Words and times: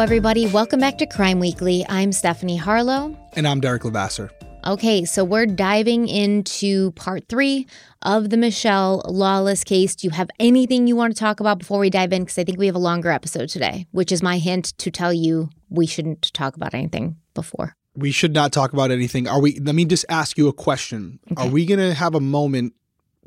Hello, 0.00 0.06
everybody. 0.06 0.46
Welcome 0.46 0.80
back 0.80 0.96
to 0.96 1.06
Crime 1.06 1.40
Weekly. 1.40 1.84
I'm 1.86 2.10
Stephanie 2.12 2.56
Harlow. 2.56 3.14
And 3.34 3.46
I'm 3.46 3.60
Derek 3.60 3.84
Levasseur. 3.84 4.30
Okay, 4.66 5.04
so 5.04 5.24
we're 5.24 5.44
diving 5.44 6.08
into 6.08 6.92
part 6.92 7.28
three 7.28 7.66
of 8.00 8.30
the 8.30 8.38
Mischelle 8.38 9.02
Lawless 9.06 9.62
case. 9.62 9.94
Do 9.94 10.06
you 10.06 10.10
have 10.12 10.30
anything 10.40 10.86
you 10.86 10.96
want 10.96 11.14
to 11.14 11.20
talk 11.20 11.40
about 11.40 11.58
before 11.58 11.78
we 11.78 11.90
dive 11.90 12.14
in? 12.14 12.22
Because 12.22 12.38
I 12.38 12.44
think 12.44 12.58
we 12.58 12.64
have 12.64 12.74
a 12.74 12.78
longer 12.78 13.10
episode 13.10 13.50
today, 13.50 13.88
which 13.90 14.10
is 14.10 14.22
my 14.22 14.38
hint 14.38 14.72
to 14.78 14.90
tell 14.90 15.12
you 15.12 15.50
we 15.68 15.84
shouldn't 15.84 16.32
talk 16.32 16.56
about 16.56 16.72
anything 16.72 17.18
before. 17.34 17.76
We 17.94 18.10
should 18.10 18.32
not 18.32 18.54
talk 18.54 18.72
about 18.72 18.90
anything. 18.90 19.28
Are 19.28 19.38
we? 19.38 19.60
Let 19.60 19.74
me 19.74 19.84
just 19.84 20.06
ask 20.08 20.38
you 20.38 20.48
a 20.48 20.54
question. 20.54 21.20
Okay. 21.30 21.42
Are 21.42 21.50
we 21.50 21.66
going 21.66 21.78
to 21.78 21.92
have 21.92 22.14
a 22.14 22.20
moment 22.20 22.72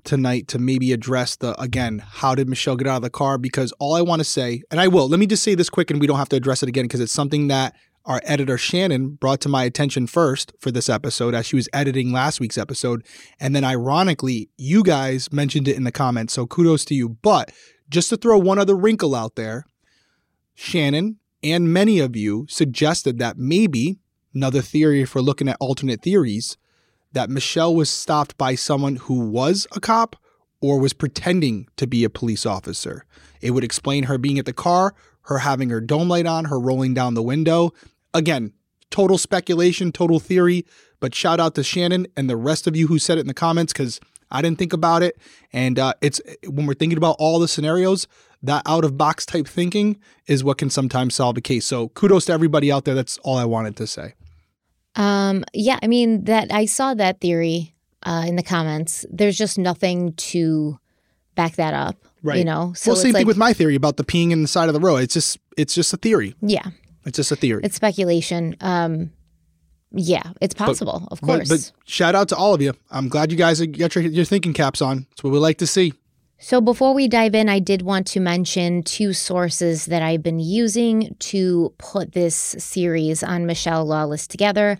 tonight 0.03 0.47
to 0.47 0.59
maybe 0.59 0.91
address 0.91 1.35
the 1.35 1.59
again 1.61 1.99
how 1.99 2.35
did 2.35 2.47
mischelle 2.47 2.77
get 2.77 2.87
out 2.87 2.97
of 2.97 3.01
the 3.01 3.09
car 3.09 3.37
because 3.37 3.71
all 3.79 3.95
i 3.95 4.01
want 4.01 4.19
to 4.19 4.23
say 4.23 4.61
and 4.71 4.79
i 4.79 4.87
will 4.87 5.07
let 5.07 5.19
me 5.19 5.25
just 5.25 5.43
say 5.43 5.55
this 5.55 5.69
quick 5.69 5.89
and 5.89 5.99
we 5.99 6.07
don't 6.07 6.17
have 6.17 6.29
to 6.29 6.35
address 6.35 6.61
it 6.63 6.69
again 6.69 6.85
because 6.85 6.99
it's 6.99 7.13
something 7.13 7.47
that 7.47 7.75
our 8.05 8.21
editor 8.25 8.57
Shannon 8.57 9.11
brought 9.11 9.39
to 9.41 9.49
my 9.49 9.63
attention 9.63 10.07
first 10.07 10.53
for 10.59 10.71
this 10.71 10.89
episode 10.89 11.33
as 11.33 11.45
she 11.45 11.55
was 11.55 11.69
editing 11.71 12.11
last 12.11 12.39
week's 12.39 12.57
episode. 12.57 13.05
And 13.39 13.55
then 13.55 13.63
ironically, 13.63 14.49
you 14.57 14.83
guys 14.83 15.31
mentioned 15.31 15.67
it 15.67 15.77
in 15.77 15.85
the 15.85 15.91
comments. 15.91 16.33
So 16.33 16.45
kudos 16.45 16.83
to 16.85 16.95
you. 16.95 17.07
But 17.07 17.51
just 17.89 18.09
to 18.09 18.17
throw 18.17 18.37
one 18.37 18.59
other 18.59 18.75
wrinkle 18.75 19.15
out 19.15 19.35
there, 19.35 19.65
Shannon 20.53 21.17
and 21.41 21.73
many 21.73 21.99
of 21.99 22.15
you 22.15 22.45
suggested 22.49 23.19
that 23.19 23.37
maybe 23.37 23.99
another 24.33 24.61
theory 24.61 25.05
for 25.05 25.21
looking 25.21 25.47
at 25.47 25.57
alternate 25.59 26.01
theories 26.01 26.57
that 27.13 27.29
Mischelle 27.29 27.73
was 27.73 27.89
stopped 27.89 28.37
by 28.37 28.55
someone 28.55 28.97
who 28.97 29.19
was 29.19 29.65
a 29.75 29.79
cop 29.79 30.15
or 30.61 30.79
was 30.79 30.93
pretending 30.93 31.67
to 31.77 31.87
be 31.87 32.03
a 32.03 32.09
police 32.09 32.45
officer. 32.45 33.05
It 33.41 33.51
would 33.51 33.63
explain 33.63 34.03
her 34.03 34.17
being 34.17 34.39
at 34.39 34.45
the 34.45 34.53
car, 34.53 34.93
her 35.23 35.39
having 35.39 35.69
her 35.69 35.81
dome 35.81 36.09
light 36.09 36.25
on, 36.25 36.45
her 36.45 36.59
rolling 36.59 36.93
down 36.93 37.13
the 37.13 37.23
window, 37.23 37.73
again, 38.13 38.53
total 38.89 39.17
speculation, 39.17 39.91
total 39.91 40.19
theory, 40.19 40.65
but 40.99 41.15
shout 41.15 41.39
out 41.39 41.55
to 41.55 41.63
Shannon 41.63 42.07
and 42.15 42.29
the 42.29 42.37
rest 42.37 42.67
of 42.67 42.75
you 42.75 42.87
who 42.87 42.99
said 42.99 43.17
it 43.17 43.21
in 43.21 43.27
the 43.27 43.33
comments 43.33 43.73
because 43.73 43.99
I 44.31 44.41
didn't 44.41 44.57
think 44.59 44.73
about 44.73 45.03
it. 45.03 45.17
And 45.51 45.77
uh, 45.77 45.93
it's 46.01 46.21
when 46.47 46.65
we're 46.65 46.73
thinking 46.73 46.97
about 46.97 47.15
all 47.19 47.39
the 47.39 47.47
scenarios, 47.47 48.07
that 48.41 48.63
out 48.65 48.83
of 48.83 48.97
box 48.97 49.25
type 49.25 49.47
thinking 49.47 49.99
is 50.27 50.43
what 50.43 50.57
can 50.57 50.69
sometimes 50.69 51.15
solve 51.15 51.37
a 51.37 51.41
case. 51.41 51.65
So 51.65 51.89
kudos 51.89 52.25
to 52.25 52.33
everybody 52.33 52.71
out 52.71 52.85
there. 52.85 52.95
That's 52.95 53.17
all 53.19 53.37
I 53.37 53.45
wanted 53.45 53.75
to 53.77 53.87
say. 53.87 54.13
Um, 54.95 55.43
yeah, 55.53 55.79
I 55.81 55.87
mean 55.87 56.25
that 56.25 56.51
I 56.51 56.65
saw 56.65 56.93
that 56.93 57.19
theory 57.19 57.75
uh, 58.03 58.25
in 58.27 58.35
the 58.35 58.43
comments. 58.43 59.05
There's 59.11 59.37
just 59.37 59.57
nothing 59.57 60.13
to 60.13 60.79
back 61.35 61.55
that 61.55 61.73
up. 61.73 61.97
Right. 62.21 62.37
You 62.37 62.45
know. 62.45 62.73
So 62.75 62.91
well, 62.91 62.95
same 62.95 63.13
like, 63.13 63.21
thing 63.21 63.27
with 63.27 63.37
my 63.37 63.53
theory 63.53 63.75
about 63.75 63.97
the 63.97 64.03
peeing 64.03 64.31
in 64.31 64.41
the 64.41 64.47
side 64.47 64.69
of 64.69 64.73
the 64.73 64.79
road. 64.79 64.97
It's 64.97 65.13
just 65.13 65.39
it's 65.57 65.75
just 65.75 65.93
a 65.93 65.97
theory. 65.97 66.35
Yeah. 66.41 66.67
It's 67.05 67.17
just 67.17 67.31
a 67.31 67.35
theory. 67.35 67.61
It's 67.63 67.75
speculation. 67.75 68.55
Um, 68.61 69.11
yeah, 69.95 70.23
it's 70.41 70.55
possible, 70.55 71.01
but, 71.01 71.11
of 71.11 71.21
course. 71.21 71.49
But, 71.49 71.55
but, 71.55 71.71
shout 71.85 72.15
out 72.15 72.29
to 72.29 72.35
all 72.35 72.53
of 72.53 72.61
you. 72.61 72.73
I'm 72.89 73.09
glad 73.09 73.31
you 73.31 73.37
guys 73.37 73.61
got 73.61 73.93
your, 73.93 74.05
your 74.05 74.25
thinking 74.25 74.53
caps 74.53 74.81
on. 74.81 75.05
It's 75.11 75.23
what 75.23 75.31
we 75.31 75.37
like 75.39 75.59
to 75.59 75.67
see. 75.67 75.93
So, 76.43 76.59
before 76.59 76.93
we 76.93 77.07
dive 77.07 77.35
in, 77.35 77.47
I 77.47 77.59
did 77.59 77.83
want 77.83 78.05
to 78.07 78.19
mention 78.19 78.83
two 78.83 79.13
sources 79.13 79.85
that 79.85 80.01
I've 80.01 80.21
been 80.21 80.41
using 80.41 81.15
to 81.19 81.73
put 81.77 82.11
this 82.11 82.35
series 82.35 83.23
on 83.23 83.45
Mischelle 83.45 83.85
Lawless 83.85 84.27
together. 84.27 84.77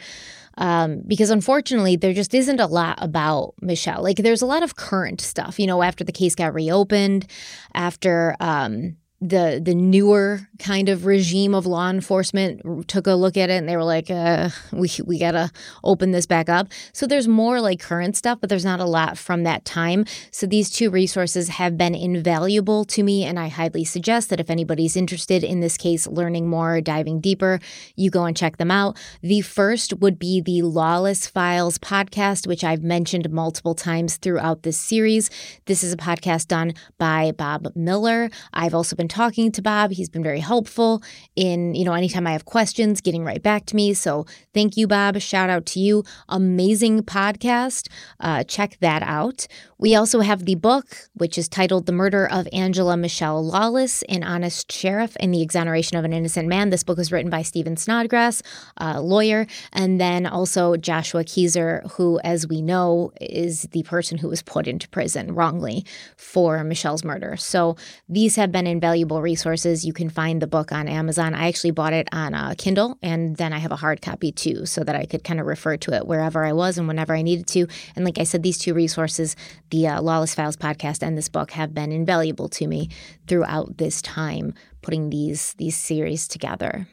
Um, 0.58 1.04
because 1.08 1.30
unfortunately, 1.30 1.96
there 1.96 2.12
just 2.12 2.34
isn't 2.34 2.60
a 2.60 2.68
lot 2.68 2.98
about 3.02 3.54
Mischelle. 3.62 4.04
Like, 4.04 4.18
there's 4.18 4.42
a 4.42 4.46
lot 4.46 4.62
of 4.62 4.76
current 4.76 5.22
stuff, 5.22 5.58
you 5.58 5.66
know, 5.66 5.82
after 5.82 6.04
the 6.04 6.12
case 6.12 6.36
got 6.36 6.54
reopened, 6.54 7.28
after 7.74 8.36
um, 8.42 8.98
the 9.24 9.62
the 9.64 9.74
newer 9.74 10.42
kind 10.60 10.90
of 10.90 11.06
regime 11.06 11.56
of 11.56 11.66
law 11.66 11.90
enforcement 11.90 12.88
took 12.90 13.08
a 13.08 13.14
look 13.14 13.38
at 13.38 13.50
it 13.50 13.54
and 13.54 13.70
they 13.70 13.78
were 13.78 13.84
like 13.84 14.12
uh, 14.12 14.50
we 14.74 14.90
we 15.06 15.18
got 15.18 15.32
to 15.32 15.50
open 15.84 16.12
this 16.12 16.26
back 16.26 16.50
up. 16.50 16.68
So 16.92 17.08
there's 17.08 17.28
more 17.28 17.62
like 17.62 17.80
current 17.80 18.18
stuff 18.18 18.40
but 18.42 18.50
there's 18.50 18.66
not 18.66 18.82
a 18.82 18.86
lot 18.86 19.18
from 19.18 19.44
that 19.44 19.64
time. 19.64 20.06
So 20.32 20.46
these 20.46 20.70
two 20.70 20.90
resources 20.90 21.48
have 21.50 21.78
been 21.78 21.96
invaluable 21.96 22.84
to 22.86 23.02
me 23.02 23.24
and 23.24 23.40
I 23.40 23.48
highly 23.48 23.86
suggest 23.86 24.30
that 24.30 24.42
if 24.42 24.50
anybody's 24.50 24.98
interested 24.98 25.42
in 25.42 25.62
this 25.62 25.78
case 25.78 26.06
learning 26.06 26.50
more 26.50 26.82
diving 26.82 27.22
deeper 27.22 27.62
you 27.96 28.10
go 28.10 28.26
and 28.26 28.36
check 28.36 28.58
them 28.58 28.72
out. 28.72 28.98
The 29.22 29.40
first 29.40 29.94
would 30.02 30.20
be 30.20 30.42
the 30.42 30.64
Lawless 30.64 31.28
Files 31.28 31.78
podcast 31.78 32.46
which 32.46 32.66
I've 32.66 32.84
mentioned 32.84 33.32
multiple 33.32 33.74
times 33.74 34.18
throughout 34.18 34.64
this 34.64 34.78
series. 34.78 35.30
This 35.66 35.82
is 35.82 35.94
a 35.94 35.98
podcast 35.98 36.48
done 36.48 36.74
by 36.98 37.32
Bob 37.32 37.68
Miller. 37.74 38.30
I've 38.52 38.74
also 38.74 38.98
been 38.98 39.08
talking 39.14 39.52
to 39.52 39.62
Bob. 39.62 39.92
He's 39.92 40.10
been 40.10 40.24
very 40.24 40.40
helpful 40.40 41.04
in, 41.36 41.76
you 41.76 41.86
know, 41.86 41.94
anytime 41.94 42.26
I 42.26 42.32
have 42.32 42.46
questions, 42.46 43.00
getting 43.00 43.24
right 43.24 43.42
back 43.42 43.68
to 43.68 43.76
me. 43.76 43.94
So 43.94 44.26
thank 44.56 44.76
you, 44.76 44.88
Bob. 44.88 45.20
Shout 45.20 45.52
out 45.52 45.68
to 45.68 45.80
you. 45.80 46.04
Amazing 46.30 47.04
podcast. 47.04 47.90
Uh, 48.20 48.44
check 48.44 48.78
that 48.82 49.04
out. 49.04 49.46
We 49.78 49.96
also 49.96 50.22
have 50.22 50.46
the 50.46 50.56
book, 50.56 50.86
which 51.14 51.38
is 51.38 51.48
titled 51.48 51.86
The 51.86 51.92
Murder 51.92 52.28
of 52.28 52.48
Angela 52.52 52.96
Mischelle 52.96 53.44
Lawless, 53.44 54.02
An 54.04 54.24
Honest 54.24 54.72
Sheriff 54.72 55.16
and 55.20 55.32
the 55.32 55.42
Exoneration 55.42 55.98
of 55.98 56.06
an 56.06 56.14
Innocent 56.14 56.48
Man. 56.48 56.72
This 56.72 56.84
book 56.84 56.98
was 56.98 57.12
written 57.12 57.30
by 57.30 57.44
Stephen 57.44 57.78
Snodgrass, 57.78 58.42
a 58.78 59.00
lawyer, 59.02 59.46
and 59.74 60.02
then 60.02 60.26
also 60.26 60.76
Joshua 60.78 61.24
Kezer, 61.24 61.92
who, 61.92 62.20
as 62.24 62.48
we 62.48 62.62
know, 62.62 63.12
is 63.22 63.64
the 63.74 63.84
person 63.84 64.18
who 64.18 64.30
was 64.30 64.42
put 64.42 64.68
into 64.68 64.88
prison 64.90 65.36
wrongly 65.36 65.86
for 66.16 66.64
Mischelle's 66.64 67.04
murder. 67.04 67.36
So 67.36 67.76
these 68.08 68.38
have 68.38 68.52
been 68.52 68.66
invaluable 68.66 69.03
resources. 69.12 69.86
You 69.86 69.94
can 69.94 70.10
find 70.10 70.42
the 70.42 70.48
book 70.48 70.72
on 70.72 70.88
Amazon. 70.88 71.34
I 71.34 71.48
actually 71.48 71.72
bought 71.72 71.94
it 71.94 72.08
on 72.12 72.34
uh, 72.34 72.54
Kindle, 72.58 72.98
and 73.02 73.36
then 73.38 73.54
I 73.54 73.60
have 73.60 73.72
a 73.72 73.76
hard 73.76 74.02
copy 74.02 74.32
too, 74.32 74.66
so 74.66 74.84
that 74.84 74.96
I 74.96 75.06
could 75.06 75.24
kind 75.24 75.40
of 75.40 75.46
refer 75.46 75.78
to 75.78 75.94
it 75.94 76.08
wherever 76.08 76.46
I 76.46 76.54
was 76.54 76.78
and 76.78 76.88
whenever 76.88 77.14
I 77.14 77.22
needed 77.22 77.48
to. 77.48 77.68
And 77.96 78.06
like 78.06 78.18
I 78.18 78.24
said, 78.24 78.44
these 78.44 78.58
two 78.58 78.74
resources, 78.74 79.36
the 79.70 79.88
uh, 79.88 80.02
Lawless 80.02 80.36
Files 80.36 80.58
podcast 80.58 81.04
and 81.04 81.18
this 81.18 81.30
book 81.30 81.52
have 81.52 81.74
been 81.74 81.92
invaluable 81.92 82.50
to 82.50 82.68
me 82.68 82.90
throughout 83.28 83.78
this 83.78 84.02
time 84.02 84.54
putting 84.82 85.10
these 85.10 85.54
these 85.56 85.76
series 85.76 86.28
together. 86.28 86.88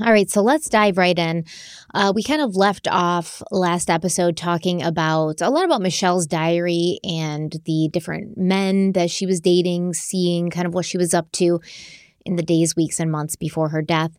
All 0.00 0.10
right, 0.10 0.28
so 0.28 0.42
let's 0.42 0.68
dive 0.68 0.98
right 0.98 1.16
in. 1.16 1.44
Uh, 1.94 2.12
we 2.12 2.24
kind 2.24 2.42
of 2.42 2.56
left 2.56 2.88
off 2.88 3.40
last 3.52 3.88
episode 3.88 4.36
talking 4.36 4.82
about 4.82 5.40
a 5.40 5.50
lot 5.50 5.64
about 5.64 5.82
Mischelle's 5.82 6.26
diary 6.26 6.98
and 7.04 7.54
the 7.64 7.90
different 7.92 8.36
men 8.36 8.90
that 8.94 9.08
she 9.08 9.24
was 9.24 9.40
dating, 9.40 9.94
seeing 9.94 10.50
kind 10.50 10.66
of 10.66 10.74
what 10.74 10.84
she 10.84 10.98
was 10.98 11.14
up 11.14 11.30
to 11.32 11.60
in 12.26 12.34
the 12.34 12.42
days, 12.42 12.74
weeks, 12.74 12.98
and 12.98 13.12
months 13.12 13.36
before 13.36 13.68
her 13.68 13.82
death. 13.82 14.18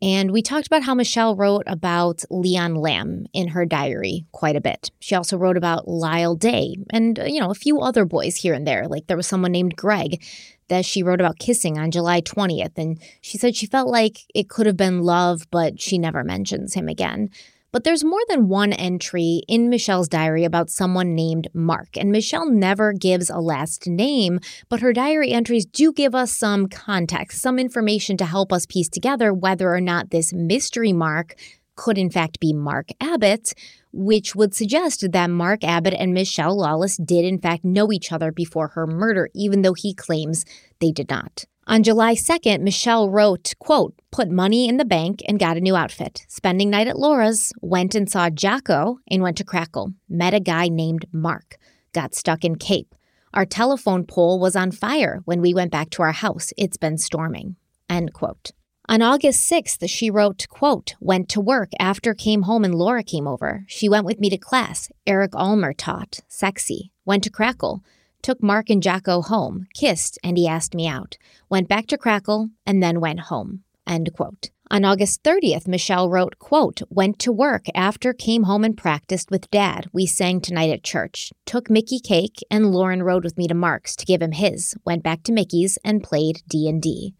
And 0.00 0.30
we 0.30 0.42
talked 0.42 0.68
about 0.68 0.84
how 0.84 0.94
Mischelle 0.94 1.36
wrote 1.36 1.64
about 1.66 2.22
Leon 2.30 2.76
Lamb 2.76 3.26
in 3.32 3.48
her 3.48 3.66
diary 3.66 4.26
quite 4.30 4.54
a 4.54 4.60
bit. 4.60 4.92
She 5.00 5.16
also 5.16 5.36
wrote 5.36 5.56
about 5.56 5.88
Lyle 5.88 6.36
Day 6.36 6.76
and, 6.90 7.18
you 7.26 7.40
know, 7.40 7.50
a 7.50 7.54
few 7.54 7.80
other 7.80 8.04
boys 8.04 8.36
here 8.36 8.54
and 8.54 8.66
there. 8.66 8.86
Like 8.86 9.08
there 9.08 9.16
was 9.16 9.26
someone 9.26 9.52
named 9.52 9.74
Greg 9.74 10.22
that 10.68 10.84
she 10.84 11.02
wrote 11.02 11.20
about 11.20 11.38
kissing 11.38 11.78
on 11.78 11.90
July 11.90 12.20
20th. 12.20 12.76
And 12.76 13.00
she 13.20 13.38
said 13.38 13.56
she 13.56 13.66
felt 13.66 13.88
like 13.88 14.18
it 14.34 14.48
could 14.48 14.66
have 14.66 14.76
been 14.76 15.02
love, 15.02 15.46
but 15.50 15.80
she 15.80 15.98
never 15.98 16.24
mentions 16.24 16.74
him 16.74 16.88
again. 16.88 17.30
But 17.72 17.84
there's 17.84 18.04
more 18.04 18.22
than 18.28 18.48
one 18.48 18.72
entry 18.72 19.42
in 19.48 19.68
Mischelle's 19.68 20.08
diary 20.08 20.44
about 20.44 20.70
someone 20.70 21.14
named 21.14 21.48
Mark. 21.52 21.88
And 21.96 22.10
Mischelle 22.10 22.50
never 22.50 22.94
gives 22.94 23.28
a 23.28 23.38
last 23.38 23.86
name, 23.86 24.40
but 24.70 24.80
her 24.80 24.94
diary 24.94 25.32
entries 25.32 25.66
do 25.66 25.92
give 25.92 26.14
us 26.14 26.34
some 26.34 26.68
context, 26.68 27.42
some 27.42 27.58
information 27.58 28.16
to 28.16 28.24
help 28.24 28.50
us 28.50 28.64
piece 28.64 28.88
together 28.88 29.34
whether 29.34 29.74
or 29.74 29.80
not 29.82 30.10
this 30.10 30.32
mystery 30.32 30.94
Mark 30.94 31.34
could 31.76 31.98
in 31.98 32.10
fact 32.10 32.40
be 32.40 32.52
Mark 32.52 32.88
Abbott, 33.00 33.54
which 33.92 34.34
would 34.34 34.54
suggest 34.54 35.12
that 35.12 35.30
Mark 35.30 35.62
Abbott 35.62 35.94
and 35.94 36.14
Mischelle 36.14 36.56
Lawless 36.56 36.96
did 36.96 37.24
in 37.24 37.38
fact 37.38 37.64
know 37.64 37.92
each 37.92 38.12
other 38.12 38.32
before 38.32 38.68
her 38.68 38.86
murder, 38.86 39.28
even 39.34 39.62
though 39.62 39.74
he 39.74 39.94
claims 39.94 40.44
they 40.80 40.90
did 40.90 41.08
not. 41.08 41.44
On 41.68 41.82
July 41.82 42.14
2nd, 42.14 42.60
Mischelle 42.60 43.10
wrote, 43.10 43.52
quote, 43.58 43.94
put 44.12 44.30
money 44.30 44.68
in 44.68 44.76
the 44.76 44.84
bank 44.84 45.20
and 45.26 45.38
got 45.38 45.56
a 45.56 45.60
new 45.60 45.74
outfit. 45.74 46.24
Spending 46.28 46.70
night 46.70 46.86
at 46.86 46.98
Laura's, 46.98 47.52
went 47.60 47.96
and 47.96 48.08
saw 48.08 48.30
Jocko 48.30 48.98
and 49.10 49.20
went 49.20 49.36
to 49.38 49.44
Crackle. 49.44 49.92
Met 50.08 50.32
a 50.32 50.38
guy 50.38 50.68
named 50.68 51.06
Mark. 51.10 51.56
Got 51.92 52.14
stuck 52.14 52.44
in 52.44 52.54
Cape. 52.54 52.94
Our 53.34 53.44
telephone 53.44 54.04
pole 54.04 54.38
was 54.38 54.54
on 54.54 54.70
fire 54.70 55.22
when 55.24 55.40
we 55.40 55.54
went 55.54 55.72
back 55.72 55.90
to 55.90 56.02
our 56.02 56.12
house. 56.12 56.52
It's 56.56 56.76
been 56.76 56.98
storming. 56.98 57.56
End 57.90 58.12
quote. 58.12 58.52
On 58.88 59.02
August 59.02 59.50
6th, 59.50 59.88
she 59.90 60.10
wrote, 60.10 60.46
quote, 60.48 60.94
went 61.00 61.28
to 61.30 61.40
work 61.40 61.70
after 61.80 62.14
came 62.14 62.42
home 62.42 62.64
and 62.64 62.74
Laura 62.74 63.02
came 63.02 63.26
over. 63.26 63.64
She 63.66 63.88
went 63.88 64.06
with 64.06 64.20
me 64.20 64.30
to 64.30 64.38
class. 64.38 64.92
Eric 65.04 65.34
Almer 65.34 65.72
taught. 65.72 66.20
Sexy. 66.28 66.92
Went 67.04 67.24
to 67.24 67.30
Crackle. 67.30 67.82
Took 68.22 68.40
Mark 68.40 68.70
and 68.70 68.80
Jocko 68.80 69.22
home. 69.22 69.66
Kissed 69.74 70.20
and 70.22 70.38
he 70.38 70.46
asked 70.46 70.72
me 70.72 70.86
out. 70.86 71.18
Went 71.50 71.68
back 71.68 71.88
to 71.88 71.98
Crackle 71.98 72.50
and 72.64 72.80
then 72.80 73.00
went 73.00 73.20
home. 73.20 73.64
End 73.88 74.12
quote. 74.14 74.50
On 74.70 74.84
August 74.84 75.22
30th, 75.24 75.66
Mischelle 75.66 76.10
wrote, 76.10 76.38
quote, 76.38 76.82
went 76.88 77.18
to 77.20 77.32
work 77.32 77.66
after 77.74 78.12
came 78.12 78.44
home 78.44 78.62
and 78.62 78.76
practiced 78.76 79.32
with 79.32 79.50
dad. 79.50 79.88
We 79.92 80.06
sang 80.06 80.40
tonight 80.40 80.70
at 80.70 80.84
church. 80.84 81.32
Took 81.44 81.70
Mickey 81.70 81.98
cake 81.98 82.38
and 82.52 82.72
Lauren 82.72 83.02
rode 83.02 83.24
with 83.24 83.36
me 83.36 83.48
to 83.48 83.54
Mark's 83.54 83.96
to 83.96 84.06
give 84.06 84.22
him 84.22 84.32
his. 84.32 84.76
Went 84.84 85.02
back 85.02 85.24
to 85.24 85.32
Mickey's 85.32 85.76
and 85.84 86.04
played 86.04 86.42
D&D. 86.48 87.14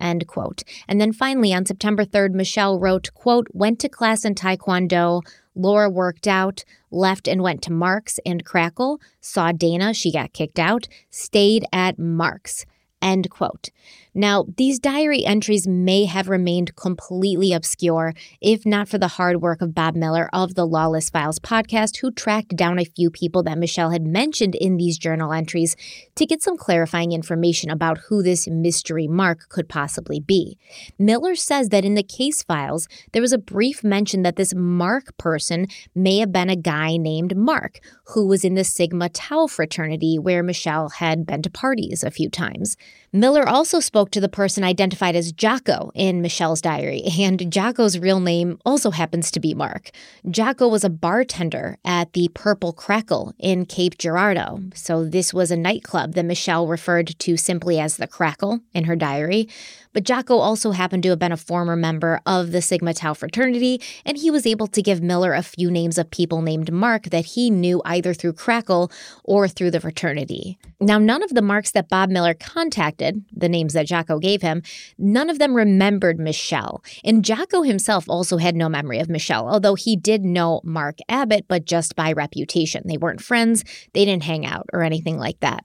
End 0.00 0.26
quote. 0.26 0.62
And 0.86 1.00
then 1.00 1.12
finally, 1.12 1.52
on 1.52 1.66
September 1.66 2.04
3rd, 2.04 2.34
Mischelle 2.34 2.80
wrote, 2.80 3.12
quote, 3.14 3.48
went 3.52 3.80
to 3.80 3.88
class 3.88 4.24
in 4.24 4.34
Taekwondo. 4.34 5.22
Laura 5.54 5.90
worked 5.90 6.28
out, 6.28 6.64
left 6.90 7.26
and 7.26 7.42
went 7.42 7.62
to 7.62 7.72
Mark's 7.72 8.20
and 8.24 8.44
Crackle, 8.44 9.00
saw 9.20 9.50
Dana, 9.50 9.92
she 9.92 10.12
got 10.12 10.32
kicked 10.32 10.58
out, 10.58 10.86
stayed 11.10 11.64
at 11.72 11.98
Mark's. 11.98 12.64
End 13.02 13.28
quote. 13.30 13.70
Now, 14.18 14.46
these 14.56 14.80
diary 14.80 15.24
entries 15.24 15.68
may 15.68 16.04
have 16.06 16.28
remained 16.28 16.74
completely 16.74 17.52
obscure 17.52 18.14
if 18.40 18.66
not 18.66 18.88
for 18.88 18.98
the 18.98 19.06
hard 19.06 19.40
work 19.40 19.62
of 19.62 19.76
Bob 19.76 19.94
Miller 19.94 20.28
of 20.32 20.56
the 20.56 20.66
Lawless 20.66 21.08
Files 21.08 21.38
podcast, 21.38 21.98
who 21.98 22.10
tracked 22.10 22.56
down 22.56 22.80
a 22.80 22.84
few 22.84 23.12
people 23.12 23.44
that 23.44 23.58
Mischelle 23.58 23.92
had 23.92 24.04
mentioned 24.04 24.56
in 24.56 24.76
these 24.76 24.98
journal 24.98 25.32
entries 25.32 25.76
to 26.16 26.26
get 26.26 26.42
some 26.42 26.56
clarifying 26.56 27.12
information 27.12 27.70
about 27.70 27.98
who 28.08 28.20
this 28.20 28.48
mystery 28.48 29.06
Mark 29.06 29.48
could 29.50 29.68
possibly 29.68 30.18
be. 30.18 30.58
Miller 30.98 31.36
says 31.36 31.68
that 31.68 31.84
in 31.84 31.94
the 31.94 32.02
case 32.02 32.42
files, 32.42 32.88
there 33.12 33.22
was 33.22 33.32
a 33.32 33.38
brief 33.38 33.84
mention 33.84 34.22
that 34.22 34.34
this 34.34 34.52
Mark 34.52 35.16
person 35.16 35.68
may 35.94 36.18
have 36.18 36.32
been 36.32 36.50
a 36.50 36.56
guy 36.56 36.96
named 36.96 37.36
Mark, 37.36 37.78
who 38.06 38.26
was 38.26 38.44
in 38.44 38.54
the 38.54 38.64
Sigma 38.64 39.10
Tau 39.10 39.46
fraternity 39.46 40.18
where 40.18 40.42
Michelle 40.42 40.88
had 40.88 41.24
been 41.24 41.42
to 41.42 41.50
parties 41.50 42.02
a 42.02 42.10
few 42.10 42.28
times. 42.28 42.76
Miller 43.10 43.48
also 43.48 43.80
spoke 43.80 44.10
to 44.10 44.20
the 44.20 44.28
person 44.28 44.62
identified 44.62 45.16
as 45.16 45.32
Jocko 45.32 45.90
in 45.94 46.20
Mischelle's 46.20 46.60
diary, 46.60 47.04
and 47.18 47.50
Jocko's 47.50 47.98
real 47.98 48.20
name 48.20 48.58
also 48.66 48.90
happens 48.90 49.30
to 49.30 49.40
be 49.40 49.54
Mark. 49.54 49.90
Jocko 50.28 50.68
was 50.68 50.84
a 50.84 50.90
bartender 50.90 51.78
at 51.86 52.12
the 52.12 52.28
Purple 52.34 52.74
Crackle 52.74 53.32
in 53.38 53.64
Cape 53.64 53.96
Girardeau, 53.96 54.60
so 54.74 55.06
this 55.06 55.32
was 55.32 55.50
a 55.50 55.56
nightclub 55.56 56.12
that 56.14 56.26
Mischelle 56.26 56.68
referred 56.68 57.18
to 57.18 57.38
simply 57.38 57.80
as 57.80 57.96
the 57.96 58.06
Crackle 58.06 58.60
in 58.74 58.84
her 58.84 58.96
diary. 58.96 59.48
But 59.94 60.04
Jocko 60.04 60.36
also 60.36 60.72
happened 60.72 61.02
to 61.04 61.08
have 61.08 61.18
been 61.18 61.32
a 61.32 61.38
former 61.38 61.76
member 61.76 62.20
of 62.26 62.52
the 62.52 62.60
Sigma 62.60 62.92
Tau 62.92 63.14
fraternity, 63.14 63.80
and 64.04 64.18
he 64.18 64.30
was 64.30 64.46
able 64.46 64.66
to 64.66 64.82
give 64.82 65.02
Miller 65.02 65.32
a 65.32 65.42
few 65.42 65.70
names 65.70 65.96
of 65.96 66.10
people 66.10 66.42
named 66.42 66.70
Mark 66.70 67.04
that 67.04 67.24
he 67.24 67.48
knew 67.48 67.80
either 67.86 68.12
through 68.12 68.34
Crackle 68.34 68.92
or 69.24 69.48
through 69.48 69.70
the 69.70 69.80
fraternity. 69.80 70.58
Now, 70.78 70.98
none 70.98 71.22
of 71.22 71.30
the 71.30 71.42
marks 71.42 71.70
that 71.70 71.88
Bob 71.88 72.10
Miller 72.10 72.34
contacted, 72.34 72.97
the 72.98 73.48
names 73.48 73.72
that 73.72 73.86
Jocko 73.86 74.18
gave 74.18 74.42
him, 74.42 74.62
none 74.98 75.30
of 75.30 75.38
them 75.38 75.54
remembered 75.54 76.18
Mischelle. 76.18 76.84
And 77.04 77.24
Jocko 77.24 77.62
himself 77.62 78.08
also 78.08 78.36
had 78.36 78.56
no 78.56 78.68
memory 78.68 78.98
of 78.98 79.08
Mischelle, 79.08 79.50
although 79.50 79.74
he 79.74 79.96
did 79.96 80.24
know 80.24 80.60
Mark 80.64 80.98
Abbott, 81.08 81.46
but 81.48 81.64
just 81.64 81.96
by 81.96 82.12
reputation. 82.12 82.82
They 82.86 82.96
weren't 82.96 83.22
friends, 83.22 83.64
they 83.92 84.04
didn't 84.04 84.24
hang 84.24 84.44
out 84.46 84.66
or 84.72 84.82
anything 84.82 85.18
like 85.18 85.40
that. 85.40 85.64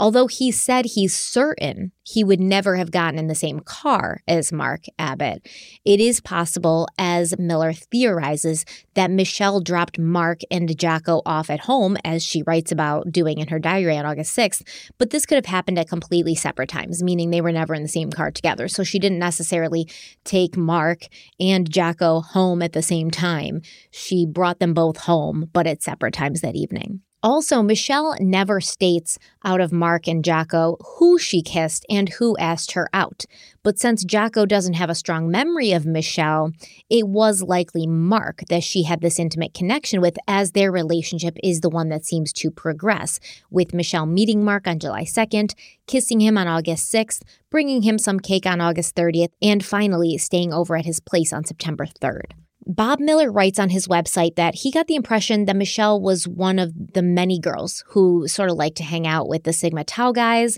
Although 0.00 0.28
he 0.28 0.50
said 0.50 0.86
he's 0.86 1.14
certain 1.14 1.92
he 2.02 2.24
would 2.24 2.40
never 2.40 2.76
have 2.76 2.90
gotten 2.90 3.18
in 3.18 3.26
the 3.26 3.34
same 3.34 3.60
car 3.60 4.22
as 4.26 4.50
Mark 4.50 4.84
Abbott, 4.98 5.46
it 5.84 6.00
is 6.00 6.22
possible, 6.22 6.88
as 6.96 7.38
Miller 7.38 7.74
theorizes, 7.74 8.64
that 8.94 9.10
Mischelle 9.10 9.62
dropped 9.62 9.98
Mark 9.98 10.40
and 10.50 10.74
Jocko 10.78 11.20
off 11.26 11.50
at 11.50 11.60
home, 11.60 11.98
as 12.02 12.24
she 12.24 12.42
writes 12.42 12.72
about 12.72 13.12
doing 13.12 13.40
in 13.40 13.48
her 13.48 13.58
diary 13.58 13.98
on 13.98 14.06
August 14.06 14.34
6th. 14.34 14.62
But 14.96 15.10
this 15.10 15.26
could 15.26 15.36
have 15.36 15.44
happened 15.44 15.78
at 15.78 15.90
completely 15.90 16.34
separate 16.34 16.70
times, 16.70 17.02
meaning 17.02 17.28
they 17.28 17.42
were 17.42 17.52
never 17.52 17.74
in 17.74 17.82
the 17.82 17.88
same 17.88 18.10
car 18.10 18.30
together. 18.30 18.68
So 18.68 18.82
she 18.82 18.98
didn't 18.98 19.18
necessarily 19.18 19.86
take 20.24 20.56
Mark 20.56 21.08
and 21.38 21.70
Jocko 21.70 22.22
home 22.22 22.62
at 22.62 22.72
the 22.72 22.80
same 22.80 23.10
time. 23.10 23.60
She 23.90 24.24
brought 24.24 24.60
them 24.60 24.72
both 24.72 24.96
home, 24.96 25.50
but 25.52 25.66
at 25.66 25.82
separate 25.82 26.14
times 26.14 26.40
that 26.40 26.56
evening. 26.56 27.02
Also, 27.22 27.62
Mischelle 27.62 28.18
never 28.18 28.62
states 28.62 29.18
out 29.44 29.60
of 29.60 29.72
Mark 29.72 30.08
and 30.08 30.24
Jocko 30.24 30.78
who 30.96 31.18
she 31.18 31.42
kissed 31.42 31.84
and 31.90 32.08
who 32.08 32.34
asked 32.38 32.72
her 32.72 32.88
out. 32.94 33.26
But 33.62 33.78
since 33.78 34.04
Jocko 34.04 34.46
doesn't 34.46 34.74
have 34.74 34.88
a 34.88 34.94
strong 34.94 35.30
memory 35.30 35.72
of 35.72 35.84
Mischelle, 35.84 36.54
it 36.88 37.06
was 37.06 37.42
likely 37.42 37.86
Mark 37.86 38.40
that 38.48 38.62
she 38.62 38.84
had 38.84 39.02
this 39.02 39.18
intimate 39.18 39.52
connection 39.52 40.00
with, 40.00 40.16
as 40.26 40.52
their 40.52 40.72
relationship 40.72 41.36
is 41.42 41.60
the 41.60 41.68
one 41.68 41.90
that 41.90 42.06
seems 42.06 42.32
to 42.34 42.50
progress, 42.50 43.20
with 43.50 43.72
Mischelle 43.72 44.10
meeting 44.10 44.42
Mark 44.42 44.66
on 44.66 44.78
July 44.78 45.04
2nd, 45.04 45.54
kissing 45.86 46.20
him 46.20 46.38
on 46.38 46.48
August 46.48 46.90
6th, 46.90 47.20
bringing 47.50 47.82
him 47.82 47.98
some 47.98 48.18
cake 48.18 48.46
on 48.46 48.62
August 48.62 48.96
30th, 48.96 49.32
and 49.42 49.62
finally 49.62 50.16
staying 50.16 50.54
over 50.54 50.74
at 50.74 50.86
his 50.86 51.00
place 51.00 51.34
on 51.34 51.44
September 51.44 51.84
3rd. 51.84 52.32
Bob 52.70 53.00
Miller 53.00 53.32
writes 53.32 53.58
on 53.58 53.68
his 53.68 53.88
website 53.88 54.36
that 54.36 54.54
he 54.54 54.70
got 54.70 54.86
the 54.86 54.94
impression 54.94 55.46
that 55.46 55.56
Mischelle 55.56 56.00
was 56.00 56.28
one 56.28 56.60
of 56.60 56.72
the 56.94 57.02
many 57.02 57.40
girls 57.40 57.82
who 57.88 58.28
sort 58.28 58.48
of 58.48 58.56
like 58.56 58.76
to 58.76 58.84
hang 58.84 59.08
out 59.08 59.28
with 59.28 59.42
the 59.42 59.52
Sigma 59.52 59.82
Tau 59.82 60.12
guys, 60.12 60.56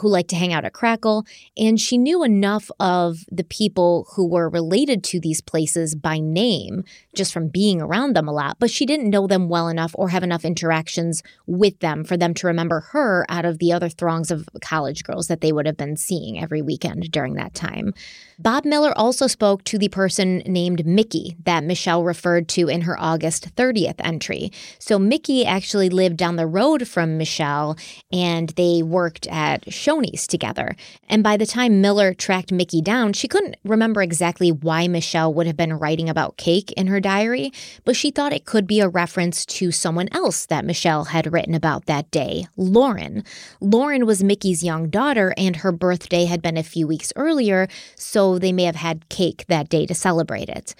who 0.00 0.08
liked 0.08 0.28
to 0.28 0.36
hang 0.36 0.52
out 0.52 0.66
at 0.66 0.74
Crackle, 0.74 1.24
and 1.56 1.80
she 1.80 1.96
knew 1.96 2.22
enough 2.22 2.70
of 2.80 3.24
the 3.30 3.44
people 3.44 4.06
who 4.14 4.28
were 4.28 4.50
related 4.50 5.02
to 5.04 5.20
these 5.20 5.40
places 5.40 5.94
by 5.94 6.18
name 6.18 6.84
just 7.14 7.32
from 7.32 7.48
being 7.48 7.80
around 7.80 8.14
them 8.14 8.28
a 8.28 8.32
lot, 8.32 8.58
but 8.58 8.70
she 8.70 8.84
didn't 8.84 9.08
know 9.08 9.26
them 9.26 9.48
well 9.48 9.68
enough 9.68 9.94
or 9.94 10.08
have 10.08 10.22
enough 10.22 10.44
interactions 10.44 11.22
with 11.46 11.78
them 11.80 12.04
for 12.04 12.18
them 12.18 12.34
to 12.34 12.46
remember 12.46 12.80
her 12.92 13.24
out 13.30 13.46
of 13.46 13.58
the 13.58 13.72
other 13.72 13.88
throngs 13.88 14.30
of 14.30 14.48
college 14.60 15.02
girls 15.02 15.28
that 15.28 15.40
they 15.40 15.52
would 15.52 15.64
have 15.64 15.78
been 15.78 15.96
seeing 15.96 16.38
every 16.38 16.60
weekend 16.60 17.10
during 17.10 17.34
that 17.34 17.54
time. 17.54 17.94
Bob 18.38 18.64
Miller 18.64 18.92
also 18.96 19.28
spoke 19.28 19.62
to 19.64 19.78
the 19.78 19.88
person 19.88 20.38
named 20.38 20.84
Mickey 20.84 21.36
that 21.44 21.62
Mischelle 21.62 22.04
referred 22.04 22.48
to 22.48 22.68
in 22.68 22.80
her 22.80 23.00
August 23.00 23.54
30th 23.54 23.94
entry. 24.00 24.50
So 24.80 24.98
Mickey 24.98 25.46
actually 25.46 25.88
lived 25.88 26.16
down 26.16 26.34
the 26.34 26.46
road 26.46 26.88
from 26.88 27.16
Mischelle 27.16 27.78
and 28.12 28.48
they 28.50 28.82
worked 28.82 29.28
at 29.28 29.64
Shoney's 29.66 30.26
together. 30.26 30.74
And 31.08 31.22
by 31.22 31.36
the 31.36 31.46
time 31.46 31.80
Miller 31.80 32.12
tracked 32.12 32.50
Mickey 32.50 32.80
down, 32.80 33.12
she 33.12 33.28
couldn't 33.28 33.56
remember 33.64 34.02
exactly 34.02 34.50
why 34.50 34.88
Mischelle 34.88 35.32
would 35.32 35.46
have 35.46 35.56
been 35.56 35.78
writing 35.78 36.08
about 36.08 36.36
cake 36.36 36.72
in 36.72 36.88
her 36.88 37.00
diary, 37.00 37.52
but 37.84 37.94
she 37.94 38.10
thought 38.10 38.32
it 38.32 38.46
could 38.46 38.66
be 38.66 38.80
a 38.80 38.88
reference 38.88 39.46
to 39.46 39.70
someone 39.70 40.08
else 40.10 40.46
that 40.46 40.64
Mischelle 40.64 41.08
had 41.08 41.32
written 41.32 41.54
about 41.54 41.86
that 41.86 42.10
day, 42.10 42.46
Lauren. 42.56 43.22
Lauren 43.60 44.06
was 44.06 44.24
Mickey's 44.24 44.64
young 44.64 44.88
daughter, 44.88 45.32
and 45.36 45.56
her 45.56 45.70
birthday 45.70 46.24
had 46.24 46.42
been 46.42 46.56
a 46.56 46.62
few 46.62 46.86
weeks 46.86 47.12
earlier, 47.14 47.68
so 47.94 48.23
they 48.38 48.52
may 48.52 48.64
have 48.64 48.76
had 48.76 49.08
cake 49.08 49.44
that 49.48 49.68
day 49.68 49.86
to 49.86 49.94
celebrate 49.94 50.48
it. 50.48 50.74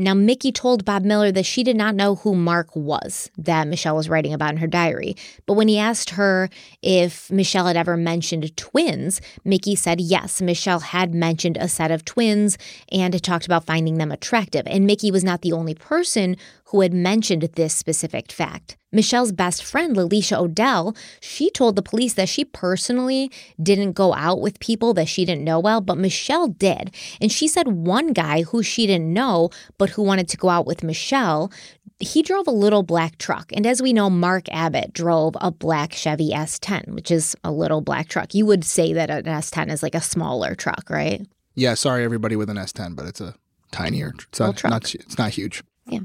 Now, 0.00 0.14
Mickey 0.14 0.50
told 0.50 0.86
Bob 0.86 1.04
Miller 1.04 1.30
that 1.30 1.44
she 1.44 1.62
did 1.62 1.76
not 1.76 1.94
know 1.94 2.14
who 2.14 2.34
Mark 2.34 2.74
was 2.74 3.30
that 3.36 3.66
Mischelle 3.66 3.96
was 3.96 4.08
writing 4.08 4.32
about 4.32 4.52
in 4.52 4.56
her 4.56 4.66
diary. 4.66 5.14
But 5.44 5.54
when 5.54 5.68
he 5.68 5.78
asked 5.78 6.10
her 6.10 6.48
if 6.80 7.28
Mischelle 7.28 7.66
had 7.66 7.76
ever 7.76 7.98
mentioned 7.98 8.56
twins, 8.56 9.20
Mickey 9.44 9.74
said 9.76 10.00
yes, 10.00 10.40
Mischelle 10.40 10.80
had 10.80 11.12
mentioned 11.12 11.58
a 11.58 11.68
set 11.68 11.90
of 11.90 12.06
twins 12.06 12.56
and 12.90 13.12
had 13.12 13.22
talked 13.22 13.44
about 13.44 13.66
finding 13.66 13.98
them 13.98 14.10
attractive. 14.10 14.62
And 14.66 14.86
Mickey 14.86 15.10
was 15.10 15.22
not 15.22 15.42
the 15.42 15.52
only 15.52 15.74
person 15.74 16.36
who 16.70 16.82
had 16.82 16.94
mentioned 16.94 17.42
this 17.54 17.74
specific 17.74 18.30
fact. 18.30 18.76
Mischelle's 18.94 19.32
best 19.32 19.64
friend, 19.64 19.96
Lalisha 19.96 20.38
Odell, 20.38 20.96
she 21.20 21.50
told 21.50 21.74
the 21.74 21.82
police 21.82 22.14
that 22.14 22.28
she 22.28 22.44
personally 22.44 23.30
didn't 23.60 23.92
go 23.92 24.14
out 24.14 24.40
with 24.40 24.60
people 24.60 24.94
that 24.94 25.08
she 25.08 25.24
didn't 25.24 25.44
know 25.44 25.58
well, 25.58 25.80
but 25.80 25.98
Mischelle 25.98 26.56
did. 26.58 26.94
And 27.20 27.30
she 27.30 27.48
said 27.48 27.68
one 27.68 28.12
guy 28.12 28.42
who 28.42 28.62
she 28.62 28.86
didn't 28.86 29.12
know, 29.12 29.50
but 29.78 29.90
who 29.90 30.02
wanted 30.02 30.28
to 30.28 30.36
go 30.36 30.48
out 30.48 30.66
with 30.66 30.80
Mischelle, 30.80 31.52
he 31.98 32.22
drove 32.22 32.46
a 32.46 32.52
little 32.52 32.82
black 32.82 33.18
truck. 33.18 33.52
And 33.52 33.66
as 33.66 33.82
we 33.82 33.92
know, 33.92 34.08
Mark 34.08 34.48
Abbott 34.50 34.92
drove 34.92 35.36
a 35.40 35.50
black 35.50 35.92
Chevy 35.92 36.30
S10, 36.30 36.94
which 36.94 37.10
is 37.10 37.36
a 37.42 37.50
little 37.50 37.80
black 37.80 38.08
truck. 38.08 38.34
You 38.34 38.46
would 38.46 38.64
say 38.64 38.92
that 38.92 39.10
an 39.10 39.24
S10 39.24 39.70
is 39.70 39.82
like 39.82 39.94
a 39.94 40.00
smaller 40.00 40.54
truck, 40.54 40.88
right? 40.88 41.26
Yeah, 41.54 41.74
sorry 41.74 42.04
everybody 42.04 42.36
with 42.36 42.48
an 42.48 42.56
S10, 42.56 42.94
but 42.94 43.06
it's 43.06 43.20
a 43.20 43.34
tinier. 43.72 44.12
It's 44.28 44.40
not, 44.40 44.56
truck. 44.56 44.70
not 44.70 44.94
it's 44.94 45.18
not 45.18 45.30
huge. 45.30 45.62
Yeah. 45.86 46.00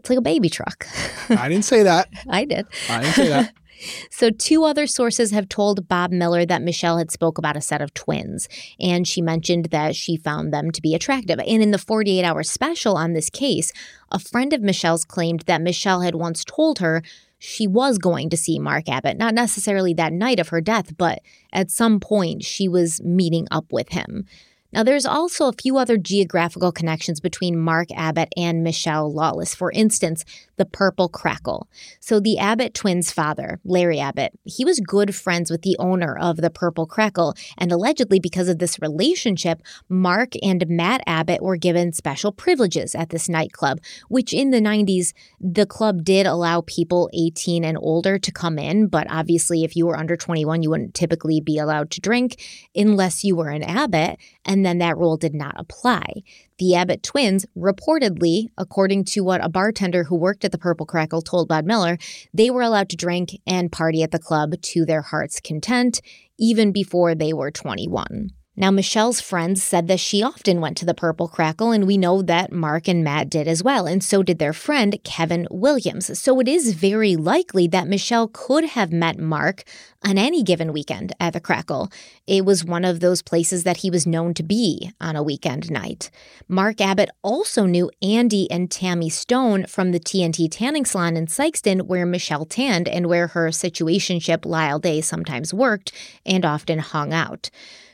It's 0.00 0.08
like 0.08 0.18
a 0.18 0.22
baby 0.22 0.48
truck. 0.48 0.86
I 1.28 1.48
didn't 1.50 1.66
say 1.66 1.82
that. 1.82 2.08
I 2.28 2.46
did. 2.46 2.66
I 2.88 3.02
didn't 3.02 3.14
say 3.14 3.28
that. 3.28 3.54
So, 4.10 4.28
two 4.28 4.64
other 4.64 4.86
sources 4.86 5.30
have 5.30 5.48
told 5.48 5.88
Bob 5.88 6.10
Miller 6.10 6.44
that 6.44 6.60
Mischelle 6.60 6.98
had 6.98 7.10
spoke 7.10 7.38
about 7.38 7.56
a 7.56 7.62
set 7.62 7.80
of 7.80 7.94
twins, 7.94 8.46
and 8.78 9.08
she 9.08 9.22
mentioned 9.22 9.68
that 9.70 9.96
she 9.96 10.18
found 10.18 10.52
them 10.52 10.70
to 10.72 10.82
be 10.82 10.94
attractive. 10.94 11.38
And 11.38 11.62
in 11.62 11.70
the 11.70 11.78
48 11.78 12.22
hour 12.22 12.42
special 12.42 12.98
on 12.98 13.14
this 13.14 13.30
case, 13.30 13.72
a 14.10 14.18
friend 14.18 14.52
of 14.52 14.60
Mischelle's 14.60 15.06
claimed 15.06 15.44
that 15.46 15.62
Mischelle 15.62 16.04
had 16.04 16.14
once 16.14 16.44
told 16.44 16.80
her 16.80 17.02
she 17.38 17.66
was 17.66 17.96
going 17.96 18.28
to 18.28 18.36
see 18.36 18.58
Mark 18.58 18.86
Abbott, 18.86 19.16
not 19.16 19.32
necessarily 19.32 19.94
that 19.94 20.12
night 20.12 20.38
of 20.38 20.48
her 20.48 20.60
death, 20.60 20.94
but 20.98 21.20
at 21.50 21.70
some 21.70 22.00
point 22.00 22.44
she 22.44 22.68
was 22.68 23.02
meeting 23.02 23.48
up 23.50 23.72
with 23.72 23.88
him. 23.88 24.26
Now, 24.72 24.82
there's 24.82 25.06
also 25.06 25.48
a 25.48 25.52
few 25.52 25.76
other 25.76 25.96
geographical 25.96 26.72
connections 26.72 27.20
between 27.20 27.58
Mark 27.58 27.88
Abbott 27.94 28.32
and 28.36 28.64
Mischelle 28.64 29.12
Lawless. 29.12 29.54
For 29.54 29.72
instance, 29.72 30.24
the 30.56 30.64
Purple 30.64 31.08
Crackle. 31.08 31.68
So, 31.98 32.20
the 32.20 32.38
Abbott 32.38 32.74
twins' 32.74 33.10
father, 33.10 33.60
Larry 33.64 33.98
Abbott, 33.98 34.38
he 34.44 34.64
was 34.64 34.80
good 34.80 35.14
friends 35.14 35.50
with 35.50 35.62
the 35.62 35.76
owner 35.78 36.16
of 36.16 36.36
the 36.36 36.50
Purple 36.50 36.86
Crackle. 36.86 37.34
And 37.58 37.72
allegedly, 37.72 38.20
because 38.20 38.48
of 38.48 38.58
this 38.58 38.80
relationship, 38.80 39.62
Mark 39.88 40.34
and 40.42 40.66
Matt 40.68 41.02
Abbott 41.06 41.42
were 41.42 41.56
given 41.56 41.92
special 41.92 42.30
privileges 42.30 42.94
at 42.94 43.10
this 43.10 43.28
nightclub, 43.28 43.80
which 44.08 44.32
in 44.32 44.50
the 44.50 44.60
90s, 44.60 45.12
the 45.40 45.66
club 45.66 46.04
did 46.04 46.26
allow 46.26 46.62
people 46.66 47.10
18 47.12 47.64
and 47.64 47.78
older 47.80 48.18
to 48.18 48.32
come 48.32 48.58
in. 48.58 48.86
But 48.86 49.06
obviously, 49.10 49.64
if 49.64 49.74
you 49.74 49.86
were 49.86 49.98
under 49.98 50.16
21, 50.16 50.62
you 50.62 50.70
wouldn't 50.70 50.94
typically 50.94 51.40
be 51.40 51.58
allowed 51.58 51.90
to 51.92 52.00
drink 52.00 52.42
unless 52.74 53.24
you 53.24 53.34
were 53.34 53.48
an 53.48 53.62
Abbott. 53.62 54.18
And 54.50 54.66
then 54.66 54.78
that 54.78 54.98
rule 54.98 55.16
did 55.16 55.32
not 55.32 55.54
apply. 55.56 56.24
The 56.58 56.74
Abbott 56.74 57.04
twins, 57.04 57.46
reportedly, 57.56 58.48
according 58.58 59.04
to 59.04 59.20
what 59.20 59.44
a 59.44 59.48
bartender 59.48 60.02
who 60.02 60.16
worked 60.16 60.44
at 60.44 60.50
the 60.50 60.58
Purple 60.58 60.86
Crackle 60.86 61.22
told 61.22 61.46
Bob 61.46 61.64
Miller, 61.64 61.98
they 62.34 62.50
were 62.50 62.62
allowed 62.62 62.88
to 62.88 62.96
drink 62.96 63.40
and 63.46 63.70
party 63.70 64.02
at 64.02 64.10
the 64.10 64.18
club 64.18 64.60
to 64.60 64.84
their 64.84 65.02
heart's 65.02 65.38
content, 65.38 66.00
even 66.36 66.72
before 66.72 67.14
they 67.14 67.32
were 67.32 67.52
21. 67.52 68.30
Now, 68.60 68.70
Mischelle's 68.70 69.22
friends 69.22 69.62
said 69.62 69.88
that 69.88 70.00
she 70.00 70.22
often 70.22 70.60
went 70.60 70.76
to 70.76 70.84
the 70.84 70.92
Purple 70.92 71.28
Crackle, 71.28 71.70
and 71.70 71.86
we 71.86 71.96
know 71.96 72.20
that 72.20 72.52
Mark 72.52 72.88
and 72.88 73.02
Matt 73.02 73.30
did 73.30 73.48
as 73.48 73.62
well, 73.62 73.86
and 73.86 74.04
so 74.04 74.22
did 74.22 74.38
their 74.38 74.52
friend 74.52 74.98
Kevin 75.02 75.48
Williams. 75.50 76.18
So 76.18 76.38
it 76.40 76.46
is 76.46 76.74
very 76.74 77.16
likely 77.16 77.66
that 77.68 77.86
Mischelle 77.86 78.30
could 78.30 78.64
have 78.64 78.92
met 78.92 79.18
Mark 79.18 79.64
on 80.04 80.18
any 80.18 80.42
given 80.42 80.74
weekend 80.74 81.14
at 81.18 81.32
the 81.32 81.40
Crackle. 81.40 81.90
It 82.26 82.44
was 82.44 82.62
one 82.62 82.84
of 82.84 83.00
those 83.00 83.22
places 83.22 83.64
that 83.64 83.78
he 83.78 83.90
was 83.90 84.06
known 84.06 84.34
to 84.34 84.42
be 84.42 84.92
on 85.00 85.16
a 85.16 85.22
weekend 85.22 85.70
night. 85.70 86.10
Mark 86.46 86.82
Abbott 86.82 87.08
also 87.22 87.64
knew 87.64 87.90
Andy 88.02 88.50
and 88.50 88.70
Tammy 88.70 89.08
Stone 89.08 89.68
from 89.68 89.92
the 89.92 90.00
TNT 90.00 90.48
tanning 90.50 90.84
salon 90.84 91.16
in 91.16 91.28
Sikeston, 91.28 91.86
where 91.86 92.04
Mischelle 92.04 92.46
tanned 92.46 92.88
and 92.88 93.06
where 93.06 93.28
her 93.28 93.48
situationship 93.48 94.44
Lyle 94.44 94.78
Day 94.78 95.00
sometimes 95.00 95.54
worked 95.54 95.92
and 96.26 96.44
often 96.44 96.80
hung 96.80 97.14
out. 97.14 97.48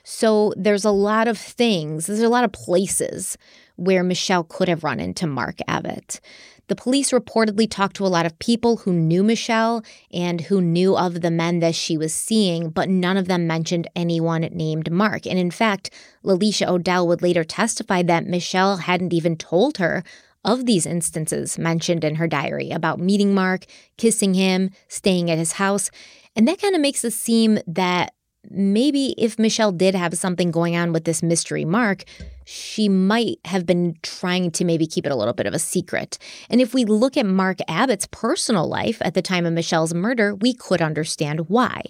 So 0.08 0.52
there's 0.56 0.84
a 0.84 0.92
lot 0.92 1.26
of 1.26 1.36
things, 1.36 2.06
there's 2.06 2.20
a 2.20 2.28
lot 2.28 2.44
of 2.44 2.52
places 2.52 3.36
where 3.75 4.04
Mischelle 4.04 4.48
could 4.48 4.68
have 4.68 4.84
run 4.84 5.00
into 5.00 5.26
Mark 5.26 5.58
Abbott. 5.66 6.20
The 6.68 6.76
police 6.76 7.10
reportedly 7.10 7.68
talked 7.68 7.96
to 7.96 8.06
a 8.06 8.08
lot 8.08 8.25
of 8.25 8.38
people 8.38 8.76
who 8.76 8.92
knew 8.92 9.25
Mischelle 9.25 9.84
and 10.12 10.42
who 10.42 10.60
knew 10.60 10.96
of 10.96 11.22
the 11.22 11.30
men 11.32 11.58
that 11.58 11.75
she 11.75 11.98
was 11.98 12.14
seeing, 12.14 12.70
but 12.70 12.88
none 12.88 13.16
of 13.16 13.26
them 13.26 13.48
mentioned 13.48 13.90
anyone 13.96 14.42
named 14.42 14.92
Mark. 14.92 15.26
And 15.26 15.40
in 15.40 15.50
fact, 15.50 15.90
Lalisha 16.25 16.68
O'Dell 16.68 17.08
would 17.08 17.20
later 17.20 17.42
testify 17.42 18.04
that 18.04 18.26
Mischelle 18.26 18.82
hadn't 18.82 19.12
even 19.12 19.36
told 19.36 19.78
her 19.78 20.04
of 20.44 20.66
these 20.66 20.86
instances 20.86 21.58
mentioned 21.58 22.04
in 22.04 22.14
her 22.14 22.28
diary 22.28 22.70
about 22.70 23.00
meeting 23.00 23.34
Mark, 23.34 23.64
kissing 23.98 24.34
him, 24.34 24.70
staying 24.86 25.32
at 25.32 25.38
his 25.38 25.54
house. 25.54 25.90
And 26.36 26.46
that 26.46 26.62
kind 26.62 26.76
of 26.76 26.80
makes 26.80 27.04
it 27.04 27.12
seem 27.12 27.58
that 27.66 28.12
maybe 28.50 29.14
if 29.18 29.36
Mischelle 29.36 29.76
did 29.76 29.94
have 29.94 30.14
something 30.14 30.50
going 30.50 30.76
on 30.76 30.92
with 30.92 31.04
this 31.04 31.22
mystery 31.22 31.64
mark, 31.64 32.04
she 32.44 32.88
might 32.88 33.38
have 33.44 33.66
been 33.66 33.96
trying 34.02 34.52
to 34.52 34.64
maybe 34.64 34.86
keep 34.86 35.04
it 35.04 35.10
a 35.10 35.16
little 35.16 35.34
bit 35.34 35.46
of 35.46 35.54
a 35.54 35.58
secret. 35.58 36.16
And 36.48 36.60
if 36.60 36.72
we 36.72 36.84
look 36.84 37.16
at 37.16 37.26
Mark 37.26 37.58
Abbott's 37.66 38.06
personal 38.12 38.68
life 38.68 38.98
at 39.00 39.14
the 39.14 39.22
time 39.22 39.44
of 39.44 39.52
Mischelle's 39.52 39.92
murder, 39.92 40.34
we 40.34 40.54
could 40.54 40.80
understand 40.80 41.48
why. 41.48 41.82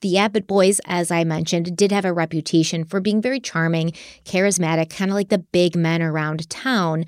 The 0.00 0.18
Abbott 0.18 0.48
boys, 0.48 0.80
as 0.86 1.12
I 1.12 1.22
mentioned, 1.22 1.76
did 1.76 1.92
have 1.92 2.04
a 2.04 2.12
reputation 2.12 2.84
for 2.84 3.00
being 3.00 3.22
very 3.22 3.38
charming, 3.38 3.92
charismatic, 4.24 4.90
kind 4.90 5.12
of 5.12 5.14
like 5.14 5.28
the 5.28 5.38
big 5.38 5.76
men 5.76 6.02
around 6.02 6.50
town 6.50 7.04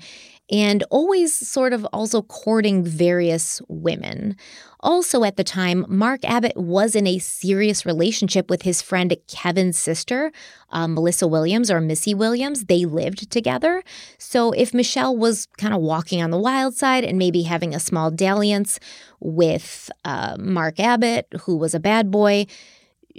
and 0.53 0.83
always 0.91 1.33
sort 1.33 1.73
of 1.73 1.83
also 1.91 2.21
courting 2.21 2.83
various 2.83 3.59
women. 3.67 4.37
Also, 4.81 5.23
at 5.23 5.35
the 5.35 5.43
time, 5.43 5.83
Mark 5.89 6.23
Abbott 6.23 6.55
was 6.55 6.93
in 6.93 7.07
a 7.07 7.17
serious 7.17 7.87
relationship 7.87 8.51
with 8.51 8.61
his 8.61 8.79
friend 8.79 9.15
Kevin's 9.27 9.79
sister, 9.79 10.31
uh, 10.71 10.87
Melissa 10.87 11.25
Williams 11.25 11.71
or 11.71 11.81
Missy 11.81 12.13
Williams. 12.13 12.65
They 12.65 12.85
lived 12.85 13.31
together. 13.31 13.81
So, 14.19 14.51
if 14.51 14.73
Mischelle 14.73 15.17
was 15.17 15.47
kind 15.57 15.73
of 15.73 15.81
walking 15.81 16.21
on 16.21 16.29
the 16.29 16.37
wild 16.37 16.75
side 16.75 17.03
and 17.03 17.17
maybe 17.17 17.41
having 17.41 17.73
a 17.73 17.79
small 17.79 18.11
dalliance 18.11 18.79
with 19.19 19.89
uh, 20.05 20.35
Mark 20.37 20.79
Abbott, 20.79 21.27
who 21.41 21.57
was 21.57 21.73
a 21.73 21.79
bad 21.79 22.11
boy, 22.11 22.45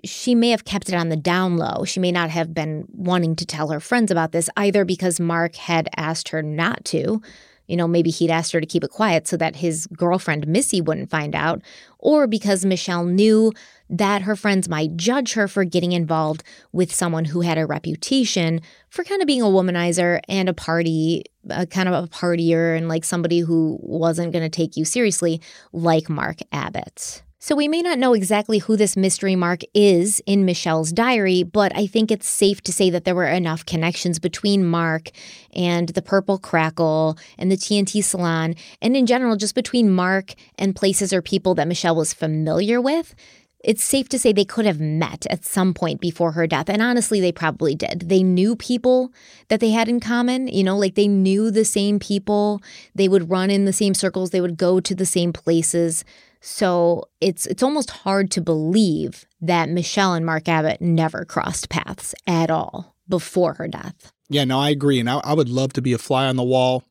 she 0.02 0.34
may 0.34 0.50
have 0.50 0.64
kept 0.64 0.88
it 0.88 0.94
on 0.94 1.08
the 1.08 1.16
down 1.16 1.56
low. 1.56 1.84
She 1.84 2.00
may 2.00 2.10
not 2.10 2.30
have 2.30 2.52
been 2.54 2.86
wanting 2.92 3.36
to 3.36 3.46
tell 3.46 3.68
her 3.68 3.80
friends 3.80 4.10
about 4.10 4.32
this 4.32 4.50
either 4.56 4.84
because 4.84 5.20
Mark 5.20 5.54
had 5.54 5.88
asked 5.96 6.30
her 6.30 6.42
not 6.42 6.84
to. 6.86 7.22
You 7.66 7.76
know, 7.78 7.88
maybe 7.88 8.10
he'd 8.10 8.30
asked 8.30 8.52
her 8.52 8.60
to 8.60 8.66
keep 8.66 8.84
it 8.84 8.90
quiet 8.90 9.26
so 9.26 9.38
that 9.38 9.56
his 9.56 9.86
girlfriend 9.86 10.46
Missy 10.46 10.82
wouldn't 10.82 11.08
find 11.08 11.34
out, 11.34 11.62
or 11.98 12.26
because 12.26 12.64
Mischelle 12.64 13.10
knew 13.10 13.52
that 13.88 14.22
her 14.22 14.36
friends 14.36 14.68
might 14.68 14.96
judge 14.96 15.32
her 15.32 15.48
for 15.48 15.64
getting 15.64 15.92
involved 15.92 16.42
with 16.72 16.94
someone 16.94 17.24
who 17.24 17.40
had 17.40 17.56
a 17.56 17.64
reputation 17.64 18.60
for 18.90 19.02
kind 19.02 19.22
of 19.22 19.26
being 19.26 19.40
a 19.40 19.46
womanizer 19.46 20.20
and 20.28 20.48
a 20.48 20.54
party, 20.54 21.24
a 21.48 21.66
kind 21.66 21.88
of 21.88 22.04
a 22.04 22.06
partier, 22.08 22.76
and 22.76 22.88
like 22.88 23.04
somebody 23.04 23.40
who 23.40 23.78
wasn't 23.80 24.32
going 24.32 24.44
to 24.44 24.50
take 24.50 24.76
you 24.76 24.84
seriously, 24.84 25.40
like 25.72 26.10
Mark 26.10 26.40
Abbott. 26.52 27.23
So 27.44 27.54
we 27.54 27.68
may 27.68 27.82
not 27.82 27.98
know 27.98 28.14
exactly 28.14 28.56
who 28.56 28.74
this 28.74 28.96
mystery 28.96 29.36
mark 29.36 29.60
is 29.74 30.22
in 30.24 30.46
Mischelle's 30.46 30.94
diary, 30.94 31.42
but 31.42 31.76
I 31.76 31.86
think 31.86 32.10
it's 32.10 32.26
safe 32.26 32.62
to 32.62 32.72
say 32.72 32.88
that 32.88 33.04
there 33.04 33.14
were 33.14 33.26
enough 33.26 33.66
connections 33.66 34.18
between 34.18 34.64
Mark 34.64 35.10
and 35.54 35.90
the 35.90 36.00
Purple 36.00 36.38
Crackle 36.38 37.18
and 37.36 37.52
the 37.52 37.58
TNT 37.58 38.02
Salon, 38.02 38.54
and 38.80 38.96
in 38.96 39.04
general, 39.04 39.36
just 39.36 39.54
between 39.54 39.90
Mark 39.90 40.32
and 40.56 40.74
places 40.74 41.12
or 41.12 41.20
people 41.20 41.54
that 41.56 41.68
Mischelle 41.68 41.96
was 41.96 42.14
familiar 42.14 42.80
with. 42.80 43.14
It's 43.62 43.84
safe 43.84 44.08
to 44.10 44.18
say 44.18 44.32
they 44.32 44.46
could 44.46 44.64
have 44.64 44.80
met 44.80 45.26
at 45.28 45.44
some 45.44 45.74
point 45.74 46.00
before 46.00 46.32
her 46.32 46.46
death. 46.46 46.70
And 46.70 46.80
honestly, 46.80 47.20
they 47.20 47.32
probably 47.32 47.74
did. 47.74 48.08
They 48.08 48.22
knew 48.22 48.56
people 48.56 49.12
that 49.48 49.60
they 49.60 49.70
had 49.70 49.88
in 49.88 50.00
common, 50.00 50.48
you 50.48 50.64
know, 50.64 50.78
like 50.78 50.94
they 50.94 51.08
knew 51.08 51.50
the 51.50 51.64
same 51.66 51.98
people. 51.98 52.62
They 52.94 53.08
would 53.08 53.28
run 53.30 53.50
in 53.50 53.66
the 53.66 53.72
same 53.74 53.92
circles, 53.92 54.30
they 54.30 54.40
would 54.40 54.56
go 54.56 54.80
to 54.80 54.94
the 54.94 55.06
same 55.06 55.34
places. 55.34 56.06
So 56.46 57.08
it's 57.22 57.46
it's 57.46 57.62
almost 57.62 57.88
hard 57.88 58.30
to 58.32 58.42
believe 58.42 59.24
that 59.40 59.70
Mischelle 59.70 60.14
and 60.14 60.26
Mark 60.26 60.46
Abbott 60.46 60.82
never 60.82 61.24
crossed 61.24 61.70
paths 61.70 62.14
at 62.26 62.50
all 62.50 62.94
before 63.08 63.54
her 63.54 63.66
death. 63.66 64.12
Yeah, 64.28 64.44
no, 64.44 64.60
I 64.60 64.68
agree. 64.68 65.00
And 65.00 65.08
I, 65.08 65.20
I 65.24 65.32
would 65.32 65.48
love 65.48 65.72
to 65.72 65.80
be 65.80 65.94
a 65.94 65.98
fly 65.98 66.26
on 66.26 66.36
the 66.36 66.44
wall 66.44 66.84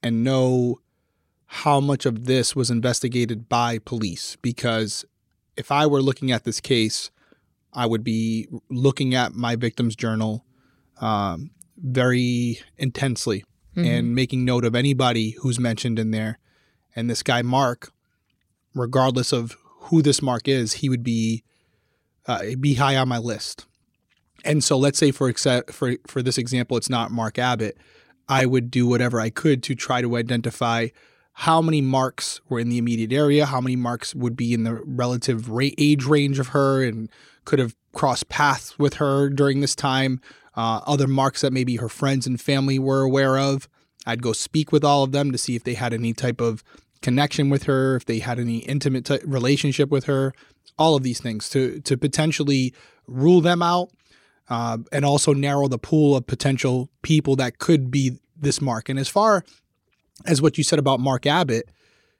and 0.00 0.22
know 0.22 0.78
how 1.46 1.80
much 1.80 2.06
of 2.06 2.26
this 2.26 2.54
was 2.54 2.70
investigated 2.70 3.48
by 3.48 3.80
police 3.80 4.36
because 4.42 5.04
if 5.56 5.72
I 5.72 5.84
were 5.84 6.00
looking 6.00 6.30
at 6.30 6.44
this 6.44 6.60
case, 6.60 7.10
I 7.72 7.84
would 7.84 8.04
be 8.04 8.46
looking 8.70 9.12
at 9.12 9.34
my 9.34 9.56
victim's 9.56 9.96
journal 9.96 10.44
um, 11.00 11.50
very 11.76 12.60
intensely 12.76 13.44
mm-hmm. 13.76 13.84
and 13.84 14.14
making 14.14 14.44
note 14.44 14.64
of 14.64 14.76
anybody 14.76 15.30
who's 15.30 15.58
mentioned 15.58 15.98
in 15.98 16.12
there. 16.12 16.38
And 16.94 17.10
this 17.10 17.24
guy, 17.24 17.42
Mark, 17.42 17.92
regardless 18.78 19.32
of 19.32 19.56
who 19.62 20.02
this 20.02 20.22
mark 20.22 20.48
is, 20.48 20.74
he 20.74 20.88
would 20.88 21.02
be 21.02 21.42
uh, 22.26 22.42
be 22.60 22.74
high 22.74 22.96
on 22.96 23.08
my 23.08 23.18
list. 23.18 23.66
And 24.44 24.62
so, 24.62 24.76
let's 24.76 24.98
say 24.98 25.10
for 25.10 25.32
for 25.32 25.96
for 26.06 26.22
this 26.22 26.38
example, 26.38 26.76
it's 26.76 26.90
not 26.90 27.10
Mark 27.10 27.38
Abbott. 27.38 27.76
I 28.28 28.44
would 28.46 28.70
do 28.70 28.86
whatever 28.86 29.20
I 29.20 29.30
could 29.30 29.62
to 29.64 29.74
try 29.74 30.02
to 30.02 30.16
identify 30.16 30.88
how 31.32 31.62
many 31.62 31.80
marks 31.80 32.40
were 32.48 32.58
in 32.58 32.68
the 32.68 32.78
immediate 32.78 33.12
area, 33.12 33.46
how 33.46 33.60
many 33.60 33.76
marks 33.76 34.14
would 34.14 34.36
be 34.36 34.52
in 34.52 34.64
the 34.64 34.74
relative 34.84 35.48
age 35.78 36.04
range 36.04 36.38
of 36.38 36.48
her, 36.48 36.82
and 36.82 37.08
could 37.44 37.58
have 37.58 37.74
crossed 37.94 38.28
paths 38.28 38.78
with 38.78 38.94
her 38.94 39.30
during 39.30 39.60
this 39.60 39.74
time. 39.74 40.20
Uh, 40.56 40.80
other 40.86 41.06
marks 41.06 41.40
that 41.40 41.52
maybe 41.52 41.76
her 41.76 41.88
friends 41.88 42.26
and 42.26 42.40
family 42.40 42.78
were 42.78 43.02
aware 43.02 43.38
of. 43.38 43.68
I'd 44.04 44.22
go 44.22 44.32
speak 44.32 44.72
with 44.72 44.84
all 44.84 45.04
of 45.04 45.12
them 45.12 45.30
to 45.32 45.38
see 45.38 45.54
if 45.54 45.64
they 45.64 45.74
had 45.74 45.94
any 45.94 46.12
type 46.12 46.40
of 46.40 46.64
connection 47.02 47.50
with 47.50 47.64
her, 47.64 47.96
if 47.96 48.04
they 48.04 48.18
had 48.20 48.38
any 48.38 48.58
intimate 48.58 49.04
t- 49.04 49.18
relationship 49.24 49.90
with 49.90 50.04
her, 50.04 50.32
all 50.78 50.94
of 50.94 51.02
these 51.02 51.20
things 51.20 51.48
to 51.50 51.80
to 51.80 51.96
potentially 51.96 52.74
rule 53.06 53.40
them 53.40 53.62
out 53.62 53.90
uh, 54.48 54.78
and 54.92 55.04
also 55.04 55.32
narrow 55.32 55.68
the 55.68 55.78
pool 55.78 56.16
of 56.16 56.26
potential 56.26 56.88
people 57.02 57.36
that 57.36 57.58
could 57.58 57.90
be 57.90 58.18
this 58.36 58.60
mark. 58.60 58.88
And 58.88 58.98
as 58.98 59.08
far 59.08 59.44
as 60.26 60.40
what 60.40 60.58
you 60.58 60.64
said 60.64 60.78
about 60.78 61.00
Mark 61.00 61.26
Abbott, 61.26 61.70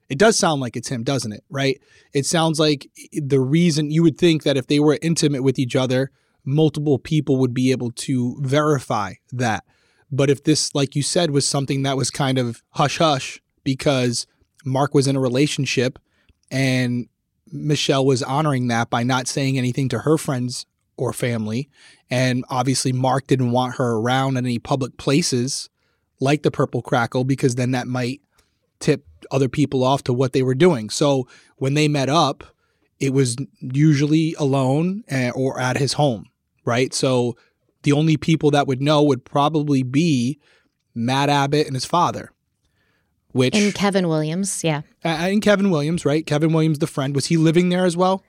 It 0.09 0.19
does 0.19 0.39
sound 0.39 0.61
like 0.61 0.77
it's 0.77 0.89
him, 0.89 1.03
doesn't 1.05 1.33
it? 1.33 1.45
Right? 1.51 1.81
It 2.13 2.27
sounds 2.27 2.59
like 2.59 2.91
the 3.13 3.41
reason 3.41 3.91
you 3.91 4.03
would 4.03 4.19
think 4.19 4.43
that 4.43 4.57
if 4.57 4.67
they 4.67 4.81
were 4.81 4.99
intimate 5.03 5.43
with 5.43 5.59
each 5.59 5.77
other, 5.77 6.11
multiple 6.45 6.99
people 6.99 7.37
would 7.37 7.53
be 7.53 7.71
able 7.71 7.91
to 7.93 8.37
verify 8.41 9.15
that. 9.33 9.65
But 10.11 10.31
if 10.31 10.45
this, 10.45 10.75
like 10.75 10.97
you 10.97 11.03
said, 11.03 11.31
was 11.31 11.47
something 11.47 11.83
that 11.83 11.97
was 11.97 12.11
kind 12.11 12.39
of 12.39 12.63
hush 12.71 12.99
hush 12.99 13.43
because 13.65 14.27
Mark 14.65 14.95
was 14.95 15.07
in 15.07 15.17
a 15.17 15.21
relationship 15.21 15.99
and 16.51 17.09
Mischelle 17.53 18.05
was 18.05 18.23
honoring 18.23 18.69
that 18.69 18.91
by 18.91 19.03
not 19.03 19.27
saying 19.27 19.59
anything 19.59 19.89
to 19.91 20.01
her 20.01 20.19
friends 20.19 20.67
or 20.97 21.13
family. 21.13 21.69
And 22.11 22.45
obviously, 22.51 22.93
Mark 22.93 23.27
didn't 23.27 23.53
want 23.53 23.77
her 23.77 23.97
around 23.97 24.37
in 24.37 24.45
any 24.45 24.59
public 24.59 24.97
places 24.97 25.71
like 26.21 26.43
the 26.43 26.51
Purple 26.51 26.83
Crackle 26.83 27.25
because 27.25 27.55
then 27.55 27.71
that 27.71 27.87
might 27.87 28.21
tip 28.81 29.05
other 29.31 29.49
people 29.49 29.85
off 29.85 30.03
to 30.05 30.13
what 30.13 30.33
they 30.33 30.43
were 30.43 30.55
doing. 30.55 30.91
So 30.91 31.29
when 31.57 31.75
they 31.75 31.89
met 31.89 32.09
up, 32.09 32.45
it 33.01 33.13
was 33.13 33.37
usually 33.61 34.35
alone 34.39 35.05
eh, 35.09 35.31
or 35.35 35.61
at 35.61 35.77
his 35.77 35.95
home, 35.95 36.27
right? 36.65 36.93
So 36.93 37.37
the 37.83 37.93
only 37.93 38.17
people 38.17 38.51
that 38.51 38.67
would 38.67 38.83
know 38.83 39.03
would 39.03 39.25
probably 39.25 39.83
be 39.83 40.39
Matt 40.95 41.29
Abbott 41.29 41.67
and 41.67 41.77
his 41.77 41.85
father. 41.85 42.33
Which 43.33 43.55
And 43.55 43.75
Kevin 43.75 44.09
Williams, 44.09 44.65
yeah. 44.65 44.83
uh, 45.05 45.09
and 45.09 45.43
Kevin 45.43 45.71
Williams, 45.71 46.05
right? 46.05 46.25
Kevin 46.25 46.53
Williams, 46.53 46.79
the 46.79 46.87
friend, 46.87 47.15
was 47.15 47.27
he 47.27 47.37
living 47.37 47.69
there 47.69 47.85
as 47.85 47.97
well? 47.97 48.25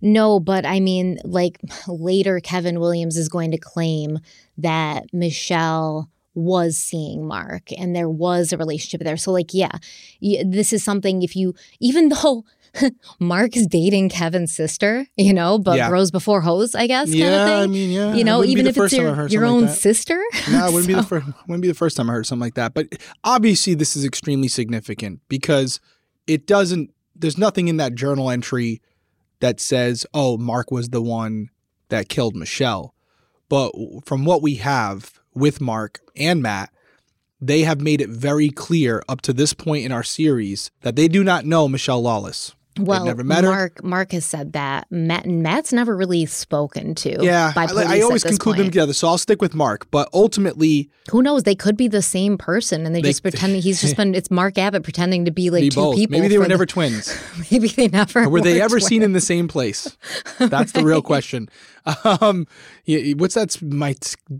No, 0.00 0.40
but 0.40 0.64
I 0.64 0.80
mean, 0.80 1.18
like 1.24 1.60
later, 1.86 2.40
Kevin 2.40 2.80
Williams 2.80 3.16
is 3.16 3.28
going 3.28 3.50
to 3.50 3.58
claim 3.58 4.18
that 4.56 5.04
Mischelle 5.12 6.08
was 6.34 6.78
seeing 6.78 7.26
Mark 7.26 7.70
and 7.76 7.94
there 7.94 8.08
was 8.08 8.52
a 8.52 8.56
relationship 8.56 9.02
there. 9.02 9.16
So, 9.16 9.30
like, 9.30 9.52
yeah, 9.52 9.72
this 10.20 10.72
is 10.72 10.82
something 10.82 11.22
if 11.22 11.36
you, 11.36 11.54
even 11.80 12.08
though 12.08 12.44
Mark 13.20 13.56
is 13.56 13.66
dating 13.66 14.08
Kevin's 14.08 14.54
sister, 14.54 15.06
you 15.16 15.32
know, 15.32 15.58
but 15.58 15.76
Yeah. 15.76 15.88
bros 15.88 16.10
before 16.10 16.40
hose, 16.40 16.74
I 16.74 16.86
guess, 16.86 17.06
kind 17.08 17.18
yeah, 17.18 17.42
of 17.42 17.48
thing. 17.48 17.58
I 17.62 17.66
mean, 17.66 17.90
yeah. 17.90 18.14
you 18.14 18.24
know, 18.24 18.44
even 18.44 18.66
if 18.66 18.76
it's 18.76 18.92
your, 18.92 19.26
your 19.28 19.44
own 19.44 19.66
like 19.66 19.74
sister. 19.76 20.20
No, 20.50 20.66
it 20.68 20.72
wouldn't 20.72 20.88
be 20.88 20.94
the 20.94 21.02
So- 21.02 21.08
first. 21.08 21.26
Wouldn't 21.48 21.62
be 21.62 21.68
the 21.68 21.74
first 21.74 21.96
time 21.96 22.08
I 22.10 22.14
heard 22.14 22.26
something 22.26 22.40
like 22.40 22.54
that. 22.54 22.74
But 22.74 22.88
obviously, 23.24 23.74
this 23.74 23.96
is 23.96 24.04
extremely 24.04 24.48
significant 24.48 25.20
because 25.28 25.80
it 26.26 26.46
doesn't. 26.46 26.90
There's 27.14 27.38
nothing 27.38 27.68
in 27.68 27.76
that 27.78 27.94
journal 27.94 28.30
entry 28.30 28.80
that 29.40 29.60
says, 29.60 30.06
"Oh, 30.14 30.38
Mark 30.38 30.70
was 30.70 30.90
the 30.90 31.02
one 31.02 31.50
that 31.88 32.08
killed 32.08 32.34
Mischelle." 32.34 32.90
But 33.48 33.72
from 34.04 34.24
what 34.24 34.42
we 34.42 34.54
have 34.56 35.18
with 35.34 35.60
Mark 35.60 36.00
and 36.16 36.40
Matt, 36.42 36.70
they 37.40 37.62
have 37.62 37.80
made 37.80 38.00
it 38.00 38.08
very 38.10 38.50
clear 38.50 39.02
up 39.08 39.20
to 39.22 39.32
this 39.32 39.54
point 39.54 39.84
in 39.84 39.92
our 39.92 40.02
series 40.04 40.70
that 40.82 40.94
they 40.96 41.08
do 41.08 41.24
not 41.24 41.44
know 41.44 41.68
Mischelle 41.68 42.02
Lawless. 42.02 42.54
Well, 42.84 43.04
never 43.04 43.24
met 43.24 43.44
her. 43.44 43.50
Mark 43.50 43.84
Mark 43.84 44.12
has 44.12 44.24
said 44.24 44.52
that 44.54 44.86
Matt 44.90 45.26
Matt's 45.26 45.72
never 45.72 45.96
really 45.96 46.26
spoken 46.26 46.94
to. 46.96 47.18
Yeah, 47.22 47.52
by 47.54 47.64
I, 47.64 47.66
police 47.66 47.86
I 47.86 48.00
always 48.00 48.24
at 48.24 48.28
this 48.30 48.38
conclude 48.38 48.56
them 48.58 48.66
together, 48.66 48.92
so 48.92 49.08
I'll 49.08 49.18
stick 49.18 49.40
with 49.40 49.54
Mark. 49.54 49.90
But 49.90 50.08
ultimately, 50.12 50.90
Who 51.10 51.22
knows? 51.22 51.42
They 51.44 51.54
could 51.54 51.76
be 51.76 51.88
the 51.88 52.02
same 52.02 52.38
person, 52.38 52.86
and 52.86 52.94
they, 52.94 53.02
They- 53.02 53.08
just 53.10 53.22
pretending. 53.22 53.62
He's 53.62 53.80
just 53.80 53.96
been. 53.96 54.14
It's 54.14 54.30
Mark 54.30 54.58
Abbott 54.58 54.82
pretending 54.82 55.24
to 55.24 55.30
be 55.30 55.50
like 55.50 55.62
be 55.62 55.68
two 55.70 55.80
both. 55.80 55.96
people. 55.96 56.12
Maybe 56.18 56.28
they 56.28 56.38
were 56.38 56.44
the- 56.44 56.48
never 56.50 56.66
twins. 56.66 57.16
maybe 57.50 57.68
they 57.68 57.88
never. 57.88 58.22
Were 58.24 58.30
were 58.30 58.40
they 58.40 58.60
ever 58.60 58.80
seen 58.80 59.02
in 59.02 59.12
the 59.12 59.20
same 59.20 59.48
place? 59.48 59.96
That's 60.38 60.72
the 60.72 60.84
real 60.84 61.02
question. 61.02 61.48
Um, 62.20 62.46
yeah, 62.84 63.12
what's 63.14 63.34
that? 63.34 63.60
My 63.62 63.94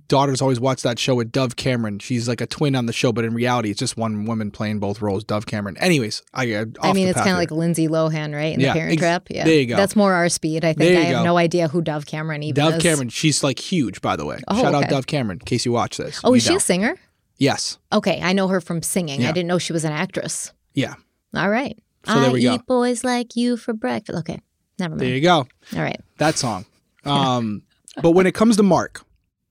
daughters 0.09 0.41
always 0.43 0.61
watched 0.61 0.83
that 0.83 0.99
show 0.99 1.15
with 1.15 1.33
Dove 1.33 1.57
Cameron. 1.57 1.99
She's 1.99 2.29
like 2.29 2.41
a 2.41 2.47
twin 2.47 2.75
on 2.77 2.87
the 2.87 2.93
show, 2.93 3.13
but 3.13 3.25
in 3.25 3.33
reality, 3.35 3.71
it's 3.71 3.79
just 3.79 3.97
one 3.97 4.25
woman 4.25 4.51
playing 4.51 4.79
both 4.79 5.01
roles. 5.01 5.25
Dove 5.25 5.47
Cameron. 5.47 5.77
Anyways, 5.79 6.23
I. 6.35 6.53
Uh, 6.53 6.67
I 6.83 6.93
mean, 6.93 7.09
it's 7.09 7.19
kind 7.19 7.31
of 7.31 7.37
like 7.39 7.51
Lindsay 7.51 7.89
Lohan, 7.89 8.35
right? 8.35 8.55
In 8.55 8.61
Yeah, 8.61 8.73
the 8.73 8.79
Parent 8.79 8.93
ex- 8.95 9.01
Trap. 9.01 9.27
Yeah, 9.31 9.45
there 9.45 9.55
you 9.55 9.67
go. 9.67 9.77
That's 9.77 9.97
more 9.97 10.13
our 10.13 10.29
speed. 10.29 10.65
I 10.65 10.73
think. 10.75 10.97
I 10.99 11.01
have 11.03 11.17
go. 11.19 11.25
no 11.25 11.37
idea 11.39 11.69
who 11.69 11.81
Dove 11.83 12.07
Cameron 12.07 12.43
even 12.43 12.63
is. 12.65 12.71
Dove 12.71 12.77
is. 12.79 12.83
Cameron. 12.83 13.09
She's 13.09 13.43
like 13.43 13.59
huge, 13.59 14.01
by 14.01 14.17
the 14.17 14.27
way. 14.27 14.41
Oh, 14.49 14.61
Shout 14.61 14.75
out. 14.75 14.89
Dove 14.89 15.07
Cameron 15.07 15.39
in 15.41 15.45
case 15.47 15.65
you 15.65 15.73
watch 15.73 15.97
this. 15.97 16.21
Oh, 16.25 16.31
You 16.31 16.37
is 16.37 16.43
she 16.43 16.49
a 16.49 16.53
don't. 16.53 16.61
singer? 16.63 16.97
Yes. 17.39 17.79
Okay, 17.93 18.21
I 18.23 18.33
know 18.35 18.49
her 18.49 18.61
from 18.61 18.83
singing. 18.83 19.23
Yeah. 19.23 19.31
I 19.31 19.33
didn't 19.33 19.49
know 19.49 19.59
she 19.59 19.73
was 19.73 19.85
an 19.85 19.93
actress. 19.93 20.53
Yeah. 20.75 20.95
All 21.35 21.49
right. 21.49 21.79
So 22.07 22.15
there 22.21 22.31
I 22.31 22.33
we 22.33 22.43
go. 22.43 22.55
eat 22.55 22.67
boys 22.67 23.03
like 23.05 23.35
you 23.37 23.57
for 23.57 23.73
breakfast. 23.73 24.19
Okay, 24.21 24.41
never 24.79 24.91
mind. 24.91 25.01
There 25.01 25.09
you 25.15 25.21
go. 25.23 25.47
All 25.75 25.83
right. 25.83 26.01
that 26.19 26.37
song. 26.37 26.67
Um, 27.05 27.63
but 28.03 28.13
when 28.13 28.27
it 28.27 28.35
comes 28.35 28.57
to 28.57 28.63
Mark, 28.63 29.05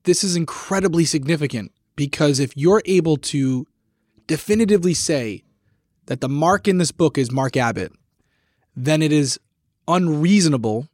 this 0.03 0.23
is 0.23 0.35
incredibly 0.35 1.05
significant 1.05 1.71
because 1.95 2.39
if 2.39 2.55
you're 2.55 2.81
able 2.85 3.17
to 3.17 3.67
definitively 4.27 4.93
say 4.93 5.43
that 6.05 6.21
the 6.21 6.29
Mark 6.29 6.67
in 6.67 6.77
this 6.77 6.91
book 6.91 7.17
is 7.17 7.31
Mark 7.31 7.57
Abbott, 7.57 7.91
then 8.75 9.01
it 9.01 9.11
is 9.11 9.39
unreasonable 9.87 10.87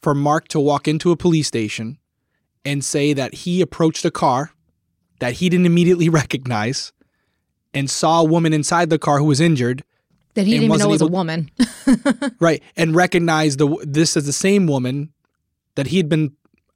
for 0.00 0.14
Mark 0.14 0.48
to 0.48 0.60
walk 0.60 0.88
into 0.88 1.10
a 1.10 1.16
police 1.16 1.46
station 1.46 1.98
and 2.64 2.84
say 2.84 3.12
that 3.12 3.34
he 3.34 3.60
approached 3.60 4.04
a 4.04 4.10
car 4.10 4.52
that 5.18 5.34
he 5.34 5.48
didn't 5.48 5.66
immediately 5.66 6.08
recognize 6.22 6.92
and 7.74 7.88
saw 7.90 8.20
a 8.20 8.24
woman 8.24 8.52
inside 8.52 8.90
the 8.90 8.98
car 8.98 9.18
who 9.18 9.26
was 9.26 9.40
injured 9.40 9.84
That 10.34 10.46
he 10.46 10.52
didn't 10.52 10.64
even 10.64 10.78
know 10.78 10.88
was 10.88 11.02
a 11.02 11.06
woman. 11.06 11.50
right 12.40 12.62
and 12.76 12.94
recognize 12.94 13.56
the 13.58 13.68
this 13.82 14.16
as 14.16 14.26
the 14.26 14.32
same 14.32 14.66
woman 14.66 15.12
that 15.76 15.86
he 15.88 15.96
had 15.96 16.08
been 16.08 16.32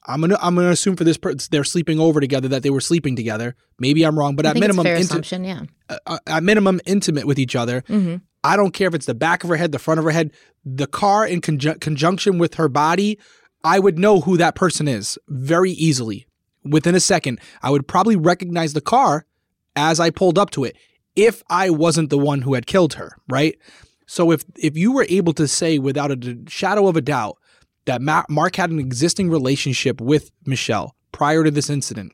i'm 0.06 0.20
gonna 0.20 0.36
i'm 0.42 0.54
gonna 0.54 0.68
assume 0.70 0.96
for 0.96 1.04
this 1.04 1.16
per- 1.16 1.34
they're 1.50 1.64
sleeping 1.64 1.98
over 2.00 2.20
together 2.20 2.48
that 2.48 2.62
they 2.62 2.70
were 2.70 2.80
sleeping 2.80 3.16
together 3.16 3.54
maybe 3.78 4.04
i'm 4.04 4.18
wrong 4.18 4.36
but 4.36 4.46
I 4.46 4.50
at 4.50 4.56
minimum 4.58 4.84
fair 4.84 4.96
inti- 4.96 5.00
assumption. 5.00 5.44
Yeah. 5.44 5.62
uh, 6.06 6.18
at 6.26 6.42
minimum 6.42 6.80
intimate 6.86 7.26
with 7.26 7.38
each 7.38 7.56
other 7.56 7.82
hmm 7.86 8.16
i 8.42 8.56
don't 8.56 8.72
care 8.72 8.88
if 8.88 8.94
it's 8.94 9.06
the 9.06 9.14
back 9.14 9.42
of 9.44 9.50
her 9.50 9.56
head 9.56 9.72
the 9.72 9.78
front 9.78 9.98
of 9.98 10.04
her 10.04 10.10
head 10.10 10.30
the 10.64 10.86
car 10.86 11.26
in 11.26 11.40
conju- 11.40 11.80
conjunction 11.80 12.38
with 12.38 12.54
her 12.54 12.68
body 12.68 13.18
i 13.64 13.78
would 13.78 13.98
know 13.98 14.20
who 14.20 14.36
that 14.36 14.54
person 14.54 14.86
is 14.88 15.18
very 15.28 15.70
easily 15.72 16.26
within 16.64 16.94
a 16.94 17.00
second 17.00 17.40
i 17.62 17.70
would 17.70 17.88
probably 17.88 18.16
recognize 18.16 18.72
the 18.74 18.80
car 18.82 19.24
as 19.76 19.98
i 20.00 20.10
pulled 20.10 20.38
up 20.38 20.50
to 20.50 20.64
it 20.64 20.76
if 21.16 21.42
i 21.48 21.70
wasn't 21.70 22.10
the 22.10 22.18
one 22.18 22.42
who 22.42 22.52
had 22.54 22.66
killed 22.66 22.94
her 22.94 23.16
right 23.28 23.56
so 24.06 24.30
if 24.30 24.44
if 24.56 24.76
you 24.76 24.92
were 24.92 25.06
able 25.08 25.32
to 25.32 25.48
say 25.48 25.78
without 25.78 26.10
a 26.10 26.16
d- 26.16 26.36
shadow 26.46 26.86
of 26.88 26.96
a 26.96 27.00
doubt 27.00 27.38
that 27.86 28.02
Ma- 28.02 28.24
Mark 28.28 28.56
had 28.56 28.70
an 28.70 28.78
existing 28.78 29.30
relationship 29.30 30.00
with 30.00 30.30
Mischelle 30.46 30.92
prior 31.12 31.44
to 31.44 31.50
this 31.50 31.70
incident, 31.70 32.12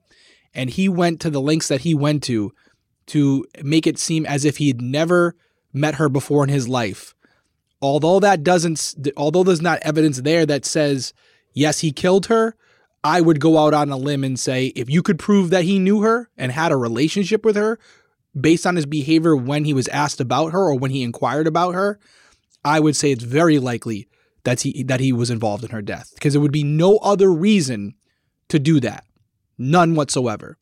and 0.55 0.71
he 0.71 0.89
went 0.89 1.21
to 1.21 1.31
the 1.31 1.41
lengths 1.41 1.69
that 1.69 1.83
he 1.83 1.95
went 1.95 2.23
to 2.25 2.53
to 3.07 3.45
make 3.63 3.87
it 3.87 3.99
seem 3.99 4.27
as 4.27 4.45
if 4.45 4.59
he 4.59 4.69
had 4.69 4.81
never 4.81 5.35
met 5.73 5.97
her 5.97 6.09
before 6.09 6.45
in 6.45 6.49
his 6.49 6.69
life, 6.69 7.15
although 7.81 8.21
that 8.21 8.43
doesn't, 8.43 8.95
although 9.17 9.43
there's 9.43 9.63
not 9.63 9.81
evidence 9.83 10.21
there 10.21 10.47
that 10.47 10.65
says 10.65 11.13
yes 11.55 11.81
he 11.81 11.93
killed 11.93 12.27
her. 12.27 12.55
I 13.03 13.23
would 13.23 13.41
go 13.41 13.57
out 13.57 13.73
on 13.73 13.89
a 13.89 13.97
limb 13.97 14.25
and 14.25 14.39
say 14.39 14.67
if 14.77 14.91
you 14.91 15.03
could 15.03 15.19
prove 15.19 15.49
that 15.51 15.65
he 15.65 15.79
knew 15.79 16.03
her 16.03 16.29
and 16.37 16.53
had 16.53 16.71
a 16.71 16.77
relationship 16.77 17.47
with 17.47 17.57
her, 17.57 17.79
based 18.39 18.67
on 18.67 18.77
his 18.77 18.87
behavior 18.87 19.35
when 19.35 19.65
he 19.65 19.73
was 19.73 19.89
asked 19.89 20.21
about 20.21 20.53
her 20.53 20.61
or 20.61 20.75
when 20.75 20.91
he 20.91 21.03
inquired 21.03 21.47
about 21.47 21.75
her, 21.75 21.99
I 22.65 22.81
would 22.81 22.97
say 22.97 23.11
it's 23.11 23.25
very 23.25 23.59
likely 23.59 24.07
that 24.45 24.63
he 24.63 24.83
that 24.85 25.01
he 25.01 25.13
was 25.13 25.31
involved 25.31 25.65
in 25.65 25.71
her 25.71 25.83
death 25.83 26.11
because 26.15 26.33
there 26.33 26.43
would 26.43 26.53
be 26.53 26.65
no 26.65 26.97
other 26.99 27.33
reason 27.33 27.95
to 28.49 28.59
do 28.59 28.81
that, 28.81 29.05
none 29.59 29.95
whatsoever. 29.95 30.57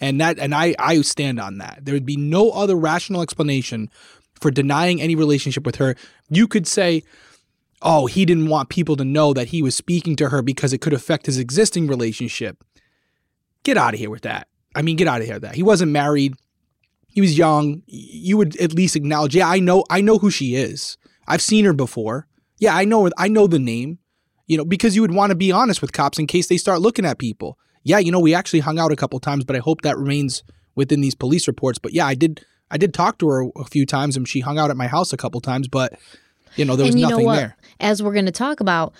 And 0.00 0.20
that 0.20 0.38
and 0.38 0.54
I 0.54 0.74
I 0.78 1.00
stand 1.02 1.38
on 1.38 1.58
that. 1.58 1.80
There 1.82 1.94
would 1.94 2.06
be 2.06 2.16
no 2.16 2.50
other 2.50 2.76
rational 2.76 3.22
explanation 3.22 3.90
for 4.40 4.50
denying 4.50 5.00
any 5.00 5.14
relationship 5.14 5.66
with 5.66 5.76
her. 5.76 5.96
You 6.30 6.48
could 6.48 6.66
say, 6.66 7.02
"Oh, 7.82 8.06
he 8.06 8.24
didn't 8.24 8.48
want 8.48 8.70
people 8.70 8.96
to 8.96 9.04
know 9.04 9.32
that 9.34 9.48
he 9.48 9.62
was 9.62 9.74
speaking 9.74 10.16
to 10.16 10.30
her 10.30 10.42
because 10.42 10.72
it 10.72 10.80
could 10.80 10.94
affect 10.94 11.26
his 11.26 11.38
existing 11.38 11.86
relationship." 11.86 12.64
Get 13.62 13.76
out 13.76 13.92
of 13.92 14.00
here 14.00 14.08
with 14.08 14.22
that. 14.22 14.48
I 14.74 14.80
mean, 14.80 14.96
get 14.96 15.06
out 15.06 15.20
of 15.20 15.26
here 15.26 15.36
with 15.36 15.42
that. 15.42 15.54
He 15.54 15.62
wasn't 15.62 15.92
married 15.92 16.34
he 17.12 17.20
was 17.20 17.36
young 17.36 17.82
you 17.86 18.36
would 18.36 18.56
at 18.56 18.72
least 18.72 18.96
acknowledge 18.96 19.34
yeah 19.34 19.48
i 19.48 19.58
know 19.58 19.84
i 19.90 20.00
know 20.00 20.18
who 20.18 20.30
she 20.30 20.54
is 20.54 20.96
i've 21.26 21.42
seen 21.42 21.64
her 21.64 21.72
before 21.72 22.26
yeah 22.60 22.76
i 22.76 22.84
know 22.84 23.10
i 23.18 23.26
know 23.26 23.48
the 23.48 23.58
name 23.58 23.98
you 24.46 24.56
know 24.56 24.64
because 24.64 24.94
you 24.94 25.02
would 25.02 25.14
want 25.14 25.30
to 25.30 25.36
be 25.36 25.50
honest 25.50 25.80
with 25.80 25.92
cops 25.92 26.18
in 26.18 26.26
case 26.26 26.48
they 26.48 26.56
start 26.56 26.80
looking 26.80 27.04
at 27.04 27.18
people. 27.18 27.58
Yeah 27.82 27.98
you 27.98 28.12
know 28.12 28.20
we 28.20 28.34
actually 28.34 28.60
hung 28.60 28.78
out 28.78 28.92
a 28.92 28.96
couple 28.96 29.18
times 29.18 29.44
but 29.44 29.56
i 29.56 29.58
hope 29.58 29.82
that 29.82 29.96
remains 29.96 30.42
within 30.74 31.00
these 31.00 31.14
police 31.14 31.48
reports. 31.48 31.78
But 31.78 31.92
yeah 31.92 32.06
i 32.06 32.14
did 32.14 32.44
i 32.70 32.76
did 32.76 32.92
talk 32.94 33.18
to 33.18 33.28
her 33.28 33.46
a 33.56 33.64
few 33.64 33.86
times 33.86 34.16
and 34.16 34.28
she 34.28 34.40
hung 34.40 34.58
out 34.58 34.70
at 34.70 34.76
my 34.76 34.86
house 34.86 35.12
a 35.12 35.16
couple 35.16 35.40
times 35.40 35.66
but 35.66 35.98
you 36.56 36.64
know 36.64 36.76
there 36.76 36.86
was 36.86 36.94
nothing 36.94 37.26
there. 37.26 37.56
As 37.78 38.02
we're 38.02 38.12
going 38.12 38.26
to 38.26 38.32
talk 38.32 38.60
about, 38.60 38.92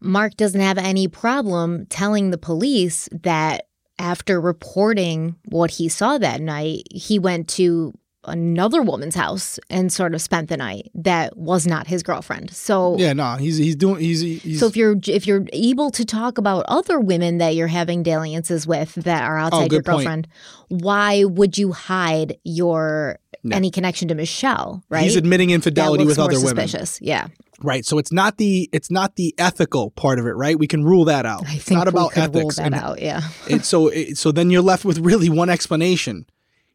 Mark 0.00 0.36
doesn't 0.36 0.60
have 0.60 0.78
any 0.78 1.08
problem 1.08 1.86
telling 1.86 2.30
the 2.30 2.38
police 2.38 3.08
that 3.22 3.66
after 3.98 4.40
reporting 4.40 5.36
what 5.46 5.70
he 5.70 5.88
saw 5.88 6.18
that 6.18 6.40
night, 6.40 6.86
he 6.90 7.18
went 7.18 7.48
to 7.48 7.92
another 8.24 8.82
woman's 8.82 9.14
house 9.14 9.58
and 9.68 9.92
sort 9.92 10.14
of 10.14 10.22
spent 10.22 10.48
the 10.48 10.56
night 10.56 10.90
that 10.94 11.36
was 11.36 11.66
not 11.66 11.86
his 11.86 12.02
girlfriend. 12.02 12.50
So 12.52 12.96
yeah 12.98 13.12
no 13.12 13.34
he's 13.36 13.56
he's 13.56 13.76
doing 13.76 14.00
he's 14.00 14.20
he's 14.20 14.60
So 14.60 14.66
if 14.66 14.76
you're 14.76 14.96
if 15.06 15.26
you're 15.26 15.44
able 15.52 15.90
to 15.90 16.04
talk 16.04 16.38
about 16.38 16.64
other 16.68 17.00
women 17.00 17.38
that 17.38 17.54
you're 17.56 17.66
having 17.68 18.02
dalliances 18.02 18.66
with 18.66 18.94
that 18.94 19.22
are 19.24 19.38
oh, 19.38 19.42
outside 19.42 19.72
your 19.72 19.80
Oh, 19.80 19.84
point. 19.84 19.96
girlfriend, 20.04 20.28
why 20.68 21.24
would 21.24 21.58
you 21.58 21.72
hide 21.72 22.36
your 22.44 23.18
No. 23.42 23.56
any 23.56 23.70
connection 23.70 24.06
to 24.08 24.14
Mischelle, 24.14 24.82
right? 24.88 25.02
He's 25.02 25.16
admitting 25.16 25.50
infidelity 25.50 26.04
with 26.04 26.18
other 26.18 26.38
women. 26.40 26.68
suspicious. 26.68 27.00
Yeah, 27.02 27.26
Right. 27.60 27.84
So 27.86 27.98
it's 27.98 28.12
not 28.12 28.38
the 28.38 28.68
it's 28.72 28.90
not 28.90 29.16
the 29.16 29.34
ethical 29.38 29.90
part 29.92 30.18
of 30.18 30.26
it, 30.26 30.30
right? 30.32 30.58
We 30.58 30.66
can 30.66 30.84
rule 30.84 31.04
that 31.06 31.26
out. 31.26 31.44
I 31.46 31.54
it's 31.54 31.64
think 31.64 31.78
not 31.78 31.88
about 31.88 32.14
we 32.14 32.22
could 32.22 32.34
rule 32.34 32.48
that 32.50 32.58
And 32.66 32.74
out. 32.74 33.00
Yeah, 33.00 33.22
it, 33.48 33.64
so 33.64 33.88
it, 33.88 34.16
so 34.18 34.32
then 34.32 34.50
you're 34.50 34.62
left 34.62 34.84
with 34.84 34.98
really 34.98 35.28
one 35.28 35.48
explanation. 35.50 36.26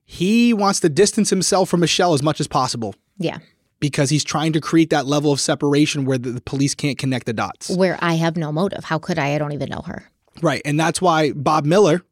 He 0.10 0.54
wants 0.54 0.80
to 0.80 0.89
distance 0.89 1.30
himself 1.30 1.67
from 1.70 1.82
Mischelle 1.82 2.13
as 2.15 2.24
much 2.24 2.39
as 2.39 2.48
possible 2.48 2.96
yeah. 3.17 3.39
because 3.82 4.10
he's 4.10 4.24
trying 4.24 4.54
to 4.54 4.62
create 4.62 4.89
that 4.89 5.06
level 5.06 5.34
of 5.34 5.39
separation 5.41 6.06
where 6.06 6.17
the, 6.17 6.32
the 6.32 6.41
police 6.41 6.74
can't 6.74 6.98
connect 6.98 7.26
the 7.26 7.34
dots. 7.34 7.70
Where 7.70 8.00
I 8.02 8.13
have 8.13 8.38
no 8.38 8.54
motive. 8.54 8.86
How 8.86 9.00
could 9.00 9.20
I? 9.20 9.36
I 9.36 9.38
don't 9.38 9.52
even 9.52 9.70
know 9.70 9.82
her. 9.82 10.10
Right. 10.41 10.62
And 10.63 10.80
that's 10.80 11.02
why 11.02 11.34
Bob 11.34 11.65
Miller 11.65 12.04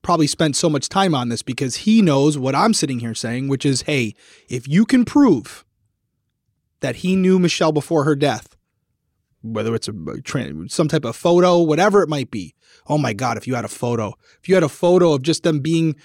probably 0.00 0.28
spent 0.28 0.54
so 0.54 0.70
much 0.70 0.88
time 0.88 1.12
on 1.12 1.28
this 1.28 1.42
because 1.42 1.76
he 1.76 2.00
knows 2.02 2.38
what 2.38 2.54
I'm 2.54 2.72
sitting 2.72 3.00
here 3.00 3.14
saying, 3.14 3.48
which 3.48 3.66
is 3.66 3.82
hey, 3.82 4.14
if 4.48 4.68
you 4.68 4.86
can 4.86 5.04
prove 5.04 5.64
that 6.80 6.96
he 6.96 7.16
knew 7.16 7.40
Mischelle 7.40 7.74
before 7.74 8.04
her 8.04 8.14
death, 8.14 8.56
whether 9.42 9.74
it's 9.74 9.88
a 9.88 9.92
some 10.68 10.88
type 10.88 11.04
of 11.04 11.16
photo, 11.16 11.60
whatever 11.60 12.02
it 12.02 12.08
might 12.08 12.30
be. 12.30 12.54
Oh 12.86 12.98
my 12.98 13.12
God, 13.12 13.36
if 13.36 13.46
you 13.46 13.54
had 13.54 13.64
a 13.64 13.68
photo, 13.68 14.14
if 14.40 14.48
you 14.48 14.54
had 14.54 14.64
a 14.64 14.68
photo 14.68 15.12
of 15.12 15.22
just 15.22 15.42
them 15.42 15.60
being, 15.60 15.96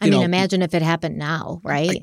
I 0.00 0.06
mean, 0.06 0.12
know, 0.12 0.22
imagine 0.22 0.62
if 0.62 0.74
it 0.74 0.82
happened 0.82 1.16
now, 1.18 1.60
right? 1.64 2.02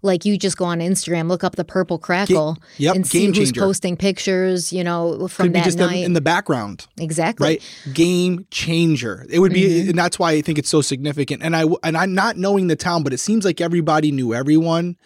like 0.00 0.24
you 0.24 0.38
just 0.38 0.56
go 0.56 0.64
on 0.64 0.78
Instagram, 0.78 1.28
look 1.28 1.42
up 1.42 1.56
the 1.56 1.64
purple 1.64 1.98
crackle, 1.98 2.56
yep, 2.76 2.94
and 2.94 3.04
see 3.06 3.26
who's 3.26 3.50
posting 3.50 3.96
pictures. 3.96 4.72
You 4.72 4.84
know, 4.84 5.26
from 5.26 5.46
could 5.46 5.52
be 5.52 5.58
that 5.58 5.64
just 5.64 5.78
night. 5.78 6.04
in 6.04 6.12
the 6.12 6.20
background. 6.20 6.86
exactly. 6.98 7.46
right 7.48 7.62
game 7.92 8.46
changer 8.50 9.26
it 9.28 9.38
would 9.40 9.52
be 9.52 9.68
Mm-hmm. 9.68 9.90
and 9.90 9.98
that's 9.98 10.18
why 10.18 10.32
i 10.32 10.40
think 10.40 10.58
it's 10.58 10.68
so 10.68 10.80
significant 10.80 11.42
and 11.42 11.54
i 11.56 11.64
and 11.82 11.96
i'm 11.96 12.14
not 12.14 12.36
knowing 12.36 12.68
the 12.68 12.76
town 12.76 13.02
but 13.02 13.12
it 13.12 13.18
seems 13.18 13.44
like 13.44 13.60
everybody 13.60 14.12
knew 14.12 14.32
everyone 14.34 14.96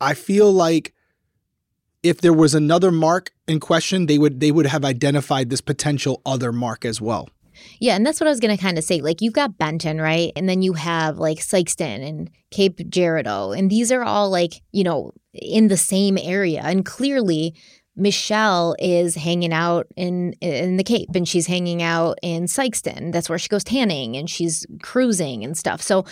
i 0.00 0.14
feel 0.14 0.50
like 0.52 0.94
if 2.02 2.20
there 2.20 2.32
was 2.32 2.54
another 2.54 2.90
mark 2.90 3.32
in 3.46 3.60
question 3.60 4.06
they 4.06 4.18
would 4.18 4.40
they 4.40 4.50
would 4.50 4.66
have 4.66 4.84
identified 4.84 5.50
this 5.50 5.60
potential 5.60 6.20
other 6.24 6.52
mark 6.52 6.84
as 6.84 7.00
well 7.00 7.28
Yeah, 7.80 7.96
and 7.96 8.04
that's 8.04 8.20
what 8.20 8.26
I 8.26 8.30
was 8.30 8.40
going 8.40 8.56
to 8.56 8.62
kind 8.62 8.78
of 8.78 8.84
say. 8.84 9.00
Like, 9.00 9.20
you've 9.20 9.34
got 9.34 9.58
Benton, 9.58 10.00
right? 10.00 10.32
And 10.36 10.48
then 10.48 10.62
you 10.62 10.74
have 10.74 11.18
like 11.18 11.38
Sikeston 11.38 12.06
and 12.06 12.30
Cape 12.50 12.78
Girardeau. 12.90 13.52
And 13.52 13.70
these 13.70 13.92
are 13.92 14.02
all 14.02 14.30
like, 14.30 14.62
you 14.72 14.84
know, 14.84 15.12
in 15.32 15.68
the 15.68 15.76
same 15.76 16.18
area. 16.18 16.62
And 16.64 16.84
clearly, 16.84 17.54
Mischelle 17.98 18.74
is 18.78 19.16
hanging 19.16 19.52
out 19.52 19.86
in 19.96 20.32
in 20.40 20.76
the 20.76 20.84
Cape 20.84 21.08
and 21.14 21.26
she's 21.26 21.46
hanging 21.46 21.82
out 21.82 22.18
in 22.22 22.44
Sikeston. 22.44 23.12
That's 23.12 23.28
where 23.28 23.38
she 23.38 23.48
goes 23.48 23.64
tanning 23.64 24.16
and 24.16 24.30
she's 24.30 24.64
cruising 24.82 25.42
and 25.42 25.58
stuff. 25.58 25.82
So 25.82 26.04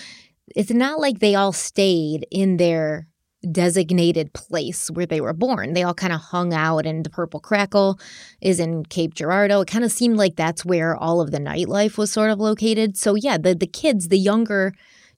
it's 0.54 0.70
not 0.70 1.00
like 1.00 1.20
they 1.20 1.34
all 1.34 1.52
stayed 1.52 2.26
in 2.30 2.56
their 2.56 3.08
designated 3.50 4.32
place 4.32 4.90
where 4.90 5.06
they 5.06 5.20
were 5.20 5.32
born. 5.32 5.72
They 5.72 5.82
all 5.82 5.94
kind 5.94 6.12
of 6.12 6.20
hung 6.20 6.52
out 6.52 6.86
and 6.86 7.04
the 7.04 7.10
Purple 7.10 7.40
Crackle 7.40 7.98
is 8.40 8.58
in 8.58 8.84
Cape 8.84 9.14
Girardeau. 9.14 9.60
It 9.60 9.68
kind 9.68 9.84
of 9.84 9.92
seemed 9.92 10.16
like 10.16 10.36
that's 10.36 10.64
where 10.64 10.96
all 10.96 11.20
of 11.20 11.30
the 11.30 11.38
nightlife 11.38 11.98
was 11.98 12.12
sort 12.12 12.30
of 12.30 12.40
located. 12.40 12.96
So 12.96 13.14
yeah, 13.14 13.38
the 13.38 13.54
the 13.54 13.66
kids, 13.66 14.08
the 14.08 14.18
younger 14.18 14.72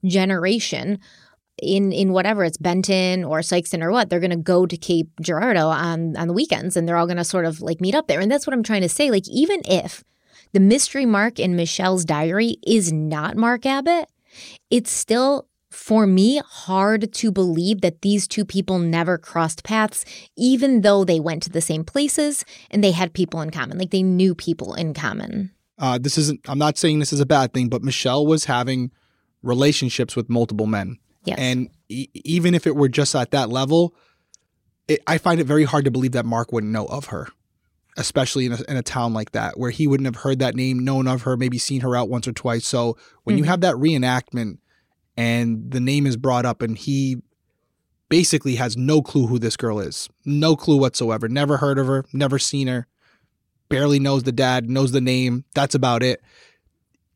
generation 0.05 0.99
in 1.61 1.91
in 1.91 2.11
whatever 2.11 2.43
it's 2.43 2.57
Benton 2.57 3.23
or 3.23 3.39
Sikeston 3.39 3.83
or 3.83 3.91
what, 3.91 4.09
they're 4.09 4.19
to 4.29 4.37
go 4.37 4.65
to 4.65 4.77
Cape 4.77 5.09
Girardeau 5.21 5.67
on 5.67 6.15
on 6.17 6.27
the 6.27 6.33
weekends 6.33 6.77
and 6.77 6.87
they're 6.87 6.97
all 6.97 7.07
to 7.17 7.23
sort 7.23 7.45
of 7.45 7.61
like 7.61 7.81
meet 7.81 7.95
up 7.95 8.07
there. 8.07 8.19
And 8.19 8.31
that's 8.31 8.45
what 8.45 8.53
I'm 8.53 8.63
trying 8.63 8.81
to 8.81 8.89
say. 8.89 9.11
Like 9.11 9.27
even 9.27 9.61
if 9.65 10.03
the 10.53 10.59
mystery 10.59 11.05
mark 11.05 11.39
in 11.39 11.55
Mischelle's 11.55 12.05
diary 12.05 12.57
is 12.65 12.91
not 12.91 13.37
Mark 13.37 13.65
Abbott, 13.65 14.09
it's 14.69 14.91
still 14.91 15.48
for 15.69 16.07
me 16.07 16.41
hard 16.47 17.13
to 17.13 17.31
believe 17.31 17.81
that 17.81 18.01
these 18.01 18.27
two 18.27 18.43
people 18.43 18.79
never 18.79 19.17
crossed 19.17 19.63
paths 19.63 20.03
even 20.35 20.81
though 20.81 21.03
they 21.03 21.19
went 21.19 21.43
to 21.43 21.49
the 21.49 21.61
same 21.61 21.83
places 21.83 22.43
and 22.71 22.83
they 22.83 22.91
had 22.91 23.13
people 23.13 23.39
in 23.41 23.51
common. 23.51 23.77
Like 23.77 23.91
they 23.91 24.01
knew 24.03 24.33
people 24.33 24.73
in 24.73 24.93
common. 24.93 25.51
Uh, 25.77 25.97
this 25.97 26.17
isn't 26.17 26.41
i'm 26.49 26.57
not 26.59 26.77
saying 26.77 26.99
this 26.99 27.13
is 27.13 27.21
a 27.21 27.25
bad 27.25 27.53
thing 27.53 27.69
but 27.69 27.81
mischelle 27.81 28.25
was 28.27 28.45
having 28.45 28.91
relationships 29.43 30.15
with 30.15 30.29
multiple 30.29 30.65
men. 30.67 30.97
Yes. 31.23 31.37
And 31.39 31.69
e- 31.87 32.07
even 32.13 32.53
if 32.53 32.67
it 32.67 32.75
were 32.75 32.89
just 32.89 33.15
at 33.15 33.31
that 33.31 33.49
level 33.49 33.95
it, 34.87 34.99
i 35.07 35.17
find 35.17 35.39
it 35.39 35.45
very 35.45 35.63
hard 35.63 35.85
to 35.85 35.91
believe 35.91 36.11
that 36.13 36.25
mark 36.25 36.51
wouldn't 36.51 36.73
know 36.73 36.85
of 36.87 37.05
her 37.05 37.27
especially 37.97 38.45
in 38.45 38.53
a, 38.53 38.57
in 38.67 38.75
a 38.77 38.81
town 38.81 39.13
like 39.13 39.31
that 39.31 39.57
where 39.59 39.71
he 39.71 39.87
wouldn't 39.87 40.05
have 40.07 40.17
heard 40.17 40.39
that 40.39 40.55
name 40.55 40.79
known 40.79 41.07
of 41.07 41.21
her 41.23 41.37
maybe 41.37 41.57
seen 41.57 41.81
her 41.81 41.95
out 41.97 42.07
once 42.09 42.27
or 42.27 42.31
twice. 42.31 42.65
So 42.65 42.95
when 43.23 43.37
you 43.37 43.43
Mhm. 43.43 43.47
have 43.47 43.61
that 43.61 43.75
reenactment 43.75 44.57
and 45.19 45.71
the 45.71 45.81
name 45.81 46.07
is 46.07 46.15
brought 46.15 46.45
up 46.45 46.61
and 46.61 46.77
he 46.77 47.17
basically 48.07 48.55
has 48.55 48.77
no 48.77 49.01
clue 49.01 49.27
who 49.27 49.37
this 49.37 49.57
girl 49.57 49.81
is. 49.81 50.07
No 50.23 50.55
clue 50.55 50.77
whatsoever. 50.77 51.27
Never 51.27 51.57
heard 51.57 51.77
of 51.77 51.87
her 51.87 52.05
never 52.13 52.39
seen 52.39 52.67
her 52.67 52.87
barely 53.67 53.99
knows 53.99 54.23
the 54.23 54.31
dad 54.31 54.69
knows 54.69 54.93
the 54.93 55.01
name. 55.01 55.43
That's 55.53 55.75
about 55.75 56.03
it. 56.03 56.21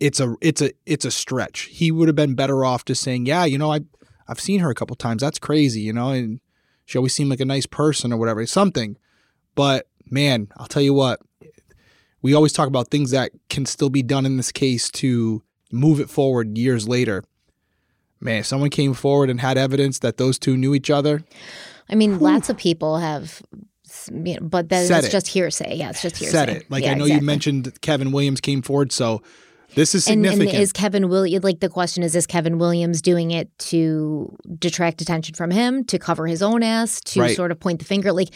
It's 0.01 0.19
a 0.19 0.35
it's 0.41 0.61
a 0.61 0.71
it's 0.85 1.05
a 1.05 1.11
stretch. 1.11 1.61
He 1.61 1.91
would 1.91 2.09
have 2.09 2.15
been 2.15 2.35
better 2.35 2.65
off 2.65 2.83
just 2.83 3.01
saying 3.01 3.25
yeah 3.25 3.45
you 3.45 3.57
know 3.57 3.71
i 3.71 3.79
i've 4.27 4.39
seen 4.39 4.59
her 4.59 4.69
a 4.69 4.75
couple 4.75 4.97
times. 4.97 5.21
That's 5.21 5.39
crazy 5.39 5.79
you 5.79 5.93
know 5.93 6.09
and 6.09 6.41
she 6.83 6.97
always 6.97 7.15
seemed 7.15 7.29
like 7.29 7.39
a 7.39 7.45
nice 7.45 7.65
person 7.65 8.11
or 8.11 8.17
whatever 8.17 8.45
something. 8.45 8.97
But 9.55 9.87
man 10.11 10.49
i'll 10.57 10.67
tell 10.67 10.81
you 10.81 10.93
what 10.93 11.21
we 12.21 12.33
always 12.33 12.51
talk 12.51 12.67
about 12.67 12.89
things 12.89 13.11
that 13.11 13.31
can 13.49 13.65
still 13.65 13.89
be 13.89 14.03
done 14.03 14.25
in 14.25 14.35
this 14.35 14.51
case 14.51 14.91
to 14.91 15.41
move 15.71 16.01
it 16.01 16.09
forward 16.09 16.57
years 16.57 16.85
later 16.85 17.23
man 18.23 18.39
if 18.39 18.45
someone 18.45 18.69
came 18.69 18.93
forward 18.93 19.29
and 19.29 19.39
had 19.41 19.57
evidence 19.57 19.99
that 19.99 20.17
those 20.17 20.39
two 20.39 20.57
knew 20.57 20.73
each 20.73 20.89
other 20.89 21.23
i 21.89 21.95
mean 21.95 22.19
lots 22.19 22.49
of 22.49 22.57
people 22.57 22.97
have 22.97 23.41
you 24.11 24.33
know, 24.33 24.39
but 24.41 24.65
it's 24.71 24.89
it. 24.89 25.11
just 25.11 25.27
hearsay. 25.27 25.75
Yeah 25.75 25.89
it's 25.91 26.01
just 26.01 26.17
hearsay. 26.17 26.31
said 26.31 26.49
it. 26.49 26.69
Like 26.71 26.83
Yeah, 26.83 26.91
i 26.91 26.93
know 26.95 27.03
exactly. 27.05 27.21
you 27.21 27.25
mentioned 27.25 27.81
kevin 27.81 28.11
williams 28.11 28.41
came 28.41 28.61
forward 28.61 28.91
so 28.91 29.21
this 29.75 29.95
is 29.95 30.07
and, 30.07 30.23
significant. 30.23 30.53
and 30.53 30.61
is 30.61 30.71
Kevin 30.71 31.09
Williams 31.09 31.43
like 31.43 31.59
the 31.59 31.69
question 31.69 32.03
is 32.03 32.15
is 32.15 32.27
Kevin 32.27 32.59
Williams 32.59 33.01
doing 33.01 33.31
it 33.31 33.49
to 33.57 34.35
detract 34.59 35.01
attention 35.01 35.33
from 35.33 35.49
him 35.49 35.83
to 35.85 35.97
cover 35.97 36.27
his 36.27 36.43
own 36.43 36.61
ass 36.61 37.01
to 37.01 37.21
Right. 37.21 37.35
sort 37.35 37.49
of 37.49 37.59
point 37.59 37.79
the 37.79 37.85
finger? 37.85 38.11
Like 38.13 38.29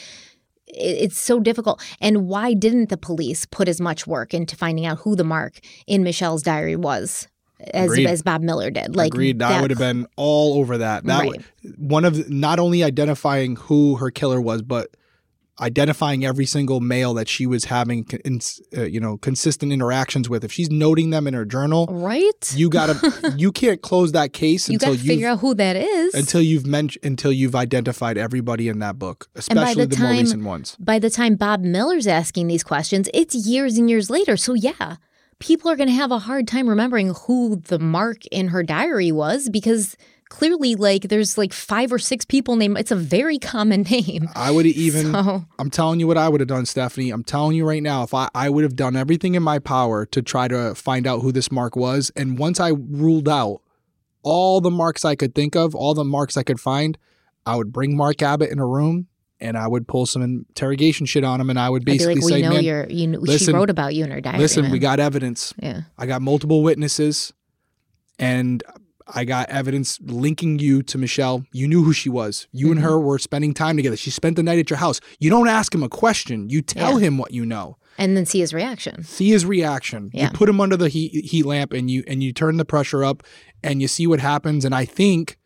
it- 0.66 0.98
it's 1.04 1.20
so 1.20 1.40
difficult. 1.40 1.80
And 2.02 2.28
why 2.28 2.56
didn't 2.56 2.90
the 2.90 2.98
police 2.98 3.46
put 3.46 3.68
as 3.68 3.80
much 3.80 4.08
work 4.08 4.34
into 4.34 4.56
finding 4.56 4.88
out 4.88 4.98
who 5.00 5.16
the 5.16 5.24
mark 5.24 5.60
in 5.86 6.04
Mischelle's 6.04 6.42
diary 6.42 6.76
was 6.76 7.28
as 7.60 7.92
Agreed. 7.92 8.08
as 8.08 8.22
Bob 8.22 8.42
Miller 8.42 8.70
did 8.70 8.96
like 8.96 9.14
Agreed. 9.14 9.40
That, 9.40 9.62
would 9.62 9.72
have 9.72 9.80
been 9.80 10.08
all 10.16 10.60
over 10.60 10.78
that. 10.78 11.06
That 11.06 11.24
Right. 11.24 11.42
one 11.78 12.06
of 12.06 12.16
the, 12.16 12.26
not 12.34 12.60
only 12.60 12.84
identifying 12.84 13.56
who 13.56 13.96
her 13.96 14.12
killer 14.12 14.40
was, 14.40 14.62
but 14.62 14.96
identifying 15.60 16.24
every 16.24 16.46
single 16.46 16.80
male 16.80 17.16
that 17.16 17.28
she 17.28 17.48
was 17.48 17.66
having, 17.66 18.06
in, 18.24 18.40
uh, 18.78 18.84
you 18.84 19.00
know, 19.00 19.18
consistent 19.18 19.72
interactions 19.72 20.30
with. 20.30 20.44
If 20.44 20.52
she's 20.52 20.70
noting 20.70 21.10
them 21.10 21.26
in 21.26 21.34
her 21.34 21.46
journal, 21.46 21.88
right 21.90 22.54
you 22.56 22.70
gotta, 22.70 23.34
you 23.38 23.52
can't 23.52 23.82
close 23.82 24.12
that 24.12 24.34
case 24.34 24.70
you 24.70 24.76
until 24.76 24.94
you 24.94 25.08
figure 25.08 25.28
out 25.28 25.40
who 25.40 25.56
that 25.56 25.76
is 25.76 26.14
until 26.14 26.42
you've 26.42 26.68
mentioned 26.68 27.04
until 27.04 27.32
you've 27.32 27.56
identified 27.56 28.18
everybody 28.20 28.68
in 28.68 28.78
that 28.80 29.00
book, 29.00 29.30
especially 29.36 29.86
the 29.86 29.96
the, 29.96 30.02
more 30.04 30.12
recent 30.12 30.44
ones. 30.44 30.76
by 30.80 31.00
the 31.00 31.10
time 31.10 31.36
Bob 31.36 31.62
Miller's 31.62 32.06
asking 32.06 32.48
these 32.48 32.64
questions, 32.64 33.10
it's 33.14 33.34
years 33.34 33.78
and 33.78 33.90
years 33.90 34.12
later. 34.12 34.38
So, 34.38 34.54
yeah, 34.54 34.98
people 35.40 35.70
are 35.70 35.76
going 35.76 35.90
to 35.90 35.96
have 35.96 36.12
a 36.12 36.20
hard 36.20 36.48
time 36.48 36.70
remembering 36.70 37.14
who 37.14 37.58
the 37.68 37.80
mark 37.80 38.26
in 38.28 38.50
her 38.50 38.64
diary 38.64 39.12
was 39.12 39.50
because 39.50 39.96
clearly, 40.30 40.76
like, 40.76 41.04
there's 41.04 41.38
like 41.38 41.54
five 41.54 41.92
or 41.92 42.00
six 42.00 42.26
people 42.26 42.56
named. 42.56 42.78
It's 42.78 42.92
a 42.92 42.96
very 42.96 43.40
common 43.54 43.84
name. 43.84 44.30
I 44.36 44.52
would 44.52 44.66
even. 44.66 45.12
So, 45.14 45.46
I'm 45.60 45.70
telling 45.70 46.00
you 46.00 46.08
what 46.08 46.18
I 46.18 46.30
would 46.30 46.42
have 46.42 46.48
done, 46.48 46.66
Stephanie. 46.66 47.12
I'm 47.12 47.24
telling 47.24 47.56
you 47.56 47.66
right 47.66 47.84
now, 47.84 48.04
if 48.04 48.14
I, 48.14 48.30
I 48.34 48.50
would 48.50 48.64
have 48.64 48.76
done 48.76 48.96
everything 48.96 49.36
in 49.36 49.44
my 49.44 49.60
power 49.60 50.06
to 50.08 50.22
try 50.22 50.48
to 50.48 50.76
find 50.76 51.08
out 51.08 51.22
who 51.22 51.32
this 51.32 51.52
mark 51.52 51.76
was. 51.76 52.12
And 52.16 52.38
once 52.38 52.60
I 52.60 52.70
ruled 52.70 53.30
out 53.30 53.62
all 54.24 54.60
the 54.62 54.72
marks 54.72 55.06
I 55.06 55.16
could 55.16 55.34
think 55.34 55.56
of, 55.56 55.76
all 55.76 55.94
the 55.94 56.04
marks 56.04 56.36
I 56.36 56.44
could 56.44 56.60
find, 56.60 56.98
I 57.46 57.56
would 57.56 57.72
bring 57.72 57.96
Mark 57.96 58.22
Abbott 58.22 58.52
in 58.52 58.60
a 58.60 58.68
room 58.68 59.08
and 59.40 59.58
I 59.58 59.68
would 59.68 59.88
pull 59.88 60.06
some 60.06 60.22
interrogation 60.22 61.06
shit 61.06 61.24
on 61.24 61.40
him. 61.42 61.50
And 61.50 61.60
I 61.60 61.70
would 61.70 61.86
basically 61.86 62.16
like, 62.16 62.24
we 62.24 62.32
say, 62.32 62.42
know 62.42 62.50
man, 62.52 62.64
you're, 62.64 62.88
you 62.90 63.08
know, 63.08 63.20
she 63.26 63.32
listen- 63.32 63.56
wrote 63.56 63.70
about 63.70 63.94
you 63.96 64.04
in 64.04 64.12
her 64.12 64.22
diary. 64.22 64.40
listen, 64.40 64.72
we 64.72 64.80
got 64.80 65.00
evidence. 65.00 65.54
yeah. 65.62 65.82
I 65.98 66.06
got 66.06 66.22
multiple 66.22 66.64
witnesses 66.64 67.34
and 68.20 68.64
I 69.08 69.24
got 69.24 69.50
evidence 69.50 70.00
linking 70.02 70.60
you 70.60 70.84
to 70.84 70.98
Michelle. 70.98 71.46
You 71.54 71.68
knew 71.68 71.84
who 71.84 71.94
she 71.94 72.10
was. 72.10 72.48
You 72.52 72.72
and 72.72 72.80
Mm-hmm. 72.80 72.90
her 72.90 73.00
were 73.00 73.20
spending 73.20 73.54
time 73.54 73.78
together. 73.78 73.96
She 73.96 74.10
spent 74.10 74.36
the 74.36 74.44
night 74.44 74.60
at 74.60 74.70
your 74.70 74.78
house. 74.80 75.00
You 75.20 75.30
don't 75.30 75.48
ask 75.48 75.74
him 75.74 75.82
a 75.84 75.90
question. 75.90 76.50
You 76.50 76.62
tell 76.62 77.00
Yeah. 77.00 77.08
him 77.08 77.18
what 77.18 77.32
you 77.32 77.46
know. 77.46 77.78
And 77.98 78.18
then 78.18 78.26
see 78.26 78.40
his 78.42 78.54
reaction. 78.54 79.04
See 79.04 79.30
his 79.30 79.46
reaction. 79.46 80.12
Yeah. 80.14 80.26
You 80.26 80.30
put 80.32 80.50
him 80.50 80.60
under 80.60 80.76
the 80.78 80.90
heat, 80.90 81.26
heat 81.26 81.46
lamp 81.46 81.74
and 81.74 81.90
you 81.90 82.04
and 82.06 82.22
you 82.22 82.34
turn 82.34 82.58
the 82.58 82.66
pressure 82.66 83.04
up 83.04 83.24
and 83.64 83.82
you 83.82 83.88
see 83.88 84.06
what 84.08 84.20
happens 84.20 84.66
and 84.66 84.76
I 84.76 84.86
think 84.86 85.38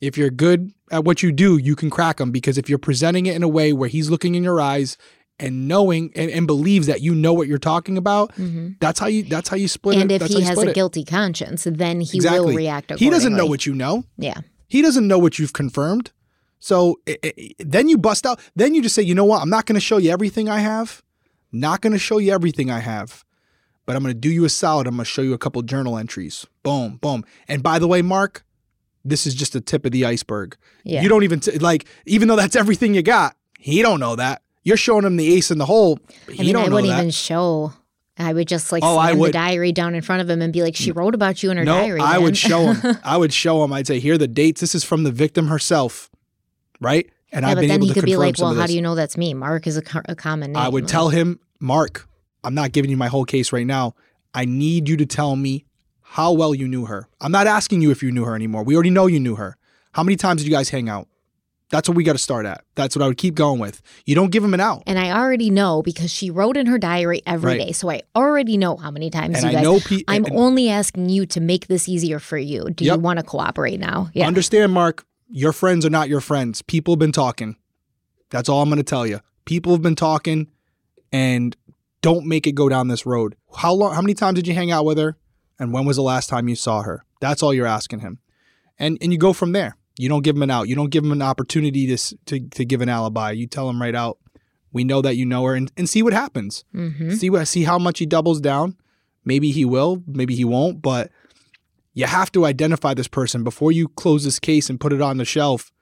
if 0.00 0.18
you're 0.18 0.30
good 0.30 0.72
at 0.90 1.04
what 1.04 1.22
you 1.22 1.32
do, 1.32 1.56
you 1.56 1.74
can 1.74 1.90
crack 1.90 2.20
him 2.20 2.30
because 2.30 2.58
if 2.58 2.68
you're 2.68 2.78
presenting 2.78 3.26
it 3.26 3.34
in 3.34 3.42
a 3.42 3.48
way 3.48 3.72
where 3.72 3.88
he's 3.88 4.10
looking 4.10 4.34
in 4.34 4.44
your 4.44 4.60
eyes 4.60 4.96
and 5.38 5.68
knowing 5.68 6.12
and, 6.14 6.30
and 6.30 6.46
believes 6.46 6.86
that 6.86 7.00
you 7.00 7.14
know 7.14 7.32
what 7.32 7.48
you're 7.48 7.58
talking 7.58 7.98
about, 7.98 8.32
mm-hmm. 8.32 8.70
that's 8.80 8.98
how 8.98 9.06
you 9.06 9.22
that's 9.24 9.48
how 9.48 9.56
you 9.56 9.68
split 9.68 9.98
And 9.98 10.10
it. 10.10 10.16
if 10.16 10.20
That's 10.22 10.34
he 10.34 10.42
has 10.42 10.58
a 10.58 10.68
it. 10.68 10.74
guilty 10.74 11.04
conscience, 11.04 11.66
then 11.70 12.00
he 12.00 12.18
exactly. 12.18 12.40
will 12.40 12.54
react 12.54 12.92
He 12.98 13.10
doesn't 13.10 13.34
know 13.34 13.46
what 13.46 13.66
you 13.66 13.74
know. 13.74 14.04
Yeah. 14.16 14.40
He 14.68 14.82
doesn't 14.82 15.06
know 15.06 15.18
what 15.18 15.38
you've 15.38 15.52
confirmed. 15.52 16.12
So 16.58 16.98
i 17.06 17.16
i 17.22 17.50
then 17.58 17.88
you 17.88 17.98
bust 17.98 18.26
out. 18.26 18.40
Then 18.54 18.74
you 18.74 18.82
just 18.82 18.94
say, 18.94 19.02
you 19.02 19.14
know 19.14 19.24
what? 19.24 19.42
I'm 19.42 19.50
not 19.50 19.66
going 19.66 19.74
to 19.74 19.80
show 19.80 19.98
you 19.98 20.10
everything 20.10 20.48
I 20.48 20.60
have. 20.60 21.02
Not 21.52 21.80
going 21.80 21.92
to 21.92 21.98
show 21.98 22.18
you 22.18 22.32
everything 22.32 22.70
I 22.70 22.80
have, 22.80 23.24
but 23.84 23.94
I'm 23.94 24.02
going 24.02 24.14
to 24.14 24.18
do 24.18 24.30
you 24.30 24.44
a 24.44 24.48
solid. 24.48 24.86
I'm 24.86 24.96
going 24.96 25.04
to 25.04 25.10
show 25.10 25.22
you 25.22 25.32
a 25.32 25.38
couple 25.38 25.62
journal 25.62 25.96
entries. 25.96 26.46
Boom, 26.62 26.96
boom. 26.96 27.24
And 27.46 27.62
by 27.62 27.78
the 27.78 27.86
way, 27.86 28.02
Mark, 28.02 28.44
this 29.08 29.26
is 29.26 29.34
just 29.34 29.52
the 29.52 29.60
tip 29.60 29.84
of 29.86 29.92
the 29.92 30.04
iceberg. 30.04 30.56
Yeah. 30.84 31.02
You 31.02 31.08
don't 31.08 31.22
even 31.24 31.40
t- 31.40 31.58
like, 31.58 31.86
even 32.06 32.28
though 32.28 32.36
that's 32.36 32.56
everything 32.56 32.94
you 32.94 33.02
got. 33.02 33.36
He 33.58 33.82
don't 33.82 34.00
know 34.00 34.16
that. 34.16 34.42
You're 34.62 34.76
showing 34.76 35.04
him 35.04 35.16
the 35.16 35.34
ace 35.34 35.50
in 35.50 35.58
the 35.58 35.66
hole. 35.66 35.98
I 36.28 36.32
He 36.32 36.42
mean, 36.44 36.52
don't 36.54 36.64
I 36.64 36.66
know 36.68 36.74
wouldn't 36.76 36.92
that. 36.92 36.98
even 36.98 37.10
show. 37.10 37.72
I 38.18 38.32
would 38.32 38.48
just 38.48 38.72
like 38.72 38.82
Oh, 38.82 38.96
I 38.98 39.08
slam 39.12 39.20
the 39.22 39.30
diary 39.32 39.72
down 39.72 39.94
in 39.94 40.00
front 40.02 40.22
of 40.22 40.30
him 40.30 40.40
and 40.40 40.50
be 40.52 40.62
like, 40.62 40.74
"She 40.74 40.90
mm. 40.90 40.96
wrote 40.96 41.14
about 41.14 41.42
you 41.42 41.50
in 41.50 41.58
her 41.58 41.64
no, 41.64 41.74
diary." 41.80 42.00
I 42.00 42.14
man." 42.14 42.22
would 42.22 42.36
show 42.36 42.72
him. 42.72 42.96
I 43.04 43.16
would 43.18 43.32
show 43.32 43.62
him. 43.62 43.72
I'd 43.74 43.86
say, 43.86 43.98
here 44.00 44.14
are 44.14 44.18
the 44.18 44.26
dates. 44.28 44.60
This 44.62 44.74
is 44.74 44.84
from 44.84 45.02
the 45.02 45.12
victim 45.12 45.48
herself, 45.48 46.10
right? 46.80 47.10
And 47.32 47.42
yeah, 47.44 47.50
I've 47.50 47.56
but 47.56 47.68
then 47.68 47.82
he 47.82 47.92
could 47.92 48.04
be 48.06 48.16
like, 48.16 48.38
"Well, 48.38 48.54
how 48.54 48.66
do 48.66 48.74
you 48.74 48.80
know 48.80 48.94
that's 48.94 49.16
me? 49.18 49.34
Mark 49.34 49.66
is 49.66 49.76
a, 49.76 49.82
co- 49.82 50.00
a 50.06 50.14
common 50.14 50.52
name." 50.52 50.62
I 50.62 50.68
would 50.68 50.84
Like, 50.84 50.90
tell 50.90 51.10
him, 51.10 51.40
Mark, 51.60 52.08
I'm 52.42 52.54
not 52.54 52.72
giving 52.72 52.90
you 52.90 52.96
my 52.96 53.08
whole 53.08 53.24
case 53.26 53.52
right 53.52 53.66
now. 53.66 53.94
I 54.32 54.46
need 54.46 54.88
you 54.88 54.96
to 54.96 55.04
tell 55.06 55.36
me 55.36 55.65
how 56.16 56.32
well 56.32 56.54
you 56.54 56.66
knew 56.66 56.86
her. 56.86 57.08
I'm 57.20 57.30
not 57.32 57.46
asking 57.46 57.82
you 57.82 57.90
if 57.90 58.02
you 58.02 58.10
knew 58.10 58.24
her 58.24 58.34
anymore. 58.34 58.62
We 58.64 58.74
already 58.74 58.88
know 58.90 59.06
you 59.06 59.20
knew 59.20 59.34
her. 59.36 59.56
How 59.92 60.02
many 60.02 60.16
times 60.16 60.40
did 60.40 60.48
you 60.48 60.54
guys 60.56 60.70
hang 60.70 60.88
out? 60.88 61.08
That's 61.68 61.88
what 61.88 61.96
we 61.96 62.04
got 62.04 62.12
to 62.12 62.18
start 62.18 62.46
at. 62.46 62.64
That's 62.74 62.96
what 62.96 63.02
I 63.02 63.08
would 63.08 63.18
keep 63.18 63.34
going 63.34 63.58
with. 63.58 63.82
You 64.06 64.14
don't 64.14 64.30
give 64.30 64.42
him 64.42 64.54
an 64.54 64.60
out. 64.60 64.82
And 64.86 64.98
I 64.98 65.10
already 65.10 65.50
know 65.50 65.82
because 65.82 66.10
she 66.10 66.30
wrote 66.30 66.56
in 66.56 66.66
her 66.66 66.78
diary 66.78 67.20
every 67.26 67.58
day, 67.58 67.64
Right. 67.66 67.76
So 67.76 67.90
I 67.90 68.02
already 68.14 68.56
know 68.56 68.76
how 68.76 68.90
many 68.90 69.10
times 69.10 69.34
And 69.36 69.42
you 69.44 69.50
I 69.50 69.52
guys. 69.54 69.62
know 69.64 69.80
pe- 69.80 70.04
I'm 70.08 70.24
and- 70.24 70.36
only 70.36 70.70
asking 70.70 71.08
you 71.10 71.26
to 71.26 71.40
make 71.40 71.66
this 71.66 71.86
easier 71.88 72.18
for 72.18 72.38
you. 72.38 72.70
Do 72.70 72.84
Yep. 72.86 72.96
you 72.96 73.00
want 73.02 73.18
to 73.18 73.24
cooperate 73.24 73.78
now? 73.80 74.08
Yeah. 74.14 74.26
Understand, 74.28 74.72
Mark, 74.72 75.04
your 75.28 75.52
friends 75.52 75.84
are 75.84 75.90
not 75.90 76.08
your 76.08 76.20
friends. 76.22 76.62
People 76.62 76.94
have 76.94 77.00
been 77.00 77.12
talking. 77.12 77.56
That's 78.30 78.48
all 78.48 78.62
I'm 78.62 78.68
going 78.70 78.78
to 78.78 78.82
tell 78.84 79.06
you. 79.06 79.20
People 79.44 79.72
have 79.72 79.82
been 79.82 79.96
talking 79.96 80.46
and 81.12 81.56
don't 82.00 82.26
make 82.26 82.46
it 82.46 82.52
go 82.52 82.68
down 82.68 82.88
this 82.88 83.04
road. 83.06 83.34
How 83.56 83.72
long 83.74 83.92
how 83.94 84.00
many 84.00 84.14
times 84.14 84.36
did 84.36 84.46
you 84.46 84.54
hang 84.54 84.70
out 84.70 84.84
with 84.84 84.98
her 84.98 85.16
and 85.58 85.72
when 85.72 85.84
was 85.84 85.96
the 85.96 86.02
last 86.02 86.28
time 86.28 86.48
you 86.48 86.56
saw 86.56 86.82
her? 86.82 87.04
That's 87.20 87.42
all 87.42 87.54
you're 87.54 87.66
asking 87.66 88.00
him. 88.00 88.18
And 88.78 88.98
and 89.00 89.12
you 89.12 89.18
go 89.18 89.32
from 89.32 89.52
there. 89.52 89.76
You 89.98 90.08
don't 90.08 90.22
give 90.22 90.36
him 90.36 90.42
an 90.42 90.50
out. 90.50 90.68
You 90.68 90.74
don't 90.74 90.90
give 90.90 91.04
him 91.04 91.12
an 91.12 91.22
opportunity 91.22 91.86
to 91.96 92.16
to, 92.26 92.40
to 92.40 92.64
give 92.64 92.80
an 92.82 92.88
alibi. 92.88 93.30
You 93.32 93.46
tell 93.46 93.68
him 93.70 93.80
right 93.80 93.94
out, 93.94 94.18
we 94.72 94.84
know 94.84 95.00
that 95.02 95.16
you 95.16 95.24
know 95.24 95.44
her 95.44 95.54
and, 95.54 95.72
and 95.76 95.88
see 95.88 96.02
what 96.02 96.12
happens. 96.12 96.64
hmm 96.72 97.10
See 97.12 97.30
what 97.30 97.46
see 97.48 97.64
how 97.64 97.78
much 97.78 97.98
he 97.98 98.06
doubles 98.06 98.40
down. 98.40 98.76
Maybe 99.24 99.50
he 99.50 99.64
will, 99.64 100.02
maybe 100.06 100.34
he 100.36 100.44
won't, 100.44 100.80
but 100.82 101.10
you 101.94 102.06
have 102.06 102.30
to 102.32 102.44
identify 102.44 102.94
this 102.94 103.08
person 103.08 103.42
before 103.42 103.72
you 103.72 103.88
close 103.88 104.22
this 104.22 104.38
case 104.38 104.68
and 104.70 104.78
put 104.78 104.92
it 104.92 105.00
on 105.00 105.16
the 105.16 105.24
shelf 105.24 105.72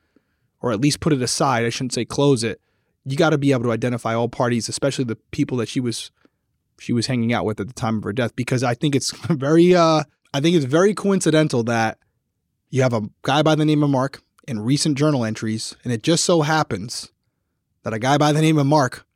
or 0.60 0.72
at 0.72 0.80
least 0.80 1.00
put 1.00 1.12
it 1.12 1.20
aside. 1.20 1.64
I 1.66 1.68
shouldn't 1.68 1.92
say 1.92 2.04
close 2.06 2.42
it. 2.44 2.60
You 3.04 3.16
got 3.18 3.30
to 3.30 3.38
be 3.38 3.52
able 3.52 3.64
to 3.64 3.72
identify 3.72 4.14
all 4.14 4.28
parties, 4.30 4.68
especially 4.68 5.04
the 5.04 5.16
people 5.30 5.58
that 5.58 5.68
she 5.68 5.80
was 5.80 6.10
she 6.78 6.92
was 6.92 7.06
hanging 7.06 7.32
out 7.32 7.44
with 7.44 7.60
at 7.60 7.68
the 7.68 7.74
time 7.74 7.98
of 7.98 8.04
her 8.04 8.12
death 8.12 8.34
because 8.36 8.62
I 8.62 8.74
think 8.74 8.94
it's 8.94 9.10
very 9.28 9.74
uh 9.74 10.04
I 10.32 10.40
think 10.40 10.56
it's 10.56 10.64
very 10.64 10.94
coincidental 10.94 11.62
that 11.64 11.98
you 12.70 12.82
have 12.82 12.92
a 12.92 13.02
guy 13.22 13.42
by 13.42 13.54
the 13.54 13.64
name 13.64 13.82
of 13.82 13.90
Mark 13.90 14.22
in 14.46 14.60
recent 14.60 14.98
journal 14.98 15.24
entries 15.24 15.76
and 15.84 15.92
it 15.92 16.02
just 16.02 16.24
so 16.24 16.42
happens 16.42 17.12
that 17.82 17.92
a 17.94 17.98
guy 17.98 18.18
by 18.18 18.32
the 18.32 18.40
name 18.40 18.58
of 18.58 18.66
Mark 18.66 19.06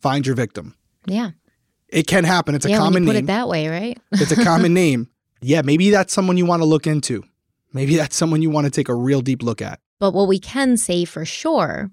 finds 0.00 0.26
your 0.26 0.36
victim. 0.36 0.74
Yeah. 1.06 1.30
It 1.88 2.06
can 2.06 2.24
happen. 2.24 2.54
It's 2.54 2.66
a 2.66 2.70
yeah. 2.70 2.78
Common 2.78 3.02
you 3.02 3.08
put 3.08 3.14
name. 3.14 3.24
it 3.24 3.26
that 3.28 3.48
way, 3.48 3.68
right? 3.68 3.98
it's 4.12 4.32
a 4.32 4.44
common 4.44 4.74
name. 4.74 5.08
Yeah, 5.40 5.62
maybe 5.62 5.90
that's 5.90 6.12
someone 6.12 6.36
you 6.36 6.46
want 6.46 6.62
to 6.62 6.66
look 6.66 6.86
into. 6.86 7.24
Maybe 7.72 7.96
that's 7.96 8.16
someone 8.16 8.42
you 8.42 8.50
want 8.50 8.66
to 8.66 8.70
take 8.70 8.88
a 8.88 8.94
real 8.94 9.20
deep 9.20 9.42
look 9.42 9.62
at. 9.62 9.80
But 9.98 10.12
what 10.12 10.28
we 10.28 10.38
can 10.38 10.76
say 10.76 11.04
for 11.04 11.24
sure, 11.24 11.90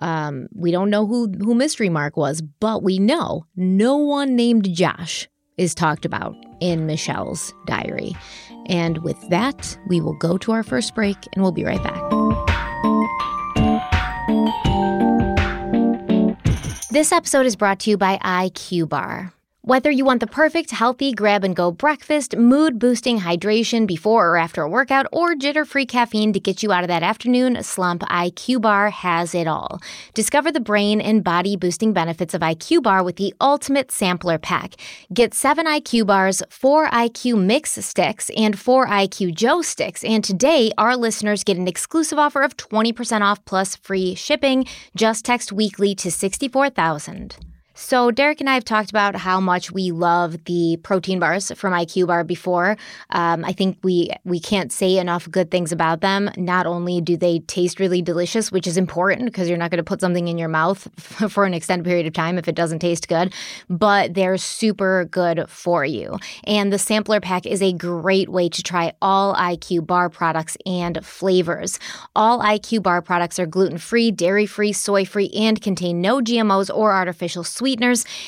um, 0.00 0.48
we 0.54 0.70
don't 0.70 0.90
know 0.90 1.06
who 1.06 1.30
who 1.38 1.54
Mystery 1.54 1.88
Mark 1.88 2.16
was, 2.16 2.40
but 2.40 2.82
we 2.82 2.98
know 2.98 3.44
no 3.56 3.96
one 3.96 4.36
named 4.36 4.72
Josh 4.72 5.28
is 5.56 5.74
talked 5.74 6.04
about 6.04 6.34
in 6.60 6.86
Mischelle's 6.86 7.52
diary. 7.66 8.16
And 8.66 8.98
with 9.02 9.20
that, 9.30 9.78
we 9.88 10.00
will 10.00 10.14
go 10.14 10.38
to 10.38 10.52
our 10.52 10.62
first 10.62 10.94
break, 10.94 11.16
and 11.34 11.42
we'll 11.42 11.52
be 11.52 11.64
right 11.64 11.82
back. 11.82 12.00
This 16.90 17.12
episode 17.12 17.46
is 17.46 17.56
brought 17.56 17.78
to 17.80 17.90
you 17.90 17.96
by 17.96 18.18
IQ 18.18 18.88
Bar. 18.88 19.32
Whether 19.70 19.92
you 19.92 20.04
want 20.04 20.18
the 20.18 20.26
perfect 20.26 20.72
healthy 20.72 21.12
grab 21.12 21.44
and 21.44 21.54
go 21.54 21.70
breakfast, 21.70 22.36
mood 22.36 22.80
boosting 22.80 23.20
hydration 23.20 23.86
before 23.86 24.30
or 24.30 24.36
after 24.36 24.62
a 24.62 24.68
workout, 24.68 25.06
or 25.12 25.36
jitter 25.36 25.64
free 25.64 25.86
caffeine 25.86 26.32
to 26.32 26.40
get 26.40 26.60
you 26.60 26.72
out 26.72 26.82
of 26.82 26.88
that 26.88 27.04
afternoon 27.04 27.62
slump, 27.62 28.02
IQ 28.02 28.62
Bar 28.62 28.90
has 28.90 29.32
it 29.32 29.46
all. 29.46 29.80
Discover 30.12 30.50
the 30.50 30.58
brain 30.58 31.00
and 31.00 31.22
body 31.22 31.54
boosting 31.56 31.92
benefits 31.92 32.34
of 32.34 32.40
IQ 32.40 32.82
Bar 32.82 33.04
with 33.04 33.14
the 33.14 33.32
ultimate 33.40 33.92
sampler 33.92 34.38
pack. 34.38 34.74
Get 35.14 35.34
seven 35.34 35.66
IQ 35.66 36.04
bars, 36.04 36.42
four 36.50 36.88
IQ 36.88 37.40
mix 37.40 37.74
sticks, 37.86 38.28
and 38.36 38.58
four 38.58 38.88
IQ 38.88 39.36
Joe 39.36 39.62
sticks. 39.62 40.02
And 40.02 40.24
today, 40.24 40.72
our 40.78 40.96
listeners 40.96 41.44
get 41.44 41.58
an 41.58 41.68
exclusive 41.68 42.18
offer 42.18 42.42
of 42.42 42.56
20% 42.56 43.20
off 43.20 43.44
plus 43.44 43.76
free 43.76 44.16
shipping. 44.16 44.66
Just 44.96 45.24
text 45.24 45.52
weekly 45.52 45.94
to 45.94 46.10
64000. 46.10 47.49
So, 47.82 48.10
Derek 48.10 48.40
and 48.40 48.48
I 48.48 48.54
have 48.54 48.64
talked 48.64 48.90
about 48.90 49.16
how 49.16 49.40
much 49.40 49.72
we 49.72 49.90
love 49.90 50.44
the 50.44 50.78
protein 50.82 51.18
bars 51.18 51.50
from 51.52 51.72
IQ 51.72 52.08
Bar 52.08 52.24
before. 52.24 52.76
Um, 53.08 53.42
I 53.42 53.52
think 53.52 53.78
we 53.82 54.10
we 54.22 54.38
can't 54.38 54.70
say 54.70 54.98
enough 54.98 55.28
good 55.30 55.50
things 55.50 55.72
about 55.72 56.02
them. 56.02 56.30
Not 56.36 56.66
only 56.66 57.00
do 57.00 57.16
they 57.16 57.38
taste 57.38 57.80
really 57.80 58.02
delicious, 58.02 58.52
which 58.52 58.66
is 58.66 58.76
important 58.76 59.24
because 59.24 59.48
you're 59.48 59.56
not 59.56 59.70
going 59.70 59.78
to 59.78 59.82
put 59.82 60.02
something 60.02 60.28
in 60.28 60.36
your 60.36 60.50
mouth 60.50 60.88
for 61.30 61.46
an 61.46 61.54
extended 61.54 61.86
period 61.86 62.06
of 62.06 62.12
time 62.12 62.36
if 62.36 62.48
it 62.48 62.54
doesn't 62.54 62.80
taste 62.80 63.08
good, 63.08 63.32
but 63.70 64.12
they're 64.12 64.36
super 64.36 65.06
good 65.06 65.48
for 65.48 65.82
you. 65.82 66.18
And 66.44 66.70
the 66.70 66.78
sampler 66.78 67.18
pack 67.18 67.46
is 67.46 67.62
a 67.62 67.72
great 67.72 68.28
way 68.28 68.50
to 68.50 68.62
try 68.62 68.92
all 69.00 69.34
IQ 69.34 69.86
Bar 69.86 70.10
products 70.10 70.56
and 70.66 71.04
flavors. 71.04 71.78
All 72.14 72.40
IQ 72.40 72.82
Bar 72.82 73.00
products 73.00 73.38
are 73.38 73.46
gluten 73.46 73.78
free, 73.78 74.10
dairy 74.10 74.46
free, 74.46 74.74
soy 74.74 75.06
free, 75.06 75.30
and 75.30 75.60
contain 75.62 76.02
no 76.02 76.20
GMOs 76.20 76.72
or 76.72 76.92
artificial 76.92 77.42
sweeteners. 77.42 77.69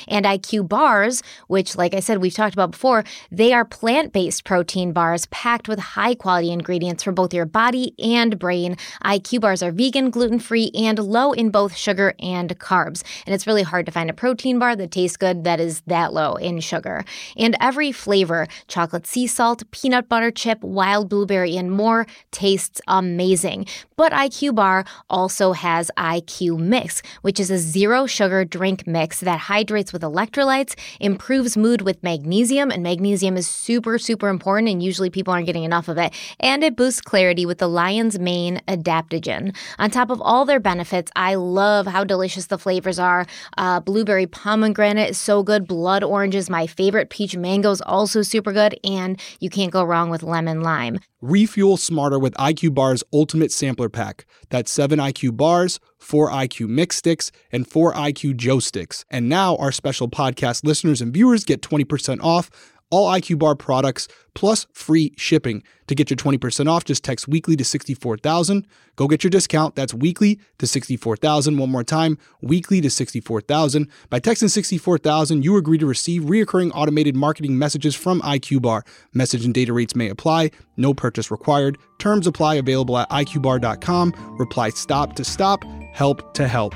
And 0.09 0.27
IQ 0.27 0.69
bars, 0.69 1.23
which, 1.49 1.77
like 1.77 1.95
I 1.95 2.01
said, 2.01 2.19
we've 2.19 2.35
talked 2.35 2.55
about 2.55 2.73
before, 2.73 3.05
they 3.31 3.53
are 3.53 3.65
plant 3.65 4.13
based 4.13 4.45
protein 4.45 4.93
bars 4.93 5.27
packed 5.27 5.69
with 5.69 5.79
high 5.79 6.15
quality 6.15 6.51
ingredients 6.51 7.03
for 7.03 7.13
both 7.13 7.35
your 7.35 7.47
body 7.47 7.95
and 7.99 8.39
brain. 8.39 8.77
IQ 9.05 9.41
bars 9.41 9.63
are 9.63 9.73
vegan, 9.73 10.11
gluten 10.11 10.39
free, 10.39 10.71
and 10.75 10.99
low 10.99 11.33
in 11.33 11.51
both 11.51 11.75
sugar 11.75 12.15
and 12.21 12.59
carbs. 12.59 13.03
And 13.27 13.35
it's 13.35 13.47
really 13.47 13.63
hard 13.63 13.87
to 13.87 13.93
find 13.93 14.11
a 14.11 14.15
protein 14.15 14.59
bar 14.59 14.77
that 14.77 14.91
tastes 14.91 15.17
good 15.17 15.45
that 15.45 15.61
is 15.61 15.83
that 15.87 16.13
low 16.13 16.35
in 16.35 16.61
sugar. 16.61 17.05
And 17.37 17.57
every 17.61 17.93
flavor 17.93 18.47
chocolate 18.69 19.07
sea 19.07 19.27
salt, 19.27 19.63
peanut 19.71 20.09
butter 20.09 20.31
chip, 20.31 20.63
wild 20.63 21.09
blueberry, 21.09 21.57
and 21.57 21.71
more 21.71 22.07
tastes 22.31 22.81
amazing. 22.87 23.67
But 23.97 24.13
IQ 24.13 24.55
Bar 24.55 24.85
also 25.09 25.53
has 25.53 25.91
IQ 25.97 26.59
Mix, 26.59 27.03
which 27.23 27.39
is 27.39 27.51
a 27.51 27.59
zero 27.59 28.07
sugar 28.07 28.45
drink 28.45 28.87
mix 28.87 29.21
that 29.21 29.32
hydrates 29.39 29.93
with 29.93 30.03
electrolytes, 30.03 30.75
improves 31.01 31.57
mood 31.57 31.83
with 31.83 32.03
magnesium, 32.03 32.71
and 32.71 32.83
magnesium 32.83 33.37
is 33.37 33.47
super, 33.47 33.99
super 33.99 34.29
important, 34.29 34.69
and 34.69 34.83
usually 34.83 35.11
people 35.11 35.33
aren't 35.33 35.47
getting 35.47 35.65
enough 35.65 35.89
of 35.89 35.99
it. 35.99 36.13
And 36.41 36.63
it 36.65 36.77
boosts 36.77 37.01
clarity 37.01 37.47
with 37.47 37.59
the 37.59 37.69
Lion's 37.69 38.19
Mane 38.19 38.61
adaptogen. 38.69 39.55
On 39.79 39.91
top 39.91 40.11
of 40.11 40.21
all 40.21 40.45
their 40.45 40.61
benefits, 40.61 41.11
I 41.17 41.35
love 41.35 41.87
how 41.87 42.05
delicious 42.05 42.47
the 42.47 42.59
flavors 42.59 42.99
are. 42.99 43.27
Uh, 43.57 43.81
blueberry 43.81 44.27
pomegranate 44.27 45.11
is 45.11 45.19
so 45.19 45.43
good. 45.43 45.67
Blood 45.67 46.05
orange 46.05 46.35
is 46.35 46.51
my 46.51 46.67
favorite. 46.67 47.11
Peach 47.11 47.37
mango 47.37 47.71
is 47.71 47.81
also 47.83 48.23
super 48.23 48.53
good. 48.53 48.79
And 48.85 49.21
you 49.41 49.51
can't 49.51 49.73
go 49.73 49.85
wrong 49.85 50.11
with 50.11 50.23
lemon 50.23 50.63
lime. 50.63 50.99
Refuel 51.21 51.77
smarter 51.77 52.19
with 52.19 52.35
IQ 52.35 52.75
Bar's 52.75 53.05
Ultimate 53.13 53.53
Sampler 53.53 53.89
Pack. 53.89 54.27
That's 54.51 54.73
7 54.73 54.99
IQ 54.99 55.37
bars, 55.37 55.79
4 56.03 56.31
IQ 56.31 56.69
mix 56.69 56.97
sticks, 56.97 57.33
and 57.51 57.67
4 57.67 57.95
IQ 57.95 58.37
Joe 58.37 58.59
sticks. 58.59 59.05
And 59.11 59.29
now 59.29 59.57
our 59.57 59.73
special 59.73 60.09
podcast 60.09 60.65
listeners 60.65 61.01
and 61.01 61.13
viewers 61.13 61.45
get 61.45 61.63
20% 61.63 62.23
off 62.23 62.51
all 62.93 63.11
IQ 63.11 63.39
Bar 63.39 63.57
products 63.57 64.07
plus 64.35 64.67
free 64.73 65.15
shipping. 65.17 65.65
To 65.89 65.95
get 65.95 66.11
your 66.11 66.17
20% 66.17 66.71
off, 66.71 66.85
just 66.85 67.03
text 67.03 67.27
weekly 67.27 67.57
to 67.57 67.65
64000. 67.65 68.67
Go 68.97 69.09
get 69.09 69.25
your 69.25 69.31
discount. 69.31 69.75
That's 69.75 69.95
weekly 69.95 70.39
to 70.59 70.67
64000. 70.67 71.59
One 71.59 71.71
more 71.71 71.83
time, 71.83 72.19
weekly 72.43 72.81
to 72.83 72.91
64000. 72.91 73.89
By 74.11 74.21
texting 74.21 74.51
64000, 74.51 75.43
you 75.43 75.57
agree 75.57 75.79
to 75.79 75.87
receive 75.87 76.23
reoccurring 76.23 76.71
automated 76.75 77.17
marketing 77.17 77.59
messages 77.59 77.95
from 77.95 78.21
IQ 78.21 78.63
Bar. 78.63 78.85
Message 79.15 79.45
and 79.45 79.55
data 79.55 79.73
rates 79.73 79.97
may 79.97 80.09
apply. 80.09 80.51
No 80.77 80.93
purchase 80.93 81.31
required. 81.31 81.79
Terms 81.99 82.27
apply 82.27 82.57
available 82.57 82.99
at 82.99 83.09
iqbar.com. 83.11 84.37
Reply 84.39 84.69
stop 84.69 85.15
to 85.17 85.25
stop, 85.25 85.65
help 85.93 86.35
to 86.35 86.49
help. 86.49 86.75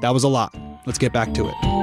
That 0.00 0.10
was 0.10 0.24
a 0.24 0.28
lot. 0.28 0.54
Let's 0.86 0.98
get 0.98 1.12
back 1.12 1.32
to 1.34 1.48
it. 1.48 1.76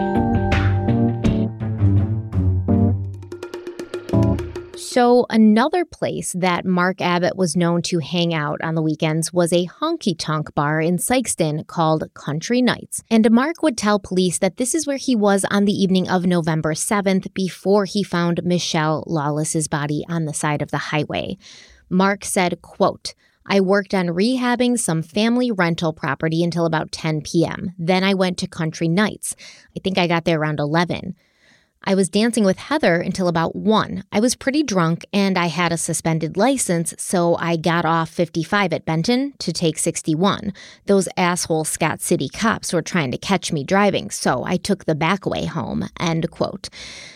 So, 4.93 5.26
another 5.32 5.86
place 5.86 6.34
that 6.34 6.65
Mark 6.65 7.02
Abbott 7.02 7.36
was 7.36 7.56
known 7.56 7.82
to 7.84 7.98
hang 7.98 8.32
out 8.32 8.62
on 8.62 8.76
the 8.76 8.82
weekends 8.84 9.34
was 9.34 9.52
a 9.52 9.65
honky 9.65 10.13
tonk 10.15 10.54
bar 10.54 10.80
in 10.80 10.98
Sikeston 10.98 11.65
called 11.65 12.13
Country 12.13 12.62
Nights. 12.62 13.02
And 13.10 13.32
Mark 13.32 13.63
would 13.63 13.76
tell 13.76 13.98
police 13.98 14.38
that 14.38 14.58
this 14.58 14.76
is 14.76 14.86
where 14.86 14.98
he 14.98 15.15
was 15.15 15.46
on 15.50 15.65
the 15.65 15.74
evening 15.74 16.08
of 16.08 16.28
November 16.28 16.76
7th 16.76 17.34
before 17.34 17.86
he 17.86 18.04
found 18.04 18.43
Mischelle 18.43 19.04
Lawless's 19.08 19.67
body 19.67 20.06
on 20.08 20.26
the 20.26 20.34
side 20.34 20.62
of 20.62 20.69
the 20.69 20.78
highway. 20.78 21.38
Mark 21.89 22.24
said, 22.24 22.62
quote, 22.62 23.15
I 23.45 23.60
worked 23.60 23.93
on 23.93 24.08
rehabbing 24.08 24.79
some 24.79 25.01
family 25.01 25.51
rental 25.51 25.93
property 25.93 26.43
until 26.43 26.65
about 26.65 26.91
10 26.91 27.21
p.m. 27.21 27.73
Then 27.77 28.03
I 28.03 28.13
went 28.13 28.38
to 28.39 28.47
Country 28.47 28.88
Nights. 28.88 29.36
I 29.75 29.79
think 29.79 29.97
I 29.97 30.08
got 30.08 30.25
there 30.25 30.39
around 30.39 30.60
11. 30.60 31.15
I 31.86 31.95
was 31.95 32.08
dancing 32.08 32.45
with 32.45 32.58
Heather 32.60 33.01
until 33.01 33.27
about 33.27 33.58
1. 33.58 34.06
I 34.10 34.21
was 34.21 34.36
pretty 34.36 34.63
drunk 34.63 35.06
and 35.12 35.38
I 35.38 35.47
had 35.47 35.73
a 35.73 35.77
suspended 35.77 36.38
license, 36.38 36.93
so 36.97 37.36
I 37.36 37.58
got 37.58 37.84
off 37.84 38.10
55 38.10 38.71
at 38.71 38.86
Benton 38.86 39.34
to 39.39 39.51
take 39.51 39.77
61. 39.77 40.53
Those 40.86 41.10
asshole 41.17 41.65
Scott 41.65 41.99
City 41.99 42.29
cops 42.29 42.71
were 42.71 42.82
trying 42.82 43.12
to 43.12 43.17
catch 43.17 43.51
me 43.51 43.65
driving, 43.65 44.12
so 44.12 44.45
I 44.45 44.56
took 44.56 44.86
the 44.86 44.95
back 44.95 45.25
way 45.25 45.43
home. 45.43 45.89
End 45.99 46.32
quote. 46.32 46.69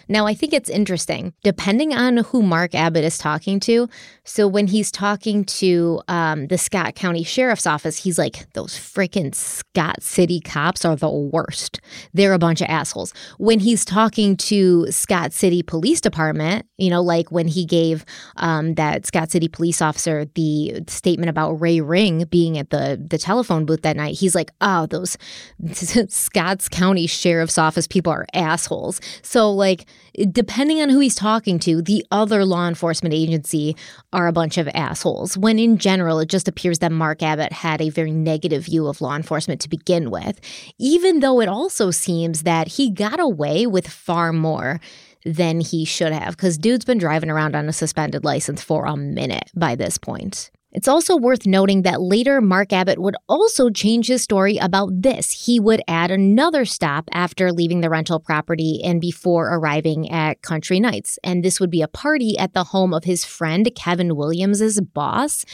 Now, 0.09 0.27
I 0.27 0.33
think 0.33 0.51
it's 0.51 0.69
interesting, 0.69 1.33
depending 1.43 1.93
on 1.93 2.17
who 2.17 2.43
Mark 2.43 2.75
Abbott 2.75 3.05
is 3.05 3.17
talking 3.17 3.61
to. 3.61 3.87
So, 4.27 4.45
when 4.45 4.67
he's 4.67 4.91
talking 4.91 5.45
to 5.45 6.01
um, 6.09 6.47
the 6.47 6.57
Scott 6.57 6.95
County 6.95 7.23
Sheriff's 7.23 7.65
Office, 7.65 8.03
he's 8.03 8.17
like, 8.17 8.51
those 8.53 8.75
freaking 8.75 9.33
Scott 9.33 10.03
City 10.03 10.41
cops 10.41 10.83
are 10.83 10.97
the 10.97 11.09
worst. 11.09 11.79
They're 12.13 12.33
a 12.33 12.39
bunch 12.39 12.59
of 12.59 12.67
assholes. 12.67 13.13
When 13.37 13.59
he's 13.59 13.85
talking 13.85 14.35
to 14.37 14.91
Scott 14.91 15.31
City 15.31 15.63
Police 15.63 16.01
Department, 16.01 16.65
you 16.77 16.89
know, 16.89 17.01
like 17.01 17.31
when 17.31 17.47
he 17.47 17.65
gave 17.65 18.03
um, 18.35 18.75
that 18.75 19.05
Scott 19.05 19.31
City 19.31 19.47
police 19.47 19.81
officer 19.81 20.25
the 20.35 20.83
statement 20.87 21.29
about 21.29 21.53
Ray 21.53 21.79
Ring 21.79 22.25
being 22.29 22.57
at 22.57 22.69
the, 22.69 23.01
the 23.09 23.17
telephone 23.17 23.65
booth 23.65 23.83
that 23.83 23.95
night, 23.95 24.15
he's 24.15 24.35
like, 24.35 24.51
oh, 24.59 24.87
those 24.87 25.17
Scotts 26.09 26.67
County 26.67 27.07
Sheriff's 27.07 27.57
Office 27.57 27.87
people 27.87 28.11
are 28.11 28.27
assholes. 28.33 28.99
So, 29.21 29.49
like, 29.49 29.85
depending 30.31 30.81
on 30.81 30.89
who 30.89 30.99
he's 30.99 31.15
talking 31.15 31.59
to, 31.59 31.81
the 31.81 32.05
other 32.11 32.43
law 32.45 32.67
enforcement 32.67 33.13
agency 33.13 33.75
are 34.11 34.27
a 34.27 34.33
bunch 34.33 34.57
of 34.57 34.67
assholes. 34.73 35.37
When 35.37 35.59
in 35.59 35.77
general, 35.77 36.19
it 36.19 36.29
just 36.29 36.47
appears 36.47 36.79
that 36.79 36.91
Mark 36.91 37.21
Abbott 37.21 37.51
had 37.51 37.81
a 37.81 37.89
very 37.89 38.11
negative 38.11 38.65
view 38.65 38.87
of 38.87 39.01
law 39.01 39.15
enforcement 39.15 39.61
to 39.61 39.69
begin 39.69 40.09
with, 40.09 40.39
even 40.79 41.19
though 41.19 41.39
it 41.39 41.49
also 41.49 41.91
seems 41.91 42.43
that 42.43 42.67
he 42.67 42.89
got 42.89 43.19
away 43.19 43.67
with 43.67 43.87
far 43.87 44.33
more 44.33 44.79
than 45.25 45.59
he 45.59 45.85
should 45.85 46.13
have, 46.13 46.35
because 46.35 46.57
dude's 46.57 46.85
been 46.85 46.97
driving 46.97 47.29
around 47.29 47.55
on 47.55 47.67
a 47.67 47.73
suspended 47.73 48.23
license 48.23 48.63
for 48.63 48.85
a 48.85 48.95
minute 48.95 49.51
by 49.55 49.75
this 49.75 49.97
point. 49.97 50.51
It's 50.77 50.87
also 50.87 51.17
worth 51.17 51.47
noting 51.47 51.81
that 51.81 52.01
later 52.03 52.39
Mark 52.39 52.71
Abbott 52.71 52.99
would 52.99 53.15
also 53.27 53.71
change 53.71 54.09
his 54.09 54.21
story 54.21 54.57
about 54.57 54.91
this. 55.01 55.31
He 55.31 55.59
would 55.59 55.81
add 55.87 56.11
another 56.11 56.65
stop 56.65 57.09
after 57.11 57.51
leaving 57.51 57.81
the 57.81 57.89
rental 57.89 58.19
property 58.19 58.81
and 58.83 59.01
before 59.01 59.51
arriving 59.51 60.11
at 60.11 60.43
Country 60.43 60.79
Nights. 60.79 61.17
And 61.23 61.43
this 61.43 61.59
would 61.59 61.71
be 61.71 61.81
a 61.81 61.87
party 61.87 62.37
at 62.37 62.53
the 62.53 62.65
home 62.65 62.93
of 62.93 63.05
his 63.05 63.25
friend 63.25 63.67
Kevin 63.75 64.15
Williams's 64.15 64.79
boss, 64.79 65.45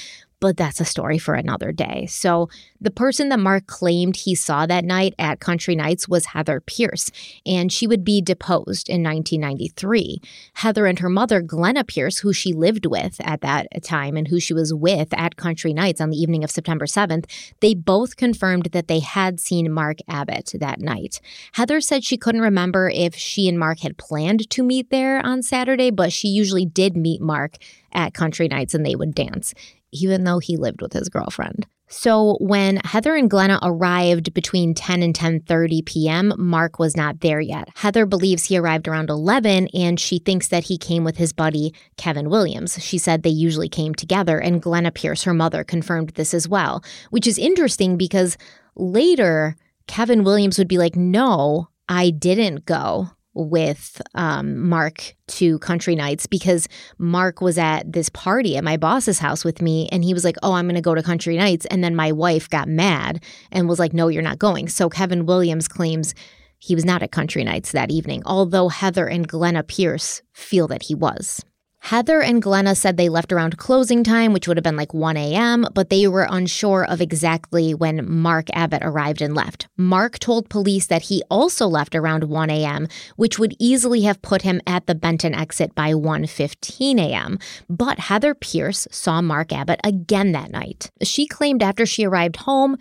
but 0.43 0.57
that's 0.57 0.81
a 0.81 0.85
story 0.85 1.17
for 1.17 1.35
another 1.35 1.71
day. 1.71 2.05
So, 2.05 2.49
the 2.81 2.91
person 2.91 3.29
that 3.29 3.39
Mark 3.39 3.65
claimed 3.65 4.17
he 4.17 4.35
saw 4.35 4.65
that 4.65 4.83
night 4.83 5.15
at 5.17 5.39
Country 5.39 5.73
Nights 5.73 6.09
was 6.09 6.25
Heather 6.25 6.59
Pierce, 6.59 7.09
and 7.45 7.71
she 7.71 7.87
would 7.87 8.03
be 8.03 8.21
deposed 8.21 8.89
in 8.89 9.01
1993. 9.01 10.19
Heather 10.55 10.85
and 10.85 10.99
her 10.99 11.07
mother, 11.07 11.41
Glenna 11.41 11.85
Pierce, 11.85 12.17
who 12.17 12.33
she 12.33 12.51
lived 12.51 12.85
with 12.85 13.21
at 13.23 13.39
that 13.39 13.67
time 13.85 14.17
and 14.17 14.27
who 14.27 14.37
she 14.37 14.53
was 14.53 14.73
with 14.73 15.13
at 15.13 15.37
Country 15.37 15.71
Nights 15.71 16.01
on 16.01 16.09
the 16.09 16.17
evening 16.17 16.43
of 16.43 16.51
September 16.51 16.87
7th, 16.87 17.23
they 17.61 17.73
both 17.73 18.17
confirmed 18.17 18.65
that 18.73 18.89
they 18.89 18.99
had 18.99 19.39
seen 19.39 19.71
Mark 19.71 19.99
Abbott 20.09 20.55
that 20.59 20.81
night. 20.81 21.21
Heather 21.53 21.79
said 21.79 22.03
she 22.03 22.17
couldn't 22.17 22.41
remember 22.41 22.91
if 22.93 23.15
she 23.15 23.47
and 23.47 23.57
Mark 23.57 23.79
had 23.79 23.97
planned 23.97 24.49
to 24.49 24.61
meet 24.61 24.89
there 24.89 25.25
on 25.25 25.41
Saturday, 25.41 25.89
but 25.89 26.11
she 26.11 26.27
usually 26.27 26.65
did 26.65 26.97
meet 26.97 27.21
Mark 27.21 27.55
at 27.93 28.13
country 28.13 28.49
nights 28.49 28.73
and 28.73 28.85
they 28.85 28.95
would 28.95 29.15
dance 29.15 29.53
even 29.93 30.23
though 30.23 30.39
he 30.39 30.57
lived 30.57 30.81
with 30.81 30.93
his 30.93 31.09
girlfriend. 31.09 31.65
So 31.87 32.37
when 32.39 32.77
Heather 32.77 33.15
and 33.15 33.29
Glenna 33.29 33.59
arrived 33.61 34.33
between 34.33 34.73
10 34.73 35.03
and 35.03 35.13
10:30 35.13 35.85
p.m., 35.85 36.33
Mark 36.37 36.79
was 36.79 36.97
not 36.97 37.19
there 37.19 37.39
yet. 37.39 37.69
Heather 37.75 38.07
believes 38.07 38.45
he 38.45 38.57
arrived 38.57 38.87
around 38.87 39.11
11 39.11 39.67
and 39.75 39.99
she 39.99 40.17
thinks 40.17 40.47
that 40.47 40.63
he 40.63 40.77
came 40.77 41.03
with 41.03 41.17
his 41.17 41.33
buddy 41.33 41.73
Kevin 41.97 42.29
Williams. 42.29 42.83
She 42.83 42.97
said 42.97 43.21
they 43.21 43.29
usually 43.29 43.69
came 43.69 43.93
together 43.93 44.39
and 44.39 44.61
Glenna 44.61 44.91
Pierce, 44.91 45.23
her 45.23 45.35
mother, 45.35 45.63
confirmed 45.63 46.09
this 46.11 46.33
as 46.33 46.47
well, 46.47 46.83
which 47.11 47.27
is 47.27 47.37
interesting 47.37 47.95
because 47.95 48.37
later 48.75 49.55
Kevin 49.85 50.23
Williams 50.23 50.57
would 50.57 50.67
be 50.67 50.79
like, 50.79 50.95
"No, 50.95 51.69
I 51.87 52.09
didn't 52.09 52.65
go 52.65 53.11
with 53.33 54.01
um, 54.15 54.69
Mark 54.69 55.15
to 55.27 55.59
country 55.59 55.95
nights 55.95 56.27
because 56.27 56.67
Mark 56.97 57.41
was 57.41 57.57
at 57.57 57.91
this 57.91 58.09
party 58.09 58.57
at 58.57 58.63
my 58.63 58.77
boss's 58.77 59.19
house 59.19 59.43
with 59.43 59.61
me 59.61 59.89
and 59.91 60.03
he 60.03 60.13
was 60.13 60.23
like, 60.23 60.37
Oh, 60.43 60.53
I'm 60.53 60.65
going 60.65 60.75
to 60.75 60.81
go 60.81 60.95
to 60.95 61.03
country 61.03 61.37
nights. 61.37 61.65
And 61.67 61.83
then 61.83 61.95
my 61.95 62.11
wife 62.11 62.49
got 62.49 62.67
mad 62.67 63.23
and 63.51 63.67
was 63.67 63.79
like, 63.79 63.93
No, 63.93 64.07
you're 64.07 64.21
not 64.21 64.39
going. 64.39 64.67
So 64.67 64.89
Kevin 64.89 65.25
Williams 65.25 65.67
claims 65.67 66.13
he 66.59 66.75
was 66.75 66.85
not 66.85 67.03
at 67.03 67.11
country 67.11 67.43
nights 67.43 67.73
that 67.73 67.91
evening, 67.91 68.21
although 68.25 68.69
Heather 68.69 69.07
and 69.07 69.27
Glenna 69.27 69.63
Pierce 69.63 70.21
feel 70.31 70.67
that 70.69 70.83
he 70.83 70.95
was. 70.95 71.43
Heather 71.83 72.21
and 72.21 72.41
Glenna 72.41 72.75
said 72.75 72.95
they 72.95 73.09
left 73.09 73.33
around 73.33 73.57
closing 73.57 74.05
time, 74.05 74.31
which 74.31 74.47
would 74.47 74.55
have 74.55 74.63
been 74.63 74.77
like 74.77 74.93
1 74.93 75.17
a.m., 75.17 75.67
but 75.73 75.89
they 75.89 76.07
were 76.07 76.25
unsure 76.29 76.85
of 76.85 77.01
exactly 77.01 77.73
when 77.73 78.09
Mark 78.09 78.47
Abbott 78.53 78.81
arrived 78.83 79.21
and 79.21 79.35
left. 79.35 79.67
Mark 79.75 80.17
told 80.17 80.47
police 80.47 80.87
that 80.87 81.01
he 81.03 81.21
also 81.29 81.67
left 81.67 81.93
around 81.93 82.23
1 82.23 82.49
a.m., 82.49 82.87
which 83.17 83.37
would 83.37 83.53
easily 83.59 84.03
have 84.03 84.21
put 84.21 84.43
him 84.43 84.61
at 84.65 84.87
the 84.87 84.95
Benton 84.95 85.35
exit 85.35 85.75
by 85.75 85.91
1:15 85.91 87.01
a.m. 87.01 87.37
But 87.69 87.99
Heather 87.99 88.33
Pierce 88.33 88.87
saw 88.89 89.21
Mark 89.21 89.51
Abbott 89.51 89.81
again 89.83 90.31
that 90.31 90.51
night. 90.51 90.89
She 91.01 91.27
claimed 91.27 91.61
after 91.61 91.85
she 91.85 92.05
arrived 92.05 92.37
home, 92.37 92.77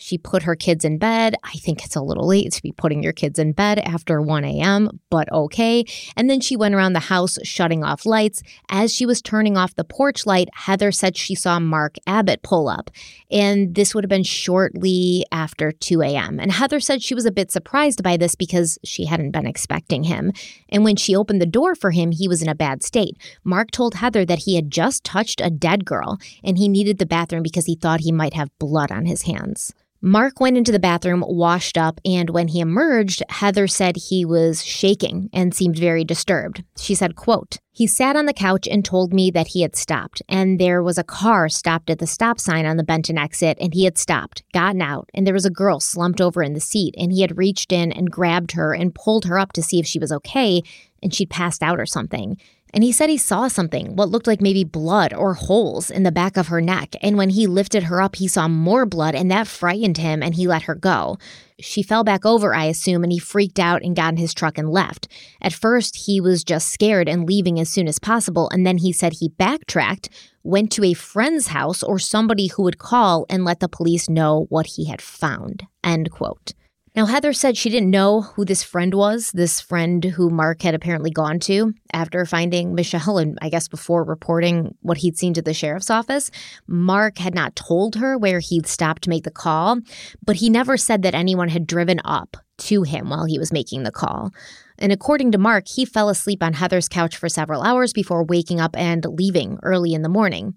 she 0.00 0.16
put 0.16 0.42
her 0.44 0.56
kids 0.56 0.84
in 0.84 0.98
bed. 0.98 1.34
I 1.44 1.52
think 1.52 1.84
it's 1.84 1.94
a 1.94 2.00
little 2.00 2.26
late 2.26 2.52
to 2.52 2.62
be 2.62 2.72
putting 2.72 3.02
your 3.02 3.12
kids 3.12 3.38
in 3.38 3.52
bed 3.52 3.78
after 3.80 4.20
1 4.20 4.44
a.m., 4.44 4.88
but 5.10 5.30
okay. 5.30 5.84
And 6.16 6.30
then 6.30 6.40
she 6.40 6.56
went 6.56 6.74
around 6.74 6.94
the 6.94 7.00
house 7.00 7.38
shutting 7.44 7.84
off 7.84 8.06
lights. 8.06 8.42
As 8.70 8.94
she 8.94 9.04
was 9.04 9.20
turning 9.20 9.58
off 9.58 9.76
the 9.76 9.84
porch 9.84 10.24
light, 10.24 10.48
Heather 10.54 10.90
said 10.90 11.16
she 11.16 11.34
saw 11.34 11.60
Mark 11.60 11.96
Abbott 12.06 12.42
pull 12.42 12.68
up. 12.68 12.90
And 13.30 13.74
this 13.74 13.94
would 13.94 14.02
have 14.02 14.08
been 14.08 14.24
shortly 14.24 15.26
after 15.30 15.70
2 15.70 16.00
a.m. 16.00 16.40
And 16.40 16.50
Heather 16.50 16.80
said 16.80 17.02
she 17.02 17.14
was 17.14 17.26
a 17.26 17.30
bit 17.30 17.50
surprised 17.50 18.02
by 18.02 18.16
this 18.16 18.34
because 18.34 18.78
she 18.82 19.04
hadn't 19.04 19.32
been 19.32 19.46
expecting 19.46 20.04
him. 20.04 20.32
And 20.70 20.82
when 20.82 20.96
she 20.96 21.14
opened 21.14 21.42
the 21.42 21.46
door 21.46 21.74
for 21.74 21.90
him, 21.90 22.12
he 22.12 22.26
was 22.26 22.42
in 22.42 22.48
a 22.48 22.54
bad 22.54 22.82
state. 22.82 23.18
Mark 23.44 23.70
told 23.70 23.94
Heather 23.94 24.24
that 24.24 24.40
he 24.40 24.56
had 24.56 24.70
just 24.70 25.04
touched 25.04 25.42
a 25.42 25.50
dead 25.50 25.84
girl 25.84 26.18
and 26.42 26.56
he 26.56 26.68
needed 26.68 26.98
the 26.98 27.06
bathroom 27.06 27.42
because 27.42 27.66
he 27.66 27.76
thought 27.76 28.00
he 28.00 28.12
might 28.12 28.32
have 28.32 28.58
blood 28.58 28.90
on 28.90 29.04
his 29.04 29.22
hands. 29.22 29.74
Mark 30.02 30.40
went 30.40 30.56
into 30.56 30.72
the 30.72 30.78
bathroom, 30.78 31.22
washed 31.26 31.76
up, 31.76 32.00
and 32.06 32.30
when 32.30 32.48
he 32.48 32.60
emerged, 32.60 33.22
Heather 33.28 33.68
said 33.68 33.96
he 33.96 34.24
was 34.24 34.64
shaking 34.64 35.28
and 35.30 35.54
seemed 35.54 35.78
very 35.78 36.04
disturbed. 36.04 36.64
She 36.78 36.94
said, 36.94 37.16
quote, 37.16 37.58
he 37.70 37.86
sat 37.86 38.16
on 38.16 38.24
the 38.24 38.32
couch 38.32 38.66
and 38.66 38.82
told 38.82 39.12
me 39.12 39.30
that 39.30 39.48
he 39.48 39.60
had 39.60 39.76
stopped, 39.76 40.22
and 40.26 40.58
there 40.58 40.82
was 40.82 40.96
a 40.96 41.04
car 41.04 41.50
stopped 41.50 41.90
at 41.90 41.98
the 41.98 42.06
stop 42.06 42.40
sign 42.40 42.64
on 42.64 42.78
the 42.78 42.82
Benton 42.82 43.18
exit, 43.18 43.58
and 43.60 43.74
he 43.74 43.84
had 43.84 43.98
stopped, 43.98 44.42
gotten 44.54 44.80
out, 44.80 45.10
and 45.12 45.26
there 45.26 45.34
was 45.34 45.44
a 45.44 45.50
girl 45.50 45.80
slumped 45.80 46.20
over 46.20 46.42
in 46.42 46.54
the 46.54 46.60
seat, 46.60 46.94
and 46.96 47.12
he 47.12 47.20
had 47.20 47.36
reached 47.36 47.70
in 47.70 47.92
and 47.92 48.10
grabbed 48.10 48.52
her 48.52 48.72
and 48.72 48.94
pulled 48.94 49.26
her 49.26 49.38
up 49.38 49.52
to 49.52 49.62
see 49.62 49.78
if 49.78 49.86
she 49.86 49.98
was 49.98 50.12
okay, 50.12 50.62
and 51.02 51.12
she'd 51.12 51.30
passed 51.30 51.62
out 51.62 51.78
or 51.78 51.86
something. 51.86 52.38
And 52.72 52.84
he 52.84 52.92
said 52.92 53.10
he 53.10 53.18
saw 53.18 53.48
something, 53.48 53.96
what 53.96 54.08
looked 54.08 54.26
like 54.26 54.40
maybe 54.40 54.64
blood 54.64 55.12
or 55.12 55.34
holes 55.34 55.90
in 55.90 56.02
the 56.02 56.12
back 56.12 56.36
of 56.36 56.48
her 56.48 56.60
neck. 56.60 56.94
And 57.02 57.16
when 57.16 57.30
he 57.30 57.46
lifted 57.46 57.84
her 57.84 58.00
up, 58.00 58.16
he 58.16 58.28
saw 58.28 58.48
more 58.48 58.86
blood, 58.86 59.14
and 59.14 59.30
that 59.30 59.46
frightened 59.46 59.98
him, 59.98 60.22
and 60.22 60.34
he 60.34 60.46
let 60.46 60.62
her 60.62 60.74
go. 60.74 61.18
She 61.58 61.82
fell 61.82 62.04
back 62.04 62.24
over, 62.24 62.54
I 62.54 62.64
assume, 62.64 63.02
and 63.02 63.12
he 63.12 63.18
freaked 63.18 63.58
out 63.58 63.82
and 63.82 63.96
got 63.96 64.14
in 64.14 64.16
his 64.16 64.32
truck 64.32 64.56
and 64.56 64.70
left. 64.70 65.08
At 65.42 65.52
first, 65.52 66.06
he 66.06 66.20
was 66.20 66.44
just 66.44 66.68
scared 66.68 67.08
and 67.08 67.26
leaving 67.26 67.58
as 67.60 67.68
soon 67.68 67.88
as 67.88 67.98
possible, 67.98 68.48
and 68.50 68.66
then 68.66 68.78
he 68.78 68.92
said 68.92 69.14
he 69.14 69.28
backtracked, 69.28 70.08
went 70.42 70.72
to 70.72 70.84
a 70.84 70.94
friend's 70.94 71.48
house 71.48 71.82
or 71.82 71.98
somebody 71.98 72.46
who 72.46 72.62
would 72.62 72.78
call 72.78 73.26
and 73.28 73.44
let 73.44 73.60
the 73.60 73.68
police 73.68 74.08
know 74.08 74.46
what 74.48 74.66
he 74.66 74.86
had 74.86 75.02
found. 75.02 75.66
End 75.84 76.10
quote. 76.10 76.52
Now, 76.96 77.06
Heather 77.06 77.32
said 77.32 77.56
she 77.56 77.70
didn't 77.70 77.90
know 77.90 78.22
who 78.22 78.44
this 78.44 78.64
friend 78.64 78.92
was, 78.94 79.30
this 79.30 79.60
friend 79.60 80.04
who 80.04 80.28
Mark 80.28 80.62
had 80.62 80.74
apparently 80.74 81.10
gone 81.10 81.38
to 81.40 81.72
after 81.92 82.26
finding 82.26 82.74
Mischelle, 82.74 83.22
and 83.22 83.38
I 83.40 83.48
guess 83.48 83.68
before 83.68 84.02
reporting 84.02 84.74
what 84.80 84.98
he'd 84.98 85.16
seen 85.16 85.32
to 85.34 85.42
the 85.42 85.54
sheriff's 85.54 85.90
office. 85.90 86.32
Mark 86.66 87.18
had 87.18 87.34
not 87.34 87.54
told 87.54 87.94
her 87.96 88.18
where 88.18 88.40
he'd 88.40 88.66
stopped 88.66 89.02
to 89.02 89.10
make 89.10 89.22
the 89.22 89.30
call, 89.30 89.78
but 90.24 90.36
he 90.36 90.50
never 90.50 90.76
said 90.76 91.02
that 91.02 91.14
anyone 91.14 91.48
had 91.48 91.66
driven 91.66 92.00
up 92.04 92.36
to 92.58 92.82
him 92.82 93.08
while 93.08 93.24
he 93.24 93.38
was 93.38 93.52
making 93.52 93.84
the 93.84 93.92
call. 93.92 94.32
And 94.76 94.90
according 94.90 95.30
to 95.32 95.38
Mark, 95.38 95.68
he 95.68 95.84
fell 95.84 96.08
asleep 96.08 96.42
on 96.42 96.54
Heather's 96.54 96.88
couch 96.88 97.16
for 97.16 97.28
several 97.28 97.62
hours 97.62 97.92
before 97.92 98.24
waking 98.24 98.60
up 98.60 98.76
and 98.76 99.04
leaving 99.04 99.58
early 99.62 99.94
in 99.94 100.02
the 100.02 100.08
morning. 100.08 100.54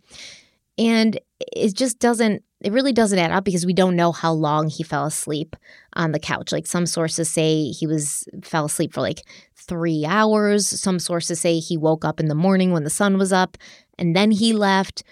And 0.78 1.20
it 1.52 1.76
just 1.76 2.00
doesn't, 2.00 2.44
it 2.62 2.72
really 2.72 2.94
doesn't 2.94 3.20
add 3.20 3.32
up 3.32 3.44
because 3.44 3.66
we 3.66 3.74
don't 3.74 3.96
know 3.96 4.12
how 4.12 4.32
long 4.32 4.70
he 4.70 4.84
fell 4.84 5.06
asleep 5.06 5.56
on 5.94 6.12
the 6.12 6.20
couch. 6.20 6.52
Like 6.52 6.68
some 6.68 6.86
sources 6.86 7.30
say 7.30 7.66
he 7.70 7.86
was 7.88 8.28
fell 8.44 8.66
asleep 8.66 8.94
for 8.94 9.02
like 9.02 9.22
three 9.56 10.06
hours. 10.06 10.68
Some 10.68 11.00
sources 11.00 11.40
say 11.40 11.60
he 11.60 11.78
woke 11.78 12.06
up 12.06 12.20
in 12.20 12.28
the 12.28 12.36
morning 12.36 12.72
when 12.72 12.84
the 12.84 12.90
sun 12.90 13.18
was 13.18 13.34
up 13.34 13.58
and 13.98 14.16
then 14.16 14.32
he 14.32 14.54
left. 14.54 15.04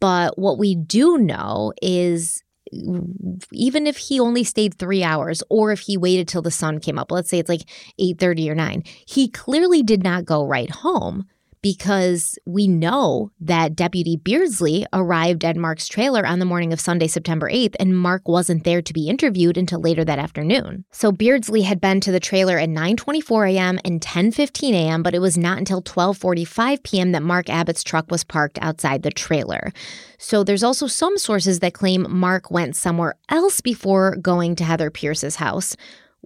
But 0.00 0.38
what 0.38 0.58
we 0.58 0.74
do 0.74 1.18
know 1.18 1.72
is 1.82 2.42
even 3.52 3.86
if 3.86 3.96
he 3.96 4.18
only 4.18 4.42
stayed 4.44 4.74
three 4.74 5.02
hours 5.02 5.42
or 5.48 5.72
if 5.72 5.80
he 5.80 5.96
waited 5.96 6.26
till 6.26 6.42
the 6.42 6.50
sun 6.50 6.80
came 6.80 6.98
up 6.98 7.12
let's 7.12 7.30
say 7.30 7.38
it's 7.38 7.48
like 7.48 7.62
8.30 8.00 8.48
or 8.48 8.54
9 8.54 8.82
he 9.06 9.28
clearly 9.28 9.82
did 9.84 10.02
not 10.02 10.24
go 10.24 10.44
right 10.44 10.70
home 10.70 11.26
because 11.66 12.38
we 12.46 12.68
know 12.68 13.32
that 13.40 13.74
Deputy 13.74 14.16
Beardsley 14.16 14.86
arrived 14.92 15.44
at 15.44 15.56
Mark's 15.56 15.88
trailer 15.88 16.24
on 16.24 16.38
the 16.38 16.44
morning 16.44 16.72
of 16.72 16.78
Sunday, 16.78 17.08
September 17.08 17.50
8th, 17.50 17.74
and 17.80 17.98
Mark 17.98 18.28
wasn't 18.28 18.62
there 18.62 18.80
to 18.80 18.92
be 18.92 19.08
interviewed 19.08 19.58
until 19.58 19.80
later 19.80 20.04
that 20.04 20.20
afternoon. 20.20 20.84
So 20.92 21.10
Beardsley 21.10 21.62
had 21.62 21.80
been 21.80 22.00
to 22.02 22.12
the 22.12 22.20
trailer 22.20 22.56
at 22.56 22.68
9:24 22.68 23.52
a.m. 23.52 23.80
and 23.84 24.00
10:15 24.00 24.74
a.m., 24.74 25.02
but 25.02 25.16
it 25.16 25.18
was 25.18 25.36
not 25.36 25.58
until 25.58 25.82
12:45 25.82 26.84
p.m. 26.84 27.10
that 27.10 27.24
Mark 27.24 27.50
Abbott's 27.50 27.82
truck 27.82 28.12
was 28.12 28.22
parked 28.22 28.60
outside 28.62 29.02
the 29.02 29.10
trailer. 29.10 29.72
So 30.18 30.44
there's 30.44 30.62
also 30.62 30.86
some 30.86 31.18
sources 31.18 31.58
that 31.58 31.74
claim 31.74 32.06
Mark 32.08 32.48
went 32.48 32.76
somewhere 32.76 33.16
else 33.28 33.60
before 33.60 34.14
going 34.14 34.54
to 34.54 34.64
Heather 34.64 34.92
Pierce's 34.92 35.36
house 35.36 35.76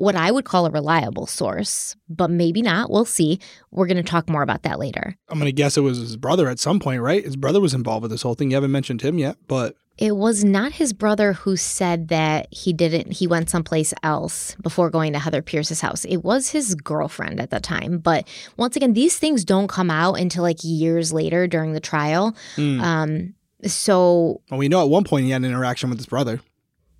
what 0.00 0.16
I 0.16 0.30
would 0.30 0.46
call 0.46 0.64
a 0.64 0.70
reliable 0.70 1.26
source, 1.26 1.94
but 2.08 2.30
maybe 2.30 2.62
not. 2.62 2.90
We'll 2.90 3.04
see. 3.04 3.38
We're 3.70 3.86
going 3.86 3.98
to 3.98 4.02
talk 4.02 4.30
more 4.30 4.40
about 4.40 4.62
that 4.62 4.78
later. 4.78 5.14
I'm 5.28 5.38
going 5.38 5.44
to 5.44 5.52
guess 5.52 5.76
it 5.76 5.82
was 5.82 5.98
his 5.98 6.16
brother 6.16 6.48
at 6.48 6.58
some 6.58 6.80
point, 6.80 7.02
right? 7.02 7.22
His 7.22 7.36
brother 7.36 7.60
was 7.60 7.74
involved 7.74 8.02
with 8.02 8.10
this 8.10 8.22
whole 8.22 8.34
thing. 8.34 8.50
You 8.50 8.56
haven't 8.56 8.72
mentioned 8.72 9.02
him 9.02 9.18
yet, 9.18 9.36
but. 9.46 9.76
It 9.98 10.16
was 10.16 10.42
not 10.42 10.72
his 10.72 10.94
brother 10.94 11.34
who 11.34 11.58
said 11.58 12.08
that 12.08 12.48
he 12.50 12.72
didn't, 12.72 13.12
he 13.12 13.26
went 13.26 13.50
someplace 13.50 13.92
else 14.02 14.56
before 14.62 14.88
going 14.88 15.12
to 15.12 15.18
Heather 15.18 15.42
Pierce's 15.42 15.82
house. 15.82 16.06
It 16.06 16.24
was 16.24 16.48
his 16.48 16.74
girlfriend 16.74 17.38
at 17.38 17.50
the 17.50 17.60
time. 17.60 17.98
But 17.98 18.26
once 18.56 18.76
again, 18.76 18.94
these 18.94 19.18
things 19.18 19.44
don't 19.44 19.68
come 19.68 19.90
out 19.90 20.14
until 20.14 20.42
like 20.42 20.60
years 20.62 21.12
later 21.12 21.46
during 21.46 21.74
the 21.74 21.80
trial. 21.80 22.34
Mm. 22.56 22.80
Um, 22.80 23.34
so. 23.68 24.40
Well, 24.50 24.56
we 24.56 24.68
know 24.68 24.82
at 24.82 24.88
one 24.88 25.04
point 25.04 25.26
he 25.26 25.32
had 25.32 25.42
an 25.42 25.50
interaction 25.50 25.90
with 25.90 25.98
his 25.98 26.06
brother. 26.06 26.40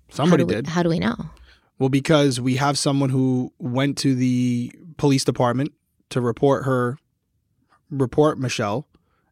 Somebody 0.09 0.43
how 0.43 0.47
we, 0.47 0.53
did. 0.53 0.67
How 0.67 0.83
do 0.83 0.89
we 0.89 0.99
know? 0.99 1.15
Well, 1.81 1.89
because 1.89 2.39
we 2.39 2.57
have 2.57 2.77
someone 2.77 3.09
who 3.09 3.53
went 3.57 3.97
to 3.97 4.13
the 4.13 4.71
police 4.97 5.23
department 5.23 5.73
to 6.11 6.21
report 6.21 6.63
her, 6.63 6.99
report 7.89 8.39
Mischelle, 8.39 8.85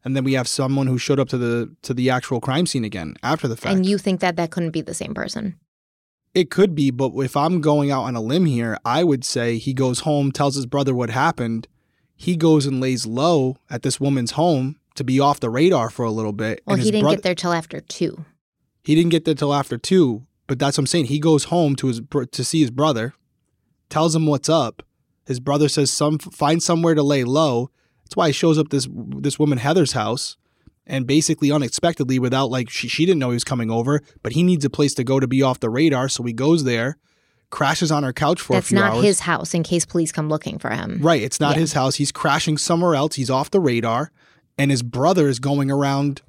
and 0.03 0.15
then 0.15 0.23
we 0.23 0.33
have 0.33 0.47
someone 0.47 0.87
who 0.87 0.97
showed 0.97 1.19
up 1.19 1.29
to 1.29 1.37
the 1.37 1.75
to 1.83 1.93
the 1.93 2.09
actual 2.09 2.41
crime 2.41 2.65
scene 2.65 2.83
again 2.83 3.17
after 3.21 3.47
the 3.47 3.55
fact. 3.55 3.75
And 3.75 3.85
you 3.85 3.99
think 3.99 4.19
that 4.21 4.35
that 4.37 4.49
couldn't 4.49 4.71
be 4.71 4.81
the 4.81 4.95
same 4.95 5.13
person? 5.13 5.59
It 6.33 6.49
could 6.49 6.73
be, 6.73 6.89
but 6.89 7.11
if 7.17 7.37
I'm 7.37 7.61
going 7.61 7.91
out 7.91 8.05
on 8.05 8.15
a 8.15 8.21
limb 8.21 8.45
here, 8.45 8.79
I 8.83 9.03
would 9.03 9.23
say 9.23 9.59
he 9.59 9.71
goes 9.71 9.99
home, 9.99 10.31
tells 10.31 10.55
his 10.55 10.65
brother 10.65 10.95
what 10.95 11.11
happened. 11.11 11.67
He 12.15 12.35
goes 12.35 12.65
and 12.65 12.81
lays 12.81 13.05
low 13.05 13.57
at 13.69 13.83
this 13.83 13.99
woman's 13.99 14.31
home 14.31 14.79
to 14.95 15.03
be 15.03 15.19
off 15.19 15.39
the 15.39 15.51
radar 15.51 15.91
for 15.91 16.03
a 16.03 16.09
little 16.09 16.33
bit. 16.33 16.63
Well, 16.65 16.77
he 16.77 16.89
didn't 16.89 17.11
get 17.11 17.21
there 17.21 17.35
till 17.35 17.53
after 17.53 17.79
two. 17.79 18.25
He 18.81 18.95
didn't 18.95 19.11
get 19.11 19.25
there 19.25 19.35
till 19.35 19.53
after 19.53 19.77
two, 19.77 20.25
but 20.49 20.57
that's 20.57 20.77
what 20.77 20.81
I'm 20.81 20.87
saying. 20.87 21.05
He 21.05 21.19
goes 21.19 21.45
home 21.45 21.75
to 21.75 21.87
his 21.87 22.01
to 22.31 22.43
see 22.43 22.59
his 22.59 22.71
brother, 22.71 23.13
tells 23.87 24.15
him 24.15 24.25
what's 24.25 24.49
up. 24.49 24.81
His 25.27 25.39
brother 25.39 25.69
says, 25.69 25.91
"Some 25.91 26.17
find 26.17 26.61
somewhere 26.61 26.95
to 26.95 27.03
lay 27.03 27.23
low." 27.23 27.69
That's 28.03 28.17
why 28.17 28.27
he 28.27 28.33
shows 28.33 28.57
up 28.57 28.69
this 28.69 28.87
this 28.91 29.37
woman 29.37 29.59
Heather's 29.59 29.91
house, 29.91 30.37
and 30.87 31.05
basically 31.05 31.51
unexpectedly, 31.51 32.17
without 32.17 32.49
like 32.49 32.67
she 32.67 32.87
she 32.87 33.05
didn't 33.05 33.19
know 33.19 33.29
he 33.29 33.35
was 33.35 33.43
coming 33.43 33.69
over, 33.69 34.01
but 34.23 34.31
he 34.33 34.41
needs 34.41 34.65
a 34.65 34.71
place 34.71 34.95
to 34.95 35.03
go 35.03 35.19
to 35.19 35.27
be 35.27 35.43
off 35.43 35.59
the 35.59 35.69
radar, 35.69 36.09
so 36.09 36.23
he 36.23 36.33
goes 36.33 36.63
there, 36.63 36.97
crashes 37.51 37.91
on 37.91 38.01
her 38.01 38.11
couch 38.11 38.41
for 38.41 38.53
That's 38.53 38.67
a 38.67 38.69
few 38.69 38.79
not 38.79 39.03
his 39.03 39.19
house 39.19 39.53
in 39.53 39.61
case 39.61 39.85
police 39.85 40.11
come 40.11 40.29
looking 40.29 40.57
for 40.57 40.71
him. 40.71 40.97
Right, 40.99 41.21
it's 41.21 41.39
not 41.39 41.53
yeah. 41.57 41.59
his 41.59 41.73
house. 41.73 41.95
He's 41.97 42.11
crashing 42.11 42.57
somewhere 42.57 42.95
else. 42.95 43.17
He's 43.17 43.29
off 43.29 43.51
the 43.51 43.59
radar, 43.59 44.11
and 44.57 44.71
his 44.71 44.81
brother 44.81 45.27
is 45.27 45.37
going 45.37 45.69
around 45.69 46.23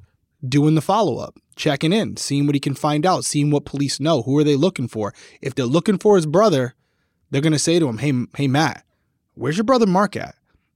doing 0.47 0.75
the 0.75 0.83
follow 0.83 1.17
up, 1.17 1.39
checking 1.61 1.93
in, 1.93 2.17
seeing 2.17 2.47
what 2.47 2.57
he 2.57 2.61
can 2.61 2.75
find 2.75 3.07
out, 3.07 3.25
seeing 3.25 3.51
what 3.51 3.65
police 3.65 4.01
know. 4.01 4.23
Who 4.23 4.37
are 4.39 4.45
they 4.45 4.57
looking 4.57 4.89
for? 4.89 5.15
If 5.41 5.55
they're 5.55 5.67
looking 5.67 5.99
for 5.99 6.17
his 6.17 6.27
brother, 6.27 6.75
they're 7.31 7.43
to 7.43 7.59
say 7.59 7.79
to 7.79 7.89
him, 7.89 7.99
"Hey, 7.99 8.13
hey, 8.37 8.49
Matt, 8.49 8.85
where's 9.35 9.57
your 9.57 9.65
brother 9.65 9.87
Mark 9.87 10.17
at?" 10.17 10.35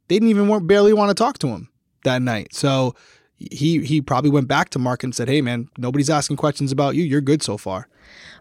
They 0.09 0.17
didn't 0.17 0.29
even 0.29 0.67
barely 0.67 0.93
want 0.93 1.11
to 1.11 1.15
talk 1.15 1.39
to 1.39 1.49
him 1.49 1.71
that 2.05 2.23
night. 2.23 2.55
So 2.55 2.95
he 3.39 3.85
he 3.85 4.01
probably 4.01 4.31
went 4.31 4.47
back 4.47 4.71
to 4.71 4.79
Mark 4.79 5.03
and 5.03 5.15
said, 5.15 5.29
"Hey, 5.29 5.41
man, 5.41 5.69
nobody's 5.79 6.11
asking 6.11 6.37
questions 6.37 6.71
about 6.71 6.95
you. 6.95 7.03
You're 7.03 7.21
good 7.21 7.43
so 7.43 7.57
far." 7.57 7.89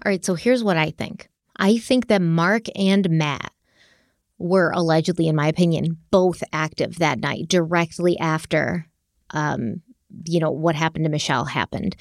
All 0.05 0.09
right. 0.11 0.23
So 0.23 0.35
here's 0.35 0.63
what 0.63 0.77
I 0.77 0.91
think. 0.91 1.29
I 1.57 1.77
think 1.77 2.07
that 2.07 2.21
Mark 2.21 2.63
and 2.75 3.09
Matt 3.09 3.51
were 4.37 4.71
allegedly, 4.71 5.27
in 5.27 5.35
my 5.35 5.47
opinion, 5.47 5.97
both 6.11 6.43
active 6.51 6.97
that 6.97 7.19
night 7.19 7.47
directly 7.47 8.19
after 8.19 8.87
um, 9.33 9.81
you 10.25 10.39
know, 10.39 10.51
what 10.51 10.75
happened 10.75 11.05
to 11.05 11.11
Mischelle 11.11 11.49
happened. 11.49 11.95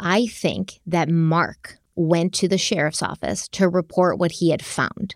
I 0.00 0.26
think 0.26 0.80
that 0.86 1.08
Mark 1.08 1.78
went 1.94 2.32
to 2.34 2.48
the 2.48 2.58
sheriff's 2.58 3.02
office 3.02 3.46
to 3.48 3.68
report 3.68 4.18
what 4.18 4.32
he 4.32 4.50
had 4.50 4.64
found. 4.64 5.14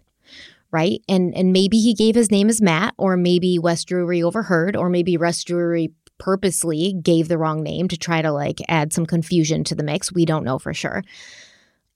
Right. 0.70 1.02
And 1.08 1.34
and 1.36 1.52
maybe 1.52 1.78
he 1.78 1.94
gave 1.94 2.16
his 2.16 2.30
name 2.32 2.48
as 2.48 2.60
Matt, 2.60 2.94
or 2.98 3.16
maybe 3.16 3.58
Wes 3.58 3.84
Drury 3.84 4.22
overheard, 4.22 4.76
or 4.76 4.88
maybe 4.88 5.16
Wes 5.16 5.42
Drury 5.44 5.92
purposely 6.18 6.94
gave 7.02 7.28
the 7.28 7.38
wrong 7.38 7.62
name 7.62 7.88
to 7.88 7.96
try 7.96 8.22
to 8.22 8.32
like 8.32 8.60
add 8.68 8.92
some 8.92 9.06
confusion 9.06 9.64
to 9.64 9.74
the 9.74 9.84
mix. 9.84 10.12
We 10.12 10.24
don't 10.24 10.44
know 10.44 10.58
for 10.58 10.74
sure. 10.74 11.04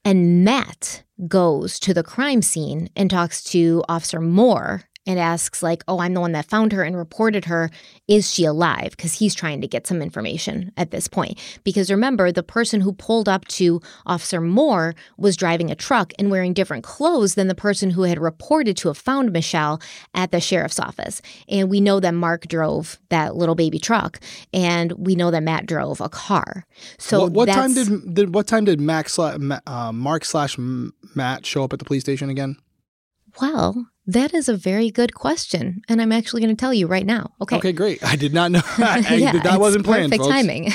And 0.05 0.45
Matt 0.45 1.03
goes 1.27 1.77
to 1.81 1.93
the 1.93 2.03
crime 2.03 2.41
scene 2.41 2.89
and 2.95 3.09
talks 3.09 3.43
to 3.45 3.83
Officer 3.89 4.21
Moore 4.21 4.83
and 5.05 5.19
asks 5.19 5.63
like 5.63 5.83
oh 5.87 5.99
i'm 5.99 6.13
the 6.13 6.21
one 6.21 6.33
that 6.33 6.45
found 6.45 6.71
her 6.71 6.83
and 6.83 6.97
reported 6.97 7.45
her. 7.45 7.69
Is 8.07 8.31
she 8.31 8.45
alive? 8.45 8.91
Because 8.91 9.13
he's 9.13 9.35
trying 9.35 9.61
to 9.61 9.67
get 9.67 9.87
some 9.87 10.01
information 10.01 10.71
at 10.77 10.91
this 10.91 11.07
point. 11.07 11.39
Because 11.63 11.91
remember 11.91 12.31
the 12.31 12.43
person 12.43 12.81
who 12.81 12.93
pulled 12.93 13.29
up 13.29 13.45
to 13.49 13.81
officer 14.05 14.41
moore 14.41 14.95
was 15.17 15.37
driving 15.37 15.71
a 15.71 15.75
truck 15.75 16.13
and 16.19 16.29
wearing 16.29 16.53
different 16.53 16.83
clothes 16.83 17.35
than 17.35 17.47
the 17.47 17.55
person 17.55 17.91
who 17.91 18.03
had 18.03 18.19
reported 18.19 18.77
to 18.77 18.87
have 18.87 18.97
found 18.97 19.31
mischelle 19.31 19.81
at 20.13 20.31
the 20.31 20.39
sheriff's 20.39 20.79
office. 20.79 21.21
And 21.47 21.69
we 21.69 21.79
know 21.81 21.99
that 21.99 22.13
mark 22.13 22.47
drove 22.47 22.99
that 23.09 23.35
little 23.35 23.55
baby 23.55 23.79
truck 23.79 24.19
and 24.53 24.91
we 24.93 25.15
know 25.15 25.31
that 25.31 25.43
matt 25.43 25.65
drove 25.65 26.01
a 26.01 26.09
car. 26.09 26.65
So 26.97 27.21
what, 27.21 27.31
what 27.31 27.49
time 27.49 27.73
did, 27.73 28.13
did 28.13 28.33
what 28.33 28.47
time 28.47 28.65
did 28.65 28.79
max 28.81 29.17
uh, 29.17 29.91
mark 29.93 30.25
slash 30.25 30.57
matt 30.57 31.45
show 31.45 31.63
up 31.63 31.73
at 31.73 31.79
the 31.79 31.85
police 31.85 32.03
station 32.03 32.29
again? 32.29 32.57
Well 33.41 33.87
that 34.13 34.33
is 34.33 34.49
a 34.49 34.57
very 34.57 34.89
good 34.89 35.13
question, 35.13 35.81
and 35.87 36.01
I'm 36.01 36.11
actually 36.11 36.41
going 36.41 36.55
to 36.55 36.59
tell 36.59 36.73
you 36.73 36.87
right 36.87 37.05
now. 37.05 37.31
Okay. 37.41 37.57
Okay, 37.57 37.71
great. 37.71 38.03
I 38.03 38.15
did 38.15 38.33
not 38.33 38.51
know. 38.51 38.61
I, 38.77 38.99
yeah, 39.15 39.33
that 39.43 39.59
wasn't 39.59 39.85
planned. 39.85 40.11
Perfect 40.11 40.23
folks. 40.23 40.33
timing. 40.33 40.71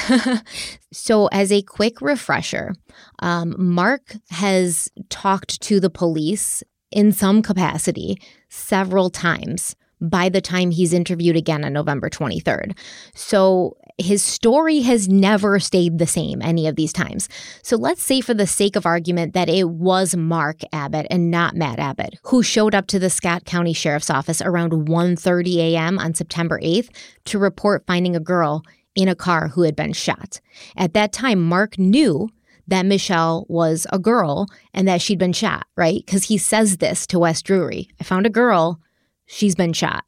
so, 0.93 1.27
as 1.33 1.51
a 1.51 1.63
quick 1.63 2.01
refresher, 2.01 2.75
um, 3.21 3.55
Mark 3.59 4.15
has 4.31 4.89
talked 5.09 5.61
to 5.63 5.81
the 5.81 5.91
police 5.91 6.63
in 6.93 7.11
some 7.11 7.43
capacity 7.43 8.21
several 8.49 9.11
times 9.11 9.75
by 10.01 10.29
the 10.29 10.41
time 10.41 10.71
he's 10.71 10.93
interviewed 10.93 11.37
again 11.37 11.65
on 11.65 11.73
November 11.73 12.09
23rd. 12.09 12.79
So 13.15 13.77
his 13.99 14.25
story 14.25 14.81
has 14.81 15.09
never 15.09 15.61
stayed 15.61 15.99
the 15.99 16.07
same 16.07 16.43
any 16.43 16.67
of 16.67 16.77
these 16.77 16.93
times. 16.93 17.29
So 17.63 17.77
let's 17.77 18.03
say 18.03 18.21
for 18.21 18.35
the 18.35 18.47
sake 18.47 18.75
of 18.75 18.87
argument 18.87 19.35
that 19.35 19.49
it 19.49 19.69
was 19.69 20.17
Mark 20.17 20.61
Abbott 20.73 21.07
and 21.11 21.31
not 21.31 21.55
Matt 21.55 21.79
Abbott 21.79 22.19
who 22.25 22.43
showed 22.43 22.75
up 22.75 22.87
to 22.89 22.99
the 22.99 23.11
Scott 23.11 23.45
County 23.45 23.73
Sheriff's 23.73 24.11
Office 24.11 24.43
around 24.43 24.73
1:30 24.89 25.57
a.m. 25.59 25.99
on 25.99 26.15
September 26.15 26.59
8th 26.61 26.89
to 27.27 27.39
report 27.39 27.87
finding 27.87 28.17
a 28.17 28.21
girl 28.21 28.63
in 28.97 29.09
a 29.09 29.15
car 29.15 29.49
who 29.49 29.63
had 29.63 29.77
been 29.77 29.93
shot. 29.93 30.41
At 30.77 30.95
that 30.95 31.13
time 31.13 31.41
Mark 31.41 31.79
knew 31.79 32.29
that 32.67 32.87
Mischelle 32.87 33.49
was 33.49 33.87
a 33.93 33.99
girl 33.99 34.47
and 34.73 34.89
that 34.89 35.03
she'd 35.03 35.19
been 35.19 35.33
shot, 35.33 35.67
right? 35.77 36.03
Because 36.05 36.25
he 36.25 36.39
says 36.39 36.79
this 36.79 37.07
to 37.09 37.19
Wes 37.19 37.43
Drury. 37.43 37.91
I 38.01 38.05
found 38.05 38.27
a 38.27 38.31
girl, 38.31 38.81
she's 39.27 39.55
been 39.55 39.73
shot. 39.73 40.05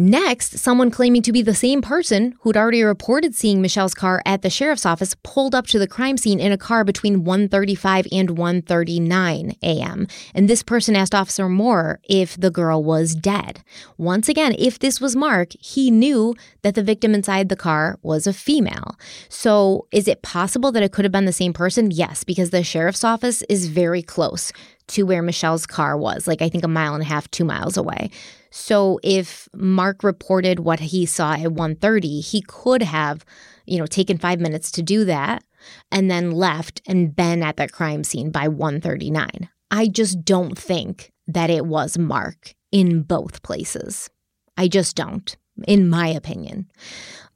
Next, 0.00 0.56
someone 0.56 0.90
claiming 0.90 1.20
to 1.20 1.30
be 1.30 1.42
the 1.42 1.54
same 1.54 1.82
person 1.82 2.34
who'd 2.40 2.56
already 2.56 2.82
reported 2.82 3.34
seeing 3.34 3.60
Mischelle's 3.60 3.92
car 3.92 4.22
at 4.24 4.40
the 4.40 4.48
sheriff's 4.48 4.86
office 4.86 5.14
pulled 5.22 5.54
up 5.54 5.66
to 5.66 5.78
the 5.78 5.86
crime 5.86 6.16
scene 6.16 6.40
in 6.40 6.52
a 6.52 6.56
car 6.56 6.84
between 6.84 7.22
1:35 7.22 8.08
and 8.10 8.30
1:39 8.30 9.58
a.m. 9.62 10.06
And 10.34 10.48
this 10.48 10.62
person 10.62 10.96
asked 10.96 11.14
Officer 11.14 11.50
Moore 11.50 12.00
if 12.08 12.40
the 12.40 12.50
girl 12.50 12.82
was 12.82 13.14
dead. 13.14 13.62
Once 13.98 14.26
again, 14.30 14.54
if 14.58 14.78
this 14.78 15.02
was 15.02 15.14
Mark, 15.14 15.52
he 15.60 15.90
knew 15.90 16.34
that 16.62 16.76
the 16.76 16.82
victim 16.82 17.14
inside 17.14 17.50
the 17.50 17.54
car 17.54 17.98
was 18.00 18.26
a 18.26 18.32
female. 18.32 18.96
So, 19.28 19.86
is 19.92 20.08
it 20.08 20.22
possible 20.22 20.72
that 20.72 20.82
it 20.82 20.92
could 20.92 21.04
have 21.04 21.12
been 21.12 21.26
the 21.26 21.32
same 21.34 21.52
person? 21.52 21.90
Yes, 21.90 22.24
because 22.24 22.48
the 22.48 22.64
sheriff's 22.64 23.04
office 23.04 23.42
is 23.50 23.66
very 23.66 24.00
close 24.00 24.50
to 24.86 25.02
where 25.02 25.22
Mischelle's 25.22 25.66
car 25.66 25.94
was, 25.94 26.26
like 26.26 26.40
I 26.40 26.48
think 26.48 26.64
a 26.64 26.68
mile 26.68 26.94
and 26.94 27.02
a 27.02 27.06
half, 27.06 27.30
2 27.30 27.44
miles 27.44 27.76
away. 27.76 28.10
So 28.50 28.98
if 29.02 29.48
Mark 29.54 30.02
reported 30.02 30.60
what 30.60 30.80
he 30.80 31.06
saw 31.06 31.34
at 31.34 31.52
1:30, 31.52 32.20
he 32.20 32.42
could 32.42 32.82
have, 32.82 33.24
you 33.66 33.78
know, 33.78 33.86
taken 33.86 34.18
5 34.18 34.40
minutes 34.40 34.70
to 34.72 34.82
do 34.82 35.04
that 35.04 35.44
and 35.92 36.10
then 36.10 36.30
left 36.32 36.82
and 36.86 37.14
been 37.14 37.42
at 37.42 37.56
the 37.56 37.68
crime 37.68 38.02
scene 38.04 38.30
by 38.30 38.48
1:39. 38.48 39.48
I 39.70 39.86
just 39.86 40.24
don't 40.24 40.58
think 40.58 41.12
that 41.28 41.50
it 41.50 41.64
was 41.66 41.96
Mark 41.96 42.54
in 42.72 43.02
both 43.02 43.42
places. 43.42 44.10
I 44.56 44.66
just 44.68 44.96
don't, 44.96 45.36
in 45.68 45.88
my 45.88 46.08
opinion. 46.08 46.66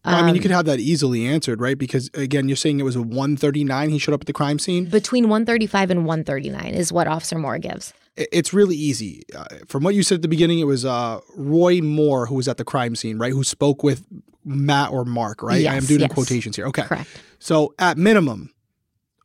I 0.07 0.21
mean, 0.23 0.35
you 0.35 0.41
Um, 0.41 0.43
could 0.43 0.51
have 0.51 0.67
that 0.67 0.81
easily 0.81 1.25
answered, 1.25 1.61
right? 1.61 1.79
Because 1.79 2.11
again, 2.13 2.49
you're 2.49 2.57
saying 2.57 2.79
it 2.79 2.83
was 2.83 2.97
a 2.97 3.03
139 3.03 3.89
he 3.91 3.99
showed 3.99 4.15
up 4.15 4.23
at 4.23 4.27
the 4.27 4.33
crime 4.35 4.59
scene. 4.59 4.85
between 4.87 5.29
135 5.29 5.91
and 5.91 6.05
139 6.05 6.75
is 6.75 6.93
what 6.93 7.07
Officer 7.07 7.39
Moore 7.39 7.59
gives. 7.59 7.95
It's 8.17 8.53
really 8.53 8.77
easy. 8.77 9.23
Uh, 9.35 9.45
from 9.67 9.83
what 9.83 9.95
you 9.95 10.03
said 10.05 10.17
at 10.17 10.23
the 10.23 10.29
beginning, 10.29 10.61
it 10.61 10.65
was 10.67 10.85
uh, 10.85 11.21
Roy 11.37 11.81
Moore 11.81 12.27
who 12.27 12.37
was 12.37 12.47
at 12.47 12.59
the 12.59 12.65
crime 12.65 12.95
scene, 12.95 13.19
right? 13.19 13.33
Who 13.33 13.43
spoke 13.43 13.83
with 13.83 14.05
Matt 14.45 14.91
or 14.93 15.05
Mark, 15.05 15.43
right? 15.43 15.67
I 15.67 15.75
am 15.75 15.85
doing 15.85 16.01
yes. 16.01 16.13
quotations 16.13 16.55
here. 16.55 16.67
Okay. 16.67 16.83
Correct. 16.83 17.09
So 17.41 17.75
at 17.79 17.99
minimum, 17.99 18.53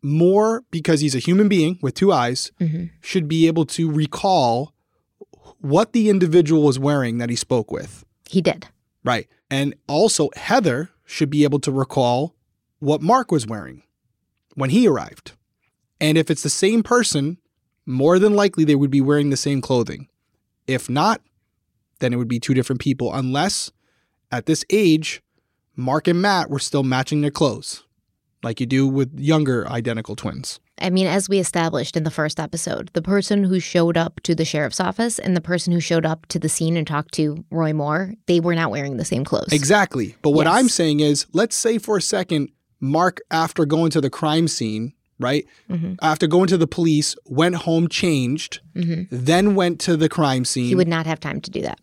Moore, 0.02 0.64
because 0.72 1.02
he's 1.02 1.14
a 1.14 1.20
human 1.20 1.48
being 1.50 1.78
with 1.82 1.94
two 1.94 2.12
eyes, 2.12 2.52
Mhm. 2.60 2.90
should 3.02 3.28
be 3.28 3.48
able 3.48 3.66
to 3.68 3.92
recall 3.92 4.74
what 5.62 5.94
the 5.94 6.10
individual 6.10 6.64
was 6.64 6.80
wearing 6.80 7.18
that 7.18 7.30
he 7.30 7.36
spoke 7.36 7.72
with. 7.72 8.06
He 8.30 8.42
did. 8.42 8.68
Right. 9.04 9.28
And 9.52 9.76
also, 9.88 10.30
Heather 10.36 10.90
should 11.06 11.30
be 11.30 11.44
able 11.44 11.60
to 11.60 11.72
recall 11.72 12.34
what 12.80 13.02
Mark 13.02 13.32
was 13.32 13.46
wearing 13.46 13.84
when 14.56 14.70
he 14.70 14.88
arrived. 14.88 15.34
And 16.00 16.18
if 16.18 16.32
it's 16.32 16.44
the 16.44 16.50
same 16.50 16.82
person, 16.82 17.38
more 17.86 18.20
than 18.20 18.36
likely 18.36 18.64
they 18.66 18.76
would 18.76 18.92
be 18.92 19.02
wearing 19.02 19.30
the 19.30 19.38
same 19.38 19.62
clothing. 19.62 20.08
If 20.68 20.90
not, 20.90 21.22
then 22.00 22.14
it 22.14 22.18
would 22.18 22.28
be 22.28 22.40
two 22.40 22.54
different 22.54 22.82
people, 22.82 23.14
unless 23.14 23.72
at 24.32 24.46
this 24.46 24.64
age, 24.70 25.22
Mark 25.76 26.08
and 26.08 26.22
Matt 26.22 26.50
were 26.50 26.60
still 26.60 26.84
matching 26.84 27.22
their 27.22 27.32
clothes, 27.32 27.84
like 28.44 28.60
you 28.60 28.66
do 28.66 28.88
with 28.88 29.18
younger 29.20 29.68
identical 29.68 30.16
twins. 30.16 30.60
I 30.82 30.90
mean, 30.92 31.08
as 31.08 31.28
we 31.28 31.40
established 31.40 31.98
in 31.98 32.04
the 32.04 32.12
first 32.12 32.40
episode, 32.40 32.90
the 32.94 33.02
person 33.02 33.44
who 33.44 33.60
showed 33.60 33.98
up 33.98 34.22
to 34.22 34.34
the 34.34 34.46
sheriff's 34.46 34.80
office 34.80 35.20
and 35.20 35.36
the 35.36 35.42
person 35.42 35.74
who 35.74 35.82
showed 35.82 36.06
up 36.06 36.26
to 36.28 36.40
the 36.40 36.48
scene 36.48 36.78
and 36.78 36.88
talked 36.88 37.14
to 37.16 37.44
Roy 37.52 37.74
Moore, 37.74 38.14
they 38.28 38.40
were 38.40 38.56
not 38.56 38.72
wearing 38.72 38.96
the 38.96 39.04
same 39.04 39.26
clothes. 39.26 39.52
Exactly. 39.52 40.16
But 40.22 40.30
what 40.32 40.46
Yes. 40.46 40.56
I'm 40.56 40.70
saying 40.70 41.02
is, 41.02 41.26
let's 41.34 41.58
say 41.58 41.80
for 41.80 41.98
a 41.98 42.02
second, 42.02 42.50
Mark, 42.80 43.20
after 43.30 43.66
going 43.66 43.92
to 43.92 44.00
the 44.00 44.10
crime 44.10 44.48
scene, 44.48 44.94
right? 45.20 45.46
Mhm. 45.70 45.98
After 46.02 46.28
going 46.28 46.48
to 46.48 46.58
the 46.58 46.68
police, 46.68 47.16
went 47.26 47.56
home, 47.56 47.88
changed, 47.88 48.62
Mhm. 48.76 49.08
then 49.12 49.54
went 49.56 49.80
to 49.82 49.98
the 49.98 50.10
crime 50.10 50.46
scene. 50.46 50.68
He 50.68 50.76
would 50.76 50.88
not 50.88 51.06
have 51.06 51.20
time 51.20 51.42
to 51.42 51.52
do 51.52 51.62
that. 51.62 51.80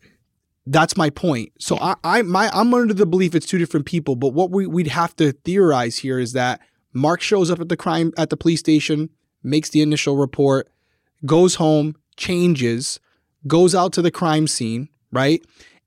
That's 0.66 0.96
my 0.96 1.10
point. 1.10 1.52
So 1.60 1.76
I, 1.78 1.94
I, 2.02 2.22
my, 2.22 2.50
I'm 2.52 2.74
under 2.74 2.92
the 2.94 3.06
belief 3.06 3.34
it's 3.34 3.46
two 3.46 3.58
different 3.58 3.86
people. 3.86 4.16
But 4.16 4.28
what 4.30 4.50
we, 4.50 4.66
we'd 4.66 4.88
have 4.88 5.14
to 5.16 5.32
theorize 5.32 5.98
here 5.98 6.18
is 6.18 6.32
that 6.32 6.60
Mark 6.92 7.20
shows 7.20 7.50
up 7.50 7.60
at 7.60 7.68
the 7.68 7.76
crime 7.76 8.12
at 8.16 8.30
the 8.30 8.36
police 8.36 8.60
station, 8.60 9.10
makes 9.44 9.68
the 9.70 9.80
initial 9.82 10.16
report, 10.16 10.68
goes 11.24 11.56
home, 11.56 11.94
changes, 12.16 12.98
goes 13.46 13.74
out 13.74 13.92
to 13.92 14.02
the 14.02 14.10
crime 14.10 14.46
scene, 14.48 14.88
right? 15.12 15.40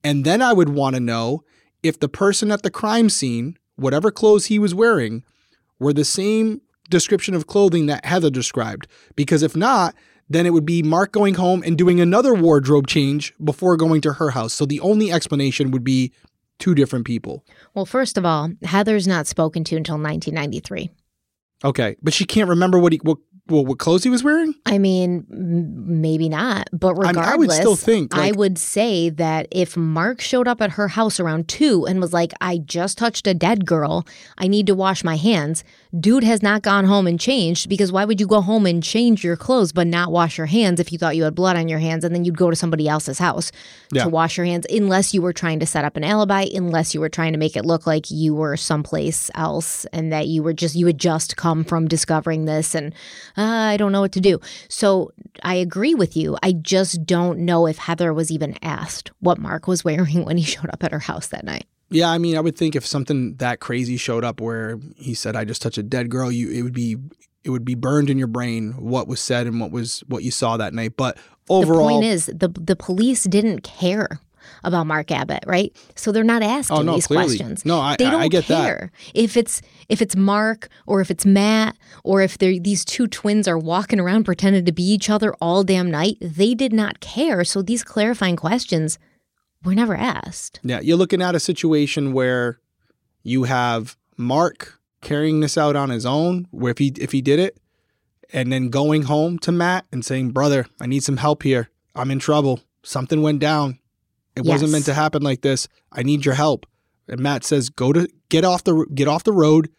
And 0.04 0.24
then 0.24 0.42
I 0.42 0.54
would 0.54 0.70
want 0.70 0.94
to 0.96 1.00
know 1.02 1.44
if 1.84 2.00
the 2.00 2.08
person 2.08 2.52
at 2.52 2.62
the 2.64 2.72
crime 2.72 3.10
scene, 3.10 3.58
whatever 3.76 4.12
clothes 4.12 4.46
he 4.46 4.60
was 4.60 4.74
wearing, 4.74 5.24
were 5.78 5.94
the 5.94 6.06
same 6.06 6.62
description 6.90 7.34
of 7.34 7.48
clothing 7.48 7.86
that 7.88 8.06
Heather 8.06 8.30
described. 8.30 8.88
Because 9.16 9.44
if 9.44 9.56
not, 9.56 9.96
then 10.30 10.46
it 10.46 10.54
would 10.54 10.66
be 10.66 10.84
Mark 10.84 11.12
going 11.12 11.36
home 11.36 11.64
and 11.66 11.78
doing 11.78 12.00
another 12.00 12.34
wardrobe 12.34 12.88
change 12.88 13.34
before 13.44 13.76
going 13.78 14.02
to 14.02 14.14
her 14.14 14.32
house. 14.32 14.54
So 14.54 14.66
the 14.66 14.80
only 14.80 15.12
explanation 15.12 15.72
would 15.72 15.84
be 15.84 16.12
two 16.60 16.76
different 16.76 17.06
people. 17.06 17.44
Well, 17.74 17.86
first 17.86 18.18
of 18.18 18.26
all, 18.26 18.52
Heather's 18.64 19.08
not 19.08 19.28
spoken 19.28 19.64
to 19.66 19.76
until 19.76 19.96
1993. 19.96 20.90
Okay, 21.64 21.96
but 22.02 22.14
she 22.14 22.26
can't 22.26 22.48
remember 22.48 22.80
what 22.80 22.94
he 22.94 23.00
what 23.04 23.18
what, 23.48 23.66
what 23.66 23.80
clothes 23.80 24.04
he 24.04 24.10
was 24.10 24.24
wearing. 24.24 24.54
I 24.66 24.78
mean, 24.78 25.26
m- 25.32 26.02
maybe 26.02 26.30
not, 26.30 26.70
but 26.72 26.90
I 26.90 26.92
mean, 26.92 27.08
regardless, 27.08 27.34
I 27.34 27.36
would 27.36 27.52
still 27.52 27.76
think, 27.76 28.16
I 28.16 28.32
would 28.32 28.58
say 28.58 29.10
that 29.10 29.48
if 29.52 29.76
Mark 29.76 30.22
showed 30.22 30.48
up 30.48 30.62
at 30.62 30.72
her 30.72 30.88
house 30.88 31.20
around 31.20 31.48
two 31.48 31.86
and 31.86 32.00
was 32.00 32.14
like, 32.14 32.32
"I 32.40 32.60
just 32.60 32.98
touched 32.98 33.28
a 33.28 33.34
dead 33.34 33.66
girl, 33.66 34.06
I 34.38 34.48
need 34.48 34.68
to 34.68 34.76
wash 34.76 35.04
my 35.04 35.18
hands," 35.18 35.64
dude 36.00 36.24
has 36.24 36.44
not 36.44 36.62
gone 36.62 36.86
home 36.86 37.08
and 37.08 37.20
changed 37.20 37.68
because 37.68 37.92
why 37.92 38.06
would 38.06 38.20
you 38.20 38.28
go 38.28 38.42
home 38.42 38.66
and 38.68 38.84
change 38.84 39.24
your 39.24 39.36
clothes 39.36 39.72
but 39.72 39.88
not 39.88 40.12
wash 40.12 40.38
your 40.38 40.46
hands 40.46 40.80
if 40.80 40.92
you 40.92 41.00
thought 41.00 41.16
you 41.16 41.24
had 41.24 41.34
blood 41.34 41.56
on 41.56 41.68
your 41.68 41.80
hands 41.80 42.04
and 42.04 42.14
then 42.14 42.24
you'd 42.24 42.38
go 42.38 42.52
to 42.52 42.56
somebody 42.56 42.88
else's 42.88 43.18
house 43.18 43.52
Yeah. 43.92 44.04
to 44.04 44.10
wash 44.10 44.38
your 44.38 44.46
hands 44.46 44.68
unless 44.70 45.16
you 45.16 45.22
were 45.24 45.34
trying 45.34 45.60
to 45.62 45.66
set 45.66 45.86
up 45.86 45.98
an 45.98 46.04
alibi, 46.04 46.46
unless 46.54 46.94
you 46.94 47.00
were 47.00 47.10
trying 47.10 47.34
to 47.34 47.40
make 47.40 47.56
it 47.56 47.66
look 47.66 47.88
like 47.88 48.12
you 48.12 48.36
were 48.36 48.56
someplace 48.56 49.32
else 49.34 49.86
and 49.92 50.12
that 50.14 50.28
you 50.28 50.44
were 50.44 50.54
just 50.54 50.76
you 50.76 50.86
had 50.86 51.00
just 51.00 51.38
come 51.38 51.64
from 51.64 51.88
discovering 51.88 52.46
this 52.46 52.76
and 52.76 52.94
uh, 53.36 53.42
I 53.42 53.78
don't 53.78 53.92
know 53.92 54.02
what 54.02 54.12
to 54.12 54.22
do. 54.22 54.40
So 54.68 55.12
I 55.42 55.56
agree 55.56 55.96
with 55.96 56.16
you. 56.16 56.38
I 56.44 56.52
just 56.52 57.06
don't 57.08 57.40
know 57.40 57.66
if 57.66 57.78
Heather 57.80 58.14
was 58.14 58.30
even 58.30 58.56
asked 58.62 59.12
what 59.22 59.40
Mark 59.40 59.68
was 59.68 59.84
wearing 59.84 60.24
when 60.26 60.38
he 60.38 60.44
showed 60.44 60.70
up 60.72 60.84
at 60.84 60.92
her 60.92 61.00
house 61.00 61.28
that 61.28 61.44
night. 61.46 61.66
Yeah, 61.90 62.10
I 62.10 62.18
mean, 62.18 62.38
I 62.38 62.40
would 62.40 62.56
think 62.58 62.76
if 62.76 62.86
something 62.86 63.36
that 63.38 63.60
crazy 63.60 63.98
showed 63.98 64.24
up 64.24 64.40
where 64.42 64.80
he 64.96 65.14
said, 65.14 65.36
"I 65.36 65.46
just 65.46 65.62
touched 65.62 65.78
a 65.78 65.84
dead 65.84 66.10
girl," 66.10 66.32
you 66.32 66.50
it 66.52 66.62
would 66.62 66.74
be 66.74 66.98
it 67.44 67.50
would 67.50 67.66
be 67.66 67.76
burned 67.76 68.10
in 68.10 68.18
your 68.18 68.28
brain 68.28 68.74
what 68.78 69.08
was 69.08 69.20
said 69.20 69.48
and 69.48 69.60
what 69.60 69.72
was 69.72 70.02
what 70.08 70.24
you 70.24 70.30
saw 70.32 70.58
that 70.58 70.74
night. 70.74 70.94
But 70.98 71.18
overall, 71.50 71.88
the 71.88 71.94
point 71.94 72.06
is 72.06 72.26
the 72.28 72.50
the 72.50 72.76
police 72.76 73.24
didn't 73.24 73.62
care 73.64 74.20
about 74.64 74.88
Mark 74.88 75.12
Abbott, 75.12 75.44
right? 75.48 75.76
So 75.96 76.12
they're 76.12 76.24
not 76.24 76.42
oh, 76.44 76.46
asking 76.48 76.78
Oh, 76.78 76.82
no, 76.82 76.94
these 76.96 77.08
clearly. 77.08 77.38
questions. 77.38 77.66
No, 77.66 77.80
I- 77.80 77.96
they 77.98 78.06
don't 78.10 78.22
I 78.22 78.28
get 78.28 78.48
that. 78.48 78.64
care 78.64 78.92
if 79.14 79.38
it's 79.38 79.62
if 79.90 80.02
it's 80.02 80.16
Mark 80.16 80.70
or 80.86 81.02
if 81.02 81.10
it's 81.12 81.26
Matt 81.26 81.76
or 82.04 82.22
if 82.22 82.38
they're 82.38 82.60
these 82.60 82.84
two 82.86 83.08
twins 83.08 83.48
are 83.48 83.58
walking 83.58 84.00
around 84.00 84.26
pretending 84.26 84.66
to 84.66 84.72
be 84.72 84.84
each 84.84 85.10
other 85.10 85.34
all 85.42 85.64
damn 85.64 85.90
night. 85.90 86.18
They 86.22 86.54
did 86.56 86.74
not 86.74 87.00
care. 87.00 87.44
So 87.44 87.62
these 87.62 87.84
clarifying 87.84 88.36
questions 88.36 88.98
were 89.64 89.76
never 89.76 89.96
asked. 89.96 90.60
Yeah, 90.64 90.80
you're 90.80 90.98
looking 90.98 91.22
at 91.22 91.36
a 91.36 91.40
situation 91.40 92.14
where 92.14 92.60
you 93.24 93.44
have 93.44 93.98
Mark 94.18 94.80
carrying 95.02 95.40
this 95.40 95.58
out 95.58 95.76
on 95.76 95.90
his 95.90 96.06
own, 96.06 96.48
where 96.52 96.72
if 96.72 96.78
he 96.78 96.94
if 97.00 97.12
he 97.12 97.22
did 97.22 97.40
it, 97.40 97.60
and 98.32 98.52
then 98.52 98.70
going 98.70 99.04
home 99.04 99.40
to 99.40 99.52
Matt 99.52 99.86
and 99.92 100.04
saying, 100.04 100.32
"Brother, 100.32 100.66
I 100.80 100.88
need 100.88 101.04
some 101.04 101.18
help 101.18 101.44
here. 101.44 101.70
I'm 101.96 102.12
in 102.12 102.20
trouble. 102.20 102.62
Something 102.84 103.22
went 103.22 103.40
down. 103.40 103.80
It 104.36 104.46
wasn't 104.46 104.72
meant 104.72 104.86
to 104.86 104.94
happen 104.94 105.22
like 105.22 105.42
this. 105.42 105.68
I 105.92 106.04
need 106.04 106.26
your 106.26 106.36
help." 106.36 106.66
And 107.08 107.20
Matt 107.20 107.44
says, 107.44 107.70
"Go 107.70 107.92
to 107.92 108.08
get 108.30 108.46
off 108.46 108.64
the 108.64 108.86
get 108.94 109.08
off 109.08 109.24
the 109.24 109.34
road. 109.34 109.70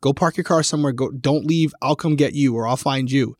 Go 0.00 0.12
park 0.12 0.36
your 0.36 0.44
car 0.44 0.62
somewhere. 0.62 0.92
Go. 0.92 1.10
Don't 1.10 1.46
leave. 1.46 1.74
I'll 1.82 1.96
come 1.96 2.16
get 2.16 2.34
you, 2.34 2.54
or 2.54 2.66
I'll 2.66 2.76
find 2.76 3.10
you. 3.10 3.36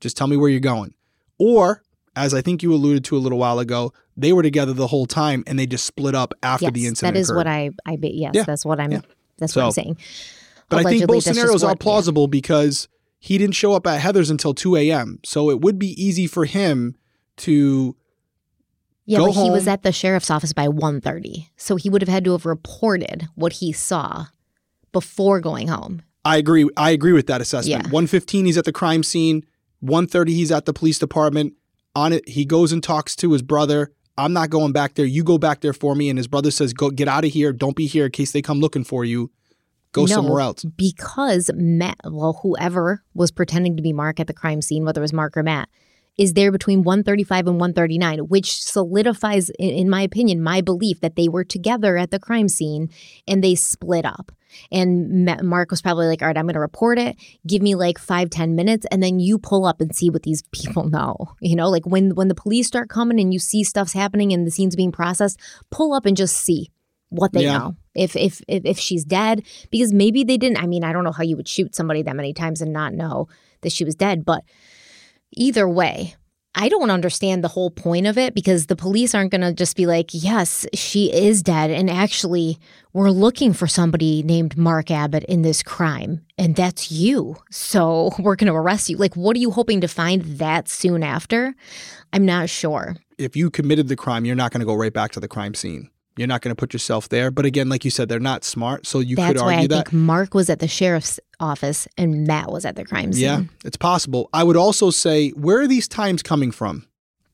Just 0.00 0.16
tell 0.16 0.26
me 0.26 0.36
where 0.36 0.50
you're 0.50 0.60
going." 0.60 0.94
Or 1.38 1.82
as 2.14 2.34
I 2.34 2.42
think 2.42 2.62
you 2.62 2.72
alluded 2.72 3.04
to 3.04 3.16
a 3.16 3.18
little 3.18 3.38
while 3.38 3.58
ago, 3.58 3.92
they 4.16 4.32
were 4.32 4.42
together 4.42 4.72
the 4.72 4.86
whole 4.86 5.06
time 5.06 5.42
and 5.46 5.58
they 5.58 5.66
just 5.66 5.86
split 5.86 6.14
up 6.14 6.34
after 6.42 6.66
yes, 6.66 6.72
the 6.74 6.86
incident. 6.86 7.14
that 7.14 7.20
is 7.20 7.28
occurred. 7.30 7.36
what 7.36 7.46
I 7.46 7.70
I 7.86 7.96
be 7.96 8.10
yes, 8.10 8.32
Yeah, 8.34 8.44
that's 8.44 8.64
what 8.64 8.80
I'm 8.80 8.92
yeah. 8.92 9.00
that's 9.38 9.56
what 9.56 9.64
I'm 9.66 9.70
saying. 9.72 9.96
But 10.68 10.80
I 10.80 10.82
think 10.84 11.02
Allegedly, 11.02 11.16
both 11.16 11.24
scenarios 11.24 11.62
are 11.62 11.68
what- 11.68 11.78
yeah. 11.78 11.82
plausible 11.82 12.26
because 12.28 12.88
he 13.18 13.38
didn't 13.38 13.54
show 13.54 13.72
up 13.74 13.86
at 13.86 14.00
Heather's 14.00 14.30
until 14.30 14.52
2 14.54 14.76
a.m. 14.76 15.20
So 15.24 15.50
it 15.50 15.60
would 15.60 15.78
be 15.78 15.90
easy 16.02 16.26
for 16.26 16.44
him 16.44 16.96
to. 17.38 17.94
Yeah, 19.04 19.18
Go 19.18 19.26
but 19.26 19.42
he 19.42 19.50
was 19.50 19.66
at 19.66 19.82
the 19.82 19.90
sheriff's 19.92 20.30
office 20.30 20.52
by 20.52 20.68
1.30. 20.68 21.48
So 21.56 21.74
he 21.76 21.90
would 21.90 22.02
have 22.02 22.08
had 22.08 22.24
to 22.24 22.32
have 22.32 22.46
reported 22.46 23.28
what 23.34 23.54
he 23.54 23.72
saw 23.72 24.26
before 24.92 25.40
going 25.40 25.68
home. 25.68 26.02
I 26.24 26.36
agree. 26.36 26.68
I 26.76 26.90
agree 26.92 27.12
with 27.12 27.26
that 27.26 27.40
assessment. 27.40 27.86
Yeah. 27.86 27.90
115, 27.90 28.44
he's 28.46 28.56
at 28.56 28.64
the 28.64 28.72
crime 28.72 29.02
scene. 29.02 29.44
130, 29.80 30.34
he's 30.34 30.52
at 30.52 30.66
the 30.66 30.72
police 30.72 31.00
department. 31.00 31.54
On 31.96 32.12
it, 32.12 32.28
he 32.28 32.44
goes 32.44 32.70
and 32.72 32.80
talks 32.82 33.16
to 33.16 33.32
his 33.32 33.42
brother. 33.42 33.92
I'm 34.18 34.32
not 34.32 34.50
going 34.50 34.72
back 34.72 34.94
there. 34.94 35.06
You 35.06 35.24
go 35.24 35.38
back 35.38 35.60
there 35.60 35.72
for 35.72 35.94
me. 35.94 36.08
And 36.08 36.18
his 36.18 36.28
brother 36.28 36.50
says, 36.50 36.72
"Go 36.72 36.90
get 36.90 37.08
out 37.08 37.24
of 37.24 37.32
here. 37.32 37.52
Don't 37.52 37.76
be 37.76 37.86
here 37.86 38.06
in 38.06 38.12
case 38.12 38.32
they 38.32 38.42
come 38.42 38.60
looking 38.60 38.84
for 38.84 39.04
you. 39.04 39.30
Go 39.92 40.02
No, 40.02 40.06
somewhere 40.06 40.40
else." 40.40 40.64
Because 40.64 41.50
Matt, 41.54 41.98
well, 42.04 42.40
whoever 42.42 43.02
was 43.14 43.30
pretending 43.30 43.76
to 43.76 43.82
be 43.82 43.92
Mark 43.92 44.20
at 44.20 44.26
the 44.26 44.34
crime 44.34 44.62
scene, 44.62 44.84
whether 44.84 45.00
it 45.00 45.02
was 45.02 45.12
Mark 45.12 45.36
or 45.36 45.42
Matt, 45.42 45.68
is 46.18 46.34
there 46.34 46.52
between 46.52 46.82
135 46.82 47.46
and 47.46 47.58
139, 47.58 48.18
which 48.28 48.62
solidifies, 48.62 49.50
in 49.58 49.88
my 49.88 50.02
opinion, 50.02 50.42
my 50.42 50.60
belief 50.60 51.00
that 51.00 51.16
they 51.16 51.28
were 51.28 51.44
together 51.44 51.96
at 51.96 52.10
the 52.10 52.18
crime 52.18 52.48
scene 52.48 52.90
and 53.26 53.42
they 53.42 53.54
split 53.54 54.04
up. 54.04 54.30
And 54.70 55.24
Mark 55.42 55.70
was 55.70 55.82
probably 55.82 56.06
like, 56.06 56.22
all 56.22 56.28
right, 56.28 56.36
I'm 56.36 56.46
going 56.46 56.54
to 56.54 56.60
report 56.60 56.98
it. 56.98 57.16
Give 57.46 57.62
me 57.62 57.74
like 57.74 57.98
five, 57.98 58.30
ten 58.30 58.54
minutes. 58.54 58.86
And 58.90 59.02
then 59.02 59.20
you 59.20 59.38
pull 59.38 59.64
up 59.64 59.80
and 59.80 59.94
see 59.94 60.10
what 60.10 60.22
these 60.22 60.42
people 60.52 60.88
know. 60.88 61.16
You 61.40 61.56
know, 61.56 61.68
like 61.68 61.86
when, 61.86 62.14
when 62.14 62.28
the 62.28 62.34
police 62.34 62.66
start 62.66 62.88
coming 62.88 63.20
and 63.20 63.32
you 63.32 63.38
see 63.38 63.64
stuff's 63.64 63.92
happening 63.92 64.32
and 64.32 64.46
the 64.46 64.50
scene's 64.50 64.76
being 64.76 64.92
processed, 64.92 65.40
pull 65.70 65.92
up 65.92 66.06
and 66.06 66.16
just 66.16 66.36
see 66.36 66.70
what 67.12 67.32
they 67.32 67.44
yeah. 67.44 67.58
know. 67.58 67.76
If, 67.94 68.16
if 68.16 68.40
if 68.48 68.64
if 68.64 68.78
she's 68.78 69.04
dead, 69.04 69.42
because 69.70 69.92
maybe 69.92 70.24
they 70.24 70.38
didn't. 70.38 70.62
I 70.62 70.66
mean, 70.66 70.82
I 70.82 70.94
don't 70.94 71.04
know 71.04 71.12
how 71.12 71.22
you 71.22 71.36
would 71.36 71.46
shoot 71.46 71.74
somebody 71.74 72.02
that 72.02 72.16
many 72.16 72.32
times 72.32 72.62
and 72.62 72.72
not 72.72 72.94
know 72.94 73.28
that 73.60 73.70
she 73.70 73.84
was 73.84 73.94
dead, 73.94 74.24
but 74.24 74.44
either 75.32 75.68
way, 75.68 76.16
I 76.54 76.68
don't 76.68 76.90
understand 76.90 77.42
the 77.42 77.48
whole 77.48 77.70
point 77.70 78.06
of 78.06 78.18
it 78.18 78.34
because 78.34 78.66
the 78.66 78.76
police 78.76 79.14
aren't 79.14 79.30
going 79.30 79.40
to 79.40 79.54
just 79.54 79.74
be 79.74 79.86
like, 79.86 80.10
yes, 80.12 80.66
she 80.74 81.12
is 81.12 81.42
dead. 81.42 81.70
And 81.70 81.88
actually, 81.88 82.58
we're 82.92 83.10
looking 83.10 83.54
for 83.54 83.66
somebody 83.66 84.22
named 84.22 84.58
Mark 84.58 84.90
Abbott 84.90 85.24
in 85.24 85.42
this 85.42 85.62
crime, 85.62 86.24
and 86.36 86.54
that's 86.54 86.92
you. 86.92 87.36
So 87.50 88.10
we're 88.18 88.36
going 88.36 88.52
to 88.52 88.58
arrest 88.58 88.90
you. 88.90 88.96
Like, 88.98 89.14
what 89.14 89.34
are 89.34 89.40
you 89.40 89.50
hoping 89.50 89.80
to 89.80 89.88
find 89.88 90.22
that 90.38 90.68
soon 90.68 91.02
after? 91.02 91.54
I'm 92.12 92.26
not 92.26 92.50
sure. 92.50 92.96
If 93.16 93.34
you 93.34 93.50
committed 93.50 93.88
the 93.88 93.96
crime, 93.96 94.26
you're 94.26 94.36
not 94.36 94.52
going 94.52 94.60
to 94.60 94.66
go 94.66 94.74
right 94.74 94.92
back 94.92 95.12
to 95.12 95.20
the 95.20 95.28
crime 95.28 95.54
scene. 95.54 95.90
You're 96.16 96.28
not 96.28 96.42
going 96.42 96.54
to 96.54 96.58
put 96.58 96.72
yourself 96.72 97.08
there. 97.08 97.30
But 97.30 97.46
again, 97.46 97.68
like 97.68 97.84
you 97.84 97.90
said, 97.90 98.08
they're 98.08 98.20
not 98.20 98.44
smart. 98.44 98.86
So 98.86 99.00
you 99.00 99.16
That's 99.16 99.32
could 99.32 99.40
argue 99.40 99.56
why 99.56 99.62
I 99.62 99.66
that. 99.68 99.88
think 99.88 99.92
Mark 99.92 100.34
was 100.34 100.50
at 100.50 100.58
the 100.58 100.68
sheriff's 100.68 101.18
office 101.40 101.88
and 101.96 102.26
Matt 102.26 102.50
was 102.50 102.64
at 102.64 102.76
the 102.76 102.84
crime 102.84 103.12
scene. 103.12 103.22
Yeah, 103.22 103.42
it's 103.64 103.76
possible. 103.76 104.28
I 104.32 104.44
would 104.44 104.56
also 104.56 104.90
say, 104.90 105.30
where 105.30 105.60
are 105.60 105.66
these 105.66 105.88
times 105.88 106.22
coming 106.22 106.50
from? 106.50 106.86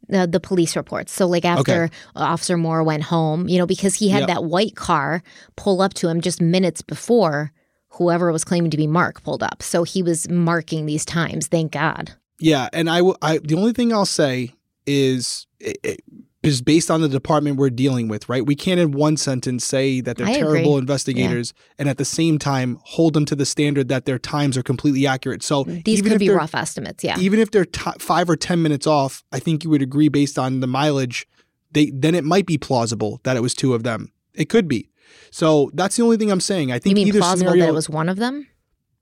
The, 0.09 0.27
the 0.27 0.41
police 0.41 0.75
reports. 0.75 1.13
So, 1.13 1.27
like 1.27 1.45
after 1.45 1.85
okay. 1.85 1.95
Officer 2.17 2.57
Moore 2.57 2.83
went 2.83 3.03
home, 3.03 3.47
you 3.49 3.59
know, 3.59 3.67
because 3.67 3.97
he 3.97 4.09
had 4.09 4.21
yep. 4.21 4.29
that 4.29 4.45
white 4.45 4.75
car 4.75 5.23
pull 5.57 5.83
up 5.83 5.93
to 5.95 6.09
him 6.09 6.21
just 6.21 6.41
minutes 6.41 6.81
before 6.81 7.53
whoever 7.91 8.33
was 8.33 8.45
claiming 8.45 8.71
to 8.71 8.77
be 8.77 8.87
Mark 8.87 9.23
pulled 9.23 9.43
up. 9.43 9.63
So 9.63 9.83
he 9.83 10.03
was 10.03 10.29
marking 10.31 10.87
these 10.87 11.05
times. 11.05 11.47
Thank 11.47 11.73
God. 11.73 12.13
Yeah, 12.41 12.69
and 12.73 12.89
I, 12.89 13.03
will. 13.03 13.19
I 13.21 13.39
the 13.39 13.57
only 13.57 13.73
thing 13.73 13.93
I'll 13.93 14.07
say 14.07 14.55
is 14.87 15.47
it, 15.61 15.79
it, 15.83 16.01
is 16.43 16.63
based 16.63 16.91
on 16.91 17.01
the 17.01 17.09
department 17.09 17.57
we're 17.57 17.71
dealing 17.71 18.07
with, 18.07 18.29
right? 18.29 18.47
We 18.47 18.55
can't 18.55 18.79
in 18.79 18.93
one 18.93 19.17
sentence 19.17 19.65
say 19.65 20.01
that 20.01 20.17
they're 20.17 20.27
I 20.27 20.35
terrible 20.35 20.57
agree. 20.57 20.79
investigators 20.79 21.53
yeah. 21.57 21.75
and 21.81 21.89
at 21.89 21.99
the 21.99 22.05
same 22.05 22.39
time 22.39 22.79
hold 22.85 23.15
them 23.15 23.25
to 23.27 23.35
the 23.35 23.45
standard 23.45 23.89
that 23.89 24.05
their 24.05 24.19
times 24.19 24.57
are 24.57 24.63
completely 24.63 25.07
accurate. 25.07 25.43
So 25.43 25.65
these 25.65 26.01
could 26.01 26.19
be 26.19 26.31
rough 26.31 26.55
estimates, 26.55 27.03
yeah. 27.03 27.19
Even 27.19 27.41
if 27.41 27.51
they're 27.51 27.65
t- 27.65 27.91
five 27.99 28.31
or 28.31 28.37
ten 28.37 28.63
minutes 28.63 28.87
off, 28.87 29.25
I 29.33 29.41
think 29.41 29.65
you 29.65 29.71
would 29.71 29.83
agree 29.83 30.09
based 30.09 30.39
on 30.39 30.61
the 30.61 30.69
mileage. 30.69 31.27
They 31.73 31.91
then 31.91 32.15
it 32.15 32.25
might 32.25 32.47
be 32.47 32.57
plausible 32.57 33.21
that 33.25 33.37
it 33.37 33.41
was 33.41 33.55
two 33.55 33.75
of 33.75 33.83
them. 33.83 34.13
It 34.35 34.49
could 34.49 34.69
be. 34.69 34.91
So 35.31 35.71
that's 35.75 35.97
the 35.97 36.05
only 36.05 36.17
thing 36.17 36.31
I'm 36.31 36.41
saying. 36.41 36.71
I 36.71 36.79
think 36.79 36.97
you 36.97 37.05
mean 37.05 37.09
either 37.09 37.19
plausible 37.19 37.51
scenario, 37.51 37.65
that 37.65 37.71
it 37.71 37.75
was 37.75 37.91
one 37.91 38.09
of 38.09 38.17
them 38.17 38.47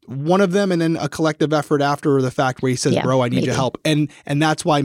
one 0.06 0.40
of 0.40 0.52
them 0.52 0.70
and 0.70 0.80
then 0.80 0.96
a 0.96 1.08
collective 1.08 1.52
effort 1.52 1.82
after 1.82 2.22
the 2.22 2.30
fact 2.30 2.62
where 2.62 2.70
he 2.70 2.76
says 2.76 2.94
yeah, 2.94 3.02
bro 3.02 3.22
i 3.22 3.28
need 3.28 3.36
maybe. 3.36 3.46
your 3.46 3.56
help 3.56 3.76
and 3.84 4.08
and 4.24 4.40
that's 4.40 4.64
why 4.64 4.80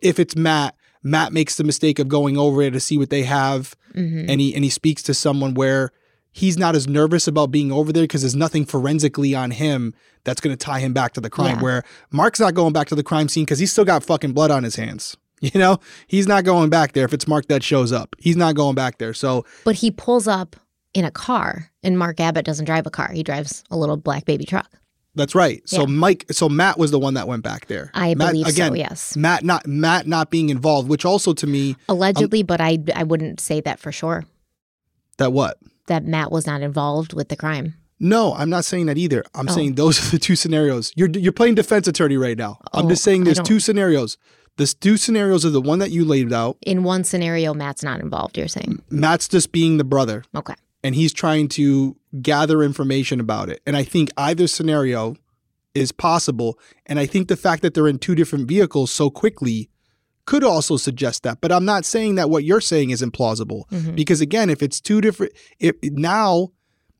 if 0.00 0.18
it's 0.18 0.34
matt 0.34 0.74
Matt 1.06 1.32
makes 1.32 1.56
the 1.56 1.62
mistake 1.62 2.00
of 2.00 2.08
going 2.08 2.36
over 2.36 2.62
it 2.62 2.72
to 2.72 2.80
see 2.80 2.98
what 2.98 3.10
they 3.10 3.22
have, 3.22 3.76
mm-hmm. 3.94 4.28
and 4.28 4.40
he 4.40 4.54
and 4.54 4.64
he 4.64 4.70
speaks 4.70 5.02
to 5.04 5.14
someone 5.14 5.54
where 5.54 5.92
he's 6.32 6.58
not 6.58 6.74
as 6.74 6.88
nervous 6.88 7.28
about 7.28 7.52
being 7.52 7.70
over 7.70 7.92
there 7.92 8.02
because 8.02 8.22
there's 8.22 8.34
nothing 8.34 8.66
forensically 8.66 9.32
on 9.32 9.52
him 9.52 9.94
that's 10.24 10.40
going 10.40 10.54
to 10.54 10.62
tie 10.62 10.80
him 10.80 10.92
back 10.92 11.12
to 11.12 11.20
the 11.20 11.30
crime. 11.30 11.56
Yeah. 11.56 11.62
Where 11.62 11.82
Mark's 12.10 12.40
not 12.40 12.54
going 12.54 12.72
back 12.72 12.88
to 12.88 12.96
the 12.96 13.04
crime 13.04 13.28
scene 13.28 13.44
because 13.44 13.60
he's 13.60 13.70
still 13.70 13.84
got 13.84 14.02
fucking 14.02 14.32
blood 14.32 14.50
on 14.50 14.64
his 14.64 14.76
hands. 14.76 15.16
You 15.42 15.60
know, 15.60 15.80
he's 16.06 16.26
not 16.26 16.44
going 16.44 16.70
back 16.70 16.92
there 16.92 17.04
if 17.04 17.12
it's 17.12 17.28
Mark 17.28 17.46
that 17.48 17.62
shows 17.62 17.92
up. 17.92 18.16
He's 18.18 18.38
not 18.38 18.54
going 18.54 18.74
back 18.74 18.96
there. 18.96 19.12
So, 19.12 19.44
but 19.66 19.74
he 19.74 19.90
pulls 19.90 20.26
up 20.26 20.56
in 20.94 21.04
a 21.04 21.10
car, 21.10 21.70
and 21.82 21.98
Mark 21.98 22.20
Abbott 22.20 22.46
doesn't 22.46 22.64
drive 22.64 22.86
a 22.86 22.90
car. 22.90 23.12
He 23.12 23.22
drives 23.22 23.62
a 23.70 23.76
little 23.76 23.98
black 23.98 24.24
baby 24.24 24.46
truck. 24.46 24.70
That's 25.16 25.34
right. 25.34 25.66
So 25.68 25.80
yeah. 25.80 25.86
Mike, 25.86 26.26
so 26.30 26.48
Matt 26.48 26.78
was 26.78 26.90
the 26.90 26.98
one 26.98 27.14
that 27.14 27.26
went 27.26 27.42
back 27.42 27.66
there. 27.66 27.90
I 27.94 28.14
Matt, 28.14 28.32
believe 28.32 28.46
again, 28.46 28.72
so. 28.72 28.74
Yes. 28.74 29.16
Matt 29.16 29.44
not 29.44 29.66
Matt 29.66 30.06
not 30.06 30.30
being 30.30 30.50
involved, 30.50 30.88
which 30.88 31.04
also 31.04 31.32
to 31.32 31.46
me 31.46 31.74
allegedly, 31.88 32.40
um, 32.42 32.46
but 32.46 32.60
I 32.60 32.78
I 32.94 33.02
wouldn't 33.02 33.40
say 33.40 33.60
that 33.62 33.80
for 33.80 33.90
sure. 33.90 34.24
That 35.16 35.32
what? 35.32 35.58
That 35.86 36.04
Matt 36.04 36.30
was 36.30 36.46
not 36.46 36.60
involved 36.60 37.14
with 37.14 37.30
the 37.30 37.36
crime. 37.36 37.74
No, 37.98 38.34
I'm 38.34 38.50
not 38.50 38.66
saying 38.66 38.86
that 38.86 38.98
either. 38.98 39.24
I'm 39.34 39.48
oh. 39.48 39.52
saying 39.52 39.74
those 39.76 39.98
are 40.06 40.10
the 40.10 40.18
two 40.18 40.36
scenarios. 40.36 40.92
You're 40.96 41.08
you're 41.08 41.32
playing 41.32 41.54
defense 41.54 41.88
attorney 41.88 42.18
right 42.18 42.36
now. 42.36 42.58
Oh, 42.72 42.80
I'm 42.80 42.88
just 42.88 43.02
saying 43.02 43.24
there's 43.24 43.40
two 43.40 43.58
scenarios. 43.58 44.18
The 44.56 44.66
two 44.66 44.96
scenarios 44.96 45.44
are 45.44 45.50
the 45.50 45.60
one 45.60 45.80
that 45.80 45.90
you 45.90 46.04
laid 46.04 46.32
out. 46.32 46.56
In 46.62 46.82
one 46.82 47.04
scenario, 47.04 47.52
Matt's 47.52 47.82
not 47.82 48.00
involved. 48.00 48.38
You're 48.38 48.48
saying 48.48 48.82
Matt's 48.90 49.28
just 49.28 49.52
being 49.52 49.78
the 49.78 49.84
brother. 49.84 50.24
Okay. 50.34 50.54
And 50.86 50.94
he's 50.94 51.12
trying 51.12 51.48
to 51.48 51.96
gather 52.22 52.62
information 52.62 53.18
about 53.18 53.48
it. 53.48 53.60
And 53.66 53.76
I 53.76 53.82
think 53.82 54.10
either 54.16 54.46
scenario 54.46 55.16
is 55.74 55.90
possible. 55.90 56.60
And 56.86 57.00
I 57.00 57.06
think 57.06 57.26
the 57.26 57.36
fact 57.36 57.62
that 57.62 57.74
they're 57.74 57.88
in 57.88 57.98
two 57.98 58.14
different 58.14 58.46
vehicles 58.46 58.92
so 58.92 59.10
quickly 59.10 59.68
could 60.26 60.44
also 60.44 60.76
suggest 60.76 61.24
that. 61.24 61.40
But 61.40 61.50
I'm 61.50 61.64
not 61.64 61.84
saying 61.84 62.14
that 62.14 62.30
what 62.30 62.44
you're 62.44 62.60
saying 62.60 62.90
is 62.90 63.02
implausible. 63.02 63.68
Mm-hmm. 63.70 63.96
Because 63.96 64.20
again, 64.20 64.48
if 64.48 64.62
it's 64.62 64.80
two 64.80 65.00
different, 65.00 65.32
if 65.58 65.74
now 65.82 66.52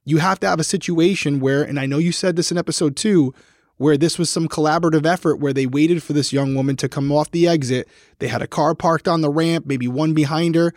you 0.04 0.18
have 0.18 0.40
to 0.40 0.48
have 0.48 0.58
a 0.58 0.64
situation 0.64 1.38
where, 1.38 1.62
and 1.62 1.78
I 1.78 1.86
know 1.86 1.98
you 1.98 2.10
said 2.10 2.34
this 2.34 2.50
in 2.50 2.58
episode 2.58 2.96
two, 2.96 3.32
where 3.76 3.96
this 3.96 4.18
was 4.18 4.30
some 4.30 4.48
collaborative 4.48 5.06
effort 5.06 5.36
where 5.36 5.52
they 5.52 5.66
waited 5.66 6.02
for 6.02 6.12
this 6.12 6.32
young 6.32 6.56
woman 6.56 6.74
to 6.76 6.88
come 6.88 7.12
off 7.12 7.30
the 7.30 7.46
exit. 7.46 7.86
They 8.18 8.26
had 8.26 8.42
a 8.42 8.46
car 8.48 8.74
parked 8.74 9.06
on 9.06 9.20
the 9.20 9.30
ramp, 9.30 9.66
maybe 9.66 9.86
one 9.86 10.12
behind 10.12 10.56
her. 10.56 10.72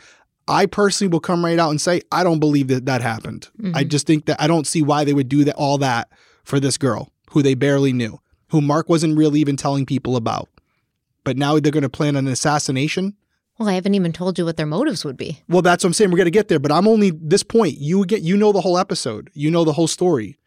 I 0.50 0.66
personally 0.66 1.12
will 1.12 1.20
come 1.20 1.46
right 1.46 1.60
out 1.60 1.70
and 1.70 1.80
say, 1.80 2.02
I 2.12 2.24
don't 2.24 2.40
believe 2.40 2.68
that 2.70 2.88
that 2.88 3.02
happened. 3.02 3.48
Mm-hmm. 3.62 3.78
I 3.78 3.84
just 3.84 4.08
think 4.08 4.26
that 4.26 4.42
I 4.42 4.48
don't 4.48 4.66
see 4.68 4.82
why 4.82 5.04
they 5.04 5.14
would 5.14 5.30
do 5.30 5.44
that 5.44 5.56
all 5.56 5.78
that 5.78 6.10
for 6.44 6.60
this 6.60 6.78
girl 6.78 7.14
who 7.30 7.44
they 7.44 7.54
barely 7.54 7.94
knew, 7.94 8.20
who 8.50 8.60
Mark 8.60 8.90
wasn't 8.90 9.18
really 9.18 9.40
even 9.40 9.56
telling 9.56 9.86
people 9.86 10.16
about. 10.16 10.50
But 11.24 11.38
now 11.38 11.60
they're 11.60 11.72
going 11.72 11.84
to 11.84 11.90
plan 11.90 12.16
an 12.16 12.28
assassination. 12.28 13.16
Well, 13.60 13.70
I 13.70 13.74
haven't 13.74 13.94
even 13.94 14.12
told 14.12 14.40
you 14.40 14.46
what 14.46 14.58
their 14.58 14.66
motives 14.66 15.06
would 15.06 15.18
be. 15.18 15.44
Well, 15.48 15.62
that's 15.62 15.84
what 15.84 15.90
I'm 15.90 15.94
saying. 15.94 16.10
We're 16.10 16.18
going 16.18 16.26
to 16.26 16.32
get 16.32 16.48
there, 16.48 16.60
but 16.60 16.72
I'm 16.72 16.88
only 16.88 17.12
this 17.12 17.44
point. 17.44 17.78
You 17.78 18.06
get 18.06 18.22
you 18.22 18.36
know 18.36 18.52
the 18.52 18.62
whole 18.62 18.78
episode. 18.78 19.30
You 19.34 19.52
know 19.52 19.64
the 19.64 19.74
whole 19.74 19.88
story. 19.88 20.40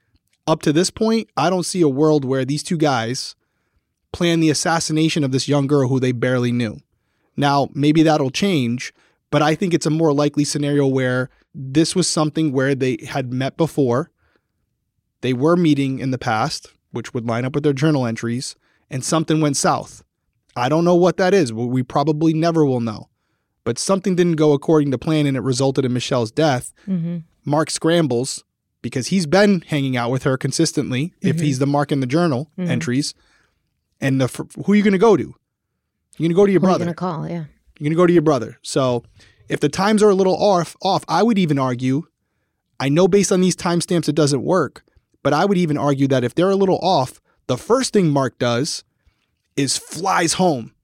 Up 0.46 0.62
to 0.62 0.72
this 0.72 0.90
point, 0.90 1.28
I 1.36 1.48
don't 1.48 1.64
see 1.66 1.82
a 1.82 1.88
world 1.88 2.24
where 2.24 2.44
these 2.44 2.64
two 2.64 2.76
guys 2.76 3.36
plan 4.12 4.40
the 4.40 4.50
assassination 4.50 5.22
of 5.22 5.30
this 5.30 5.46
young 5.46 5.68
girl 5.68 5.88
who 5.88 6.00
they 6.00 6.12
barely 6.12 6.50
knew. 6.50 6.80
Now, 7.36 7.68
maybe 7.74 8.02
that'll 8.02 8.30
change, 8.30 8.92
but 9.32 9.42
I 9.42 9.56
think 9.56 9.74
it's 9.74 9.86
a 9.86 9.90
more 9.90 10.12
likely 10.12 10.44
scenario 10.44 10.86
where 10.86 11.30
this 11.54 11.96
was 11.96 12.06
something 12.06 12.52
where 12.52 12.74
they 12.76 12.98
had 13.08 13.32
met 13.32 13.56
before 13.56 14.12
they 15.22 15.32
were 15.32 15.56
meeting 15.56 15.98
in 15.98 16.10
the 16.10 16.18
past, 16.18 16.72
which 16.90 17.14
would 17.14 17.26
line 17.26 17.44
up 17.44 17.54
with 17.54 17.64
their 17.64 17.72
journal 17.72 18.06
entries, 18.06 18.54
and 18.90 19.02
something 19.02 19.40
went 19.40 19.56
south. 19.56 20.04
I 20.54 20.68
don't 20.68 20.84
know 20.84 20.94
what 20.94 21.16
that 21.16 21.32
is. 21.32 21.52
We 21.52 21.82
probably 21.82 22.34
never 22.34 22.64
will 22.66 22.80
know. 22.80 23.08
But 23.64 23.78
something 23.78 24.16
didn't 24.16 24.36
go 24.36 24.52
according 24.52 24.90
to 24.90 24.98
plan 24.98 25.26
and 25.26 25.36
it 25.36 25.40
resulted 25.40 25.84
in 25.84 25.94
Mischelle's 25.94 26.30
death. 26.30 26.74
Mm-hmm. 26.86 27.18
Mark 27.44 27.70
scrambles 27.70 28.44
because 28.82 29.06
he's 29.06 29.26
been 29.26 29.62
hanging 29.62 29.96
out 29.96 30.10
with 30.10 30.24
her 30.24 30.36
consistently, 30.36 31.06
mm-hmm. 31.06 31.28
if 31.28 31.40
he's 31.40 31.58
the 31.58 31.66
Mark 31.66 31.90
in 31.90 32.00
the 32.00 32.06
journal 32.06 32.50
mm-hmm. 32.58 32.70
entries. 32.70 33.14
And 34.00 34.20
the, 34.20 34.26
who 34.66 34.72
are 34.72 34.76
you 34.76 34.82
going 34.82 34.92
to 34.92 34.98
go 34.98 35.16
to? 35.16 35.22
You're 35.22 35.34
going 36.18 36.30
to 36.30 36.34
go 36.34 36.46
to 36.46 36.52
your 36.52 36.60
who 36.60 36.66
brother. 36.66 36.84
You're 36.84 36.94
going 36.94 37.22
to 37.22 37.28
call, 37.28 37.28
yeah. 37.28 37.44
You're 37.82 37.88
going 37.88 37.96
to 37.96 38.02
go 38.02 38.06
to 38.06 38.12
your 38.12 38.22
brother. 38.22 38.58
So 38.62 39.02
if 39.48 39.58
the 39.58 39.68
times 39.68 40.04
are 40.04 40.10
a 40.10 40.14
little 40.14 40.36
off, 40.36 40.76
off, 40.82 41.04
I 41.08 41.24
would 41.24 41.36
even 41.36 41.58
argue. 41.58 42.04
I 42.78 42.88
know 42.88 43.08
based 43.08 43.32
on 43.32 43.40
these 43.40 43.56
timestamps 43.56 44.08
it 44.08 44.14
doesn't 44.14 44.44
work, 44.44 44.84
but 45.24 45.32
I 45.32 45.44
would 45.44 45.58
even 45.58 45.76
argue 45.76 46.06
that 46.06 46.22
if 46.22 46.32
they're 46.32 46.50
a 46.50 46.56
little 46.56 46.78
off, 46.78 47.20
the 47.48 47.58
first 47.58 47.92
thing 47.92 48.08
Mark 48.08 48.38
does 48.38 48.84
is 49.56 49.76
flies 49.76 50.34
home, 50.34 50.74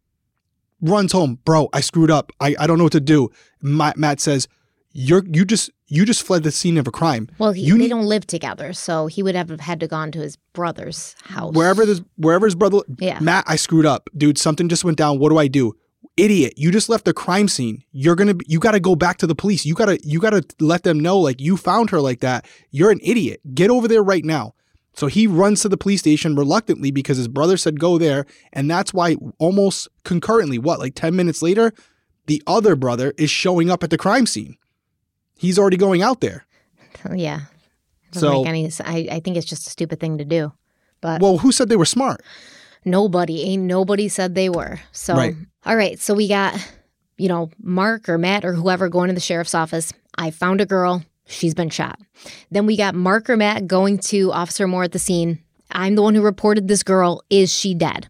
runs 0.80 1.12
home. 1.12 1.38
Bro, 1.44 1.68
I 1.72 1.82
screwed 1.82 2.11
up. 2.11 2.32
I, 2.40 2.57
I 2.59 2.66
don't 2.66 2.78
know 2.78 2.84
what 2.84 2.92
to 2.94 3.01
do. 3.01 3.30
Matt 3.62 4.18
says, 4.18 4.49
You're 4.92 5.24
you 5.24 5.44
just 5.44 5.70
you 5.86 6.05
just 6.05 6.24
fled 6.24 6.42
the 6.42 6.51
scene 6.51 6.78
of 6.78 6.88
a 6.88 6.90
crime. 6.90 7.28
Well, 7.38 7.53
he, 7.53 7.62
you 7.62 7.78
they 7.78 7.86
don't 7.86 8.07
live 8.07 8.26
together, 8.26 8.72
so 8.72 9.07
he 9.07 9.22
would 9.22 9.36
have 9.36 9.61
had 9.61 9.78
to 9.80 9.86
gone 9.86 10.11
to 10.12 10.18
his 10.18 10.34
brother's 10.53 11.14
house. 11.22 11.55
Wherever 11.55 11.86
this 11.86 12.03
wherever 12.16 12.44
his 12.44 12.57
brother 12.57 12.80
yeah. 12.99 13.20
Matt, 13.20 13.44
I 13.46 13.55
screwed 13.55 13.86
up. 13.86 14.11
Dude, 14.16 14.36
something 14.36 14.68
just 14.68 14.84
went 14.84 14.99
down. 14.99 15.20
What 15.20 15.28
do 15.28 15.38
I 15.38 15.46
do? 15.46 15.76
Idiot. 16.19 16.55
You 16.57 16.71
just 16.71 16.89
left 16.89 17.05
the 17.05 17.14
crime 17.14 17.49
scene. 17.49 17.85
You're 17.93 18.16
gonna 18.16 18.35
you 18.47 18.59
gotta 18.59 18.81
go 18.81 18.97
back 18.97 19.19
to 19.19 19.27
the 19.27 19.35
police. 19.35 19.64
You 19.64 19.75
gotta 19.75 19.99
you 20.03 20.21
gotta 20.21 20.45
let 20.61 20.83
them 20.83 21.01
know 21.01 21.19
like 21.19 21.41
you 21.41 21.57
found 21.57 21.91
her 21.91 22.01
like 22.01 22.21
that. 22.21 22.47
You're 22.71 22.91
an 22.91 23.01
idiot. 23.03 23.41
Get 23.55 23.71
over 23.71 23.89
there 23.89 24.03
right 24.03 24.25
now. 24.25 24.55
So 24.95 25.07
he 25.07 25.27
runs 25.27 25.62
to 25.62 25.69
the 25.69 25.77
police 25.77 26.01
station 26.01 26.35
reluctantly 26.35 26.91
because 26.91 27.19
his 27.19 27.29
brother 27.29 27.57
said 27.57 27.79
go 27.79 27.99
there. 27.99 28.27
And 28.53 28.71
that's 28.71 28.93
why 28.93 29.16
almost 29.39 29.89
concurrently 30.05 30.59
what 30.59 30.81
like 30.81 30.95
10 30.95 31.14
minutes 31.14 31.41
later 31.43 31.73
the 32.27 32.43
other 32.47 32.77
brother 32.77 33.14
is 33.16 33.31
showing 33.31 33.71
up 33.71 33.83
at 33.83 33.91
the 33.91 33.97
crime 33.97 34.27
scene. 34.27 34.57
He's 35.37 35.59
already 35.59 35.77
going 35.77 36.03
out 36.03 36.21
there. 36.21 36.45
Oh, 37.09 37.14
yeah. 37.14 37.43
So 38.11 38.45
any, 38.45 38.71
I, 38.85 39.09
I 39.12 39.21
think 39.21 39.37
it's 39.37 39.47
just 39.47 39.66
a 39.66 39.71
stupid 39.71 40.01
thing 40.01 40.19
to 40.19 40.25
do 40.25 40.53
but 41.01 41.21
well 41.21 41.39
who 41.39 41.53
said 41.53 41.69
they 41.69 41.77
were 41.77 41.85
smart 41.85 42.23
Nobody, 42.89 43.43
ain't 43.43 43.62
nobody 43.64 44.09
said 44.09 44.34
they 44.34 44.49
were. 44.49 44.80
So, 44.93 45.14
Right. 45.14 45.34
all 45.66 45.76
right. 45.76 45.99
So 45.99 46.14
we 46.14 46.28
got, 46.28 46.55
you 47.16 47.28
know, 47.28 47.51
Mark 47.62 48.09
or 48.09 48.18
Matt 48.18 48.45
or 48.45 48.53
whoever 48.55 48.89
going 48.89 49.09
to 49.09 49.14
the 49.14 49.20
sheriff's 49.20 49.55
office. 49.55 49.93
I 50.16 50.30
found 50.30 50.61
a 50.61 50.66
girl. 50.66 51.05
She's 51.26 51.55
been 51.55 51.70
shot. 51.70 51.99
Then 52.51 52.64
we 52.66 52.76
got 52.76 52.95
Mark 52.95 53.28
or 53.28 53.36
Matt 53.36 53.66
going 53.66 53.99
to 53.99 54.32
Officer 54.32 54.66
Moore 54.66 54.84
at 54.84 54.93
the 54.93 54.99
scene. 54.99 55.39
I'm 55.70 55.95
the 55.95 56.03
one 56.03 56.14
who 56.14 56.22
reported 56.22 56.66
this 56.68 56.82
girl. 56.82 57.22
Is 57.28 57.53
she 57.53 57.74
dead? 57.74 58.09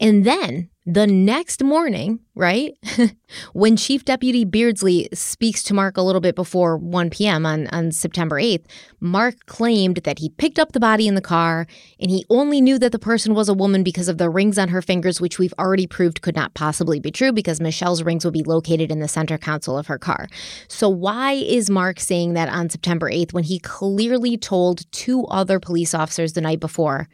And 0.00 0.24
then 0.24 0.70
the 0.86 1.06
next 1.06 1.64
morning, 1.64 2.20
right, 2.34 2.76
when 3.54 3.74
Chief 3.74 4.04
Deputy 4.04 4.44
Beardsley 4.44 5.08
speaks 5.14 5.62
to 5.64 5.74
Mark 5.74 5.96
a 5.96 6.02
little 6.02 6.20
bit 6.20 6.34
before 6.34 6.76
1 6.76 7.08
p.m. 7.08 7.46
on, 7.46 7.68
on 7.68 7.90
September 7.90 8.36
8th, 8.36 8.66
Mark 9.00 9.46
claimed 9.46 9.96
that 10.04 10.18
he 10.18 10.28
picked 10.28 10.58
up 10.58 10.72
the 10.72 10.80
body 10.80 11.08
in 11.08 11.14
the 11.14 11.22
car 11.22 11.66
and 11.98 12.10
he 12.10 12.26
only 12.28 12.60
knew 12.60 12.78
that 12.78 12.92
the 12.92 12.98
person 12.98 13.34
was 13.34 13.48
a 13.48 13.54
woman 13.54 13.82
because 13.82 14.08
of 14.08 14.18
the 14.18 14.28
rings 14.28 14.58
on 14.58 14.68
her 14.68 14.82
fingers, 14.82 15.22
which 15.22 15.38
we've 15.38 15.54
already 15.58 15.86
proved 15.86 16.20
could 16.20 16.36
not 16.36 16.52
possibly 16.52 17.00
be 17.00 17.10
true 17.10 17.32
because 17.32 17.60
Mischelle's 17.60 18.02
rings 18.02 18.24
would 18.26 18.34
be 18.34 18.42
located 18.42 18.90
in 18.90 19.00
the 19.00 19.08
center 19.08 19.38
console 19.38 19.78
of 19.78 19.86
her 19.86 19.98
car. 19.98 20.28
So, 20.68 20.90
why 20.90 21.32
is 21.32 21.70
Mark 21.70 21.98
saying 21.98 22.34
that 22.34 22.50
on 22.50 22.68
September 22.68 23.10
8th 23.10 23.32
when 23.32 23.44
he 23.44 23.58
clearly 23.58 24.36
told 24.36 24.90
two 24.92 25.24
other 25.26 25.58
police 25.60 25.94
officers 25.94 26.34
the 26.34 26.42
night 26.42 26.60
before? 26.60 27.08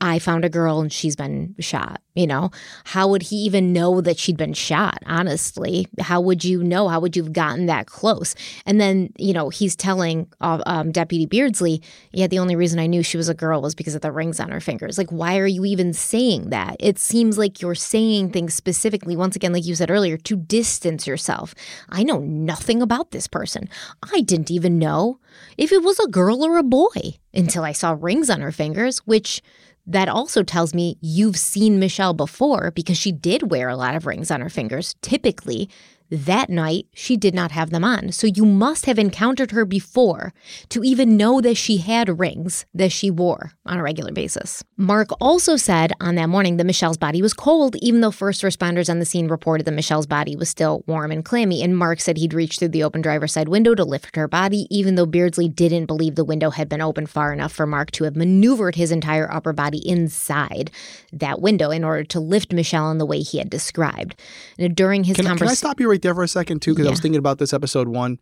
I 0.00 0.18
found 0.18 0.44
a 0.44 0.48
girl 0.48 0.80
and 0.80 0.92
she's 0.92 1.16
been 1.16 1.54
shot. 1.58 2.00
You 2.14 2.26
know, 2.26 2.50
how 2.84 3.06
would 3.08 3.22
he 3.22 3.36
even 3.36 3.72
know 3.72 4.00
that 4.00 4.18
she'd 4.18 4.36
been 4.36 4.52
shot? 4.52 4.98
Honestly, 5.06 5.86
how 6.00 6.20
would 6.20 6.44
you 6.44 6.62
know? 6.62 6.88
How 6.88 6.98
would 6.98 7.16
you 7.16 7.22
have 7.22 7.32
gotten 7.32 7.66
that 7.66 7.86
close? 7.86 8.34
And 8.66 8.80
then, 8.80 9.12
you 9.16 9.32
know, 9.32 9.48
he's 9.48 9.76
telling 9.76 10.26
uh, 10.40 10.60
um, 10.66 10.90
Deputy 10.90 11.24
Beardsley, 11.24 11.82
yeah, 12.12 12.26
the 12.26 12.40
only 12.40 12.56
reason 12.56 12.80
I 12.80 12.88
knew 12.88 13.02
she 13.02 13.16
was 13.16 13.28
a 13.28 13.34
girl 13.34 13.62
was 13.62 13.76
because 13.76 13.94
of 13.94 14.00
the 14.00 14.10
rings 14.10 14.40
on 14.40 14.50
her 14.50 14.60
fingers. 14.60 14.98
Like, 14.98 15.10
why 15.10 15.38
are 15.38 15.46
you 15.46 15.64
even 15.64 15.92
saying 15.92 16.50
that? 16.50 16.76
It 16.80 16.98
seems 16.98 17.38
like 17.38 17.62
you're 17.62 17.76
saying 17.76 18.30
things 18.30 18.54
specifically, 18.54 19.16
once 19.16 19.36
again, 19.36 19.52
like 19.52 19.64
you 19.64 19.76
said 19.76 19.90
earlier, 19.90 20.16
to 20.16 20.36
distance 20.36 21.06
yourself. 21.06 21.54
I 21.88 22.02
know 22.02 22.18
nothing 22.18 22.82
about 22.82 23.12
this 23.12 23.28
person. 23.28 23.68
I 24.12 24.22
didn't 24.22 24.50
even 24.50 24.78
know 24.78 25.20
if 25.56 25.70
it 25.72 25.82
was 25.82 25.98
a 26.00 26.08
girl 26.08 26.44
or 26.44 26.58
a 26.58 26.64
boy 26.64 27.18
until 27.32 27.62
I 27.62 27.72
saw 27.72 27.96
rings 27.98 28.28
on 28.28 28.40
her 28.40 28.52
fingers, 28.52 28.98
which 29.06 29.42
that 29.90 30.08
also 30.08 30.42
tells 30.42 30.72
me 30.72 30.96
you've 31.00 31.36
seen 31.36 31.80
Mischelle 31.80 32.16
before 32.16 32.70
because 32.70 32.96
she 32.96 33.12
did 33.12 33.50
wear 33.50 33.68
a 33.68 33.76
lot 33.76 33.96
of 33.96 34.06
rings 34.06 34.30
on 34.30 34.40
her 34.40 34.48
fingers. 34.48 34.94
Typically, 35.02 35.68
that 36.10 36.50
night, 36.50 36.86
she 36.92 37.16
did 37.16 37.34
not 37.34 37.52
have 37.52 37.70
them 37.70 37.84
on. 37.84 38.12
So 38.12 38.26
you 38.26 38.44
must 38.44 38.86
have 38.86 38.98
encountered 38.98 39.52
her 39.52 39.64
before 39.64 40.32
to 40.70 40.82
even 40.82 41.16
know 41.16 41.40
that 41.40 41.56
she 41.56 41.78
had 41.78 42.18
rings 42.18 42.66
that 42.74 42.92
she 42.92 43.10
wore 43.10 43.52
on 43.64 43.78
a 43.78 43.82
regular 43.82 44.12
basis. 44.12 44.64
Mark 44.76 45.08
also 45.20 45.56
said 45.56 45.92
on 46.00 46.16
that 46.16 46.28
morning 46.28 46.56
that 46.56 46.66
Mischelle's 46.66 46.96
body 46.96 47.22
was 47.22 47.32
cold, 47.32 47.76
even 47.76 48.00
though 48.00 48.10
first 48.10 48.42
responders 48.42 48.90
on 48.90 48.98
the 48.98 49.04
scene 49.04 49.28
reported 49.28 49.64
that 49.66 49.74
Mischelle's 49.74 50.06
body 50.06 50.34
was 50.34 50.48
still 50.48 50.82
warm 50.86 51.12
and 51.12 51.24
clammy. 51.24 51.62
And 51.62 51.76
Mark 51.76 52.00
said 52.00 52.16
he'd 52.16 52.34
reached 52.34 52.58
through 52.58 52.68
the 52.68 52.82
open 52.82 53.00
driver's 53.00 53.32
side 53.32 53.48
window 53.48 53.74
to 53.74 53.84
lift 53.84 54.16
her 54.16 54.26
body, 54.28 54.66
even 54.70 54.96
though 54.96 55.06
Beardsley 55.06 55.48
didn't 55.48 55.86
believe 55.86 56.16
the 56.16 56.24
window 56.24 56.50
had 56.50 56.68
been 56.68 56.80
open 56.80 57.06
far 57.06 57.32
enough 57.32 57.52
for 57.52 57.66
Mark 57.66 57.90
to 57.92 58.04
have 58.04 58.16
maneuvered 58.16 58.74
his 58.74 58.90
entire 58.90 59.30
upper 59.32 59.52
body 59.52 59.86
inside 59.88 60.70
that 61.12 61.40
window 61.40 61.70
in 61.70 61.84
order 61.84 62.04
to 62.04 62.20
lift 62.20 62.50
Mischelle 62.50 62.90
in 62.90 62.98
the 62.98 63.06
way 63.06 63.20
he 63.20 63.38
had 63.38 63.50
described. 63.50 64.20
And 64.58 64.74
during 64.74 65.04
his 65.04 65.16
Can, 65.16 65.24
can 65.24 65.30
I 65.32 65.36
conversation, 65.36 65.56
stop 65.56 65.80
you 65.80 65.88
right 65.88 65.99
there 66.02 66.14
for 66.14 66.22
a 66.22 66.28
second 66.28 66.60
too? 66.62 66.72
Because 66.72 66.86
I 66.86 66.90
was 66.90 67.00
thinking 67.00 67.18
about 67.18 67.38
this 67.38 67.52
episode 67.52 67.88
one. 67.88 68.18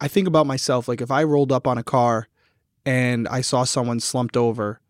I 0.00 0.08
think 0.08 0.28
about 0.28 0.46
myself 0.46 0.88
like 0.88 1.00
if 1.00 1.10
I 1.10 1.24
rolled 1.24 1.50
up 1.52 1.66
on 1.66 1.76
a 1.78 1.82
car 1.82 2.28
and 2.86 3.26
I 3.28 3.40
saw 3.40 3.64
someone 3.64 4.00
slumped 4.00 4.36
over, 4.36 4.80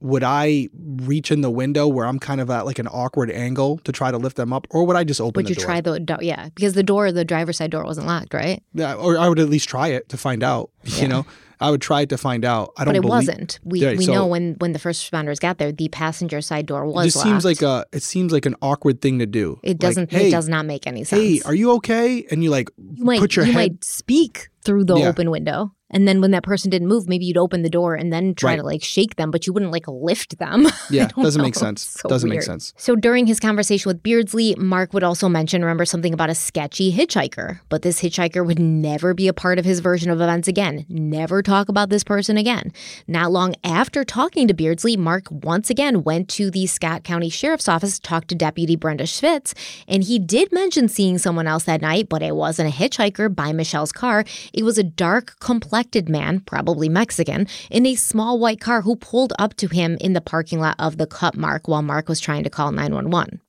would 0.00 0.22
I 0.22 0.68
reach 0.74 1.30
in 1.30 1.40
the 1.40 1.50
window 1.50 1.88
where 1.88 2.04
I'm 2.04 2.18
kind 2.18 2.40
of 2.40 2.50
at 2.50 2.66
like 2.66 2.78
an 2.78 2.86
awkward 2.88 3.30
angle 3.30 3.78
to 3.78 3.92
try 3.92 4.10
to 4.10 4.18
lift 4.18 4.36
them 4.36 4.52
up, 4.52 4.66
or 4.70 4.86
would 4.86 4.96
I 4.96 5.04
just 5.04 5.20
open 5.20 5.40
would 5.44 5.48
you 5.48 5.54
door? 5.54 5.64
try 5.64 5.80
the 5.80 5.98
door? 5.98 6.18
Yeah, 6.20 6.50
because 6.54 6.74
the 6.74 6.82
door, 6.82 7.10
the 7.10 7.24
driver's 7.24 7.56
side 7.56 7.70
door 7.70 7.84
wasn't 7.84 8.06
locked, 8.06 8.34
right? 8.34 8.62
Yeah, 8.74 8.94
or 8.94 9.16
I 9.16 9.28
would 9.28 9.38
at 9.38 9.48
least 9.48 9.68
try 9.68 9.88
it 9.88 10.08
to 10.10 10.18
find 10.18 10.42
out. 10.42 10.70
Yeah. 10.84 11.02
You 11.02 11.08
know, 11.08 11.26
I 11.60 11.70
would 11.70 11.80
try 11.80 12.04
to 12.04 12.16
find 12.18 12.44
out. 12.44 12.72
I 12.76 12.84
don't. 12.84 12.94
Know. 12.94 13.00
But 13.00 13.06
it 13.06 13.08
believe, 13.08 13.28
wasn't. 13.28 13.60
We 13.64 13.80
Yeah, 13.80 13.94
we 13.94 14.04
so- 14.06 14.12
know 14.14 14.26
when 14.26 14.54
when 14.58 14.72
the 14.72 14.78
first 14.78 15.10
responders 15.10 15.38
got 15.40 15.58
there, 15.58 15.72
the 15.72 15.88
passenger 15.88 16.40
side 16.40 16.66
door 16.66 16.86
was 16.86 17.04
It 17.04 17.06
just 17.08 17.16
locked. 17.16 17.28
seems 17.28 17.44
like 17.44 17.62
a. 17.62 17.84
It 17.92 18.02
seems 18.02 18.32
like 18.32 18.46
an 18.46 18.54
awkward 18.62 19.00
thing 19.00 19.18
to 19.18 19.26
do. 19.26 19.58
it 19.62 19.78
doesn't. 19.78 20.10
hey, 20.10 20.28
it 20.28 20.30
does 20.30 20.48
not 20.48 20.64
make 20.66 20.86
any 20.86 21.04
sense. 21.04 21.20
Hey, 21.20 21.40
are 21.44 21.54
you 21.54 21.72
okay? 21.72 22.24
And 22.30 22.42
you 22.42 22.50
like 22.50 22.68
you 22.78 23.04
might 23.04 23.20
put 23.20 23.36
your 23.36 23.44
you 23.44 23.52
head. 23.52 23.58
might 23.72 23.84
speak 23.84 24.48
through 24.64 24.84
the 24.84 24.96
Yeah. 24.96 25.08
open 25.08 25.30
window, 25.30 25.73
and 25.90 26.08
then 26.08 26.20
when 26.20 26.30
that 26.32 26.42
person 26.42 26.70
didn't 26.70 26.88
move, 26.88 27.08
maybe 27.08 27.24
you'd 27.24 27.36
open 27.36 27.62
the 27.62 27.70
door 27.70 27.94
and 27.94 28.12
then 28.12 28.34
try 28.34 28.52
Right. 28.52 28.56
to 28.56 28.62
like 28.62 28.82
shake 28.82 29.16
them, 29.16 29.30
but 29.30 29.46
you 29.46 29.52
wouldn't 29.52 29.72
like 29.72 29.86
lift 29.88 30.38
them. 30.38 30.66
Yeah, 30.90 31.08
doesn't 31.16 31.40
make 31.42 31.54
sense. 31.54 31.82
So 31.82 32.08
doesn't 32.08 32.28
make 32.28 32.42
sense. 32.42 32.72
So 32.76 32.94
during 32.94 33.26
his 33.26 33.40
conversation 33.40 33.88
with 33.88 34.02
Beardsley, 34.02 34.54
Mark 34.58 34.92
would 34.92 35.02
also 35.02 35.28
mention, 35.28 35.62
remember, 35.62 35.84
something 35.84 36.12
about 36.12 36.30
a 36.30 36.34
sketchy 36.34 36.92
hitchhiker. 36.92 37.60
But 37.68 37.82
this 37.82 38.00
hitchhiker 38.00 38.46
would 38.46 38.58
never 38.58 39.14
be 39.14 39.26
a 39.28 39.32
part 39.32 39.58
of 39.58 39.64
his 39.64 39.80
version 39.80 40.10
of 40.10 40.20
events 40.20 40.46
again. 40.46 40.84
Never 40.88 41.42
talk 41.42 41.68
about 41.68 41.88
this 41.88 42.04
person 42.04 42.36
again. 42.36 42.72
Not 43.08 43.32
long 43.32 43.54
after 43.64 44.04
talking 44.04 44.46
to 44.48 44.54
Beardsley, 44.54 44.96
Mark 44.96 45.24
once 45.30 45.70
again 45.70 46.02
went 46.04 46.28
to 46.30 46.50
the 46.50 46.66
Scott 46.66 47.02
County 47.02 47.28
Sheriff's 47.30 47.68
Office 47.68 47.98
to 47.98 48.02
talk 48.02 48.26
to 48.28 48.34
Deputy 48.34 48.76
Brenda 48.76 49.04
Schwitz. 49.04 49.54
And 49.88 50.04
he 50.04 50.18
did 50.18 50.52
mention 50.52 50.88
seeing 50.88 51.18
someone 51.18 51.46
else 51.46 51.64
that 51.64 51.80
night, 51.82 52.08
but 52.08 52.22
it 52.22 52.36
wasn't 52.36 52.68
a 52.72 52.76
hitchhiker 52.76 53.34
by 53.34 53.52
Mischelle's 53.52 53.92
car. 53.92 54.24
It 54.52 54.64
was 54.64 54.78
a 54.78 54.84
dark 54.84 55.36
complected 55.74 56.08
man, 56.08 56.38
probably 56.38 56.88
Mexican, 56.88 57.48
in 57.68 57.84
a 57.84 57.96
small 57.96 58.38
white 58.38 58.60
car 58.60 58.82
who 58.82 58.94
pulled 58.94 59.32
up 59.40 59.54
to 59.54 59.66
him 59.66 59.98
in 60.00 60.12
the 60.12 60.20
parking 60.20 60.60
lot 60.60 60.76
of 60.78 60.98
the 60.98 61.06
Cup 61.06 61.34
Mart 61.34 61.62
while 61.64 61.82
Mark 61.82 62.08
was 62.08 62.20
trying 62.20 62.44
to 62.44 62.50
call 62.50 62.70
911. 62.70 63.40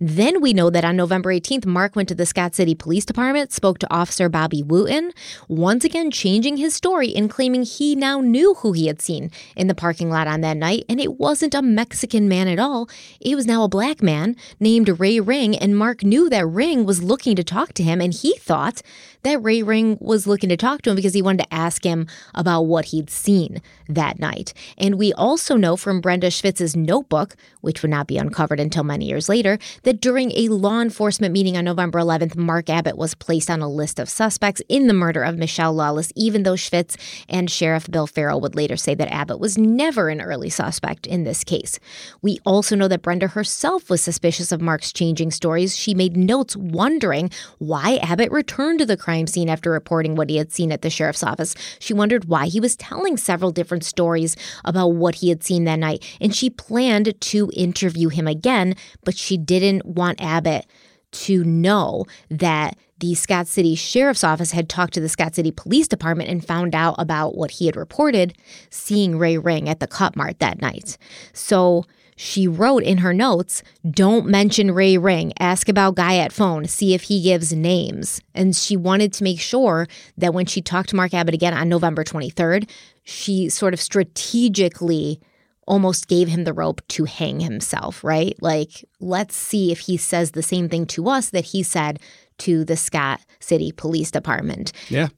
Then 0.00 0.40
we 0.40 0.52
know 0.52 0.70
that 0.70 0.84
on 0.84 0.96
November 0.96 1.30
18th, 1.30 1.66
Mark 1.66 1.96
went 1.96 2.08
to 2.08 2.14
the 2.14 2.26
Scott 2.26 2.54
City 2.54 2.74
Police 2.74 3.04
Department, 3.04 3.52
spoke 3.52 3.78
to 3.78 3.92
Officer 3.92 4.28
Bobby 4.28 4.62
Wooten, 4.62 5.12
once 5.48 5.84
again 5.84 6.10
changing 6.10 6.56
his 6.56 6.74
story 6.74 7.14
and 7.14 7.30
claiming 7.30 7.62
he 7.62 7.94
now 7.94 8.20
knew 8.20 8.54
who 8.54 8.72
he 8.72 8.86
had 8.86 9.00
seen 9.00 9.30
in 9.56 9.66
the 9.66 9.74
parking 9.74 10.10
lot 10.10 10.26
on 10.26 10.40
that 10.40 10.56
night, 10.56 10.84
and 10.88 11.00
it 11.00 11.18
wasn't 11.18 11.54
a 11.54 11.62
Mexican 11.62 12.28
man 12.28 12.48
at 12.48 12.58
all. 12.58 12.88
It 13.20 13.34
was 13.34 13.46
now 13.46 13.64
a 13.64 13.68
black 13.68 14.02
man 14.02 14.36
named 14.60 15.00
Ray 15.00 15.20
Ring, 15.20 15.56
and 15.56 15.76
Mark 15.76 16.02
knew 16.02 16.28
that 16.30 16.46
Ring 16.46 16.84
was 16.84 17.02
looking 17.02 17.36
to 17.36 17.44
talk 17.44 17.72
to 17.74 17.82
him, 17.82 18.00
and 18.00 18.12
he 18.12 18.36
thought 18.38 18.82
that 19.22 19.42
Ray 19.42 19.62
Ring 19.62 19.98
was 20.00 20.26
looking 20.26 20.50
to 20.50 20.56
talk 20.56 20.82
to 20.82 20.90
him 20.90 20.96
because 20.96 21.14
he 21.14 21.22
wanted 21.22 21.44
to 21.44 21.54
ask 21.54 21.82
him 21.82 22.06
about 22.34 22.62
what 22.62 22.86
he'd 22.86 23.10
seen 23.10 23.60
that 23.88 24.18
night. 24.18 24.52
And 24.78 24.96
we 24.96 25.12
also 25.14 25.56
know 25.56 25.76
from 25.76 26.00
Brenda 26.00 26.30
Schwitz's 26.30 26.76
notebook, 26.76 27.34
which 27.62 27.82
would 27.82 27.90
not 27.90 28.06
be 28.06 28.18
uncovered 28.18 28.60
until 28.60 28.84
many 28.84 29.06
years 29.06 29.28
later, 29.28 29.43
that 29.82 30.00
during 30.00 30.32
a 30.32 30.48
law 30.48 30.80
enforcement 30.80 31.32
meeting 31.32 31.56
on 31.56 31.64
November 31.64 31.98
11th, 31.98 32.36
Mark 32.36 32.70
Abbott 32.70 32.96
was 32.96 33.14
placed 33.14 33.50
on 33.50 33.60
a 33.60 33.68
list 33.68 33.98
of 33.98 34.08
suspects 34.08 34.62
in 34.68 34.86
the 34.86 34.94
murder 34.94 35.22
of 35.22 35.36
Mischelle 35.36 35.74
Lawless, 35.74 36.12
even 36.16 36.42
though 36.42 36.54
Schwitz 36.54 36.96
and 37.28 37.50
Sheriff 37.50 37.90
Bill 37.90 38.06
Farrell 38.06 38.40
would 38.40 38.56
later 38.56 38.76
say 38.76 38.94
that 38.94 39.12
Abbott 39.12 39.38
was 39.38 39.58
never 39.58 40.08
an 40.08 40.20
early 40.20 40.50
suspect 40.50 41.06
in 41.06 41.24
this 41.24 41.44
case. 41.44 41.78
We 42.22 42.38
also 42.44 42.74
know 42.74 42.88
that 42.88 43.02
Brenda 43.02 43.28
herself 43.28 43.90
was 43.90 44.00
suspicious 44.00 44.50
of 44.50 44.60
Mark's 44.60 44.92
changing 44.92 45.30
stories. 45.30 45.76
She 45.76 45.94
made 45.94 46.16
notes 46.16 46.56
wondering 46.56 47.30
why 47.58 47.96
Abbott 48.02 48.32
returned 48.32 48.78
to 48.78 48.86
the 48.86 48.96
crime 48.96 49.26
scene 49.26 49.48
after 49.48 49.70
reporting 49.70 50.14
what 50.14 50.30
he 50.30 50.36
had 50.36 50.52
seen 50.52 50.72
at 50.72 50.82
the 50.82 50.90
sheriff's 50.90 51.22
office. 51.22 51.54
She 51.78 51.92
wondered 51.92 52.26
why 52.26 52.46
he 52.46 52.60
was 52.60 52.76
telling 52.76 53.16
several 53.16 53.50
different 53.50 53.84
stories 53.84 54.36
about 54.64 54.88
what 54.88 55.16
he 55.16 55.28
had 55.28 55.42
seen 55.42 55.64
that 55.64 55.78
night, 55.78 56.02
and 56.20 56.34
she 56.34 56.50
planned 56.50 57.20
to 57.20 57.50
interview 57.54 58.08
him 58.08 58.26
again, 58.26 58.74
but 59.04 59.14
she 59.34 59.38
didn't 59.38 59.84
want 59.84 60.20
Abbott 60.20 60.64
to 61.10 61.42
know 61.42 62.04
that 62.30 62.76
the 63.00 63.14
Scott 63.14 63.48
City 63.48 63.74
Sheriff's 63.74 64.22
Office 64.22 64.52
had 64.52 64.68
talked 64.68 64.94
to 64.94 65.00
the 65.00 65.08
Scott 65.08 65.34
City 65.34 65.50
Police 65.50 65.88
Department 65.88 66.30
and 66.30 66.44
found 66.44 66.72
out 66.72 66.94
about 66.98 67.36
what 67.36 67.50
he 67.52 67.66
had 67.66 67.74
reported 67.74 68.34
seeing 68.70 69.18
Ray 69.18 69.36
Ring 69.36 69.68
at 69.68 69.80
the 69.80 69.88
Cup 69.88 70.14
Mart 70.14 70.38
that 70.38 70.60
night. 70.62 70.96
So 71.32 71.84
she 72.14 72.46
wrote 72.46 72.84
in 72.84 72.98
her 72.98 73.12
notes, 73.12 73.64
Don't 73.88 74.26
mention 74.26 74.70
Ray 74.70 74.98
Ring. 74.98 75.32
Ask 75.40 75.68
about 75.68 75.96
Guy 75.96 76.16
at 76.18 76.32
phone. 76.32 76.66
See 76.66 76.94
if 76.94 77.02
he 77.02 77.20
gives 77.20 77.52
names. 77.52 78.20
And 78.36 78.54
she 78.54 78.76
wanted 78.76 79.12
to 79.14 79.24
make 79.24 79.40
sure 79.40 79.88
that 80.16 80.32
when 80.32 80.46
she 80.46 80.62
talked 80.62 80.90
to 80.90 80.96
Mark 80.96 81.12
Abbott 81.12 81.34
again 81.34 81.54
on 81.54 81.68
November 81.68 82.04
23rd, 82.04 82.70
she 83.02 83.48
sort 83.48 83.74
of 83.74 83.80
strategically 83.80 85.20
almost 85.66 86.08
gave 86.08 86.28
him 86.28 86.44
the 86.44 86.52
rope 86.52 86.80
to 86.88 87.04
hang 87.04 87.40
himself, 87.40 88.02
right? 88.04 88.36
Like, 88.40 88.84
let's 89.00 89.36
see 89.36 89.72
if 89.72 89.80
he 89.80 89.96
says 89.96 90.30
the 90.30 90.42
same 90.42 90.68
thing 90.68 90.86
to 90.86 91.08
us 91.08 91.30
that 91.30 91.46
he 91.46 91.62
said 91.62 92.00
to 92.38 92.64
the 92.64 92.76
Scott 92.76 93.20
City 93.40 93.72
Police 93.72 94.10
Department. 94.10 94.72
Yeah. 94.88 95.08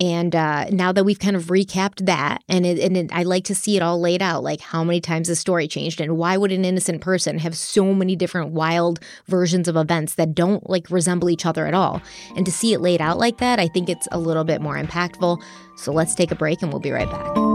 And 0.00 0.36
uh, 0.36 0.66
now 0.70 0.92
that 0.92 1.02
we've 1.02 1.18
kind 1.18 1.34
of 1.34 1.46
recapped 1.46 2.06
that, 2.06 2.44
and 2.48 2.64
it, 2.64 2.78
and 2.78 2.96
it, 2.96 3.10
I 3.12 3.24
like 3.24 3.42
to 3.44 3.54
see 3.54 3.76
it 3.76 3.82
all 3.82 4.00
laid 4.00 4.22
out, 4.22 4.44
like 4.44 4.60
how 4.60 4.84
many 4.84 5.00
times 5.00 5.26
the 5.26 5.34
story 5.34 5.66
changed, 5.66 6.00
and 6.00 6.16
why 6.16 6.36
would 6.36 6.52
an 6.52 6.64
innocent 6.64 7.00
person 7.00 7.38
have 7.40 7.56
so 7.56 7.92
many 7.92 8.14
different 8.14 8.52
wild 8.52 9.00
versions 9.26 9.66
of 9.66 9.76
events 9.76 10.14
that 10.14 10.36
don't 10.36 10.70
like 10.70 10.88
resemble 10.88 11.30
each 11.30 11.44
other 11.44 11.66
at 11.66 11.74
all? 11.74 12.00
And 12.36 12.46
to 12.46 12.52
see 12.52 12.72
it 12.72 12.80
laid 12.80 13.00
out 13.00 13.18
like 13.18 13.38
that, 13.38 13.58
I 13.58 13.66
think 13.66 13.88
it's 13.88 14.06
a 14.12 14.18
little 14.18 14.44
bit 14.44 14.60
more 14.60 14.76
impactful. 14.76 15.42
So 15.76 15.90
let's 15.90 16.14
take 16.14 16.30
a 16.30 16.36
break, 16.36 16.62
and 16.62 16.72
we'll 16.72 16.80
be 16.80 16.92
right 16.92 17.10
back. 17.10 17.47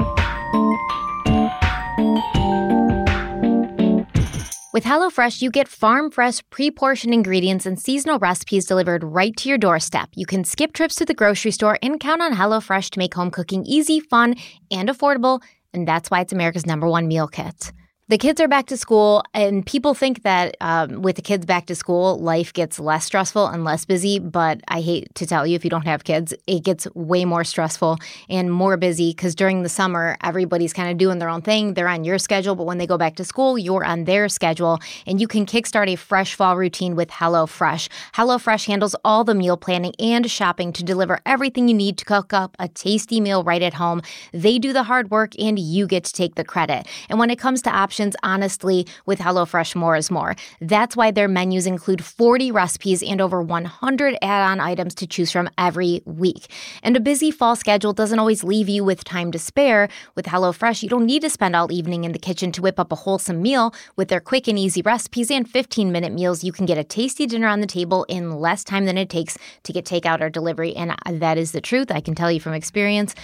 With 4.74 4.86
HelloFresh, 4.86 5.43
you 5.43 5.51
get 5.51 5.67
farm 5.67 6.09
fresh, 6.09 6.41
pre 6.49 6.71
portioned 6.71 7.13
ingredients 7.13 7.67
and 7.67 7.80
seasonal 7.80 8.17
recipes 8.17 8.65
delivered 8.65 9.03
right 9.03 9.38
to 9.38 9.47
your 9.47 9.59
doorstep. 9.59 10.09
You 10.15 10.26
can 10.26 10.43
skip 10.43 10.74
trips 10.74 10.95
to 10.95 11.05
the 11.05 11.13
grocery 11.13 11.51
store 11.51 11.78
and 11.84 11.99
count 11.99 12.24
on 12.24 12.34
HelloFresh 12.34 12.89
to 12.89 12.97
make 12.97 13.13
home 13.13 13.30
cooking 13.30 13.63
easy, 13.67 13.99
fun, 13.99 14.34
and 14.71 14.89
affordable. 14.89 15.43
And 15.76 15.88
that's 15.88 16.09
why 16.09 16.21
it's 16.21 16.34
America's 16.34 16.65
number 16.65 16.89
one 16.89 17.07
meal 17.07 17.28
kit 17.28 17.71
the 18.10 18.18
kids 18.18 18.41
are 18.41 18.49
back 18.49 18.66
to 18.66 18.76
school, 18.76 19.24
and 19.34 19.66
people 19.66 19.93
think 19.93 20.24
that 20.24 20.58
um, 20.60 21.01
with 21.01 21.16
the 21.16 21.22
kids 21.22 21.45
back 21.45 21.68
to 21.68 21.76
school, 21.76 22.20
life 22.20 22.51
gets 22.51 22.78
less 22.78 23.06
stressful 23.06 23.47
and 23.47 23.64
less 23.64 23.86
busy. 23.86 24.20
But 24.20 24.60
I 24.68 24.82
hate 24.82 25.16
to 25.16 25.26
tell 25.26 25.47
you, 25.47 25.56
if 25.56 25.64
you 25.64 25.70
don't 25.70 25.86
have 25.86 26.04
kids, 26.04 26.34
it 26.45 26.66
gets 26.66 26.86
way 26.95 27.24
more 27.24 27.45
stressful 27.45 27.97
and 28.30 28.51
more 28.51 28.76
busy 28.76 29.12
because 29.12 29.34
during 29.36 29.64
the 29.64 29.70
summer, 29.70 30.18
everybody's 30.22 30.74
kind 30.74 30.91
of 30.91 30.97
doing 30.97 31.20
their 31.20 31.30
own 31.30 31.41
thing. 31.41 31.76
They're 31.76 31.88
on 31.88 32.04
your 32.04 32.18
schedule, 32.18 32.56
but 32.56 32.66
when 32.66 32.78
they 32.78 32.86
go 32.86 32.97
back 32.97 33.16
to 33.16 33.24
school, 33.24 33.58
you're 33.58 33.86
on 33.86 34.04
their 34.04 34.28
schedule, 34.28 34.80
and 35.08 35.22
you 35.22 35.28
can 35.28 35.45
kickstart 35.45 35.88
a 35.88 35.95
fresh 35.95 36.36
fall 36.36 36.58
routine 36.58 36.95
with 36.97 37.10
HelloFresh. 37.10 37.88
HelloFresh 38.16 38.68
handles 38.68 38.97
all 39.06 39.24
the 39.24 39.34
meal 39.34 39.56
planning 39.56 39.93
and 39.97 40.30
shopping 40.30 40.74
to 40.74 40.84
deliver 40.84 41.22
everything 41.26 41.70
you 41.70 41.74
need 41.74 41.97
to 41.99 42.06
cook 42.06 42.34
up 42.34 42.58
a 42.60 42.68
tasty 42.68 43.22
meal 43.22 43.45
right 43.45 43.62
at 43.62 43.76
home. 43.76 44.01
They 44.34 44.60
do 44.60 44.74
the 44.74 44.84
hard 44.84 45.10
work, 45.10 45.39
and 45.39 45.58
you 45.58 45.88
get 45.88 46.04
to 46.04 46.12
take 46.12 46.36
the 46.36 46.43
credit. 46.43 46.86
And 47.08 47.18
when 47.18 47.30
it 47.30 47.39
comes 47.39 47.62
to 47.62 47.70
options, 47.70 48.03
options, 48.04 48.16
honestly, 48.24 48.86
with 49.06 49.20
HelloFresh, 49.20 49.76
more 49.76 49.95
is 49.95 50.12
more. 50.12 50.36
That's 50.60 50.95
why 50.97 51.12
their 51.12 51.30
menus 51.30 51.66
include 51.66 52.04
40 52.04 52.51
recipes 52.51 53.01
and 53.01 53.22
over 53.22 53.41
100 53.41 54.18
add 54.22 54.51
on 54.51 54.60
items 54.60 54.93
to 54.95 55.08
choose 55.08 55.32
from 55.32 55.49
every 55.58 56.01
week. 56.06 56.47
And 56.82 56.97
a 56.97 56.99
busy 56.99 57.32
fall 57.32 57.56
schedule 57.56 57.93
doesn't 57.93 58.20
always 58.20 58.43
leave 58.43 58.68
you 58.68 58.84
with 58.84 59.06
time 59.06 59.32
to 59.32 59.39
spare. 59.39 59.88
With 60.16 60.26
HelloFresh, 60.26 60.84
you 60.84 60.89
don't 60.89 61.06
need 61.06 61.22
to 61.22 61.30
spend 61.30 61.56
all 61.56 61.72
evening 61.72 62.04
in 62.04 62.12
the 62.12 62.20
kitchen 62.20 62.51
to 62.54 62.62
whip 62.62 62.80
up 62.80 62.91
a 62.91 62.95
wholesome 62.95 63.41
meal. 63.41 63.74
With 63.95 64.10
their 64.10 64.20
quick 64.20 64.47
and 64.49 64.60
easy 64.60 64.82
recipes 64.82 65.32
and 65.32 65.49
15 65.49 65.91
minute 65.91 66.12
meals, 66.12 66.43
you 66.43 66.51
can 66.51 66.66
get 66.66 66.78
a 66.78 66.84
tasty 66.84 67.26
dinner 67.26 67.47
on 67.47 67.62
the 67.62 67.68
table 67.68 68.06
in 68.10 68.36
less 68.36 68.66
time 68.66 68.86
than 68.86 68.97
it 68.97 69.10
takes 69.10 69.38
to 69.64 69.72
get 69.72 69.86
takeout 69.86 70.20
or 70.20 70.30
delivery. 70.30 70.76
And 70.76 70.93
that 71.10 71.38
is 71.38 71.54
the 71.54 71.62
truth. 71.62 71.89
I 71.89 72.01
can 72.01 72.16
tell 72.16 72.32
you 72.32 72.41
from 72.41 72.54
experience. 72.54 73.16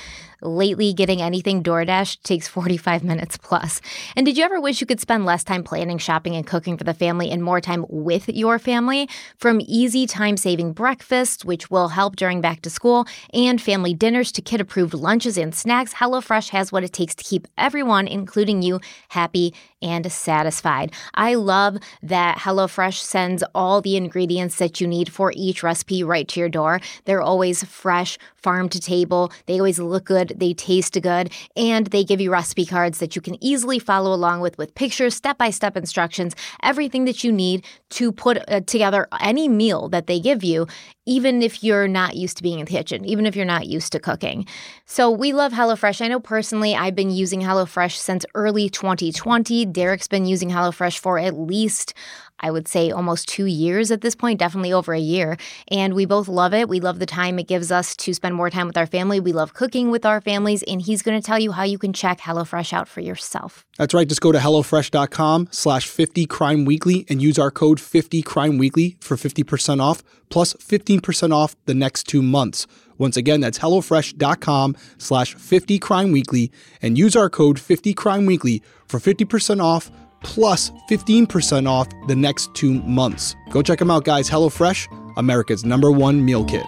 Lately, 0.42 0.94
getting 0.94 1.22
anything 1.22 1.62
DoorDash 1.64 2.24
takes 2.24 2.48
45 2.48 3.04
minutes 3.04 3.38
plus. 3.38 3.82
And 4.16 4.26
did 4.26 4.38
you 4.38 4.44
ever 4.46 4.62
wish 4.62 4.80
you 4.80 4.88
could 4.88 5.02
spend 5.02 5.26
less 5.26 5.44
time 5.44 5.64
planning, 5.64 5.98
shopping, 5.98 6.36
and 6.36 6.48
cooking 6.48 6.78
for 6.78 6.86
the 6.86 6.94
family 6.94 7.30
and 7.30 7.44
more 7.44 7.60
time 7.60 7.86
with 7.90 8.30
your 8.30 8.58
family? 8.58 9.10
From 9.38 9.62
easy 9.62 10.08
time 10.08 10.38
saving 10.38 10.74
breakfasts, 10.74 11.44
which 11.44 11.70
will 11.70 11.90
help 11.90 12.16
during 12.16 12.40
back 12.40 12.62
to 12.62 12.70
school, 12.70 13.06
and 13.34 13.62
family 13.62 13.94
dinners 13.94 14.32
to 14.34 14.42
kid 14.42 14.62
approved 14.62 14.94
lunches 14.94 15.38
and 15.38 15.54
snacks, 15.54 15.96
HelloFresh 15.96 16.50
has 16.50 16.72
what 16.72 16.84
it 16.84 16.94
takes 16.94 17.16
to 17.16 17.24
keep 17.24 17.48
everyone, 17.58 18.08
including 18.08 18.62
you, 18.62 18.80
happy 19.10 19.54
and 19.82 20.12
satisfied. 20.12 20.92
I 21.14 21.36
love 21.36 21.78
that 22.02 22.40
HelloFresh 22.40 23.00
sends 23.00 23.44
all 23.56 23.82
the 23.82 23.96
ingredients 23.96 24.58
that 24.58 24.82
you 24.82 24.88
need 24.88 25.12
for 25.12 25.32
each 25.36 25.64
recipe 25.64 26.04
right 26.04 26.28
to 26.28 26.40
your 26.40 26.50
door. 26.50 26.82
They're 27.06 27.22
always 27.22 27.64
fresh, 27.64 28.18
farm 28.36 28.70
to 28.70 28.80
table. 28.80 29.32
They 29.46 29.60
always 29.60 29.80
look 29.80 30.06
good, 30.06 30.34
they 30.38 30.54
taste 30.54 31.00
good, 31.02 31.32
and 31.56 31.88
they 31.88 32.04
give 32.04 32.22
you 32.22 32.32
recipe 32.32 32.66
cards 32.66 33.00
that 33.00 33.16
you 33.16 33.22
can 33.22 33.42
easily 33.44 33.80
follow 33.80 34.14
along 34.14 34.42
with 34.42 34.58
with 34.58 34.76
pictures, 34.76 35.16
step-by-step 35.16 35.78
instructions, 35.78 36.36
everything 36.64 37.06
that 37.06 37.24
you 37.24 37.32
need 37.32 37.66
to 37.90 38.12
put 38.12 38.38
uh, 38.50 38.62
together 38.62 39.08
any 39.20 39.48
meal 39.48 39.90
that 39.90 40.08
they 40.08 40.20
give 40.20 40.44
you 40.44 40.68
even 41.10 41.42
if 41.42 41.64
you're 41.64 41.88
not 41.88 42.16
used 42.16 42.38
to 42.38 42.44
being 42.44 42.60
in 42.60 42.66
the 42.66 42.72
kitchen, 42.72 43.04
even 43.04 43.26
if 43.26 43.36
you're 43.36 43.44
not 43.44 43.66
used 43.66 43.92
to 43.92 44.00
cooking. 44.00 44.46
So 44.86 45.10
we 45.10 45.34
love 45.34 45.52
HelloFresh. 45.52 46.06
I 46.06 46.08
know 46.08 46.20
personally 46.20 46.76
I've 46.76 46.94
been 46.94 47.10
using 47.10 47.42
HelloFresh 47.42 47.96
since 47.96 48.28
early 48.36 48.70
2020. 48.70 49.66
Derek's 49.66 50.08
been 50.08 50.28
using 50.28 50.52
HelloFresh 50.52 51.00
for 51.00 51.18
at 51.18 51.34
least 51.34 51.96
I 52.40 52.52
would 52.52 52.68
say 52.68 52.92
almost 52.92 53.28
two 53.28 53.46
years 53.46 53.92
at 53.92 54.02
this 54.02 54.16
point, 54.16 54.40
definitely 54.40 54.74
over 54.74 54.94
a 54.94 55.00
year. 55.00 55.38
And 55.70 55.94
we 55.94 56.06
both 56.06 56.28
love 56.28 56.54
it. 56.54 56.70
We 56.70 56.80
love 56.80 57.00
the 57.00 57.06
time 57.06 57.40
it 57.40 57.48
gives 57.48 57.72
us 57.72 57.96
to 57.98 58.14
spend 58.14 58.36
more 58.36 58.50
time 58.50 58.68
with 58.68 58.78
our 58.78 58.88
family. 58.88 59.20
We 59.20 59.34
love 59.34 59.54
cooking 59.54 59.92
with 59.92 60.06
our 60.06 60.22
families. 60.22 60.64
And 60.64 60.82
he's 60.82 61.02
going 61.02 61.20
to 61.20 61.26
tell 61.26 61.40
you 61.40 61.52
how 61.52 61.64
you 61.64 61.78
can 61.78 61.94
check 61.94 62.20
HelloFresh 62.20 62.74
out 62.74 62.88
for 62.88 63.02
yourself. 63.02 63.66
That's 63.78 63.94
right. 63.94 64.08
Just 64.08 64.22
go 64.22 64.32
to 64.32 64.40
HelloFresh.com 64.40 65.50
slash 65.52 65.88
50 65.88 66.26
Crime 66.26 66.66
Weekly 66.66 67.06
and 67.10 67.22
use 67.22 67.40
our 67.40 67.52
code 67.52 67.80
50 67.80 68.22
Crime 68.22 68.58
Weekly 68.58 68.98
for 69.00 69.18
50% 69.18 69.82
off 69.82 70.04
plus 70.30 70.54
15% 70.54 71.34
off 71.34 71.56
the 71.66 71.74
next 71.74 72.04
two 72.04 72.22
months. 72.22 72.68
Once 72.98 73.16
again, 73.18 73.40
that's 73.40 73.60
HelloFresh.com 73.60 74.76
slash 74.98 75.34
50 75.34 75.80
Crime 75.80 76.12
Weekly 76.12 76.52
and 76.82 76.98
use 76.98 77.16
our 77.16 77.30
code 77.30 77.60
50 77.60 77.94
Crime 77.94 78.26
Weekly 78.26 78.62
for 78.88 79.00
50% 79.00 79.64
off 79.64 79.90
plus 80.22 80.72
15% 80.90 81.68
off 81.68 81.88
the 82.08 82.16
next 82.16 82.54
two 82.54 82.74
months. 82.84 83.36
Go 83.50 83.62
check 83.62 83.80
them 83.80 83.92
out, 83.92 84.04
guys. 84.04 84.30
HelloFresh, 84.30 85.14
America's 85.18 85.66
number 85.66 85.92
one 85.92 86.24
meal 86.24 86.46
kit. 86.46 86.66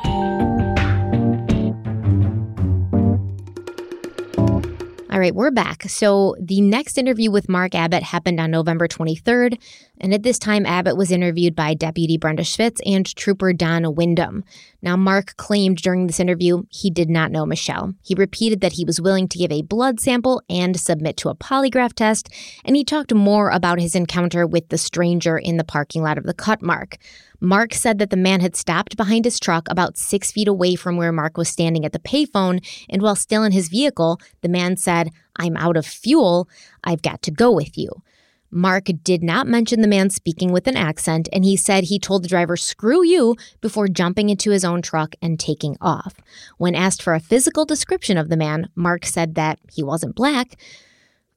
Right, 5.22 5.36
we're 5.36 5.52
back. 5.52 5.84
So 5.84 6.36
the 6.42 6.62
next 6.62 6.98
interview 6.98 7.30
with 7.30 7.48
Mark 7.48 7.76
Abbott 7.76 8.02
happened 8.02 8.40
on 8.40 8.50
November 8.50 8.88
23rd. 8.88 9.62
And 10.00 10.16
at 10.16 10.24
this 10.24 10.40
time, 10.40 10.66
Abbott 10.66 10.98
was 10.98 11.12
interviewed 11.12 11.56
by 11.56 11.76
Deputy 11.76 12.18
Brenda 12.18 12.42
Schvitz 12.42 12.80
and 12.88 13.06
Trooper 13.06 13.54
Don 13.54 13.94
Wyndham. 13.94 14.44
Now, 14.82 14.98
Mark 14.98 15.38
claimed 15.38 15.78
during 15.78 16.08
this 16.08 16.20
interview 16.20 16.64
he 16.70 16.90
did 16.90 17.08
not 17.08 17.32
know 17.32 17.46
Mischelle. 17.46 17.94
He 18.02 18.16
repeated 18.16 18.62
that 18.62 18.74
he 18.74 18.84
was 18.84 19.00
willing 19.00 19.28
to 19.28 19.38
give 19.38 19.52
a 19.52 19.62
blood 19.62 20.00
sample 20.00 20.42
and 20.50 20.80
submit 20.80 21.18
to 21.18 21.30
a 21.30 21.36
polygraph 21.36 21.94
test. 21.94 22.30
And 22.66 22.76
he 22.76 22.84
talked 22.84 23.14
more 23.14 23.52
about 23.52 23.80
his 23.80 23.94
encounter 23.94 24.48
with 24.48 24.70
the 24.70 24.80
stranger 24.80 25.38
in 25.38 25.58
the 25.58 25.64
parking 25.64 26.02
lot 26.02 26.18
of 26.18 26.24
the 26.24 26.34
Cup 26.34 26.64
Mart. 26.64 26.98
Mark 27.44 27.74
said 27.74 27.98
that 27.98 28.12
the 28.12 28.16
man 28.18 28.40
had 28.40 28.56
stopped 28.56 28.96
behind 28.96 29.26
his 29.26 29.40
truck 29.40 29.68
about 29.68 29.98
six 29.98 30.32
feet 30.32 30.48
away 30.48 30.76
from 30.76 30.96
where 30.96 31.12
Mark 31.12 31.38
was 31.38 31.50
standing 31.50 31.84
at 31.84 31.92
the 31.92 31.98
payphone, 32.00 32.64
and 32.88 33.02
while 33.02 33.16
still 33.16 33.44
in 33.44 33.52
his 33.52 33.68
vehicle, 33.68 34.20
the 34.42 34.48
man 34.48 34.78
said, 34.78 35.10
I'm 35.38 35.58
out 35.58 35.76
of 35.76 35.86
fuel. 35.86 36.48
I've 36.84 37.02
got 37.02 37.24
to 37.24 37.32
go 37.32 37.52
with 37.52 37.80
you. 37.80 38.04
Mark 38.52 38.90
did 39.04 39.24
not 39.24 39.48
mention 39.48 39.82
the 39.82 39.88
man 39.88 40.12
speaking 40.12 40.52
with 40.52 40.68
an 40.68 40.78
accent, 40.78 41.30
and 41.34 41.44
he 41.44 41.58
said 41.58 41.86
he 41.86 41.98
told 41.98 42.24
the 42.24 42.28
driver, 42.28 42.56
screw 42.56 43.04
you, 43.04 43.36
before 43.60 43.88
jumping 43.88 44.30
into 44.30 44.52
his 44.52 44.64
own 44.64 44.84
truck 44.84 45.16
and 45.20 45.40
taking 45.40 45.78
off. 45.82 46.14
When 46.58 46.76
asked 46.76 47.02
for 47.02 47.16
a 47.16 47.20
physical 47.20 47.66
description 47.66 48.18
of 48.18 48.30
the 48.30 48.38
man, 48.38 48.70
Mark 48.76 49.06
said 49.06 49.34
that 49.34 49.58
he 49.72 49.82
wasn't 49.82 50.16
black, 50.16 50.58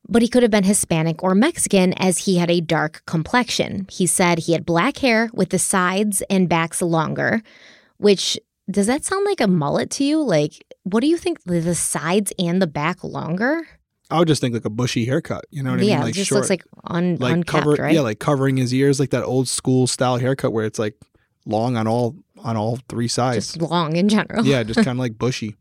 but 0.08 0.22
he 0.22 0.28
could 0.28 0.42
have 0.42 0.50
been 0.50 0.64
Hispanic 0.64 1.22
or 1.22 1.34
Mexican 1.34 1.92
as 1.94 2.18
he 2.18 2.36
had 2.36 2.50
a 2.50 2.60
dark 2.60 3.02
complexion. 3.06 3.86
He 3.90 4.06
said 4.06 4.40
he 4.40 4.52
had 4.52 4.66
black 4.66 4.98
hair 4.98 5.30
with 5.32 5.50
the 5.50 5.58
sides 5.58 6.22
and 6.28 6.48
backs 6.48 6.82
longer, 6.82 7.42
which 7.96 8.38
does 8.70 8.86
that 8.86 9.04
sound 9.04 9.24
like 9.24 9.40
a 9.40 9.46
mullet 9.46 9.90
to 9.90 10.04
you? 10.04 10.22
Like, 10.22 10.64
what 10.84 11.00
do 11.00 11.06
you 11.06 11.16
think? 11.16 11.42
The 11.44 11.74
sides 11.74 12.32
and 12.38 12.60
the 12.60 12.66
back 12.66 13.04
longer? 13.04 13.66
I 14.10 14.18
would 14.18 14.28
just 14.28 14.40
think 14.40 14.54
like 14.54 14.64
a 14.64 14.70
bushy 14.70 15.06
haircut. 15.06 15.44
You 15.50 15.62
know 15.62 15.70
what 15.70 15.80
I 15.80 15.84
yeah, 15.84 15.94
mean? 15.96 16.04
Like 16.04 16.10
it 16.10 16.16
just 16.16 16.28
short, 16.28 16.40
looks 16.40 16.50
like 16.50 16.64
un- 16.84 17.16
like 17.16 17.32
unkept, 17.32 17.64
cover, 17.64 17.82
right? 17.82 17.94
yeah, 17.94 18.00
like 18.00 18.18
covering 18.18 18.56
his 18.56 18.72
ears, 18.72 19.00
like 19.00 19.10
that 19.10 19.24
old 19.24 19.48
school 19.48 19.86
style 19.86 20.18
haircut 20.18 20.52
where 20.52 20.66
it's 20.66 20.78
like 20.78 20.94
long 21.46 21.76
on 21.76 21.86
all 21.86 22.16
on 22.42 22.56
all 22.56 22.78
three 22.88 23.08
sides. 23.08 23.54
just 23.54 23.62
long 23.62 23.96
in 23.96 24.08
general. 24.08 24.44
yeah, 24.44 24.62
just 24.62 24.76
kind 24.84 24.88
of 24.90 24.98
like 24.98 25.18
bushy. 25.18 25.56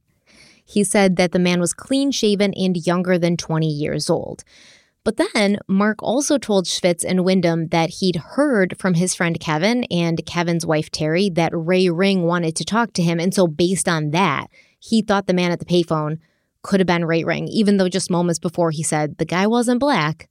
He 0.65 0.83
said 0.83 1.15
that 1.17 1.31
the 1.31 1.39
man 1.39 1.59
was 1.59 1.73
clean 1.73 2.11
shaven 2.11 2.53
and 2.53 2.77
younger 2.85 3.17
than 3.17 3.37
20 3.37 3.67
years 3.67 4.09
old. 4.09 4.43
But 5.03 5.17
then 5.17 5.57
Mark 5.67 6.01
also 6.01 6.37
told 6.37 6.65
Schvitz 6.65 7.03
and 7.03 7.25
Wyndham 7.25 7.67
that 7.69 7.89
he'd 7.99 8.15
heard 8.15 8.77
from 8.79 8.93
his 8.93 9.13
friend 9.13 9.37
Kevin 9.39 9.83
and 9.85 10.25
Kevin's 10.25 10.65
wife 10.65 10.89
Terry 10.89 11.29
that 11.31 11.51
Ray 11.53 11.89
Ring 11.89 12.23
wanted 12.23 12.55
to 12.55 12.63
talk 12.63 12.93
to 12.93 13.03
him. 13.03 13.19
And 13.19 13.33
so, 13.33 13.45
based 13.45 13.89
on 13.89 14.11
that, 14.11 14.47
he 14.79 15.01
thought 15.01 15.27
the 15.27 15.33
man 15.33 15.51
at 15.51 15.59
the 15.59 15.65
payphone 15.65 16.19
could 16.61 16.79
have 16.79 16.87
been 16.87 17.05
Ray 17.05 17.25
Ring, 17.25 17.47
even 17.49 17.77
though 17.77 17.89
just 17.89 18.09
moments 18.09 18.39
before 18.39 18.71
he 18.71 18.83
said 18.83 19.17
the 19.17 19.25
guy 19.25 19.45
wasn't 19.45 19.81
black, 19.81 20.29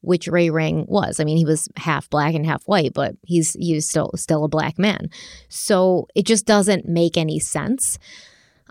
which 0.00 0.28
Ray 0.28 0.50
Ring 0.50 0.84
was. 0.88 1.18
I 1.18 1.24
mean, 1.24 1.36
he 1.36 1.44
was 1.44 1.68
half 1.76 2.08
black 2.08 2.34
and 2.34 2.46
half 2.46 2.62
white, 2.64 2.92
but 2.94 3.16
he's 3.24 3.54
he's 3.54 3.88
still 3.88 4.12
still 4.14 4.44
a 4.44 4.48
black 4.48 4.78
man. 4.78 5.10
So 5.48 6.06
it 6.14 6.26
just 6.26 6.46
doesn't 6.46 6.86
make 6.86 7.16
any 7.16 7.40
sense, 7.40 7.98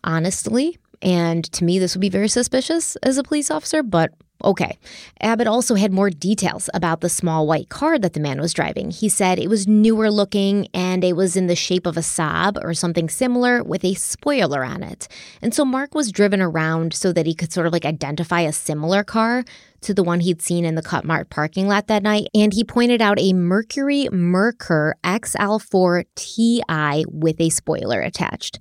honestly. 0.01 0.77
And 1.01 1.43
to 1.53 1.63
me, 1.63 1.79
this 1.79 1.95
would 1.95 2.01
be 2.01 2.09
very 2.09 2.27
suspicious 2.27 2.95
as 2.97 3.17
a 3.17 3.23
police 3.23 3.49
officer, 3.49 3.83
but 3.83 4.11
okay. 4.43 4.77
Abbott 5.19 5.47
also 5.47 5.75
had 5.75 5.91
more 5.91 6.09
details 6.09 6.69
about 6.73 7.01
the 7.01 7.09
small 7.09 7.47
white 7.47 7.69
car 7.69 7.99
that 7.99 8.13
the 8.13 8.19
man 8.19 8.39
was 8.39 8.53
driving. 8.53 8.91
He 8.91 9.09
said 9.09 9.39
it 9.39 9.49
was 9.49 9.67
newer 9.67 10.09
looking 10.11 10.67
and 10.73 11.03
it 11.03 11.15
was 11.15 11.35
in 11.35 11.47
the 11.47 11.55
shape 11.55 11.85
of 11.85 11.97
a 11.97 12.01
Saab 12.01 12.63
or 12.63 12.73
something 12.73 13.09
similar 13.09 13.63
with 13.63 13.83
a 13.83 13.93
spoiler 13.93 14.63
on 14.63 14.83
it. 14.83 15.07
And 15.41 15.53
so 15.53 15.65
Mark 15.65 15.93
was 15.95 16.11
driven 16.11 16.41
around 16.41 16.93
so 16.93 17.13
that 17.13 17.25
he 17.25 17.35
could 17.35 17.53
sort 17.53 17.67
of 17.67 17.73
like 17.73 17.85
identify 17.85 18.41
a 18.41 18.53
similar 18.53 19.03
car 19.03 19.43
to 19.81 19.93
the 19.93 20.03
one 20.03 20.19
he'd 20.19 20.41
seen 20.41 20.63
in 20.63 20.75
the 20.75 20.81
Cup 20.81 21.03
Mart 21.03 21.29
parking 21.29 21.67
lot 21.67 21.87
that 21.87 22.03
night. 22.03 22.27
And 22.35 22.53
he 22.53 22.63
pointed 22.63 23.01
out 23.01 23.19
a 23.19 23.33
Mercury 23.33 24.07
Merkur 24.11 24.93
XL4 25.03 26.05
TI 26.15 27.05
with 27.07 27.41
a 27.41 27.49
spoiler 27.49 28.01
attached. 28.01 28.59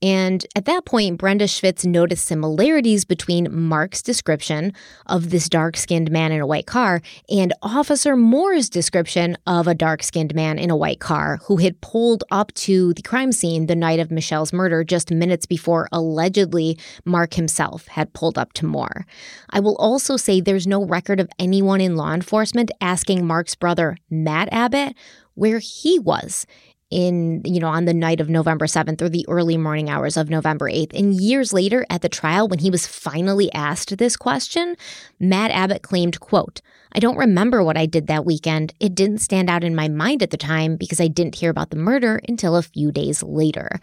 And 0.00 0.46
at 0.54 0.64
that 0.66 0.84
point, 0.84 1.18
Brenda 1.18 1.46
Schvitz 1.46 1.84
noticed 1.84 2.24
similarities 2.24 3.04
between 3.04 3.48
Mark's 3.52 4.00
description 4.00 4.72
of 5.06 5.30
this 5.30 5.48
dark 5.48 5.76
skinned 5.76 6.10
man 6.10 6.30
in 6.30 6.40
a 6.40 6.46
white 6.46 6.66
car 6.66 7.02
and 7.28 7.52
Officer 7.62 8.16
Moore's 8.16 8.70
description 8.70 9.36
of 9.46 9.66
a 9.66 9.74
dark 9.74 10.04
skinned 10.04 10.34
man 10.36 10.58
in 10.58 10.70
a 10.70 10.76
white 10.76 11.00
car 11.00 11.40
who 11.44 11.56
had 11.56 11.80
pulled 11.80 12.22
up 12.30 12.54
to 12.54 12.94
the 12.94 13.02
crime 13.02 13.32
scene 13.32 13.66
the 13.66 13.74
night 13.74 13.98
of 13.98 14.12
Mischelle's 14.12 14.52
murder 14.52 14.84
just 14.84 15.10
minutes 15.10 15.46
before 15.46 15.88
allegedly 15.90 16.78
Mark 17.04 17.34
himself 17.34 17.88
had 17.88 18.12
pulled 18.12 18.38
up 18.38 18.52
to 18.52 18.66
Moore. 18.66 19.04
I 19.50 19.58
will 19.58 19.76
also 19.76 20.16
say 20.16 20.40
there's 20.40 20.66
no 20.66 20.84
record 20.84 21.18
of 21.18 21.28
anyone 21.40 21.80
in 21.80 21.96
law 21.96 22.14
enforcement 22.14 22.70
asking 22.80 23.26
Mark's 23.26 23.56
brother, 23.56 23.96
Matt 24.10 24.48
Abbott, 24.52 24.94
where 25.34 25.60
he 25.60 25.98
was 26.00 26.46
in 26.90 27.42
you 27.44 27.60
know 27.60 27.68
on 27.68 27.84
the 27.84 27.94
night 27.94 28.20
of 28.20 28.28
November 28.28 28.66
7th 28.66 29.02
or 29.02 29.08
the 29.08 29.26
early 29.28 29.56
morning 29.56 29.90
hours 29.90 30.16
of 30.16 30.30
November 30.30 30.70
8th. 30.70 30.98
And 30.98 31.14
years 31.14 31.52
later 31.52 31.86
at 31.90 32.02
the 32.02 32.08
trial 32.08 32.48
when 32.48 32.58
he 32.58 32.70
was 32.70 32.86
finally 32.86 33.52
asked 33.52 33.96
this 33.98 34.16
question, 34.16 34.76
Matt 35.20 35.50
Abbott 35.50 35.82
claimed, 35.82 36.20
quote, 36.20 36.60
I 36.92 37.00
don't 37.00 37.18
remember 37.18 37.62
what 37.62 37.76
I 37.76 37.86
did 37.86 38.06
that 38.06 38.24
weekend. 38.24 38.72
It 38.80 38.94
didn't 38.94 39.18
stand 39.18 39.50
out 39.50 39.64
in 39.64 39.74
my 39.74 39.88
mind 39.88 40.22
at 40.22 40.30
the 40.30 40.36
time 40.36 40.76
because 40.76 41.00
I 41.00 41.08
didn't 41.08 41.34
hear 41.34 41.50
about 41.50 41.70
the 41.70 41.76
murder 41.76 42.20
until 42.28 42.56
a 42.56 42.62
few 42.62 42.90
days 42.90 43.22
later. 43.22 43.78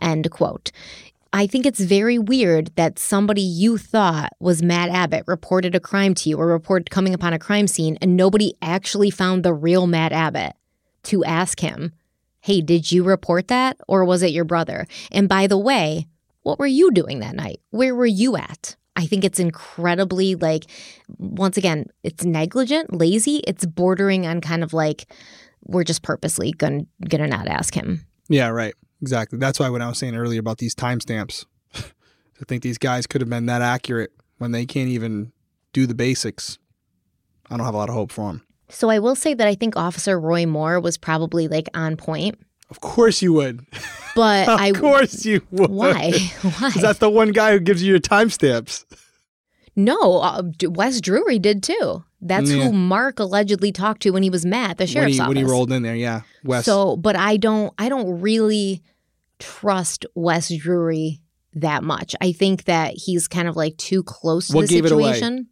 End 0.00 0.30
quote. 0.30 0.72
I 1.32 1.46
think 1.46 1.66
it's 1.66 1.80
very 1.80 2.18
weird 2.18 2.70
that 2.76 2.98
somebody 2.98 3.42
you 3.42 3.76
thought 3.76 4.32
was 4.40 4.62
Matt 4.62 4.88
Abbott 4.88 5.24
reported 5.26 5.74
a 5.74 5.80
crime 5.80 6.14
to 6.14 6.30
you 6.30 6.38
or 6.38 6.46
reported 6.46 6.90
coming 6.90 7.12
upon 7.12 7.34
a 7.34 7.38
crime 7.38 7.66
scene 7.66 7.98
and 8.00 8.16
nobody 8.16 8.54
actually 8.62 9.10
found 9.10 9.42
the 9.42 9.52
real 9.52 9.86
Matt 9.86 10.12
Abbott 10.12 10.54
to 11.04 11.24
ask 11.24 11.60
him 11.60 11.92
Hey, 12.48 12.62
did 12.62 12.90
you 12.90 13.04
report 13.04 13.48
that 13.48 13.76
or 13.88 14.06
was 14.06 14.22
it 14.22 14.30
your 14.30 14.46
brother? 14.46 14.86
And 15.12 15.28
by 15.28 15.48
the 15.48 15.58
way, 15.58 16.06
what 16.44 16.58
were 16.58 16.66
you 16.66 16.90
doing 16.90 17.18
that 17.18 17.34
night? 17.34 17.60
Where 17.72 17.94
were 17.94 18.06
you 18.06 18.38
at? 18.38 18.74
I 18.96 19.04
think 19.04 19.22
it's 19.22 19.38
incredibly 19.38 20.34
like 20.34 20.64
once 21.18 21.58
again, 21.58 21.88
it's 22.04 22.24
negligent, 22.24 22.94
lazy, 22.94 23.42
it's 23.46 23.66
bordering 23.66 24.26
on 24.26 24.40
kind 24.40 24.62
of 24.64 24.72
like 24.72 25.12
we're 25.66 25.84
just 25.84 26.00
purposely 26.00 26.52
going 26.52 26.86
to 27.06 27.26
not 27.26 27.48
ask 27.48 27.74
him. 27.74 28.06
Yeah, 28.30 28.48
right. 28.48 28.72
Exactly. 29.02 29.38
That's 29.38 29.60
why 29.60 29.68
when 29.68 29.82
I 29.82 29.88
was 29.90 29.98
saying 29.98 30.16
earlier 30.16 30.40
about 30.40 30.56
these 30.56 30.74
timestamps, 30.74 31.44
I 31.74 32.44
think 32.48 32.62
these 32.62 32.78
guys 32.78 33.06
could 33.06 33.20
have 33.20 33.28
been 33.28 33.44
that 33.44 33.60
accurate 33.60 34.12
when 34.38 34.52
they 34.52 34.64
can't 34.64 34.88
even 34.88 35.32
do 35.74 35.86
the 35.86 35.94
basics. 35.94 36.58
I 37.50 37.58
don't 37.58 37.66
have 37.66 37.74
a 37.74 37.76
lot 37.76 37.90
of 37.90 37.94
hope 37.94 38.10
for 38.10 38.32
them. 38.32 38.47
So 38.70 38.90
I 38.90 38.98
will 38.98 39.14
say 39.16 39.34
that 39.34 39.46
I 39.46 39.54
think 39.54 39.76
Officer 39.76 40.18
Roy 40.20 40.46
Moore 40.46 40.80
was 40.80 40.96
probably 40.98 41.48
like 41.48 41.68
on 41.74 41.96
point. 41.96 42.38
Of 42.70 42.80
course 42.80 43.22
you 43.22 43.32
would. 43.32 43.64
But 44.14 44.48
of 44.48 44.60
I 44.60 44.72
course 44.72 45.24
you 45.24 45.40
would. 45.50 45.70
Why? 45.70 46.12
Why? 46.58 46.68
Is 46.68 46.82
that 46.82 46.98
the 47.00 47.08
one 47.10 47.32
guy 47.32 47.52
who 47.52 47.60
gives 47.60 47.82
you 47.82 47.90
your 47.92 48.00
timestamps? 48.00 48.84
No, 49.74 50.18
uh, 50.18 50.42
Wes 50.64 51.00
Drury 51.00 51.38
did 51.38 51.62
too. 51.62 52.04
That's 52.20 52.50
Yeah. 52.50 52.64
who 52.64 52.72
Mark 52.72 53.20
allegedly 53.20 53.70
talked 53.72 54.02
to 54.02 54.10
when 54.10 54.22
he 54.24 54.30
was 54.30 54.44
mad 54.44 54.76
the 54.76 54.82
When 54.82 54.88
sheriff's 54.88 55.14
he, 55.14 55.20
office. 55.20 55.28
when 55.28 55.36
he 55.36 55.44
rolled 55.44 55.70
in 55.72 55.82
there, 55.82 55.94
yeah. 55.94 56.22
Wes. 56.44 56.64
So, 56.64 56.96
but 56.96 57.14
I 57.16 57.36
don't, 57.36 57.72
I 57.78 57.88
don't 57.88 58.20
really 58.20 58.82
trust 59.38 60.04
Wes 60.16 60.48
Drury 60.52 61.20
that 61.54 61.84
much. 61.84 62.16
I 62.20 62.32
think 62.32 62.64
that 62.64 62.94
he's 62.94 63.28
kind 63.28 63.46
of 63.48 63.54
like 63.56 63.76
too 63.76 64.02
close 64.02 64.48
to 64.48 64.56
What 64.56 64.68
the 64.68 64.74
gave 64.74 64.84
it 64.84 64.92
away? 64.92 65.12
situation. 65.12 65.46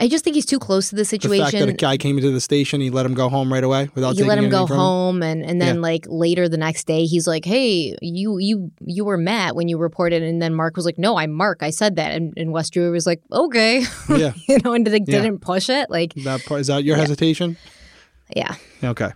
I 0.00 0.08
just 0.08 0.24
think 0.24 0.34
he's 0.34 0.46
too 0.46 0.58
close 0.58 0.88
to 0.90 0.96
the 0.96 1.04
situation. 1.04 1.44
the 1.44 1.50
fact 1.52 1.58
that 1.60 1.68
a 1.68 1.72
guy 1.74 1.96
came 1.98 2.16
into 2.18 2.30
the 2.30 2.40
station, 2.40 2.80
he 2.80 2.90
let 2.90 3.04
him 3.06 3.14
go 3.14 3.28
home 3.28 3.52
right 3.52 3.62
away 3.62 3.90
without 3.94 4.16
you 4.16 4.24
let 4.24 4.38
him 4.38 4.48
go 4.48 4.66
home 4.66 5.22
and, 5.22 5.44
and 5.44 5.60
then 5.60 5.76
Yeah. 5.76 5.80
like 5.82 6.06
later 6.08 6.48
the 6.48 6.56
next 6.56 6.86
day 6.86 7.04
he's 7.04 7.26
like 7.26 7.44
hey 7.44 7.94
you 8.00 8.38
you 8.38 8.70
you 8.80 9.04
were 9.04 9.18
Matt 9.18 9.54
when 9.54 9.68
you 9.68 9.76
reported 9.78 10.22
and 10.22 10.40
then 10.40 10.54
Mark 10.54 10.76
was 10.76 10.84
like 10.86 10.98
no 10.98 11.16
I'm 11.18 11.30
Mark 11.32 11.62
I 11.62 11.70
said 11.70 11.96
that 11.96 12.12
and, 12.12 12.32
and 12.36 12.50
Wes 12.52 12.70
Drury 12.70 12.90
was 12.90 13.06
like 13.06 13.20
okay 13.30 13.84
Yeah. 14.08 14.32
you 14.48 14.58
know 14.64 14.72
and 14.72 14.86
they 14.86 14.92
Yeah. 14.98 15.20
didn't 15.20 15.40
push 15.40 15.68
it 15.68 15.90
like 15.90 16.14
That 16.14 16.44
part, 16.46 16.60
is 16.62 16.66
that 16.68 16.82
your 16.84 16.96
hesitation? 16.96 17.56
yeah 18.34 18.54
Okay. 18.82 19.10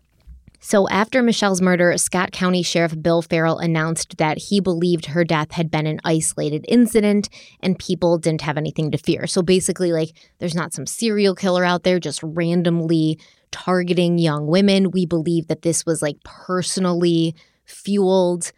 So, 0.66 0.88
after 0.88 1.22
Mischelle's 1.22 1.60
murder, 1.60 1.94
Scott 1.98 2.32
County 2.32 2.62
Sheriff 2.62 2.94
Bill 3.02 3.20
Farrell 3.20 3.58
announced 3.58 4.16
that 4.16 4.38
he 4.38 4.60
believed 4.60 5.04
her 5.04 5.22
death 5.22 5.52
had 5.52 5.70
been 5.70 5.86
an 5.86 6.00
isolated 6.06 6.64
incident 6.66 7.28
and 7.60 7.78
people 7.78 8.16
didn't 8.16 8.40
have 8.40 8.56
anything 8.56 8.90
to 8.90 8.96
fear. 8.96 9.26
So, 9.26 9.42
basically, 9.42 9.92
like, 9.92 10.12
there's 10.38 10.54
not 10.54 10.72
some 10.72 10.86
serial 10.86 11.34
killer 11.34 11.66
out 11.66 11.82
there 11.82 12.00
just 12.00 12.22
randomly 12.22 13.20
targeting 13.50 14.16
young 14.16 14.46
women. 14.46 14.90
We 14.90 15.04
believe 15.04 15.48
that 15.48 15.60
this 15.60 15.84
was 15.84 16.00
like 16.00 16.16
personally 16.24 17.34
fueled 17.66 18.50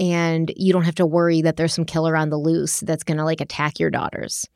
and 0.00 0.52
you 0.56 0.72
don't 0.72 0.82
have 0.82 0.96
to 0.96 1.06
worry 1.06 1.42
that 1.42 1.58
there's 1.58 1.74
some 1.74 1.84
killer 1.84 2.16
on 2.16 2.30
the 2.30 2.38
loose 2.38 2.80
that's 2.80 3.04
going 3.04 3.18
to 3.18 3.24
like 3.24 3.40
attack 3.40 3.78
your 3.78 3.90
daughters. 3.90 4.48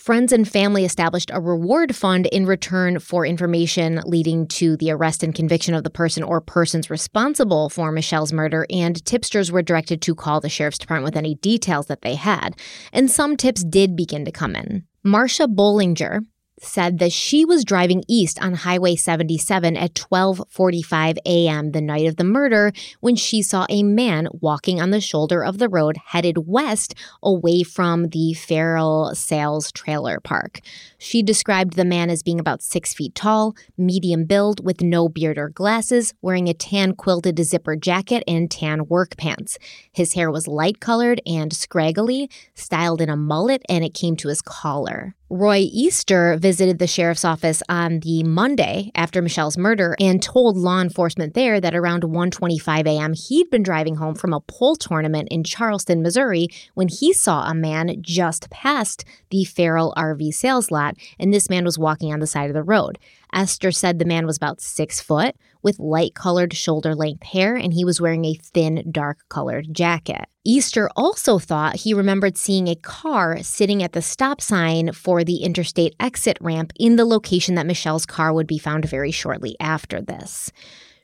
Friends 0.00 0.32
and 0.32 0.48
family 0.48 0.86
established 0.86 1.30
a 1.30 1.42
reward 1.42 1.94
fund 1.94 2.24
in 2.28 2.46
return 2.46 3.00
for 3.00 3.26
information 3.26 4.00
leading 4.06 4.46
to 4.46 4.78
the 4.78 4.90
arrest 4.90 5.22
and 5.22 5.34
conviction 5.34 5.74
of 5.74 5.84
the 5.84 5.90
person 5.90 6.22
or 6.22 6.40
persons 6.40 6.88
responsible 6.88 7.68
for 7.68 7.92
Mischelle's 7.92 8.32
murder, 8.32 8.64
and 8.70 9.04
tipsters 9.04 9.52
were 9.52 9.60
directed 9.60 10.00
to 10.00 10.14
call 10.14 10.40
the 10.40 10.48
sheriff's 10.48 10.78
department 10.78 11.04
with 11.04 11.18
any 11.18 11.34
details 11.34 11.84
that 11.88 12.00
they 12.00 12.14
had. 12.14 12.56
And 12.94 13.10
some 13.10 13.36
tips 13.36 13.62
did 13.62 13.94
begin 13.94 14.24
to 14.24 14.32
come 14.32 14.56
in. 14.56 14.84
Marcia 15.04 15.46
Bollinger 15.46 16.24
said 16.60 16.98
that 16.98 17.12
she 17.12 17.44
was 17.44 17.64
driving 17.64 18.04
east 18.06 18.40
on 18.40 18.54
Highway 18.54 18.96
77 18.96 19.76
at 19.76 19.94
12:45 19.94 21.18
a.m. 21.26 21.72
the 21.72 21.80
night 21.80 22.06
of 22.06 22.16
the 22.16 22.24
murder 22.24 22.72
when 23.00 23.16
she 23.16 23.42
saw 23.42 23.66
a 23.68 23.82
man 23.82 24.28
walking 24.40 24.80
on 24.80 24.90
the 24.90 25.00
shoulder 25.00 25.42
of 25.42 25.58
the 25.58 25.68
road 25.68 25.96
headed 26.06 26.46
west 26.46 26.94
away 27.22 27.62
from 27.62 28.08
the 28.08 28.34
Farrell 28.34 29.14
Sales 29.14 29.72
Trailer 29.72 30.20
Park. 30.20 30.60
She 30.98 31.22
described 31.22 31.74
the 31.74 31.84
man 31.84 32.10
as 32.10 32.22
being 32.22 32.38
about 32.38 32.62
six 32.62 32.92
feet 32.94 33.14
tall, 33.14 33.54
medium 33.76 34.24
build, 34.24 34.64
with 34.64 34.82
no 34.82 35.08
beard 35.08 35.38
or 35.38 35.48
glasses, 35.48 36.14
wearing 36.22 36.48
a 36.48 36.54
tan 36.54 36.94
quilted 36.94 37.38
zipper 37.44 37.76
jacket 37.76 38.22
and 38.28 38.50
tan 38.50 38.86
work 38.86 39.16
pants. 39.16 39.58
His 39.92 40.14
hair 40.14 40.30
was 40.30 40.46
light 40.46 40.80
colored 40.80 41.20
and 41.26 41.52
scraggly, 41.52 42.30
styled 42.54 43.00
in 43.00 43.08
a 43.08 43.16
mullet, 43.16 43.62
and 43.68 43.84
it 43.84 43.94
came 43.94 44.16
to 44.16 44.28
his 44.28 44.42
collar. 44.42 45.14
Roy 45.32 45.58
Easter 45.58 46.36
visited 46.38 46.80
the 46.80 46.88
sheriff's 46.88 47.24
office 47.24 47.62
on 47.68 48.00
the 48.00 48.24
Monday 48.24 48.90
after 48.96 49.22
Mischelle's 49.22 49.56
murder 49.56 49.94
and 50.00 50.20
told 50.20 50.56
law 50.56 50.80
enforcement 50.80 51.34
there 51.34 51.60
that 51.60 51.72
around 51.72 52.02
1:25 52.02 52.84
a.m. 52.88 53.12
he'd 53.12 53.48
been 53.48 53.62
driving 53.62 53.94
home 53.94 54.16
from 54.16 54.34
a 54.34 54.40
pole 54.40 54.74
tournament 54.74 55.28
in 55.30 55.44
Charleston, 55.44 56.02
Missouri 56.02 56.48
when 56.74 56.88
he 56.88 57.12
saw 57.12 57.44
a 57.44 57.54
man 57.54 58.02
just 58.02 58.50
past 58.50 59.04
the 59.30 59.44
Farrell 59.44 59.94
RV 59.96 60.34
sales 60.34 60.72
lot 60.72 60.96
and 61.20 61.32
this 61.32 61.48
man 61.48 61.64
was 61.64 61.78
walking 61.78 62.12
on 62.12 62.18
the 62.18 62.26
side 62.26 62.50
of 62.50 62.54
the 62.54 62.64
road. 62.64 62.98
Easter 63.32 63.70
said 63.70 64.00
the 64.00 64.04
man 64.04 64.26
was 64.26 64.36
about 64.36 64.60
6 64.60 65.00
foot 65.00 65.36
with 65.62 65.78
light 65.78 66.16
colored 66.16 66.52
shoulder 66.54 66.96
length 66.96 67.22
hair 67.22 67.54
and 67.54 67.72
he 67.72 67.84
was 67.84 68.00
wearing 68.00 68.24
a 68.24 68.34
thin 68.34 68.88
dark 68.90 69.18
colored 69.28 69.68
jacket. 69.70 70.29
Easter 70.44 70.88
also 70.96 71.38
thought 71.38 71.76
he 71.76 71.92
remembered 71.92 72.38
seeing 72.38 72.66
a 72.66 72.74
car 72.74 73.42
sitting 73.42 73.82
at 73.82 73.92
the 73.92 74.00
stop 74.00 74.40
sign 74.40 74.90
for 74.92 75.22
the 75.22 75.42
interstate 75.42 75.94
exit 76.00 76.38
ramp 76.40 76.72
in 76.80 76.96
the 76.96 77.04
location 77.04 77.56
that 77.56 77.66
Mischelle's 77.66 78.06
car 78.06 78.32
would 78.32 78.46
be 78.46 78.58
found 78.58 78.86
very 78.86 79.10
shortly 79.10 79.54
after 79.60 80.00
this. 80.00 80.50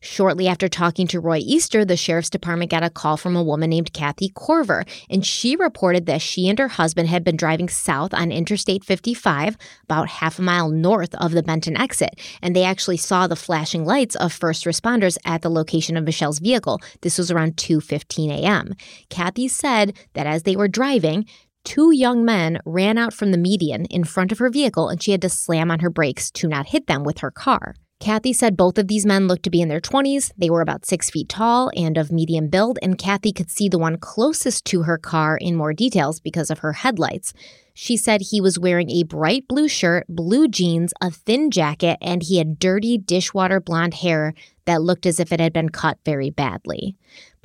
Shortly 0.06 0.46
after 0.46 0.68
talking 0.68 1.08
to 1.08 1.20
Roy 1.20 1.38
Easter, 1.38 1.84
the 1.84 1.96
sheriff's 1.96 2.30
department 2.30 2.70
got 2.70 2.84
a 2.84 2.88
call 2.88 3.16
from 3.16 3.34
a 3.34 3.42
woman 3.42 3.70
named 3.70 3.92
Kathy 3.92 4.28
Corver, 4.28 4.84
and 5.10 5.26
she 5.26 5.56
reported 5.56 6.06
that 6.06 6.22
she 6.22 6.48
and 6.48 6.58
her 6.60 6.68
husband 6.68 7.08
had 7.08 7.24
been 7.24 7.36
driving 7.36 7.68
south 7.68 8.14
on 8.14 8.30
Interstate 8.30 8.84
55, 8.84 9.56
about 9.82 10.08
half 10.08 10.38
a 10.38 10.42
mile 10.42 10.70
north 10.70 11.12
of 11.16 11.32
the 11.32 11.42
Benton 11.42 11.76
exit, 11.76 12.20
and 12.40 12.54
they 12.54 12.62
actually 12.62 12.96
saw 12.96 13.26
the 13.26 13.34
flashing 13.34 13.84
lights 13.84 14.14
of 14.14 14.32
first 14.32 14.64
responders 14.64 15.18
at 15.24 15.42
the 15.42 15.50
location 15.50 15.96
of 15.96 16.04
Mischelle's 16.04 16.38
vehicle. 16.38 16.80
This 17.02 17.18
was 17.18 17.32
around 17.32 17.56
2:15 17.56 18.30
a.m. 18.30 18.74
Kathy 19.10 19.48
said 19.48 19.92
that 20.14 20.26
as 20.26 20.44
they 20.44 20.54
were 20.54 20.68
driving, 20.68 21.26
two 21.64 21.90
young 21.90 22.24
men 22.24 22.60
ran 22.64 22.96
out 22.96 23.12
from 23.12 23.32
the 23.32 23.38
median 23.38 23.86
in 23.86 24.04
front 24.04 24.30
of 24.30 24.38
her 24.38 24.50
vehicle, 24.50 24.88
and 24.88 25.02
she 25.02 25.10
had 25.10 25.22
to 25.22 25.28
slam 25.28 25.68
on 25.68 25.80
her 25.80 25.90
brakes 25.90 26.30
to 26.30 26.46
not 26.46 26.66
hit 26.66 26.86
them 26.86 27.02
with 27.02 27.18
her 27.18 27.32
car. 27.32 27.74
Kathy 27.98 28.32
said 28.34 28.56
both 28.56 28.76
of 28.76 28.88
these 28.88 29.06
men 29.06 29.26
looked 29.26 29.42
to 29.44 29.50
be 29.50 29.62
in 29.62 29.68
their 29.68 29.80
20s. 29.80 30.30
They 30.36 30.50
were 30.50 30.60
about 30.60 30.84
six 30.84 31.08
feet 31.08 31.28
tall 31.28 31.70
and 31.74 31.96
of 31.96 32.12
medium 32.12 32.48
build, 32.48 32.78
and 32.82 32.98
Kathy 32.98 33.32
could 33.32 33.50
see 33.50 33.68
the 33.68 33.78
one 33.78 33.96
closest 33.96 34.64
to 34.66 34.82
her 34.82 34.98
car 34.98 35.38
in 35.40 35.56
more 35.56 35.72
details 35.72 36.20
because 36.20 36.50
of 36.50 36.58
her 36.58 36.74
headlights. 36.74 37.32
She 37.72 37.96
said 37.96 38.20
he 38.20 38.40
was 38.40 38.58
wearing 38.58 38.90
a 38.90 39.02
bright 39.02 39.48
blue 39.48 39.68
shirt, 39.68 40.06
blue 40.08 40.46
jeans, 40.48 40.92
a 41.00 41.10
thin 41.10 41.50
jacket, 41.50 41.98
and 42.00 42.22
he 42.22 42.38
had 42.38 42.58
dirty 42.58 42.98
dishwater 42.98 43.60
blonde 43.60 43.94
hair 43.94 44.34
that 44.66 44.82
looked 44.82 45.06
as 45.06 45.18
if 45.18 45.32
it 45.32 45.40
had 45.40 45.52
been 45.52 45.68
cut 45.70 45.98
very 46.04 46.30
badly. 46.30 46.96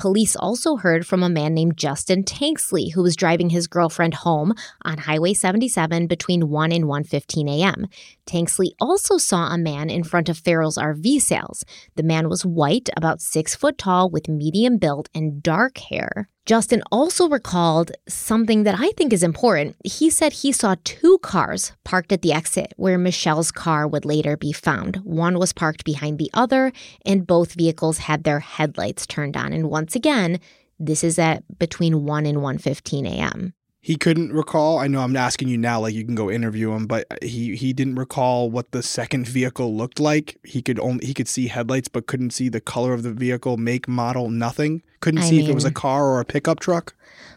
Police 0.01 0.35
also 0.35 0.77
heard 0.77 1.05
from 1.05 1.21
a 1.21 1.29
man 1.29 1.53
named 1.53 1.77
Justin 1.77 2.23
Tanksley 2.23 2.91
who 2.91 3.03
was 3.03 3.15
driving 3.15 3.51
his 3.51 3.67
girlfriend 3.67 4.15
home 4.15 4.55
on 4.83 4.97
Highway 4.97 5.35
77 5.35 6.07
between 6.07 6.49
1 6.49 6.71
and 6.71 6.85
1:15 6.85 7.47
a.m. 7.47 7.85
Tanksley 8.25 8.71
also 8.81 9.19
saw 9.19 9.49
a 9.49 9.59
man 9.59 9.91
in 9.91 10.03
front 10.03 10.27
of 10.27 10.39
Farrell's 10.39 10.79
RV 10.79 11.21
sales. 11.21 11.63
The 11.97 12.01
man 12.01 12.29
was 12.29 12.43
white, 12.43 12.89
about 12.97 13.21
6 13.21 13.53
foot 13.53 13.77
tall 13.77 14.09
with 14.09 14.27
medium 14.27 14.79
build 14.79 15.07
and 15.13 15.43
dark 15.43 15.77
hair. 15.77 16.27
Justin 16.45 16.81
also 16.91 17.29
recalled 17.29 17.91
something 18.09 18.63
that 18.63 18.75
I 18.77 18.91
think 18.91 19.13
is 19.13 19.21
important. 19.21 19.75
He 19.85 20.09
said 20.09 20.33
he 20.33 20.51
saw 20.51 20.75
two 20.83 21.19
cars 21.19 21.73
parked 21.83 22.11
at 22.11 22.23
the 22.23 22.33
exit 22.33 22.73
where 22.77 22.97
Mischelle's 22.97 23.51
car 23.51 23.87
would 23.87 24.05
later 24.05 24.35
be 24.35 24.51
found. 24.51 24.97
One 24.97 25.37
was 25.37 25.53
parked 25.53 25.85
behind 25.85 26.17
the 26.17 26.31
other, 26.33 26.71
and 27.05 27.27
both 27.27 27.53
vehicles 27.53 27.99
had 27.99 28.23
their 28.23 28.39
headlights 28.39 29.05
turned 29.05 29.37
on. 29.37 29.53
And 29.53 29.69
once 29.69 29.95
again, 29.95 30.39
this 30.79 31.03
is 31.03 31.19
at 31.19 31.43
between 31.59 32.05
1 32.05 32.25
and 32.25 32.39
1:15 32.39 33.07
a.m. 33.07 33.53
He 33.83 33.95
couldn't 33.95 34.31
recall. 34.31 34.77
I 34.77 34.85
know 34.87 34.99
I'm 35.01 35.15
asking 35.15 35.47
you 35.47 35.57
now, 35.57 35.81
like 35.81 35.95
you 35.95 36.05
can 36.05 36.13
go 36.13 36.29
interview 36.29 36.71
him, 36.71 36.85
but 36.85 37.07
he 37.23 37.55
he 37.55 37.73
didn't 37.73 37.95
recall 37.95 38.51
what 38.51 38.71
the 38.71 38.83
second 38.83 39.27
vehicle 39.27 39.75
looked 39.75 39.99
like. 39.99 40.37
He 40.43 40.61
could 40.61 40.79
only 40.79 41.03
he 41.03 41.15
could 41.15 41.27
see 41.27 41.47
headlights, 41.47 41.87
but 41.87 42.05
couldn't 42.05 42.29
see 42.29 42.47
the 42.47 42.61
color 42.61 42.93
of 42.93 43.01
the 43.01 43.11
vehicle, 43.11 43.57
make, 43.57 43.87
model, 43.87 44.29
nothing. 44.29 44.83
Couldn't 44.99 45.23
I 45.23 45.29
see 45.29 45.43
if 45.43 45.49
it 45.49 45.55
was 45.55 45.65
a 45.65 45.71
car 45.71 46.05
or 46.05 46.19
a 46.19 46.25
pickup 46.25 46.59
truck. 46.59 46.93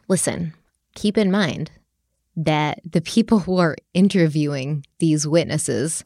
Listen, 0.07 0.53
keep 0.95 1.17
in 1.17 1.31
mind 1.31 1.71
that 2.37 2.81
the 2.85 3.01
people 3.01 3.41
who 3.41 3.57
are 3.59 3.77
interviewing 3.95 4.85
these 4.99 5.27
witnesses 5.27 6.05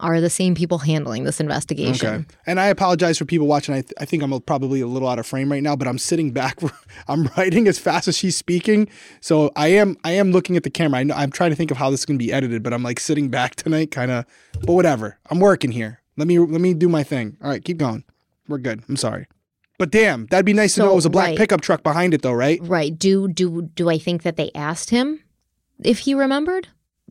are 0.00 0.20
the 0.20 0.30
same 0.30 0.54
people 0.54 0.78
handling 0.78 1.24
this 1.24 1.40
investigation. 1.40 2.08
Okay. 2.08 2.24
And 2.46 2.60
I 2.60 2.66
apologize 2.66 3.18
for 3.18 3.24
people 3.24 3.46
watching. 3.46 3.74
I, 3.74 3.82
th- 3.82 3.92
I 4.00 4.04
think 4.04 4.22
I'm 4.22 4.38
probably 4.42 4.80
a 4.80 4.86
little 4.86 5.08
out 5.08 5.18
of 5.18 5.26
frame 5.26 5.50
right 5.50 5.62
now, 5.62 5.76
but 5.76 5.86
I'm 5.86 5.98
sitting 5.98 6.32
back. 6.32 6.60
I'm 7.08 7.30
writing 7.36 7.68
as 7.68 7.78
fast 7.78 8.08
as 8.08 8.16
she's 8.16 8.36
speaking, 8.36 8.88
so 9.20 9.50
I 9.56 9.68
am 9.68 9.96
I 10.04 10.12
am 10.12 10.32
looking 10.32 10.56
at 10.56 10.62
the 10.62 10.70
camera. 10.70 11.00
I 11.00 11.02
know 11.04 11.14
I'm 11.14 11.30
trying 11.30 11.50
to 11.50 11.56
think 11.56 11.70
of 11.70 11.76
how 11.76 11.90
this 11.90 12.00
is 12.00 12.06
gonna 12.06 12.18
be 12.18 12.32
edited, 12.32 12.62
but 12.62 12.72
I'm 12.72 12.82
like 12.82 13.00
sitting 13.00 13.28
back 13.28 13.54
tonight, 13.56 13.90
kind 13.90 14.10
of. 14.10 14.24
But 14.64 14.72
whatever. 14.72 15.18
I'm 15.30 15.40
working 15.40 15.72
here. 15.72 16.00
Let 16.16 16.26
me 16.26 16.38
let 16.38 16.60
me 16.60 16.74
do 16.74 16.88
my 16.88 17.02
thing. 17.02 17.36
All 17.42 17.48
right, 17.48 17.64
keep 17.64 17.78
going. 17.78 18.04
We're 18.48 18.58
good. 18.58 18.82
I'm 18.88 18.96
sorry. 18.96 19.26
But 19.78 19.90
damn, 19.90 20.26
that'd 20.26 20.44
be 20.44 20.52
nice 20.52 20.74
to 20.74 20.82
know 20.82 20.92
it 20.92 20.94
was 20.94 21.06
a 21.06 21.10
black 21.10 21.28
right. 21.28 21.38
pickup 21.38 21.62
truck 21.62 21.82
behind 21.82 22.12
it, 22.12 22.20
though, 22.20 22.34
right? 22.34 22.60
Right. 22.62 22.98
Do 22.98 23.28
do 23.28 23.62
do 23.62 23.88
I 23.88 23.96
think 23.96 24.24
that 24.24 24.36
they 24.36 24.50
asked 24.54 24.90
him 24.90 25.24
if 25.82 26.00
he 26.00 26.12
remembered? 26.12 26.68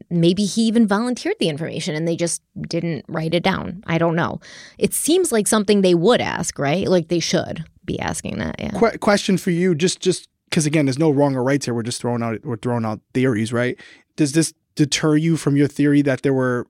Maybe 0.09 0.45
he 0.45 0.63
even 0.63 0.87
volunteered 0.87 1.35
the 1.39 1.49
information 1.49 1.95
and 1.95 2.07
they 2.07 2.15
just 2.15 2.41
didn't 2.67 3.05
write 3.07 3.33
it 3.33 3.43
down. 3.43 3.83
I 3.87 3.97
don't 3.97 4.15
know. 4.15 4.39
It 4.77 4.93
seems 4.93 5.31
like 5.31 5.47
something 5.47 5.81
they 5.81 5.95
would 5.95 6.21
ask, 6.21 6.57
right? 6.59 6.87
Like 6.87 7.07
they 7.07 7.19
should 7.19 7.65
be 7.85 7.99
asking 7.99 8.39
that. 8.39 8.55
Yeah. 8.59 8.71
Qu- 8.71 8.97
question 8.99 9.37
for 9.37 9.51
you, 9.51 9.75
just 9.75 9.99
just 9.99 10.27
because 10.49 10.65
again, 10.65 10.85
there's 10.85 10.99
no 10.99 11.11
wrong 11.11 11.35
or 11.35 11.43
rights 11.43 11.65
here. 11.65 11.73
We're 11.73 11.83
just 11.83 12.01
throwing 12.01 12.23
out 12.23 12.43
we're 12.43 12.57
throwing 12.57 12.85
out 12.85 13.01
theories, 13.13 13.53
right? 13.53 13.79
Does 14.15 14.33
this 14.33 14.53
deter 14.75 15.15
you 15.15 15.37
from 15.37 15.55
your 15.55 15.67
theory 15.67 16.01
that 16.03 16.21
there 16.21 16.33
were 16.33 16.67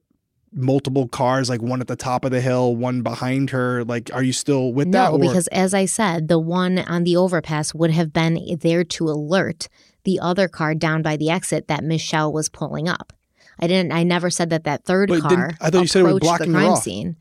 multiple 0.52 1.08
cars, 1.08 1.50
like 1.50 1.62
one 1.62 1.82
at 1.82 1.88
the 1.88 1.96
top 1.96 2.26
of 2.26 2.32
the 2.32 2.42
hill, 2.42 2.76
one 2.76 3.02
behind 3.02 3.52
her? 3.52 3.84
Like, 3.84 4.10
are 4.14 4.24
you 4.24 4.34
still 4.34 4.74
with 4.74 4.92
that? 4.92 5.12
No, 5.12 5.18
because 5.18 5.48
as 5.48 5.74
I 5.74 5.86
said, 5.86 6.28
the 6.28 6.40
one 6.40 6.80
on 6.80 7.04
the 7.04 7.16
overpass 7.18 7.74
would 7.74 7.92
have 7.92 8.12
been 8.14 8.58
there 8.62 8.84
to 8.84 9.10
alert 9.10 9.68
the 10.06 10.20
other 10.20 10.48
car 10.48 10.74
down 10.74 11.02
by 11.02 11.18
the 11.18 11.30
exit 11.30 11.68
that 11.68 11.84
Mischelle 11.84 12.34
was 12.34 12.50
pulling 12.50 12.88
up. 12.88 13.14
I 13.60 13.68
didn't. 13.68 13.92
I 13.92 14.04
never 14.04 14.30
said 14.30 14.50
that 14.52 14.64
that 14.64 14.86
third 14.86 15.10
But 15.10 15.22
car. 15.22 15.52
I 15.62 15.70
thought 15.70 15.82
you 15.82 15.88
said 15.88 16.02
it 16.06 16.14
was 16.14 16.20
blocking 16.20 16.52
the 16.54 16.60
crime 16.60 16.76
scene. 16.78 17.16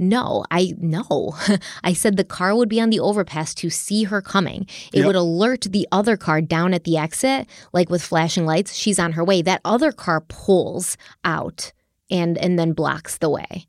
No, 0.00 0.44
I 0.50 0.74
no. 0.78 1.34
I 1.84 1.92
said 1.92 2.16
the 2.16 2.24
car 2.24 2.54
would 2.54 2.68
be 2.68 2.80
on 2.80 2.90
the 2.90 3.00
overpass 3.00 3.52
to 3.56 3.70
see 3.70 4.04
her 4.04 4.22
coming. 4.22 4.66
It 4.92 4.98
Yep. 4.98 5.06
would 5.06 5.16
alert 5.16 5.62
the 5.70 5.88
other 5.90 6.16
car 6.16 6.40
down 6.40 6.72
at 6.72 6.84
the 6.84 6.96
exit, 6.96 7.48
like 7.72 7.90
with 7.90 8.02
flashing 8.02 8.46
lights. 8.46 8.74
She's 8.74 8.98
on 9.00 9.12
her 9.12 9.24
way. 9.24 9.42
That 9.42 9.60
other 9.64 9.90
car 9.90 10.20
pulls 10.20 10.96
out 11.24 11.72
and 12.10 12.38
and 12.38 12.58
then 12.58 12.72
blocks 12.74 13.18
the 13.18 13.28
way. 13.30 13.66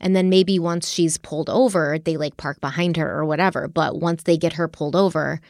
And 0.00 0.16
then 0.16 0.28
maybe 0.28 0.58
once 0.58 0.90
she's 0.90 1.16
pulled 1.16 1.48
over, 1.48 1.96
they 1.96 2.16
like 2.16 2.36
park 2.36 2.60
behind 2.60 2.96
her 2.96 3.08
or 3.08 3.24
whatever. 3.24 3.68
But 3.68 4.00
once 4.00 4.24
they 4.24 4.36
get 4.36 4.54
her 4.54 4.66
pulled 4.66 4.96
over, 4.96 5.40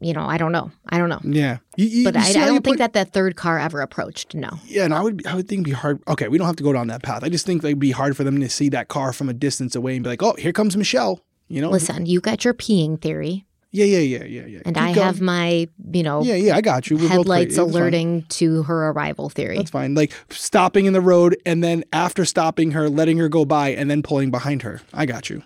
you 0.00 0.12
know, 0.14 0.22
I 0.24 0.38
don't 0.38 0.52
know. 0.52 0.70
I 0.88 0.98
don't 0.98 1.08
know. 1.10 1.20
yeah, 1.22 1.58
You- 1.76 1.86
you- 1.86 2.04
But 2.04 2.14
you 2.14 2.20
I, 2.20 2.44
I 2.44 2.46
don't 2.46 2.62
think 2.64 2.76
put- 2.76 2.78
that 2.78 2.92
that 2.94 3.12
third 3.12 3.36
car 3.36 3.58
ever 3.58 3.80
approached. 3.80 4.34
No. 4.34 4.50
Yeah, 4.66 4.84
and 4.84 4.94
I 4.94 5.02
would 5.02 5.26
I 5.26 5.34
would 5.34 5.48
think 5.48 5.58
it'd 5.60 5.64
be 5.66 5.70
hard. 5.72 6.00
Okay, 6.08 6.28
we 6.28 6.38
don't 6.38 6.46
have 6.46 6.56
to 6.56 6.62
go 6.62 6.72
down 6.72 6.86
that 6.88 7.02
path. 7.02 7.22
I 7.22 7.28
just 7.28 7.44
think 7.46 7.62
it'd 7.62 7.78
be 7.78 7.90
hard 7.92 8.16
for 8.16 8.24
them 8.24 8.40
to 8.40 8.48
see 8.48 8.68
that 8.70 8.88
car 8.88 9.12
from 9.12 9.28
a 9.28 9.34
distance 9.34 9.74
away 9.76 9.94
and 9.94 10.02
be 10.02 10.08
like, 10.10 10.22
oh, 10.22 10.34
here 10.38 10.52
comes 10.52 10.76
Mischelle. 10.76 11.20
You 11.48 11.60
know? 11.60 11.68
Listen, 11.70 12.06
you 12.06 12.20
got 12.20 12.44
your 12.46 12.54
peeing 12.54 12.98
theory, 12.98 13.44
Yeah, 13.72 13.84
yeah, 13.84 13.98
yeah, 13.98 14.24
yeah, 14.24 14.46
yeah. 14.46 14.60
and 14.64 14.74
Keep 14.74 14.82
I 14.84 14.92
going. 14.94 15.06
have 15.06 15.20
my, 15.20 15.68
you 15.92 16.02
know, 16.02 16.22
Yeah, 16.22 16.36
yeah, 16.36 16.56
I 16.56 16.62
got 16.62 16.88
you. 16.88 16.96
We're 16.96 17.08
headlights. 17.10 17.48
It's 17.50 17.56
fine. 17.58 17.68
alerting 17.68 18.22
to 18.30 18.62
her 18.62 18.88
arrival 18.90 19.28
theory. 19.28 19.58
That's 19.58 19.70
fine. 19.70 19.94
Like 19.94 20.12
stopping 20.30 20.86
in 20.86 20.94
the 20.94 21.02
road 21.02 21.36
and 21.44 21.62
then 21.62 21.84
after 21.92 22.24
stopping 22.24 22.70
her, 22.70 22.88
letting 22.88 23.18
her 23.18 23.28
go 23.28 23.44
by 23.44 23.68
and 23.70 23.90
then 23.90 24.02
pulling 24.02 24.30
behind 24.30 24.62
her. 24.62 24.80
I 24.94 25.04
got 25.04 25.28
you. 25.28 25.42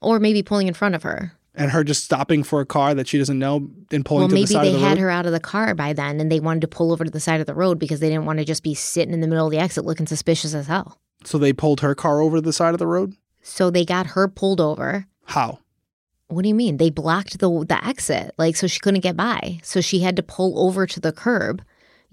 or 0.00 0.18
maybe 0.20 0.42
pulling 0.42 0.68
in 0.68 0.74
front 0.74 0.94
of 0.94 1.02
her. 1.02 1.32
And 1.54 1.70
her 1.70 1.84
just 1.84 2.04
stopping 2.04 2.42
for 2.42 2.60
a 2.60 2.66
car 2.66 2.94
that 2.94 3.06
she 3.06 3.16
doesn't 3.16 3.38
know 3.38 3.70
and 3.92 4.04
pulling 4.04 4.22
Well, 4.22 4.28
to 4.30 4.34
the 4.34 4.46
side 4.46 4.66
of 4.66 4.72
the 4.72 4.72
road. 4.72 4.72
Maybe 4.72 4.82
they 4.82 4.88
had 4.88 4.98
her 4.98 5.10
out 5.10 5.26
of 5.26 5.32
the 5.32 5.38
car 5.38 5.74
by 5.74 5.92
then 5.92 6.20
and 6.20 6.30
they 6.30 6.40
wanted 6.40 6.62
to 6.62 6.68
pull 6.68 6.90
over 6.92 7.04
to 7.04 7.10
the 7.10 7.20
side 7.20 7.40
of 7.40 7.46
the 7.46 7.54
road 7.54 7.78
because 7.78 8.00
they 8.00 8.08
didn't 8.08 8.24
want 8.24 8.40
to 8.40 8.44
just 8.44 8.64
be 8.64 8.74
sitting 8.74 9.14
in 9.14 9.20
the 9.20 9.28
middle 9.28 9.46
of 9.46 9.52
the 9.52 9.58
exit 9.58 9.84
looking 9.84 10.06
suspicious 10.06 10.52
as 10.52 10.66
hell. 10.66 10.98
So 11.24 11.38
they 11.38 11.52
pulled 11.52 11.80
her 11.80 11.94
car 11.94 12.20
over 12.20 12.38
to 12.38 12.40
the 12.40 12.52
side 12.52 12.74
of 12.74 12.78
the 12.78 12.88
road? 12.88 13.14
So 13.40 13.70
they 13.70 13.84
got 13.84 14.08
her 14.08 14.26
pulled 14.26 14.60
over. 14.60 15.06
How? 15.26 15.60
What 16.28 16.42
do 16.42 16.48
you 16.48 16.54
mean? 16.54 16.78
They 16.78 16.90
blocked 16.90 17.38
the 17.38 17.48
the 17.68 17.84
exit, 17.86 18.34
like 18.38 18.56
so 18.56 18.66
she 18.66 18.80
couldn't 18.80 19.00
get 19.00 19.16
by. 19.16 19.60
So 19.62 19.80
she 19.80 20.00
had 20.00 20.16
to 20.16 20.22
pull 20.22 20.58
over 20.58 20.86
to 20.86 20.98
the 20.98 21.12
curb, 21.12 21.62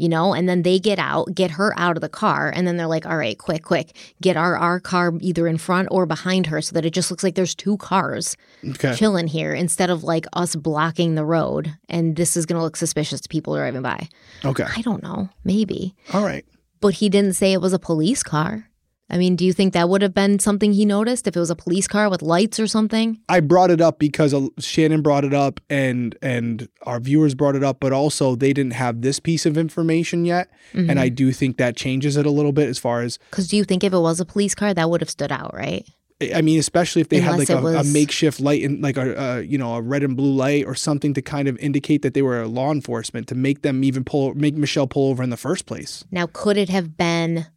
you 0.02 0.10
know, 0.10 0.34
and 0.34 0.50
then 0.50 0.64
they 0.64 0.80
get 0.80 0.98
out, 0.98 1.34
get 1.36 1.52
her 1.52 1.74
out 1.78 1.96
of 1.96 2.02
the 2.02 2.10
car, 2.10 2.52
and 2.56 2.66
then 2.66 2.76
they're 2.78 2.88
like, 2.96 3.06
"All 3.06 3.18
right, 3.18 3.38
quick, 3.38 3.64
quick, 3.64 3.96
get 4.20 4.36
our 4.36 4.58
our 4.58 4.80
car 4.80 5.14
either 5.20 5.48
in 5.48 5.58
front 5.60 5.88
or 5.92 6.06
behind 6.08 6.48
her, 6.48 6.60
so 6.62 6.74
that 6.74 6.86
it 6.86 6.94
just 6.94 7.12
looks 7.12 7.24
like 7.24 7.36
there's 7.36 7.54
two 7.56 7.78
cars 7.78 8.36
Okay. 8.66 8.96
chilling 8.96 9.28
here 9.28 9.54
instead 9.54 9.90
of 9.92 10.04
like 10.04 10.26
us 10.34 10.56
blocking 10.56 11.14
the 11.16 11.26
road, 11.26 11.74
and 11.88 12.16
this 12.16 12.36
is 12.36 12.46
gonna 12.48 12.64
look 12.64 12.76
suspicious 12.78 13.22
to 13.22 13.30
people 13.30 13.56
driving 13.56 13.84
by." 13.84 14.10
Okay. 14.44 14.66
I 14.78 14.82
don't 14.82 15.04
know, 15.04 15.30
maybe, 15.44 15.94
All 16.14 16.24
right. 16.26 16.44
but 16.80 16.96
he 16.96 17.08
didn't 17.10 17.34
say 17.34 17.54
it 17.54 17.62
was 17.62 17.74
a 17.74 17.80
police 17.80 18.24
car. 18.24 18.66
I 19.12 19.18
mean, 19.18 19.36
do 19.36 19.44
you 19.46 19.52
think 19.52 19.74
that 19.74 19.90
would 19.90 20.02
have 20.02 20.14
been 20.14 20.40
something 20.40 20.72
he 20.72 20.86
noticed 20.86 21.28
if 21.28 21.36
it 21.36 21.40
was 21.40 21.50
a 21.50 21.56
police 21.56 21.86
car 21.86 22.10
with 22.10 22.22
lights 22.22 22.62
or 22.62 22.66
something? 22.66 23.20
I 23.28 23.42
brought 23.42 23.70
it 23.70 23.82
up 23.82 24.00
because 24.00 24.34
uh, 24.34 24.48
Shannon 24.58 25.02
brought 25.02 25.26
it 25.26 25.34
up 25.34 25.60
and 25.70 26.18
and 26.22 26.70
our 26.84 27.02
viewers 27.02 27.36
brought 27.36 27.58
it 27.58 27.64
up, 27.64 27.82
but 27.82 27.92
also 27.92 28.36
they 28.36 28.54
didn't 28.54 28.74
have 28.74 29.02
this 29.02 29.20
piece 29.20 29.46
of 29.46 29.58
information 29.58 30.24
yet, 30.26 30.50
Mm-hmm. 30.74 30.90
and 30.90 31.00
I 31.02 31.10
do 31.10 31.34
think 31.34 31.58
that 31.58 31.76
changes 31.76 32.16
it 32.16 32.26
a 32.26 32.32
little 32.32 32.54
bit 32.54 32.70
as 32.70 32.78
far 32.78 33.02
as 33.02 33.18
Because 33.30 33.50
do 33.50 33.58
you 33.58 33.66
think 33.66 33.84
if 33.84 33.92
it 33.92 33.98
was 34.00 34.22
a 34.22 34.26
police 34.26 34.56
car, 34.56 34.74
that 34.74 34.90
would 34.90 35.02
have 35.02 35.10
stood 35.10 35.32
out, 35.32 35.54
right? 35.54 35.86
I 36.34 36.42
mean, 36.42 36.60
especially 36.60 37.02
if 37.02 37.10
they 37.10 37.18
Unless 37.20 37.50
had 37.50 37.64
like 37.64 37.76
a, 37.76 37.80
a 37.80 37.84
makeshift 37.84 38.40
light 38.40 38.64
and 38.64 38.82
like 38.82 38.96
a 38.96 39.22
uh, 39.22 39.38
you 39.40 39.58
know 39.58 39.76
a 39.76 39.82
red 39.82 40.04
and 40.04 40.16
blue 40.16 40.32
light 40.32 40.66
or 40.66 40.76
something 40.76 41.14
to 41.16 41.22
kind 41.22 41.50
of 41.50 41.58
indicate 41.58 42.04
that 42.04 42.14
they 42.14 42.22
were 42.22 42.48
law 42.48 42.72
enforcement 42.72 43.28
to 43.28 43.36
make 43.36 43.64
them 43.64 43.84
even 43.84 44.06
pull 44.06 44.34
make 44.36 44.56
Mischelle 44.56 44.90
pull 44.90 45.10
over 45.10 45.22
in 45.24 45.32
the 45.32 45.38
first 45.38 45.66
place. 45.66 46.06
Now, 46.12 46.28
could 46.32 46.56
it 46.58 46.70
have 46.70 46.96
been 46.96 47.48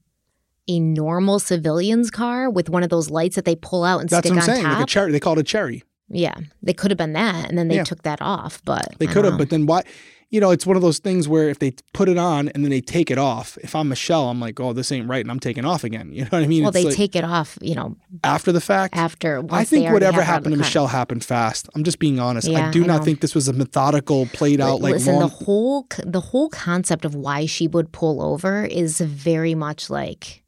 a 0.69 0.81
normal 0.81 1.39
civilian's 1.39 2.11
car 2.11 2.49
with 2.51 2.69
one 2.71 2.83
of 2.83 2.89
those 2.91 3.11
lights 3.11 3.37
that 3.37 3.45
they 3.45 3.57
pull 3.57 3.85
out 3.85 4.01
and 4.01 4.09
That's 4.09 4.27
stick 4.27 4.35
what 4.37 4.45
I'm 4.45 4.51
on 4.51 4.55
saying. 4.57 4.65
top? 4.67 4.75
Like 4.79 4.83
a 4.85 4.87
cherry. 4.87 5.13
They 5.13 5.21
called 5.21 5.39
it 5.39 5.43
a 5.43 5.45
cherry. 5.45 5.83
yeah, 6.09 6.35
they 6.63 6.73
could 6.75 6.91
have 6.91 6.99
been 6.99 7.15
that, 7.15 7.49
and 7.49 7.57
then 7.59 7.69
they 7.69 7.77
Yeah. 7.77 7.85
took 7.85 8.03
that 8.03 8.21
off. 8.23 8.61
But 8.65 8.95
They 8.99 9.07
I 9.07 9.09
could 9.09 9.15
don't 9.23 9.25
have, 9.25 9.33
know. 9.35 9.39
but 9.39 9.51
then 9.51 9.67
why? 9.67 9.83
You 10.31 10.41
know, 10.41 10.51
it's 10.51 10.67
one 10.67 10.75
of 10.75 10.83
those 10.83 10.99
things 10.99 11.29
where 11.29 11.49
if 11.49 11.61
they 11.61 11.73
put 11.93 12.09
it 12.09 12.19
on 12.19 12.49
and 12.49 12.65
then 12.65 12.71
they 12.71 12.81
take 12.81 13.09
it 13.11 13.19
off. 13.19 13.57
If 13.63 13.77
I'm 13.77 13.89
Mischelle, 13.89 14.29
I'm 14.31 14.41
like, 14.41 14.59
oh, 14.59 14.73
this 14.73 14.91
ain't 14.91 15.09
right, 15.09 15.21
and 15.25 15.31
I'm 15.31 15.39
taking 15.39 15.65
off 15.65 15.85
again. 15.85 16.11
You 16.13 16.23
know 16.23 16.29
what 16.31 16.43
I 16.43 16.47
mean? 16.49 16.63
well, 16.63 16.71
It's 16.71 16.79
they 16.79 16.85
like 16.87 16.95
take 16.97 17.15
it 17.15 17.23
off, 17.25 17.57
you 17.63 17.75
know, 17.77 17.95
after 18.25 18.51
the 18.51 18.61
fact. 18.61 18.97
after. 18.97 19.41
Once 19.41 19.53
I 19.53 19.59
they 19.59 19.65
think 19.65 19.83
already 19.85 19.93
whatever 19.95 20.15
have 20.15 20.15
her 20.17 20.21
out 20.23 20.27
happened 20.35 20.53
to 20.55 20.57
the 20.59 20.65
car. 20.65 20.71
Mischelle 20.87 20.89
happened 20.91 21.25
fast. 21.25 21.69
I'm 21.75 21.85
just 21.85 22.01
being 22.01 22.19
honest. 22.19 22.49
Yeah, 22.49 22.69
I 22.69 22.71
do 22.73 22.83
I 22.83 22.87
not 22.87 22.99
know. 22.99 23.05
think 23.05 23.21
this 23.21 23.35
was 23.35 23.47
a 23.49 23.53
methodical, 23.53 24.27
played 24.27 24.61
out 24.61 24.81
like 24.81 24.95
Listen, 24.95 25.15
long. 25.15 25.23
the 25.23 25.29
whole 25.29 25.87
the 26.05 26.21
whole 26.21 26.49
concept 26.49 27.05
of 27.05 27.15
why 27.15 27.47
she 27.47 27.69
would 27.69 27.93
pull 27.93 28.21
over 28.21 28.65
is 28.65 29.01
very 29.01 29.55
much 29.55 29.89
like 29.89 30.43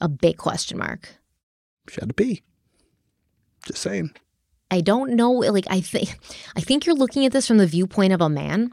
a 0.00 0.08
big 0.08 0.36
question 0.36 0.78
mark. 0.78 1.08
She 1.88 2.00
had 2.00 2.08
to 2.08 2.14
pee. 2.14 2.42
Just 3.66 3.82
saying. 3.82 4.14
I 4.70 4.80
don't 4.80 5.12
know. 5.12 5.30
Like 5.30 5.66
I 5.70 5.80
think, 5.80 6.18
I 6.56 6.60
think 6.60 6.86
you're 6.86 6.94
looking 6.94 7.24
at 7.26 7.32
this 7.32 7.46
from 7.46 7.58
the 7.58 7.66
viewpoint 7.66 8.12
of 8.12 8.20
a 8.20 8.28
man. 8.28 8.72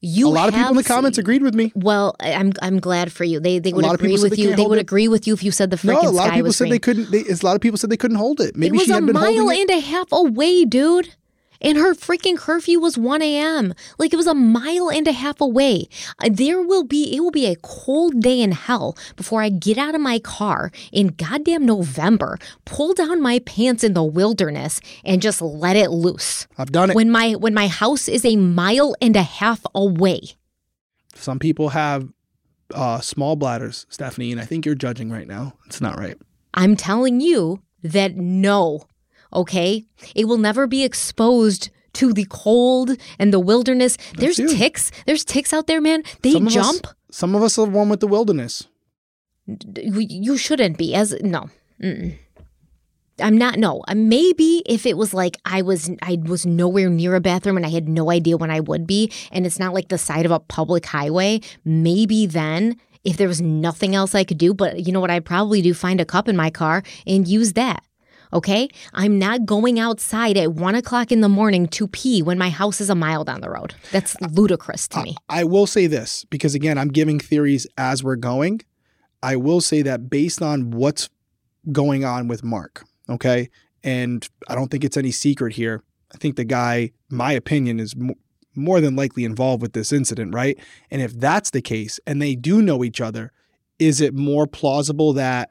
You 0.00 0.28
a 0.28 0.30
lot 0.30 0.48
of 0.48 0.54
people 0.54 0.70
in 0.70 0.76
the 0.76 0.84
comments 0.84 1.18
agreed 1.18 1.42
with 1.42 1.54
me. 1.54 1.72
Well, 1.74 2.14
I'm 2.20 2.52
I'm 2.62 2.78
glad 2.78 3.10
for 3.10 3.24
you. 3.24 3.40
They 3.40 3.58
they 3.58 3.72
would 3.72 3.84
agree 3.84 4.16
with 4.16 4.38
you. 4.38 4.54
They 4.54 4.64
would 4.64 4.78
it. 4.78 4.82
agree 4.82 5.08
with 5.08 5.26
you 5.26 5.34
if 5.34 5.42
you 5.42 5.50
said 5.50 5.70
the 5.70 5.76
freaking 5.76 6.04
No, 6.04 6.08
a 6.08 6.10
lot 6.10 6.28
of 6.28 6.34
people 6.34 6.52
said 6.52 6.64
green. 6.64 6.70
they 6.70 6.78
couldn't. 6.78 7.10
They, 7.10 7.24
a 7.24 7.36
lot 7.42 7.56
of 7.56 7.60
people 7.60 7.78
said 7.78 7.90
they 7.90 7.96
couldn't 7.96 8.16
hold 8.16 8.40
it. 8.40 8.56
Maybe 8.56 8.76
it 8.76 8.78
was 8.78 8.86
she 8.86 8.92
had 8.92 9.02
a 9.02 9.06
been 9.06 9.14
mile 9.14 9.50
and 9.50 9.70
a 9.70 9.80
half 9.80 10.06
away, 10.12 10.64
dude. 10.64 11.16
And 11.60 11.78
her 11.78 11.94
freaking 11.94 12.36
curfew 12.36 12.80
was 12.80 12.96
1 12.98 13.22
a.m. 13.22 13.74
Like 13.98 14.12
it 14.12 14.16
was 14.16 14.26
a 14.26 14.34
mile 14.34 14.90
and 14.90 15.06
a 15.06 15.12
half 15.12 15.40
away. 15.40 15.88
Uh, 16.22 16.28
There 16.30 16.62
will 16.62 16.84
be, 16.84 17.14
it 17.14 17.20
will 17.20 17.30
be 17.30 17.46
a 17.46 17.56
cold 17.62 18.20
day 18.20 18.40
in 18.40 18.52
hell 18.52 18.96
before 19.16 19.42
I 19.42 19.48
get 19.48 19.78
out 19.78 19.94
of 19.94 20.00
my 20.00 20.18
car 20.18 20.70
in 20.92 21.08
goddamn 21.08 21.66
November, 21.66 22.38
pull 22.64 22.94
down 22.94 23.20
my 23.20 23.40
pants 23.40 23.82
in 23.84 23.94
the 23.94 24.04
wilderness, 24.04 24.80
and 25.04 25.22
just 25.22 25.40
let 25.42 25.76
it 25.76 25.90
loose. 25.90 26.46
I've 26.56 26.72
done 26.72 26.90
it. 26.90 26.96
When 26.96 27.10
my 27.10 27.32
when 27.32 27.54
my 27.54 27.68
house 27.68 28.08
is 28.08 28.24
a 28.24 28.36
mile 28.36 28.94
and 29.00 29.16
a 29.16 29.22
half 29.22 29.64
away. 29.74 30.20
Some 31.14 31.38
people 31.38 31.70
have 31.70 32.08
uh, 32.74 33.00
small 33.00 33.34
bladders, 33.36 33.86
Stephanie, 33.88 34.30
and 34.32 34.40
I 34.40 34.44
think 34.44 34.64
you're 34.64 34.74
judging 34.74 35.10
right 35.10 35.26
now. 35.26 35.54
It's 35.66 35.80
not 35.80 35.98
right. 35.98 36.16
I'm 36.54 36.76
telling 36.76 37.20
you 37.20 37.62
that 37.82 38.16
no, 38.16 38.82
okay? 39.32 39.84
It 40.14 40.26
will 40.26 40.38
never 40.38 40.66
be 40.66 40.84
exposed 40.84 41.70
to 41.94 42.12
the 42.12 42.26
cold 42.28 42.96
and 43.18 43.32
the 43.32 43.40
wilderness. 43.40 43.96
There's 44.16 44.38
you. 44.38 44.48
ticks. 44.48 44.90
There's 45.06 45.24
ticks 45.24 45.52
out 45.52 45.66
there, 45.66 45.80
man. 45.80 46.02
They 46.22 46.32
Some 46.32 46.42
of 46.46 46.48
us- 46.48 46.54
jump. 46.54 46.86
some 47.10 47.34
of 47.34 47.42
us 47.42 47.58
are 47.58 47.66
one 47.66 47.88
with 47.88 48.00
the 48.00 48.06
wilderness. 48.06 48.68
You 49.46 50.00
you 50.00 50.36
shouldn't 50.36 50.76
be 50.76 50.94
as 50.94 51.16
no. 51.22 51.48
Mm-mm. 51.82 52.16
I'm 53.20 53.36
not 53.36 53.58
no. 53.58 53.82
Uh, 53.88 53.94
Maybe 53.96 54.62
if 54.66 54.86
it 54.86 54.96
was 54.96 55.12
like 55.14 55.38
I 55.44 55.62
was 55.62 55.90
I 56.02 56.18
was 56.22 56.44
nowhere 56.46 56.90
near 56.90 57.14
a 57.16 57.20
bathroom 57.20 57.56
and 57.56 57.66
I 57.66 57.70
had 57.70 57.88
no 57.88 58.10
idea 58.10 58.36
when 58.36 58.50
I 58.50 58.60
would 58.60 58.86
be 58.86 59.10
and 59.32 59.46
it's 59.46 59.58
not 59.58 59.74
like 59.74 59.88
the 59.88 59.98
side 59.98 60.26
of 60.26 60.30
a 60.32 60.38
public 60.38 60.86
highway, 60.86 61.40
maybe 61.64 62.26
then 62.26 62.76
if 63.04 63.16
there 63.16 63.26
was 63.28 63.40
nothing 63.40 63.94
else 63.94 64.14
I 64.14 64.22
could 64.24 64.38
do, 64.38 64.52
but 64.54 64.86
you 64.86 64.92
know 64.92 65.00
what 65.00 65.10
I'd 65.10 65.24
probably 65.24 65.62
do 65.62 65.72
find 65.72 66.00
a 66.00 66.04
cup 66.04 66.28
in 66.28 66.36
my 66.36 66.50
car 66.50 66.82
and 67.06 67.26
use 67.26 67.54
that. 67.54 67.82
Okay? 68.32 68.68
I'm 68.92 69.18
not 69.18 69.46
going 69.46 69.78
outside 69.78 70.36
at 70.36 70.52
one 70.52 70.74
o'clock 70.74 71.12
in 71.12 71.20
the 71.20 71.28
morning 71.28 71.66
to 71.68 71.88
pee 71.88 72.22
when 72.22 72.38
my 72.38 72.50
house 72.50 72.80
is 72.80 72.90
a 72.90 72.94
mile 72.94 73.24
down 73.24 73.40
the 73.40 73.50
road. 73.50 73.74
That's 73.90 74.20
ludicrous 74.20 74.88
to 74.88 75.02
me. 75.02 75.16
I 75.28 75.44
will 75.44 75.66
say 75.66 75.86
this 75.86 76.24
because 76.24 76.54
again, 76.54 76.78
I'm 76.78 76.88
giving 76.88 77.18
theories 77.18 77.66
as 77.76 78.04
we're 78.04 78.16
going. 78.16 78.60
I 79.22 79.36
will 79.36 79.60
say 79.60 79.82
that 79.82 80.08
based 80.08 80.42
on 80.42 80.70
what's 80.70 81.08
going 81.72 82.04
on 82.04 82.28
with 82.28 82.44
Mark, 82.44 82.84
okay, 83.08 83.50
and 83.82 84.26
I 84.48 84.54
don't 84.54 84.70
think 84.70 84.84
it's 84.84 84.96
any 84.96 85.10
secret 85.10 85.54
here. 85.54 85.82
I 86.14 86.18
think 86.18 86.36
the 86.36 86.44
guy, 86.44 86.92
my 87.10 87.32
opinion, 87.32 87.80
is 87.80 87.96
mo- 87.96 88.14
more 88.54 88.80
than 88.80 88.96
likely 88.96 89.24
involved 89.24 89.62
with 89.62 89.72
this 89.72 89.92
incident, 89.92 90.34
right? 90.34 90.58
And 90.90 91.02
if 91.02 91.18
that's 91.18 91.50
the 91.50 91.62
case, 91.62 92.00
and 92.06 92.20
they 92.20 92.34
do 92.34 92.62
know 92.62 92.84
each 92.84 93.00
other, 93.00 93.32
is 93.78 94.00
it 94.00 94.14
more 94.14 94.46
plausible 94.46 95.12
that 95.14 95.50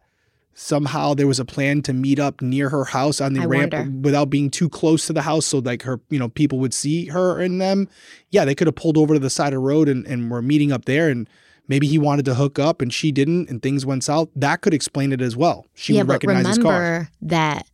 somehow 0.59 1.13
there 1.13 1.27
was 1.27 1.39
a 1.39 1.45
plan 1.45 1.83
to 1.83 1.93
meet 1.93 2.17
up 2.17 2.41
near 2.41 2.69
her 2.69 2.83
house 2.83 3.21
on 3.21 3.33
the 3.33 3.41
I 3.41 3.45
ramp 3.45 3.73
wonder. 3.73 3.99
without 4.01 4.31
being 4.31 4.49
too 4.49 4.67
close 4.67 5.05
to 5.05 5.13
the 5.13 5.21
house 5.21 5.45
so 5.45 5.59
like 5.59 5.83
her 5.83 6.01
you 6.09 6.17
know 6.17 6.29
people 6.29 6.57
would 6.57 6.73
see 6.73 7.05
her 7.05 7.39
and 7.39 7.61
them 7.61 7.87
yeah 8.31 8.43
they 8.43 8.55
could 8.55 8.65
have 8.65 8.75
pulled 8.75 8.97
over 8.97 9.13
to 9.13 9.19
the 9.19 9.29
side 9.29 9.53
of 9.53 9.59
the 9.59 9.59
road 9.59 9.87
and, 9.87 10.07
and 10.07 10.31
were 10.31 10.41
meeting 10.41 10.71
up 10.71 10.85
there 10.85 11.09
and 11.09 11.29
maybe 11.67 11.85
he 11.85 11.99
wanted 11.99 12.25
to 12.25 12.33
hook 12.33 12.57
up 12.57 12.81
and 12.81 12.91
she 12.91 13.11
didn't 13.11 13.47
and 13.51 13.61
things 13.61 13.85
went 13.85 14.03
south 14.03 14.29
that 14.35 14.61
could 14.61 14.73
explain 14.73 15.13
it 15.13 15.21
as 15.21 15.37
well 15.37 15.67
she 15.75 15.93
yeah, 15.93 16.01
would 16.01 16.07
but 16.07 16.13
recognize 16.13 16.47
his 16.47 16.57
car 16.57 16.81
remember 16.81 17.09
that 17.21 17.67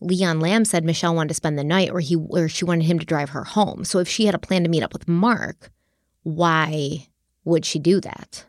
Leon 0.00 0.38
Lamb 0.38 0.64
said 0.64 0.84
Mischelle 0.84 1.16
wanted 1.16 1.30
to 1.30 1.34
spend 1.34 1.58
the 1.58 1.64
night, 1.64 1.90
or 1.90 1.98
he 1.98 2.14
or 2.14 2.48
she 2.48 2.64
wanted 2.64 2.84
him 2.84 3.00
to 3.00 3.04
drive 3.04 3.30
her 3.30 3.42
home. 3.42 3.84
So 3.84 3.98
if 3.98 4.06
she 4.06 4.26
had 4.26 4.34
a 4.36 4.38
plan 4.38 4.62
to 4.62 4.70
meet 4.70 4.84
up 4.84 4.92
with 4.92 5.08
Mark, 5.08 5.72
why 6.22 7.08
would 7.44 7.64
she 7.64 7.80
do 7.80 8.00
that? 8.02 8.44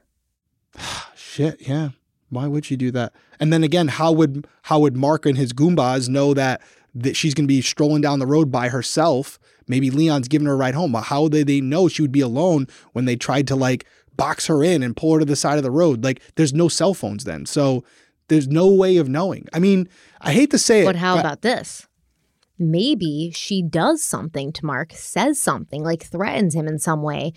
shit 1.15 1.67
yeah 1.67 1.89
why 2.29 2.47
would 2.47 2.65
she 2.65 2.75
do 2.75 2.91
that? 2.91 3.13
And 3.39 3.51
then 3.51 3.63
again 3.63 3.87
how 3.87 4.11
would 4.11 4.47
how 4.63 4.79
would 4.79 4.95
mark 4.95 5.25
and 5.25 5.37
his 5.37 5.53
goombas 5.53 6.09
know 6.09 6.33
that 6.33 6.61
that 6.95 7.15
she's 7.15 7.33
going 7.33 7.45
to 7.45 7.53
be 7.53 7.61
strolling 7.61 8.01
down 8.01 8.19
the 8.19 8.27
road 8.27 8.51
by 8.51 8.69
herself? 8.69 9.39
Maybe 9.67 9.89
leon's 9.91 10.27
giving 10.27 10.47
her 10.47 10.53
a 10.53 10.57
ride 10.57 10.75
home 10.75 10.91
but 10.91 11.03
how 11.03 11.27
did 11.27 11.47
they 11.47 11.61
know 11.61 11.87
she 11.87 12.01
would 12.01 12.11
be 12.11 12.21
alone 12.21 12.67
when 12.93 13.05
they 13.05 13.15
tried 13.15 13.47
to 13.47 13.55
like 13.55 13.85
box 14.15 14.47
her 14.47 14.63
in 14.63 14.83
and 14.83 14.97
pull 14.97 15.13
her 15.13 15.19
to 15.19 15.25
the 15.25 15.35
side 15.35 15.57
of 15.57 15.63
the 15.63 15.71
road? 15.71 16.03
Like 16.03 16.21
there's 16.35 16.53
no 16.53 16.67
cell 16.67 16.93
phones 16.93 17.23
then 17.23 17.45
so 17.45 17.83
there's 18.27 18.47
no 18.47 18.67
way 18.67 18.97
of 18.97 19.09
knowing. 19.09 19.47
I 19.53 19.59
mean 19.59 19.89
i 20.21 20.33
hate 20.33 20.51
to 20.51 20.57
say 20.57 20.81
it 20.81 20.85
But 20.85 20.95
how 20.95 21.17
about 21.17 21.41
this? 21.41 21.87
Maybe 22.61 23.31
she 23.33 23.61
does 23.61 24.03
something 24.03 24.51
to 24.51 24.65
Mark, 24.65 24.91
says 24.93 25.41
something, 25.41 25.81
like 25.81 26.03
threatens 26.03 26.53
him 26.53 26.67
in 26.67 26.77
some 26.77 27.01
way, 27.01 27.31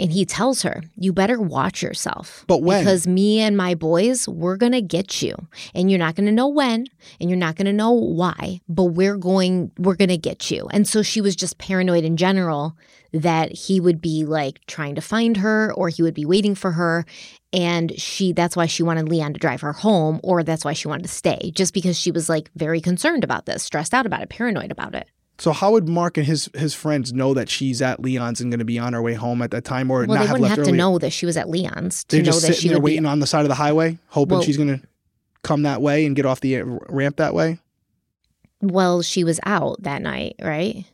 and 0.00 0.12
he 0.12 0.24
tells 0.24 0.62
her, 0.62 0.82
You 0.96 1.12
better 1.12 1.40
watch 1.40 1.82
yourself. 1.82 2.44
But 2.46 2.62
when? 2.62 2.82
Because 2.82 3.06
me 3.06 3.40
and 3.40 3.56
my 3.56 3.74
boys, 3.74 4.28
we're 4.28 4.56
going 4.56 4.72
to 4.72 4.82
get 4.82 5.22
you. 5.22 5.34
And 5.74 5.90
you're 5.90 5.98
not 5.98 6.14
going 6.14 6.26
to 6.26 6.32
know 6.32 6.48
when, 6.48 6.86
and 7.20 7.30
you're 7.30 7.38
not 7.38 7.56
going 7.56 7.66
to 7.66 7.72
know 7.72 7.92
why, 7.92 8.60
but 8.68 8.84
we're 8.84 9.16
going, 9.16 9.70
we're 9.78 9.96
going 9.96 10.08
to 10.08 10.16
get 10.16 10.50
you. 10.50 10.68
And 10.70 10.88
so 10.88 11.02
she 11.02 11.20
was 11.20 11.36
just 11.36 11.58
paranoid 11.58 12.04
in 12.04 12.16
general 12.16 12.76
that 13.12 13.52
he 13.52 13.78
would 13.78 14.00
be 14.00 14.24
like 14.24 14.60
trying 14.66 14.94
to 14.94 15.02
find 15.02 15.36
her 15.38 15.72
or 15.74 15.88
he 15.88 16.02
would 16.02 16.14
be 16.14 16.24
waiting 16.24 16.54
for 16.54 16.72
her. 16.72 17.04
And 17.52 17.98
she, 18.00 18.32
that's 18.32 18.56
why 18.56 18.66
she 18.66 18.82
wanted 18.82 19.08
Leon 19.10 19.34
to 19.34 19.40
drive 19.40 19.60
her 19.60 19.74
home, 19.74 20.20
or 20.22 20.42
that's 20.42 20.64
why 20.64 20.72
she 20.72 20.88
wanted 20.88 21.02
to 21.02 21.08
stay, 21.10 21.52
just 21.54 21.74
because 21.74 21.98
she 21.98 22.10
was 22.10 22.30
like 22.30 22.50
very 22.56 22.80
concerned 22.80 23.24
about 23.24 23.44
this, 23.44 23.62
stressed 23.62 23.92
out 23.92 24.06
about 24.06 24.22
it, 24.22 24.30
paranoid 24.30 24.70
about 24.70 24.94
it. 24.94 25.10
So 25.38 25.52
how 25.52 25.72
would 25.72 25.88
mark 25.88 26.16
and 26.16 26.26
his 26.26 26.48
his 26.54 26.74
friends 26.74 27.12
know 27.12 27.34
that 27.34 27.48
she's 27.48 27.80
at 27.82 28.00
leon's 28.00 28.40
and 28.40 28.50
going 28.50 28.58
to 28.58 28.64
be 28.64 28.78
on 28.78 28.92
her 28.92 29.02
way 29.02 29.14
home 29.14 29.42
at 29.42 29.50
that 29.50 29.64
time 29.64 29.90
or 29.90 30.04
Well, 30.06 30.18
not 30.18 30.26
they 30.26 30.32
wouldn't 30.32 30.42
left 30.42 30.56
have 30.58 30.66
to 30.66 30.72
know 30.72 30.98
that 30.98 31.10
she 31.10 31.26
was 31.26 31.36
at 31.36 31.48
Leon's 31.48 32.04
to 32.04 32.16
they're 32.16 32.22
know 32.24 32.26
just 32.26 32.42
that 32.42 32.46
sitting 32.48 32.60
she 32.62 32.68
there 32.68 32.76
would 32.78 32.84
waiting 32.84 33.02
be. 33.02 33.08
on 33.08 33.20
the 33.20 33.26
side 33.26 33.42
of 33.42 33.48
the 33.48 33.54
highway 33.56 33.98
hoping 34.08 34.36
Well- 34.36 34.42
she's 34.42 34.56
going 34.56 34.78
to 34.78 34.86
come 35.42 35.62
that 35.62 35.82
way 35.82 36.06
and 36.06 36.14
get 36.14 36.24
off 36.26 36.40
the 36.40 36.62
ramp 36.88 37.16
that 37.16 37.34
way 37.34 37.58
Well, 38.60 39.02
she 39.02 39.24
was 39.24 39.40
out 39.44 39.82
that 39.82 40.02
night, 40.02 40.36
right? 40.40 40.84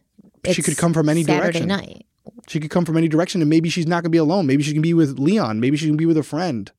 She 0.51 0.63
could 0.63 0.79
come 0.79 0.95
from 0.95 1.09
any 1.09 1.23
Saturday 1.25 1.59
direction. 1.61 1.69
night. 1.69 2.07
She 2.47 2.61
could 2.61 2.71
come 2.71 2.87
from 2.87 2.97
any 2.97 3.09
direction 3.09 3.43
and 3.43 3.51
maybe 3.51 3.69
she's 3.69 3.87
not 3.87 3.97
going 3.97 4.05
to 4.05 4.11
be 4.11 4.17
alone. 4.19 4.47
Maybe 4.47 4.63
she 4.63 4.73
can 4.73 4.81
be 4.81 4.95
with 4.95 5.19
Leon. 5.19 5.61
Maybe 5.61 5.77
she 5.77 5.87
can 5.87 5.97
be 5.99 6.07
with 6.07 6.17
a 6.17 6.23
friend. 6.23 6.71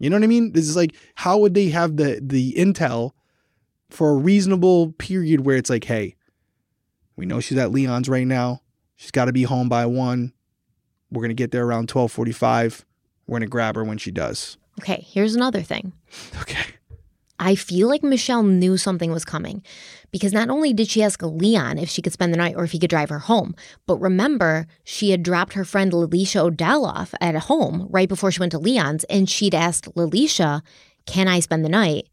You 0.00 0.10
know 0.10 0.16
what 0.16 0.24
I 0.24 0.26
mean? 0.26 0.52
This 0.52 0.68
is 0.68 0.74
like, 0.74 0.94
how 1.14 1.38
would 1.38 1.54
they 1.54 1.68
have 1.68 1.96
the 1.96 2.18
the 2.20 2.52
intel 2.54 3.12
for 3.90 4.10
a 4.10 4.14
reasonable 4.16 4.92
period 4.98 5.42
where 5.46 5.56
it's 5.56 5.70
like, 5.70 5.84
hey, 5.84 6.16
we 7.16 7.26
know 7.26 7.40
she's 7.40 7.58
at 7.58 7.70
Leon's 7.72 8.08
right 8.08 8.26
now. 8.26 8.62
She's 8.96 9.10
got 9.10 9.26
to 9.26 9.32
be 9.32 9.42
home 9.44 9.68
by 9.68 9.86
one. 9.86 10.32
We're 11.10 11.20
going 11.22 11.30
to 11.30 11.34
get 11.34 11.50
there 11.50 11.64
around 11.64 11.90
1245. 11.90 12.84
We're 13.26 13.32
going 13.32 13.40
to 13.42 13.46
grab 13.48 13.76
her 13.76 13.84
when 13.84 13.98
she 13.98 14.10
does. 14.10 14.56
Okay, 14.80 15.04
here's 15.06 15.34
another 15.34 15.62
thing. 15.62 15.92
Okay. 16.40 16.64
I 17.38 17.56
feel 17.56 17.88
like 17.88 18.02
Mischelle 18.02 18.46
knew 18.46 18.76
something 18.76 19.10
was 19.10 19.24
coming 19.24 19.62
because 20.12 20.32
not 20.32 20.50
only 20.50 20.72
did 20.72 20.88
she 20.88 21.02
ask 21.02 21.20
Leon 21.20 21.78
if 21.78 21.88
she 21.88 22.00
could 22.00 22.12
spend 22.12 22.32
the 22.32 22.38
night 22.38 22.54
or 22.56 22.62
if 22.62 22.70
he 22.70 22.78
could 22.78 22.90
drive 22.90 23.08
her 23.10 23.18
home, 23.18 23.56
but 23.86 23.98
remember, 23.98 24.68
she 24.84 25.10
had 25.10 25.24
dropped 25.24 25.54
her 25.54 25.64
friend 25.64 25.92
Lalisha 25.92 26.40
Odell 26.40 26.84
off 26.84 27.12
at 27.20 27.34
home 27.34 27.88
right 27.90 28.08
before 28.08 28.30
she 28.30 28.38
went 28.38 28.52
to 28.52 28.58
Leon's 28.58 29.02
and 29.04 29.28
she'd 29.28 29.54
asked 29.54 29.92
Lalisha, 29.96 30.62
Can 31.06 31.26
I 31.26 31.40
spend 31.40 31.64
the 31.64 31.68
night? 31.68 32.08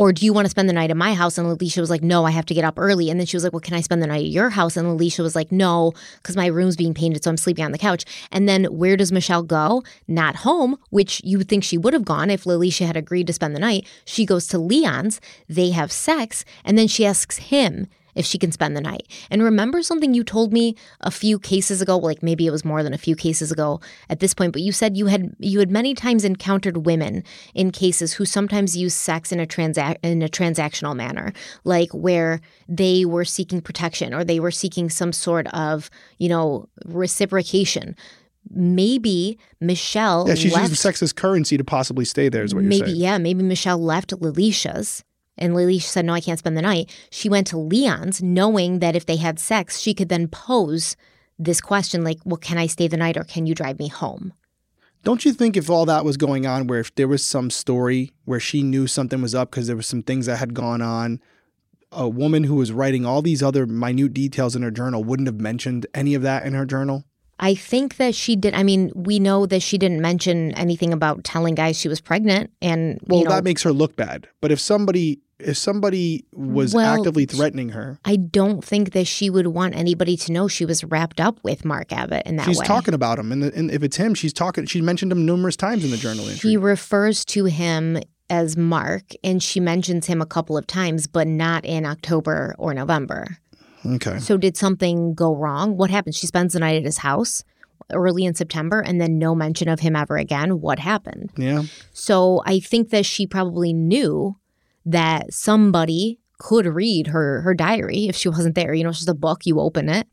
Or 0.00 0.14
do 0.14 0.24
you 0.24 0.32
want 0.32 0.46
to 0.46 0.50
spend 0.50 0.66
the 0.66 0.72
night 0.72 0.90
at 0.90 0.96
my 0.96 1.12
house? 1.12 1.36
And 1.36 1.46
Lalisha 1.46 1.78
was 1.78 1.90
like, 1.90 2.02
No, 2.02 2.24
I 2.24 2.30
have 2.30 2.46
to 2.46 2.54
get 2.54 2.64
up 2.64 2.78
early. 2.78 3.10
And 3.10 3.20
then 3.20 3.26
she 3.26 3.36
was 3.36 3.44
like, 3.44 3.52
Well, 3.52 3.60
can 3.60 3.74
I 3.74 3.82
spend 3.82 4.02
the 4.02 4.06
night 4.06 4.24
at 4.24 4.30
your 4.30 4.48
house? 4.48 4.78
And 4.78 4.88
Lalisha 4.88 5.22
was 5.22 5.36
like, 5.36 5.52
No, 5.52 5.92
because 6.22 6.38
my 6.38 6.46
room's 6.46 6.74
being 6.74 6.94
painted, 6.94 7.22
so 7.22 7.28
I'm 7.28 7.36
sleeping 7.36 7.66
on 7.66 7.72
the 7.72 7.76
couch. 7.76 8.06
And 8.32 8.48
then 8.48 8.64
where 8.64 8.96
does 8.96 9.12
Mischelle 9.12 9.46
go? 9.46 9.82
Not 10.08 10.36
home, 10.36 10.78
which 10.88 11.20
you 11.22 11.36
would 11.36 11.50
think 11.50 11.64
she 11.64 11.76
would 11.76 11.92
have 11.92 12.06
gone 12.06 12.30
if 12.30 12.44
Lalisha 12.44 12.86
had 12.86 12.96
agreed 12.96 13.26
to 13.26 13.34
spend 13.34 13.54
the 13.54 13.60
night. 13.60 13.86
She 14.06 14.24
goes 14.24 14.46
to 14.46 14.58
Leon's, 14.58 15.20
they 15.50 15.68
have 15.68 15.92
sex, 15.92 16.46
and 16.64 16.78
then 16.78 16.88
she 16.88 17.04
asks 17.04 17.36
him 17.36 17.86
if 18.14 18.24
she 18.26 18.38
can 18.38 18.52
spend 18.52 18.76
the 18.76 18.80
night. 18.80 19.06
And 19.30 19.42
remember 19.42 19.82
something 19.82 20.14
you 20.14 20.24
told 20.24 20.52
me 20.52 20.76
a 21.00 21.10
few 21.10 21.38
cases 21.38 21.80
ago, 21.80 21.96
like 21.98 22.22
maybe 22.22 22.46
it 22.46 22.50
was 22.50 22.64
more 22.64 22.82
than 22.82 22.92
a 22.94 22.98
few 22.98 23.16
cases 23.16 23.50
ago 23.52 23.80
at 24.08 24.20
this 24.20 24.34
point, 24.34 24.52
but 24.52 24.62
you 24.62 24.72
said 24.72 24.96
you 24.96 25.06
had 25.06 25.34
you 25.38 25.58
had 25.58 25.70
many 25.70 25.94
times 25.94 26.24
encountered 26.24 26.86
women 26.86 27.24
in 27.54 27.70
cases 27.70 28.14
who 28.14 28.24
sometimes 28.24 28.76
use 28.76 28.94
sex 28.94 29.32
in 29.32 29.40
a 29.40 29.46
transac- 29.46 29.96
in 30.02 30.22
a 30.22 30.28
transactional 30.28 30.94
manner, 30.96 31.32
like 31.64 31.90
where 31.92 32.40
they 32.68 33.04
were 33.04 33.24
seeking 33.24 33.60
protection 33.60 34.14
or 34.14 34.24
they 34.24 34.40
were 34.40 34.50
seeking 34.50 34.88
some 34.90 35.12
sort 35.12 35.46
of, 35.48 35.90
you 36.18 36.28
know, 36.28 36.68
reciprocation. 36.84 37.96
Maybe 38.48 39.38
Mischelle 39.62 40.26
Yeah, 40.26 40.34
she's 40.34 40.52
left 40.52 40.62
using 40.70 40.76
sex 40.76 41.02
as 41.02 41.12
currency 41.12 41.56
to 41.58 41.64
possibly 41.64 42.04
stay 42.04 42.28
there, 42.28 42.42
is 42.42 42.54
what 42.54 42.62
you're 42.62 42.72
saying? 42.72 42.84
maybe 42.84 42.98
yeah 42.98 43.18
maybe 43.18 43.42
mischelle 43.42 43.78
left 43.78 44.12
lalisha's 44.20 45.04
and 45.40 45.54
lalisha 45.54 45.82
said 45.82 46.04
no 46.04 46.12
i 46.14 46.20
can't 46.20 46.38
spend 46.38 46.56
the 46.56 46.62
night 46.62 46.90
she 47.10 47.28
went 47.28 47.46
to 47.46 47.58
leon's 47.58 48.22
knowing 48.22 48.78
that 48.80 48.96
if 48.96 49.06
they 49.06 49.16
had 49.16 49.38
sex 49.38 49.78
she 49.78 49.94
could 49.94 50.08
then 50.08 50.28
pose 50.28 50.96
this 51.38 51.60
question 51.60 52.04
like 52.04 52.18
well 52.24 52.36
can 52.36 52.58
i 52.58 52.66
stay 52.66 52.86
the 52.88 52.96
night 52.96 53.16
or 53.16 53.24
can 53.24 53.46
you 53.46 53.54
drive 53.54 53.78
me 53.78 53.88
home 53.88 54.32
Don't 55.02 55.24
you 55.24 55.32
think 55.32 55.56
if 55.56 55.70
all 55.70 55.86
that 55.86 56.04
was 56.04 56.18
going 56.18 56.44
on, 56.44 56.66
where 56.66 56.80
if 56.80 56.94
there 56.94 57.08
was 57.08 57.24
some 57.24 57.48
story 57.48 58.12
where 58.26 58.38
she 58.38 58.62
knew 58.62 58.86
something 58.86 59.22
was 59.22 59.34
up 59.34 59.50
because 59.50 59.66
there 59.66 59.76
was 59.76 59.86
some 59.86 60.02
things 60.02 60.26
that 60.26 60.36
had 60.36 60.52
gone 60.52 60.82
on, 60.82 61.20
a 61.90 62.06
woman 62.06 62.44
who 62.44 62.56
was 62.56 62.70
writing 62.70 63.06
all 63.06 63.22
these 63.22 63.42
other 63.42 63.64
minute 63.66 64.12
details 64.12 64.54
in 64.54 64.60
her 64.60 64.70
journal 64.70 65.02
wouldn't 65.02 65.26
have 65.26 65.40
mentioned 65.40 65.86
any 65.94 66.12
of 66.14 66.20
that 66.20 66.44
in 66.44 66.52
her 66.52 66.66
journal? 66.66 67.04
i 67.42 67.54
think 67.54 67.96
that 67.96 68.14
she 68.14 68.36
did 68.36 68.52
i 68.52 68.62
mean 68.62 68.92
we 68.94 69.18
know 69.18 69.46
that 69.46 69.62
she 69.62 69.78
didn't 69.78 70.02
mention 70.02 70.52
anything 70.64 70.92
about 70.92 71.24
telling 71.24 71.54
guys 71.54 71.80
she 71.80 71.88
was 71.88 71.98
pregnant 71.98 72.50
and 72.60 73.00
Well, 73.06 73.20
you 73.20 73.24
know 73.24 73.30
that 73.30 73.44
makes 73.44 73.62
her 73.62 73.72
look 73.72 73.96
bad. 73.96 74.28
But 74.42 74.52
if 74.52 74.60
somebody 74.60 75.20
if 75.42 75.56
somebody 75.56 76.24
was 76.32 76.74
Well, 76.74 76.98
actively 76.98 77.26
threatening 77.26 77.70
her, 77.70 77.98
I 78.04 78.16
don't 78.16 78.64
think 78.64 78.92
that 78.92 79.06
she 79.06 79.30
would 79.30 79.48
want 79.48 79.74
anybody 79.74 80.16
to 80.18 80.32
know 80.32 80.48
she 80.48 80.64
was 80.64 80.84
wrapped 80.84 81.20
up 81.20 81.38
with 81.42 81.64
Mark 81.64 81.92
Abbott 81.92 82.24
in 82.26 82.36
that 82.36 82.46
she's 82.46 82.58
way. 82.58 82.66
talking 82.66 82.94
about 82.94 83.18
him, 83.18 83.32
and, 83.32 83.42
the, 83.42 83.54
and 83.54 83.70
if 83.70 83.82
it's 83.82 83.96
him, 83.96 84.14
she's 84.14 84.32
talking. 84.32 84.66
She 84.66 84.80
mentioned 84.80 85.12
him 85.12 85.24
numerous 85.26 85.56
times 85.56 85.84
in 85.84 85.90
the 85.90 85.96
journal 85.96 86.28
entry. 86.28 86.50
He 86.50 86.56
refers 86.56 87.24
to 87.26 87.46
him 87.46 87.98
as 88.28 88.56
Mark, 88.56 89.02
and 89.24 89.42
she 89.42 89.58
mentions 89.60 90.06
him 90.06 90.20
a 90.22 90.26
couple 90.26 90.56
of 90.56 90.66
times, 90.66 91.06
but 91.06 91.26
not 91.26 91.64
in 91.64 91.84
October 91.84 92.54
or 92.58 92.72
November. 92.74 93.38
okay, 93.84 94.18
So, 94.20 94.36
did 94.36 94.56
something 94.56 95.14
go 95.14 95.34
wrong? 95.34 95.76
What 95.76 95.90
happened? 95.90 96.14
She 96.14 96.26
spends 96.28 96.52
the 96.52 96.60
night 96.60 96.76
at 96.76 96.84
his 96.84 96.98
house 96.98 97.42
early 97.92 98.24
in 98.24 98.34
September, 98.34 98.78
and 98.80 99.00
then 99.00 99.18
no 99.18 99.34
mention 99.34 99.68
of 99.68 99.80
him 99.80 99.96
ever 99.96 100.16
again. 100.16 100.60
What 100.60 100.78
happened? 100.78 101.30
yeah, 101.36 101.64
So, 101.92 102.40
I 102.46 102.60
think 102.60 102.90
that 102.90 103.04
she 103.04 103.26
probably 103.26 103.72
knew 103.72 104.36
that 104.84 105.32
somebody 105.32 106.18
could 106.38 106.66
read 106.66 107.08
her 107.08 107.42
her 107.42 107.54
diary 107.54 108.08
if 108.08 108.16
she 108.16 108.28
wasn't 108.28 108.54
there. 108.54 108.74
You 108.74 108.82
know, 108.82 108.90
it's 108.90 108.98
just 108.98 109.08
a 109.08 109.14
book. 109.14 109.46
You 109.46 109.60
open 109.60 109.88
it. 109.88 110.08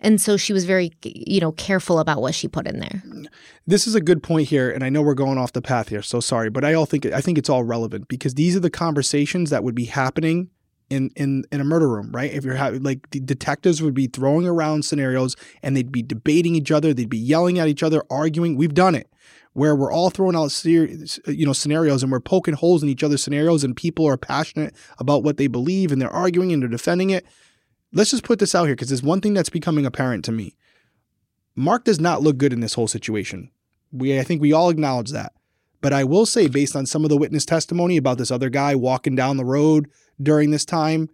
And 0.00 0.20
so 0.20 0.36
she 0.36 0.52
was 0.52 0.66
very, 0.66 0.92
you 1.02 1.40
know, 1.40 1.52
careful 1.52 1.98
about 1.98 2.20
what 2.20 2.34
she 2.34 2.46
put 2.46 2.66
in 2.66 2.78
there. 2.78 3.02
this 3.66 3.86
is 3.86 3.94
a 3.94 4.00
good 4.00 4.22
point 4.22 4.48
here, 4.48 4.70
and 4.70 4.84
I 4.84 4.90
know 4.90 5.00
we're 5.00 5.14
going 5.14 5.38
off 5.38 5.52
the 5.52 5.62
path 5.62 5.88
here, 5.88 6.02
so 6.02 6.20
sorry, 6.20 6.50
but 6.50 6.64
I 6.64 6.74
all 6.74 6.84
think 6.84 7.06
I 7.06 7.20
think 7.20 7.38
it's 7.38 7.48
all 7.48 7.64
relevant 7.64 8.08
because 8.08 8.34
these 8.34 8.54
are 8.54 8.60
the 8.60 8.70
conversations 8.70 9.50
that 9.50 9.64
would 9.64 9.74
be 9.74 9.86
happening 9.86 10.50
in 10.90 11.10
in 11.16 11.44
in 11.50 11.60
a 11.60 11.64
murder 11.64 11.88
room, 11.88 12.10
right? 12.12 12.32
If 12.32 12.44
you're 12.44 12.58
like 12.80 13.10
the 13.10 13.20
detectives 13.20 13.82
would 13.82 13.94
be 13.94 14.06
throwing 14.06 14.46
around 14.46 14.84
scenarios 14.84 15.36
and 15.62 15.76
they'd 15.76 15.92
be 15.92 16.02
debating 16.02 16.54
each 16.54 16.70
other, 16.70 16.92
they'd 16.92 17.08
be 17.08 17.18
yelling 17.18 17.58
at 17.58 17.68
each 17.68 17.82
other, 17.82 18.02
arguing. 18.10 18.56
We've 18.56 18.74
done 18.74 18.94
it 18.94 19.08
where 19.54 19.74
we're 19.74 19.92
all 19.92 20.10
throwing 20.10 20.36
out 20.36 20.64
you 20.64 21.46
know 21.46 21.52
scenarios 21.52 22.02
and 22.02 22.12
we're 22.12 22.20
poking 22.20 22.54
holes 22.54 22.82
in 22.82 22.88
each 22.88 23.02
other's 23.02 23.22
scenarios 23.22 23.64
and 23.64 23.76
people 23.76 24.06
are 24.06 24.16
passionate 24.16 24.74
about 24.98 25.22
what 25.22 25.36
they 25.36 25.46
believe 25.46 25.90
and 25.90 26.02
they're 26.02 26.10
arguing 26.10 26.52
and 26.52 26.62
they're 26.62 26.68
defending 26.68 27.10
it. 27.10 27.24
Let's 27.92 28.10
just 28.10 28.24
put 28.24 28.40
this 28.40 28.54
out 28.54 28.64
here 28.64 28.74
because 28.74 28.88
there's 28.88 29.02
one 29.02 29.20
thing 29.20 29.34
that's 29.34 29.50
becoming 29.50 29.86
apparent 29.86 30.24
to 30.26 30.32
me. 30.32 30.56
Mark 31.56 31.84
does 31.84 32.00
not 32.00 32.20
look 32.20 32.36
good 32.36 32.52
in 32.52 32.60
this 32.60 32.74
whole 32.74 32.88
situation. 32.88 33.50
We 33.92 34.18
I 34.18 34.24
think 34.24 34.42
we 34.42 34.52
all 34.52 34.70
acknowledge 34.70 35.10
that. 35.12 35.32
But 35.80 35.92
I 35.92 36.02
will 36.02 36.24
say, 36.24 36.48
based 36.48 36.74
on 36.74 36.86
some 36.86 37.04
of 37.04 37.10
the 37.10 37.16
witness 37.16 37.44
testimony 37.44 37.98
about 37.98 38.16
this 38.16 38.30
other 38.30 38.48
guy 38.48 38.74
walking 38.74 39.14
down 39.14 39.36
the 39.36 39.44
road 39.44 39.90
during 40.20 40.50
this 40.50 40.64
time, 40.64 41.10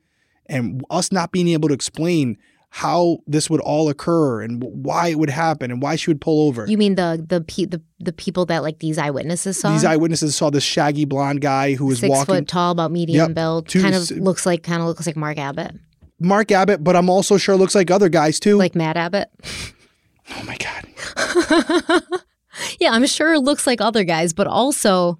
and 0.46 0.84
us 0.88 1.10
not 1.10 1.32
being 1.32 1.48
able 1.48 1.68
to 1.68 1.74
explain 1.74 2.38
how 2.72 3.18
this 3.26 3.50
would 3.50 3.60
all 3.60 3.88
occur 3.88 4.42
and 4.42 4.62
why 4.62 5.08
it 5.08 5.18
would 5.18 5.28
happen 5.30 5.72
and 5.72 5.82
why 5.82 5.96
she 5.96 6.08
would 6.08 6.20
pull 6.20 6.46
over. 6.46 6.66
You 6.68 6.78
mean 6.78 6.94
the 6.94 7.24
the 7.28 7.40
pe- 7.40 7.64
the, 7.64 7.82
the 7.98 8.12
people 8.12 8.46
that 8.46 8.62
like 8.62 8.78
these 8.78 8.96
eyewitnesses 8.96 9.58
saw? 9.58 9.72
These 9.72 9.84
eyewitnesses 9.84 10.36
saw 10.36 10.50
this 10.50 10.62
shaggy 10.62 11.04
blonde 11.04 11.40
guy 11.40 11.74
who 11.74 11.86
was 11.86 11.98
six 11.98 12.08
walking. 12.10 12.34
foot 12.36 12.48
tall, 12.48 12.70
about 12.70 12.92
medium 12.92 13.28
Yep. 13.30 13.34
build, 13.34 13.68
Two- 13.68 13.82
kind 13.82 13.94
of 13.96 14.02
s- 14.02 14.12
looks 14.12 14.46
like 14.46 14.62
kind 14.62 14.80
of 14.82 14.86
looks 14.86 15.04
like 15.06 15.16
Mark 15.16 15.36
Abbott, 15.38 15.74
Mark 16.20 16.52
Abbott, 16.52 16.84
but 16.84 16.94
I'm 16.94 17.10
also 17.10 17.36
sure 17.38 17.56
looks 17.56 17.74
like 17.74 17.90
other 17.90 18.08
guys 18.08 18.38
too. 18.38 18.56
like 18.56 18.74
Matt 18.76 18.96
Abbott. 18.96 19.30
oh 20.36 20.42
my 20.44 20.56
god. 20.56 22.02
yeah, 22.80 22.90
I'm 22.92 23.06
sure 23.06 23.34
it 23.34 23.40
looks 23.40 23.66
like 23.66 23.80
other 23.80 24.04
guys, 24.04 24.32
but 24.32 24.46
also 24.46 25.18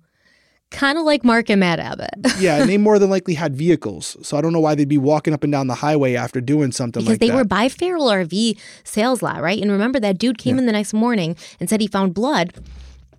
kind 0.70 0.98
of 0.98 1.05
like 1.05 1.24
Mark 1.24 1.51
and 1.51 1.60
Matt 1.60 1.78
Abbott. 1.80 2.14
Yeah, 2.40 2.56
and 2.60 2.70
they 2.70 2.78
more 2.78 2.98
than 2.98 3.10
likely 3.10 3.34
had 3.34 3.55
vehicles, 3.55 4.16
so 4.22 4.36
I 4.36 4.40
don't 4.40 4.52
know 4.52 4.60
why 4.60 4.74
they'd 4.74 4.88
be 4.88 4.97
walking 4.98 5.34
up 5.34 5.44
and 5.44 5.52
down 5.52 5.66
the 5.66 5.74
highway 5.74 6.14
after 6.14 6.40
doing 6.40 6.72
something 6.72 7.02
because 7.02 7.14
like 7.14 7.20
that. 7.20 7.26
Because 7.26 7.32
they 7.32 7.36
were 7.36 7.44
by 7.44 7.68
Farrell 7.68 8.06
RV 8.06 8.59
sales 8.84 9.20
lot, 9.22 9.42
right? 9.42 9.60
And 9.60 9.70
remember 9.70 10.01
that 10.01 10.16
dude 10.18 10.38
came 10.38 10.59
in 10.59 10.64
the 10.66 10.72
next 10.72 10.94
morning 10.94 11.36
and 11.59 11.68
said 11.68 11.80
he 11.82 11.86
found 11.86 12.14
blood 12.14 12.55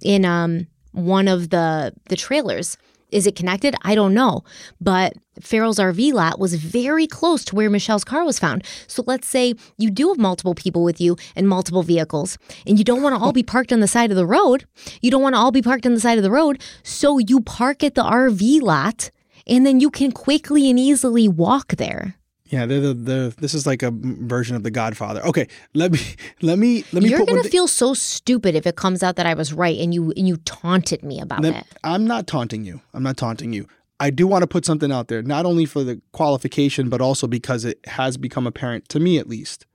in 0.01 0.25
um 0.25 0.67
one 0.93 1.27
of 1.27 1.49
the 1.51 1.93
the 2.09 2.15
trailers. 2.15 2.77
Is 3.11 3.27
it 3.27 3.35
connected? 3.35 3.75
I 3.83 3.93
don't 3.93 4.13
know. 4.13 4.43
But 4.79 5.13
Farrell's 5.39 5.79
RV 5.79 6.13
lot 6.13 6.39
was 6.39 6.55
very 6.55 7.07
close 7.07 7.43
to 7.45 7.55
where 7.55 7.69
Mischelle's 7.69 8.03
car 8.03 8.23
was 8.23 8.39
found. 8.39 8.65
So 8.88 9.03
let's 9.05 9.27
say 9.27 9.55
you 9.77 9.89
do 9.89 10.09
have 10.09 10.17
multiple 10.17 10.55
people 10.55 10.83
with 10.83 10.99
you 10.99 11.17
and 11.35 11.47
multiple 11.47 11.83
vehicles, 11.83 12.38
and 12.65 12.77
you 12.77 12.83
don't 12.83 13.01
want 13.01 13.15
to 13.15 13.21
all 13.21 13.33
be 13.33 13.43
parked 13.43 13.73
on 13.73 13.79
the 13.79 13.88
side 13.88 14.11
of 14.11 14.17
the 14.17 14.25
road. 14.25 14.65
You 15.01 15.11
don't 15.11 15.21
want 15.21 15.35
to 15.35 15.39
all 15.39 15.51
be 15.51 15.61
parked 15.61 15.85
on 15.85 15.93
the 15.93 15.99
side 15.99 16.17
of 16.17 16.23
the 16.23 16.31
road. 16.31 16.61
So 16.83 17.17
you 17.17 17.41
park 17.41 17.83
at 17.83 17.95
the 17.95 18.03
RV 18.03 18.61
lot, 18.61 19.11
and 19.45 19.65
then 19.65 19.79
you 19.79 19.89
can 19.89 20.11
quickly 20.11 20.69
and 20.69 20.79
easily 20.79 21.27
walk 21.27 21.75
there. 21.75 22.15
Yeah, 22.51 22.65
they're 22.65 22.81
the, 22.81 22.93
the 22.93 23.35
this 23.37 23.53
is 23.53 23.65
like 23.65 23.81
a 23.81 23.91
version 23.91 24.57
of 24.57 24.63
the 24.63 24.71
Godfather. 24.71 25.21
Okay, 25.25 25.47
let 25.73 25.93
me 25.93 25.99
let 26.41 26.59
me 26.59 26.83
let 26.91 27.01
me 27.01 27.09
You're 27.09 27.25
gonna 27.25 27.43
thi- 27.43 27.49
feel 27.49 27.67
so 27.67 27.93
stupid 27.93 28.55
if 28.55 28.67
it 28.67 28.75
comes 28.75 29.01
out 29.01 29.15
that 29.15 29.25
I 29.25 29.33
was 29.33 29.53
right 29.53 29.79
and 29.79 29.93
you 29.93 30.11
and 30.17 30.27
you 30.27 30.35
taunted 30.37 31.01
me 31.01 31.21
about 31.21 31.41
let- 31.41 31.55
it. 31.55 31.65
I'm 31.83 32.05
not 32.05 32.27
taunting 32.27 32.65
you. 32.65 32.81
I'm 32.93 33.03
not 33.03 33.15
taunting 33.15 33.53
you. 33.53 33.67
I 34.01 34.09
do 34.09 34.27
want 34.27 34.41
to 34.41 34.47
put 34.47 34.65
something 34.65 34.91
out 34.91 35.07
there, 35.07 35.21
not 35.21 35.45
only 35.45 35.65
for 35.65 35.83
the 35.83 36.01
qualification, 36.11 36.89
but 36.89 37.01
also 37.01 37.25
because 37.25 37.63
it 37.63 37.79
has 37.85 38.17
become 38.17 38.45
apparent 38.45 38.89
to 38.89 38.99
me 38.99 39.17
at 39.17 39.29
least. 39.29 39.65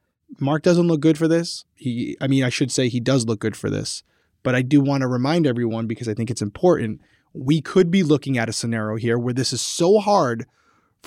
Mark 0.40 0.62
doesn't 0.62 0.88
look 0.88 1.00
good 1.00 1.16
for 1.16 1.28
this. 1.28 1.64
He 1.74 2.16
I 2.20 2.26
mean, 2.26 2.44
I 2.44 2.50
should 2.50 2.70
say 2.70 2.88
he 2.88 3.00
does 3.00 3.24
look 3.24 3.40
good 3.40 3.56
for 3.56 3.70
this. 3.70 4.02
But 4.42 4.54
I 4.54 4.60
do 4.62 4.82
want 4.82 5.00
to 5.00 5.08
remind 5.08 5.46
everyone 5.46 5.86
because 5.86 6.08
I 6.08 6.14
think 6.14 6.30
it's 6.30 6.42
important. 6.42 7.00
We 7.32 7.60
could 7.62 7.90
be 7.90 8.02
looking 8.02 8.36
at 8.36 8.48
a 8.48 8.52
scenario 8.52 8.96
here 8.96 9.18
where 9.18 9.34
this 9.34 9.52
is 9.52 9.60
so 9.62 9.98
hard 9.98 10.46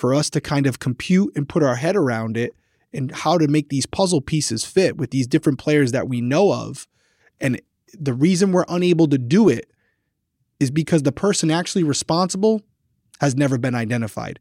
for 0.00 0.14
us 0.14 0.30
to 0.30 0.40
kind 0.40 0.66
of 0.66 0.78
compute 0.78 1.30
and 1.36 1.48
put 1.48 1.62
our 1.62 1.76
head 1.76 1.94
around 1.94 2.36
it 2.36 2.54
and 2.92 3.12
how 3.12 3.36
to 3.36 3.46
make 3.46 3.68
these 3.68 3.86
puzzle 3.86 4.22
pieces 4.22 4.64
fit 4.64 4.96
with 4.96 5.10
these 5.10 5.26
different 5.26 5.58
players 5.58 5.92
that 5.92 6.08
we 6.08 6.20
know 6.20 6.52
of. 6.52 6.88
And 7.40 7.60
the 7.92 8.14
reason 8.14 8.50
we're 8.50 8.64
unable 8.68 9.06
to 9.08 9.18
do 9.18 9.48
it 9.48 9.70
is 10.58 10.70
because 10.70 11.02
the 11.02 11.12
person 11.12 11.50
actually 11.50 11.84
responsible 11.84 12.62
has 13.20 13.36
never 13.36 13.58
been 13.58 13.74
identified. 13.74 14.40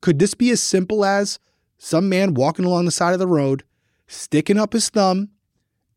Could 0.00 0.18
this 0.20 0.34
be 0.34 0.50
as 0.50 0.62
simple 0.62 1.04
as 1.04 1.38
some 1.76 2.08
man 2.08 2.34
walking 2.34 2.64
along 2.64 2.84
the 2.84 2.90
side 2.90 3.12
of 3.12 3.18
the 3.18 3.26
road, 3.26 3.64
sticking 4.06 4.58
up 4.58 4.72
his 4.72 4.88
thumb, 4.88 5.30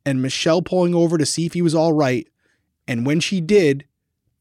and 0.06 0.20
Mischelle 0.20 0.66
pulling 0.66 0.96
over 0.96 1.18
to 1.18 1.26
see 1.26 1.46
if 1.46 1.54
he 1.54 1.62
was 1.62 1.76
all 1.76 1.94
right? 1.94 2.28
And 2.88 3.06
when 3.06 3.20
she 3.20 3.42
did, 3.42 3.86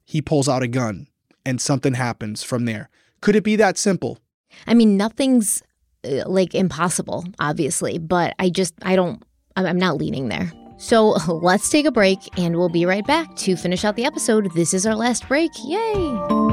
he 0.04 0.22
pulls 0.22 0.48
out 0.48 0.62
a 0.62 0.68
gun 0.68 1.08
and 1.44 1.60
something 1.60 1.94
happens 1.94 2.42
from 2.42 2.64
there. 2.64 2.88
Could 3.20 3.36
it 3.36 3.44
be 3.44 3.56
that 3.56 3.76
simple? 3.78 4.18
I 4.66 4.74
mean, 4.74 4.96
nothing's 4.96 5.62
uh, 6.04 6.28
like 6.28 6.54
impossible, 6.54 7.24
obviously, 7.38 7.98
but 7.98 8.34
I 8.38 8.50
just 8.50 8.74
I 8.82 8.96
don't 8.96 9.22
I'm 9.56 9.78
not 9.78 9.96
leaning 9.96 10.28
there. 10.28 10.52
So 10.78 11.10
let's 11.28 11.70
take 11.70 11.86
a 11.86 11.92
break 11.92 12.18
and 12.38 12.56
we'll 12.56 12.68
be 12.68 12.86
right 12.86 13.06
back 13.06 13.36
to 13.36 13.56
finish 13.56 13.84
out 13.84 13.96
the 13.96 14.04
episode. 14.04 14.52
This 14.54 14.74
is 14.74 14.86
our 14.86 14.96
last 14.96 15.28
break. 15.28 15.50
Yay! 15.64 16.51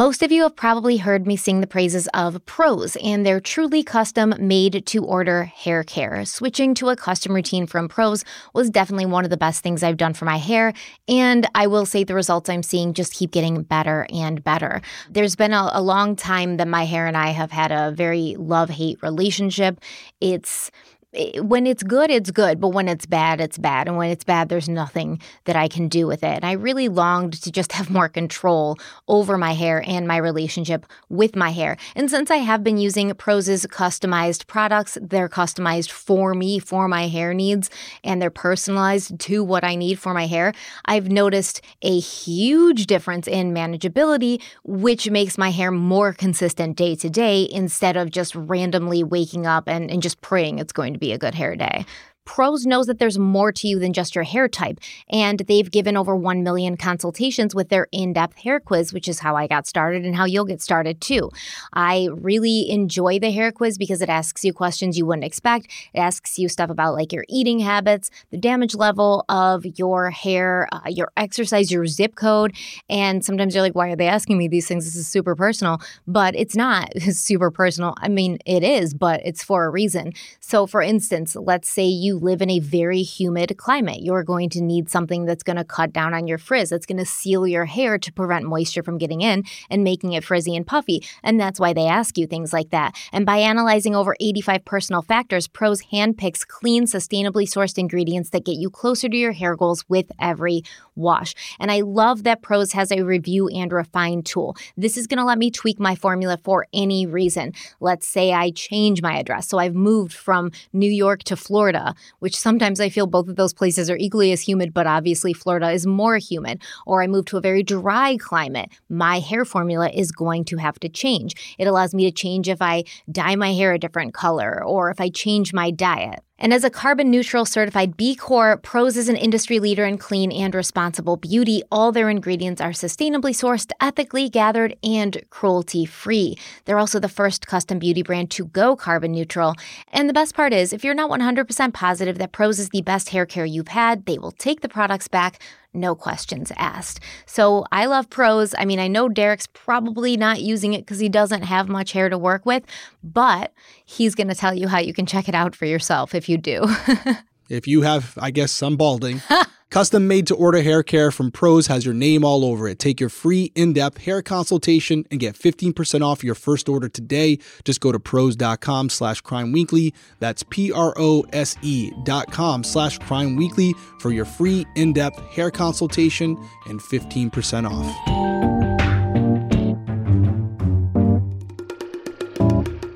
Most 0.00 0.22
of 0.22 0.32
you 0.32 0.44
have 0.44 0.56
probably 0.56 0.96
heard 0.96 1.26
me 1.26 1.36
sing 1.36 1.60
the 1.60 1.66
praises 1.66 2.08
of 2.14 2.42
Prose 2.46 2.96
and 3.04 3.26
their 3.26 3.38
truly 3.38 3.82
custom 3.82 4.32
made 4.38 4.86
to 4.86 5.04
order 5.04 5.44
hair 5.44 5.84
care. 5.84 6.24
Switching 6.24 6.72
to 6.76 6.88
a 6.88 6.96
custom 6.96 7.34
routine 7.34 7.66
from 7.66 7.86
Prose 7.86 8.24
was 8.54 8.70
definitely 8.70 9.04
one 9.04 9.24
of 9.24 9.30
the 9.30 9.36
best 9.36 9.62
things 9.62 9.82
I've 9.82 9.98
done 9.98 10.14
for 10.14 10.24
my 10.24 10.38
hair, 10.38 10.72
and 11.06 11.46
I 11.54 11.66
will 11.66 11.84
say 11.84 12.02
the 12.02 12.14
results 12.14 12.48
I'm 12.48 12.62
seeing 12.62 12.94
just 12.94 13.12
keep 13.12 13.30
getting 13.30 13.62
better 13.62 14.06
and 14.10 14.42
better. 14.42 14.80
There's 15.10 15.36
been 15.36 15.52
a, 15.52 15.68
a 15.74 15.82
long 15.82 16.16
time 16.16 16.56
that 16.56 16.66
my 16.66 16.86
hair 16.86 17.06
and 17.06 17.14
I 17.14 17.32
have 17.32 17.50
had 17.50 17.70
a 17.70 17.90
very 17.90 18.36
love 18.38 18.70
hate 18.70 19.02
relationship. 19.02 19.80
It's 20.22 20.68
it- 20.68 20.89
Eh, 21.12 21.40
when 21.40 21.66
it's 21.66 21.82
good, 21.82 22.08
it's 22.08 22.30
good, 22.30 22.60
but 22.60 22.68
when 22.68 22.86
it's 22.86 23.04
bad, 23.04 23.40
it's 23.40 23.58
bad. 23.58 23.88
And 23.88 23.96
when 23.96 24.10
it's 24.10 24.22
bad, 24.22 24.48
there's 24.48 24.68
nothing 24.68 25.20
that 25.44 25.56
I 25.56 25.66
can 25.66 25.88
do 25.88 26.06
with 26.06 26.22
it. 26.22 26.36
And 26.36 26.44
I 26.44 26.52
really 26.52 26.88
longed 26.88 27.32
to 27.42 27.50
just 27.50 27.72
have 27.80 27.90
more 27.90 28.08
control 28.08 28.78
over 29.08 29.36
my 29.36 29.52
hair 29.52 29.82
and 29.86 30.06
my 30.06 30.16
relationship 30.16 30.86
with 31.08 31.34
my 31.34 31.50
hair. 31.50 31.76
And 31.96 32.08
since 32.08 32.30
I 32.30 32.36
have 32.36 32.62
been 32.62 32.78
using 32.78 33.12
Prose's 33.14 33.66
customized 33.66 34.46
products, 34.46 34.96
they're 35.02 35.28
customized 35.28 35.90
for 35.90 36.32
me, 36.32 36.60
for 36.60 36.86
my 36.86 37.08
hair 37.08 37.34
needs, 37.34 37.70
and 38.04 38.22
they're 38.22 38.30
personalized 38.30 39.18
to 39.20 39.42
what 39.42 39.64
I 39.64 39.74
need 39.74 39.98
for 39.98 40.14
my 40.14 40.26
hair. 40.26 40.52
I've 40.84 41.10
noticed 41.10 41.60
a 41.82 41.98
huge 41.98 42.86
difference 42.86 43.26
in 43.26 43.52
manageability, 43.52 44.40
which 44.62 45.10
makes 45.10 45.36
my 45.36 45.50
hair 45.50 45.72
more 45.72 46.12
consistent 46.12 46.76
day 46.76 46.94
to 46.96 47.10
day 47.10 47.48
instead 47.50 47.96
of 47.96 48.10
just 48.10 48.36
randomly 48.36 49.02
waking 49.02 49.46
up 49.46 49.68
and, 49.68 49.90
and 49.90 50.02
just 50.02 50.20
praying 50.20 50.60
it's 50.60 50.72
going 50.72 50.92
to 50.92 50.99
be 51.00 51.12
a 51.12 51.18
good 51.18 51.34
hair 51.34 51.56
day. 51.56 51.84
Prose 52.24 52.66
knows 52.66 52.86
that 52.86 52.98
there's 52.98 53.18
more 53.18 53.52
to 53.52 53.66
you 53.66 53.78
than 53.78 53.92
just 53.92 54.14
your 54.14 54.24
hair 54.24 54.48
type, 54.48 54.78
and 55.08 55.40
they've 55.40 55.70
given 55.70 55.96
over 55.96 56.14
1 56.14 56.42
million 56.42 56.76
consultations 56.76 57.54
with 57.54 57.68
their 57.68 57.88
in 57.92 58.12
depth 58.12 58.38
hair 58.38 58.60
quiz, 58.60 58.92
which 58.92 59.08
is 59.08 59.20
how 59.20 59.36
I 59.36 59.46
got 59.46 59.66
started 59.66 60.04
and 60.04 60.14
how 60.14 60.24
you'll 60.24 60.44
get 60.44 60.60
started 60.60 61.00
too. 61.00 61.30
I 61.72 62.08
really 62.12 62.70
enjoy 62.70 63.18
the 63.18 63.30
hair 63.30 63.52
quiz 63.52 63.78
because 63.78 64.02
it 64.02 64.08
asks 64.08 64.44
you 64.44 64.52
questions 64.52 64.98
you 64.98 65.06
wouldn't 65.06 65.24
expect. 65.24 65.66
It 65.94 65.98
asks 65.98 66.38
you 66.38 66.48
stuff 66.48 66.70
about 66.70 66.94
like 66.94 67.12
your 67.12 67.24
eating 67.28 67.58
habits, 67.58 68.10
the 68.30 68.38
damage 68.38 68.74
level 68.74 69.24
of 69.28 69.64
your 69.78 70.10
hair, 70.10 70.68
uh, 70.72 70.88
your 70.88 71.10
exercise, 71.16 71.70
your 71.70 71.86
zip 71.86 72.14
code. 72.14 72.54
And 72.88 73.24
sometimes 73.24 73.54
you're 73.54 73.62
like, 73.62 73.74
why 73.74 73.88
are 73.88 73.96
they 73.96 74.08
asking 74.08 74.38
me 74.38 74.48
these 74.48 74.68
things? 74.68 74.84
This 74.84 74.96
is 74.96 75.08
super 75.08 75.34
personal, 75.34 75.80
but 76.06 76.34
it's 76.36 76.56
not 76.56 76.92
super 77.10 77.50
personal. 77.50 77.94
I 77.98 78.08
mean, 78.08 78.38
it 78.46 78.62
is, 78.62 78.94
but 78.94 79.20
it's 79.24 79.42
for 79.42 79.64
a 79.64 79.70
reason. 79.70 80.12
So, 80.40 80.66
for 80.66 80.82
instance, 80.82 81.36
let's 81.36 81.68
say 81.68 81.84
you 81.84 82.09
you 82.10 82.18
live 82.18 82.42
in 82.42 82.50
a 82.50 82.58
very 82.58 83.02
humid 83.02 83.56
climate. 83.56 84.02
You're 84.02 84.24
going 84.24 84.48
to 84.50 84.60
need 84.60 84.90
something 84.90 85.26
that's 85.26 85.44
going 85.44 85.58
to 85.58 85.64
cut 85.64 85.92
down 85.92 86.12
on 86.12 86.26
your 86.26 86.38
frizz, 86.38 86.70
that's 86.70 86.86
going 86.86 86.98
to 86.98 87.06
seal 87.06 87.46
your 87.46 87.66
hair 87.66 87.98
to 87.98 88.12
prevent 88.12 88.44
moisture 88.44 88.82
from 88.82 88.98
getting 88.98 89.20
in 89.20 89.44
and 89.70 89.84
making 89.84 90.12
it 90.14 90.24
frizzy 90.24 90.56
and 90.56 90.66
puffy. 90.66 91.04
And 91.22 91.38
that's 91.38 91.60
why 91.60 91.72
they 91.72 91.86
ask 91.86 92.18
you 92.18 92.26
things 92.26 92.52
like 92.52 92.70
that. 92.70 92.96
And 93.12 93.24
by 93.24 93.36
analyzing 93.36 93.94
over 93.94 94.16
85 94.18 94.64
personal 94.64 95.02
factors, 95.02 95.46
Prose 95.46 95.82
handpicks 95.92 96.44
clean, 96.44 96.84
sustainably 96.84 97.46
sourced 97.46 97.78
ingredients 97.78 98.30
that 98.30 98.44
get 98.44 98.56
you 98.56 98.70
closer 98.70 99.08
to 99.08 99.16
your 99.16 99.32
hair 99.32 99.54
goals 99.54 99.84
with 99.88 100.10
every 100.18 100.62
wash. 100.96 101.34
And 101.60 101.70
I 101.70 101.80
love 101.80 102.24
that 102.24 102.42
Prose 102.42 102.72
has 102.72 102.90
a 102.90 103.02
review 103.02 103.48
and 103.48 103.72
refine 103.72 104.22
tool. 104.22 104.56
This 104.76 104.96
is 104.96 105.06
going 105.06 105.18
to 105.18 105.24
let 105.24 105.38
me 105.38 105.50
tweak 105.50 105.78
my 105.78 105.94
formula 105.94 106.38
for 106.42 106.66
any 106.72 107.06
reason. 107.06 107.52
Let's 107.78 108.08
say 108.08 108.32
I 108.32 108.50
change 108.50 109.00
my 109.00 109.16
address. 109.16 109.48
So 109.48 109.58
I've 109.58 109.74
moved 109.76 110.12
from 110.12 110.50
New 110.72 110.90
York 110.90 111.22
to 111.24 111.36
Florida, 111.36 111.94
which 112.18 112.36
sometimes 112.36 112.80
I 112.80 112.88
feel 112.88 113.06
both 113.06 113.28
of 113.28 113.36
those 113.36 113.52
places 113.52 113.90
are 113.90 113.96
equally 113.96 114.32
as 114.32 114.42
humid, 114.42 114.74
but 114.74 114.86
obviously 114.86 115.32
Florida 115.32 115.70
is 115.70 115.86
more 115.86 116.18
humid. 116.18 116.62
Or 116.86 117.02
I 117.02 117.06
move 117.06 117.26
to 117.26 117.36
a 117.36 117.40
very 117.40 117.62
dry 117.62 118.16
climate. 118.18 118.70
My 118.88 119.18
hair 119.20 119.44
formula 119.44 119.90
is 119.90 120.12
going 120.12 120.44
to 120.46 120.56
have 120.58 120.78
to 120.80 120.88
change. 120.88 121.56
It 121.58 121.66
allows 121.66 121.94
me 121.94 122.04
to 122.04 122.12
change 122.12 122.48
if 122.48 122.62
I 122.62 122.84
dye 123.10 123.36
my 123.36 123.52
hair 123.52 123.72
a 123.72 123.78
different 123.78 124.14
color 124.14 124.62
or 124.64 124.90
if 124.90 125.00
I 125.00 125.08
change 125.08 125.52
my 125.52 125.70
diet. 125.70 126.20
And 126.42 126.54
as 126.54 126.64
a 126.64 126.70
carbon 126.70 127.10
neutral 127.10 127.44
certified 127.44 127.98
B 127.98 128.16
Corp, 128.16 128.62
Prose 128.62 128.96
is 128.96 129.10
an 129.10 129.16
industry 129.16 129.58
leader 129.58 129.84
in 129.84 129.98
clean 129.98 130.32
and 130.32 130.54
responsible 130.54 131.18
beauty. 131.18 131.62
All 131.70 131.92
their 131.92 132.08
ingredients 132.08 132.62
are 132.62 132.70
sustainably 132.70 133.32
sourced, 133.32 133.70
ethically 133.78 134.30
gathered, 134.30 134.74
and 134.82 135.22
cruelty 135.28 135.84
free. 135.84 136.38
They're 136.64 136.78
also 136.78 136.98
the 136.98 137.10
first 137.10 137.46
custom 137.46 137.78
beauty 137.78 138.02
brand 138.02 138.30
to 138.30 138.46
go 138.46 138.74
carbon 138.74 139.12
neutral. 139.12 139.54
And 139.92 140.08
the 140.08 140.14
best 140.14 140.34
part 140.34 140.54
is, 140.54 140.72
if 140.72 140.82
you're 140.82 140.94
not 140.94 141.10
100% 141.10 141.74
positive 141.74 142.16
that 142.16 142.32
Prose 142.32 142.58
is 142.58 142.70
the 142.70 142.80
best 142.80 143.10
hair 143.10 143.26
care 143.26 143.44
you've 143.44 143.68
had, 143.68 144.06
they 144.06 144.16
will 144.16 144.32
take 144.32 144.62
the 144.62 144.68
products 144.68 145.08
back 145.08 145.42
no 145.72 145.94
questions 145.94 146.52
asked. 146.56 147.00
So 147.26 147.64
I 147.70 147.86
love 147.86 148.10
Prose. 148.10 148.54
I 148.58 148.64
mean, 148.64 148.80
I 148.80 148.88
know 148.88 149.08
Derek's 149.08 149.46
probably 149.46 150.16
not 150.16 150.40
using 150.40 150.72
it 150.72 150.80
because 150.80 150.98
he 150.98 151.08
doesn't 151.08 151.42
have 151.42 151.68
much 151.68 151.92
hair 151.92 152.08
to 152.08 152.18
work 152.18 152.44
with, 152.44 152.64
but 153.02 153.52
he's 153.84 154.14
going 154.14 154.28
to 154.28 154.34
tell 154.34 154.54
you 154.54 154.68
how 154.68 154.78
you 154.78 154.92
can 154.92 155.06
check 155.06 155.28
it 155.28 155.34
out 155.34 155.54
for 155.54 155.66
yourself 155.66 156.14
if 156.14 156.28
you 156.28 156.36
do. 156.38 156.66
if 157.50 157.66
you 157.66 157.82
have, 157.82 158.16
I 158.20 158.30
guess, 158.30 158.52
some 158.52 158.76
balding. 158.76 159.20
Custom 159.70 160.08
made 160.08 160.26
to 160.26 160.34
order 160.34 160.62
hair 160.62 160.82
care 160.82 161.12
from 161.12 161.30
Prose 161.30 161.68
has 161.68 161.84
your 161.84 161.94
name 161.94 162.24
all 162.24 162.44
over 162.44 162.66
it. 162.66 162.80
Take 162.80 162.98
your 162.98 163.08
free 163.08 163.52
in 163.54 163.72
depth 163.72 163.98
hair 163.98 164.20
consultation 164.20 165.04
and 165.12 165.20
get 165.20 165.36
15% 165.36 166.04
off 166.04 166.24
your 166.24 166.34
first 166.34 166.68
order 166.68 166.88
today. 166.88 167.38
Just 167.64 167.80
go 167.80 167.92
to 167.92 168.00
prose.com 168.00 168.88
slash 168.88 169.20
crime 169.20 169.52
weekly. 169.52 169.94
That's 170.18 170.42
P 170.42 170.72
R 170.72 170.92
O 170.96 171.24
S 171.32 171.56
E 171.62 171.92
dot 172.02 172.32
com 172.32 172.64
slash 172.64 172.98
crime 172.98 173.36
weekly 173.36 173.72
for 174.00 174.10
your 174.10 174.24
free 174.24 174.66
in 174.74 174.92
depth 174.92 175.20
hair 175.30 175.52
consultation 175.52 176.36
and 176.66 176.80
15% 176.80 177.70
off. 177.70 178.49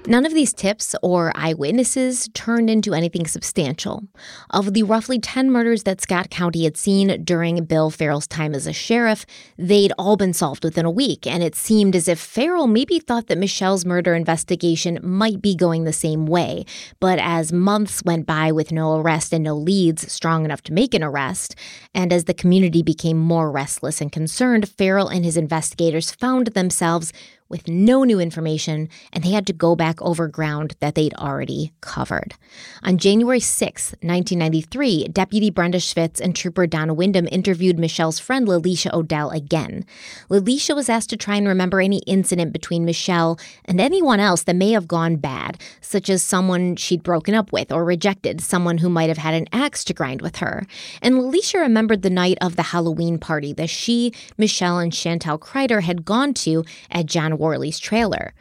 None 0.06 0.26
of 0.26 0.34
these 0.34 0.52
tips 0.52 0.94
or 1.02 1.32
eyewitnesses 1.34 2.28
turned 2.34 2.68
into 2.68 2.92
anything 2.92 3.26
substantial. 3.26 4.02
Of 4.50 4.74
the 4.74 4.82
roughly 4.82 5.18
10 5.18 5.50
murders 5.50 5.84
that 5.84 6.02
Scott 6.02 6.28
County 6.28 6.64
had 6.64 6.76
seen 6.76 7.24
during 7.24 7.64
Bill 7.64 7.88
Farrell's 7.88 8.26
time 8.26 8.54
as 8.54 8.66
a 8.66 8.72
sheriff, 8.74 9.24
they'd 9.56 9.94
all 9.98 10.18
been 10.18 10.34
solved 10.34 10.62
within 10.62 10.84
a 10.84 10.90
week, 10.90 11.26
and 11.26 11.42
it 11.42 11.54
seemed 11.54 11.96
as 11.96 12.06
if 12.06 12.20
Farrell 12.20 12.66
maybe 12.66 12.98
thought 12.98 13.28
that 13.28 13.38
Mischelle's 13.38 13.86
murder 13.86 14.14
investigation 14.14 14.98
might 15.02 15.40
be 15.40 15.54
going 15.56 15.84
the 15.84 15.92
same 15.92 16.26
way. 16.26 16.66
But 17.00 17.18
as 17.18 17.50
months 17.50 18.02
went 18.04 18.26
by 18.26 18.52
with 18.52 18.72
no 18.72 18.98
arrest 18.98 19.32
and 19.32 19.42
no 19.42 19.56
leads 19.56 20.12
strong 20.12 20.44
enough 20.44 20.60
to 20.64 20.74
make 20.74 20.92
an 20.92 21.02
arrest, 21.02 21.54
and 21.94 22.12
as 22.12 22.24
the 22.24 22.34
community 22.34 22.82
became 22.82 23.16
more 23.16 23.50
restless 23.50 24.02
and 24.02 24.12
concerned, 24.12 24.68
Farrell 24.68 25.08
and 25.08 25.24
his 25.24 25.38
investigators 25.38 26.10
found 26.10 26.48
themselves 26.48 27.10
with 27.54 27.68
no 27.68 28.02
new 28.02 28.18
information, 28.18 28.88
and 29.12 29.22
they 29.22 29.30
had 29.30 29.46
to 29.46 29.52
go 29.52 29.76
back 29.76 30.02
over 30.02 30.26
ground 30.26 30.74
that 30.80 30.96
they'd 30.96 31.14
already 31.14 31.72
covered. 31.80 32.34
On 32.82 32.98
January 32.98 33.38
6, 33.38 33.92
1993, 34.02 35.06
Deputy 35.06 35.50
Brenda 35.50 35.78
Schwitz 35.78 36.20
and 36.20 36.34
Trooper 36.34 36.66
Donna 36.66 36.92
Wyndham 36.92 37.28
interviewed 37.30 37.76
Mischelle's 37.76 38.18
friend 38.18 38.48
Lalisha 38.48 38.92
Odell 38.92 39.30
again. 39.30 39.86
Lalisha 40.28 40.74
was 40.74 40.88
asked 40.88 41.10
to 41.10 41.16
try 41.16 41.36
and 41.36 41.46
remember 41.46 41.80
any 41.80 41.98
incident 42.08 42.52
between 42.52 42.84
Mischelle 42.84 43.38
and 43.66 43.80
anyone 43.80 44.18
else 44.18 44.42
that 44.42 44.56
may 44.56 44.72
have 44.72 44.88
gone 44.88 45.14
bad, 45.14 45.60
such 45.80 46.10
as 46.10 46.24
someone 46.24 46.74
she'd 46.74 47.04
broken 47.04 47.36
up 47.36 47.52
with 47.52 47.70
or 47.70 47.84
rejected, 47.84 48.40
someone 48.40 48.78
who 48.78 48.88
might 48.88 49.10
have 49.10 49.18
had 49.18 49.34
an 49.34 49.46
axe 49.52 49.84
to 49.84 49.94
grind 49.94 50.22
with 50.22 50.38
her. 50.38 50.66
And 51.00 51.14
Lalisha 51.14 51.60
remembered 51.60 52.02
the 52.02 52.10
night 52.10 52.38
of 52.40 52.56
the 52.56 52.62
Halloween 52.74 53.16
party 53.16 53.52
that 53.52 53.70
she, 53.70 54.12
Mischelle, 54.36 54.82
and 54.82 54.90
Chantel 54.90 55.38
Kreider 55.38 55.82
had 55.82 56.04
gone 56.04 56.34
to 56.34 56.64
at 56.90 57.06
John 57.06 57.38
Worley's 57.44 57.78
trailer. 57.78 58.34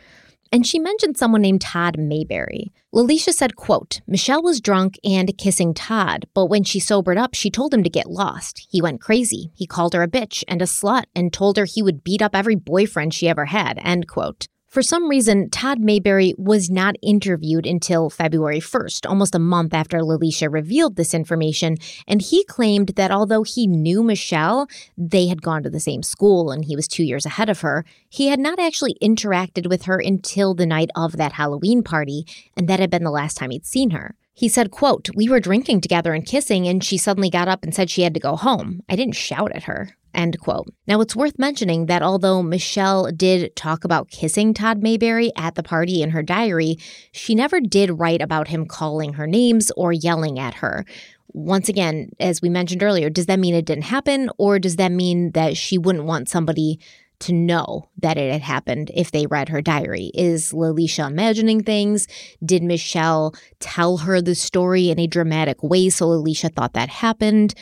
And 0.51 0.65
she 0.67 0.77
mentioned 0.79 1.17
someone 1.17 1.41
named 1.41 1.61
Todd 1.61 1.97
Mayberry. 1.97 2.71
Lalisha 2.93 3.33
said, 3.33 3.55
quote, 3.55 4.01
Mischelle 4.07 4.43
was 4.43 4.61
drunk 4.61 4.99
and 5.03 5.35
kissing 5.35 5.73
Todd, 5.73 6.25
but 6.35 6.45
when 6.45 6.63
she 6.63 6.79
sobered 6.79 7.17
up, 7.17 7.33
she 7.33 7.49
told 7.49 7.73
him 7.73 7.83
to 7.83 7.89
get 7.89 8.09
lost. 8.09 8.67
He 8.69 8.79
went 8.79 9.01
crazy. 9.01 9.51
He 9.55 9.65
called 9.65 9.95
her 9.95 10.03
a 10.03 10.07
bitch 10.07 10.43
and 10.47 10.61
a 10.61 10.65
slut 10.65 11.05
and 11.15 11.33
told 11.33 11.57
her 11.57 11.65
he 11.65 11.81
would 11.81 12.03
beat 12.03 12.21
up 12.21 12.35
every 12.35 12.55
boyfriend 12.55 13.15
she 13.15 13.27
ever 13.27 13.45
had, 13.45 13.79
end 13.83 14.07
quote. 14.07 14.45
For 14.73 14.81
some 14.81 15.07
reason, 15.07 15.51
Todd 15.51 15.81
Mayberry 15.81 16.33
was 16.35 16.71
not 16.71 16.95
interviewed 17.03 17.67
until 17.67 18.09
February 18.09 18.59
1st, 18.59 19.07
almost 19.07 19.35
a 19.35 19.39
month 19.39 19.71
after 19.71 19.99
Lalisha 19.99 20.51
revealed 20.51 20.95
this 20.95 21.13
information, 21.13 21.77
and 22.07 22.23
he 22.23 22.43
claimed 22.45 22.87
that 22.95 23.11
although 23.11 23.43
he 23.43 23.67
knew 23.67 24.01
Mischelle, 24.01 24.67
they 24.97 25.27
had 25.27 25.43
gone 25.43 25.61
to 25.61 25.69
the 25.69 25.79
same 25.79 26.01
school 26.01 26.49
and 26.49 26.65
he 26.65 26.75
was 26.75 26.87
two 26.87 27.03
years 27.03 27.23
ahead 27.23 27.49
of 27.49 27.61
her, 27.61 27.85
he 28.09 28.29
had 28.29 28.39
not 28.39 28.57
actually 28.57 28.97
interacted 28.99 29.69
with 29.69 29.83
her 29.83 29.99
until 29.99 30.55
the 30.55 30.65
night 30.65 30.89
of 30.95 31.17
that 31.17 31.33
Halloween 31.33 31.83
party, 31.83 32.25
and 32.57 32.67
that 32.67 32.79
had 32.79 32.89
been 32.89 33.03
the 33.03 33.11
last 33.11 33.37
time 33.37 33.51
he'd 33.51 33.67
seen 33.67 33.91
her. 33.91 34.15
He 34.33 34.49
said, 34.49 34.71
quote, 34.71 35.07
We 35.13 35.29
were 35.29 35.39
drinking 35.39 35.81
together 35.81 36.15
and 36.15 36.25
kissing, 36.25 36.67
and 36.67 36.83
she 36.83 36.97
suddenly 36.97 37.29
got 37.29 37.47
up 37.47 37.63
and 37.63 37.75
said 37.75 37.91
she 37.91 38.01
had 38.01 38.15
to 38.15 38.19
go 38.19 38.35
home. 38.35 38.81
I 38.89 38.95
didn't 38.95 39.13
shout 39.13 39.51
at 39.51 39.65
her. 39.65 39.95
End 40.13 40.39
quote. 40.39 40.71
Now, 40.87 41.01
it's 41.01 41.15
worth 41.15 41.39
mentioning 41.39 41.87
that 41.87 42.03
although 42.03 42.43
Mischelle 42.43 43.15
did 43.15 43.55
talk 43.55 43.83
about 43.83 44.11
kissing 44.11 44.53
Todd 44.53 44.83
Mayberry 44.83 45.31
at 45.35 45.55
the 45.55 45.63
party 45.63 46.01
in 46.03 46.11
her 46.11 46.21
diary, 46.21 46.77
she 47.11 47.33
never 47.33 47.59
did 47.59 47.99
write 47.99 48.21
about 48.21 48.49
him 48.49 48.65
calling 48.65 49.13
her 49.13 49.25
names 49.25 49.71
or 49.75 49.91
yelling 49.91 50.37
at 50.37 50.55
her. 50.55 50.85
Once 51.29 51.67
again, 51.67 52.11
as 52.19 52.43
we 52.43 52.49
mentioned 52.49 52.83
earlier, 52.83 53.09
does 53.09 53.25
that 53.25 53.39
mean 53.39 53.55
it 53.55 53.65
didn't 53.65 53.85
happen, 53.85 54.29
or 54.37 54.59
does 54.59 54.75
that 54.75 54.91
mean 54.91 55.31
that 55.31 55.57
she 55.57 55.79
wouldn't 55.79 56.05
want 56.05 56.29
somebody 56.29 56.79
to 57.19 57.33
know 57.33 57.89
that 57.97 58.17
it 58.17 58.31
had 58.31 58.41
happened 58.41 58.91
if 58.93 59.11
they 59.11 59.25
read 59.25 59.49
her 59.49 59.61
diary? 59.61 60.11
Is 60.13 60.51
Lalisha 60.51 61.07
imagining 61.07 61.63
things? 61.63 62.07
Did 62.45 62.61
Mischelle 62.61 63.35
tell 63.59 63.97
her 63.97 64.21
the 64.21 64.35
story 64.35 64.89
in 64.89 64.99
a 64.99 65.07
dramatic 65.07 65.63
way 65.63 65.89
so 65.89 66.07
Lalisha 66.07 66.53
thought 66.53 66.73
that 66.73 66.89
happened? 66.89 67.55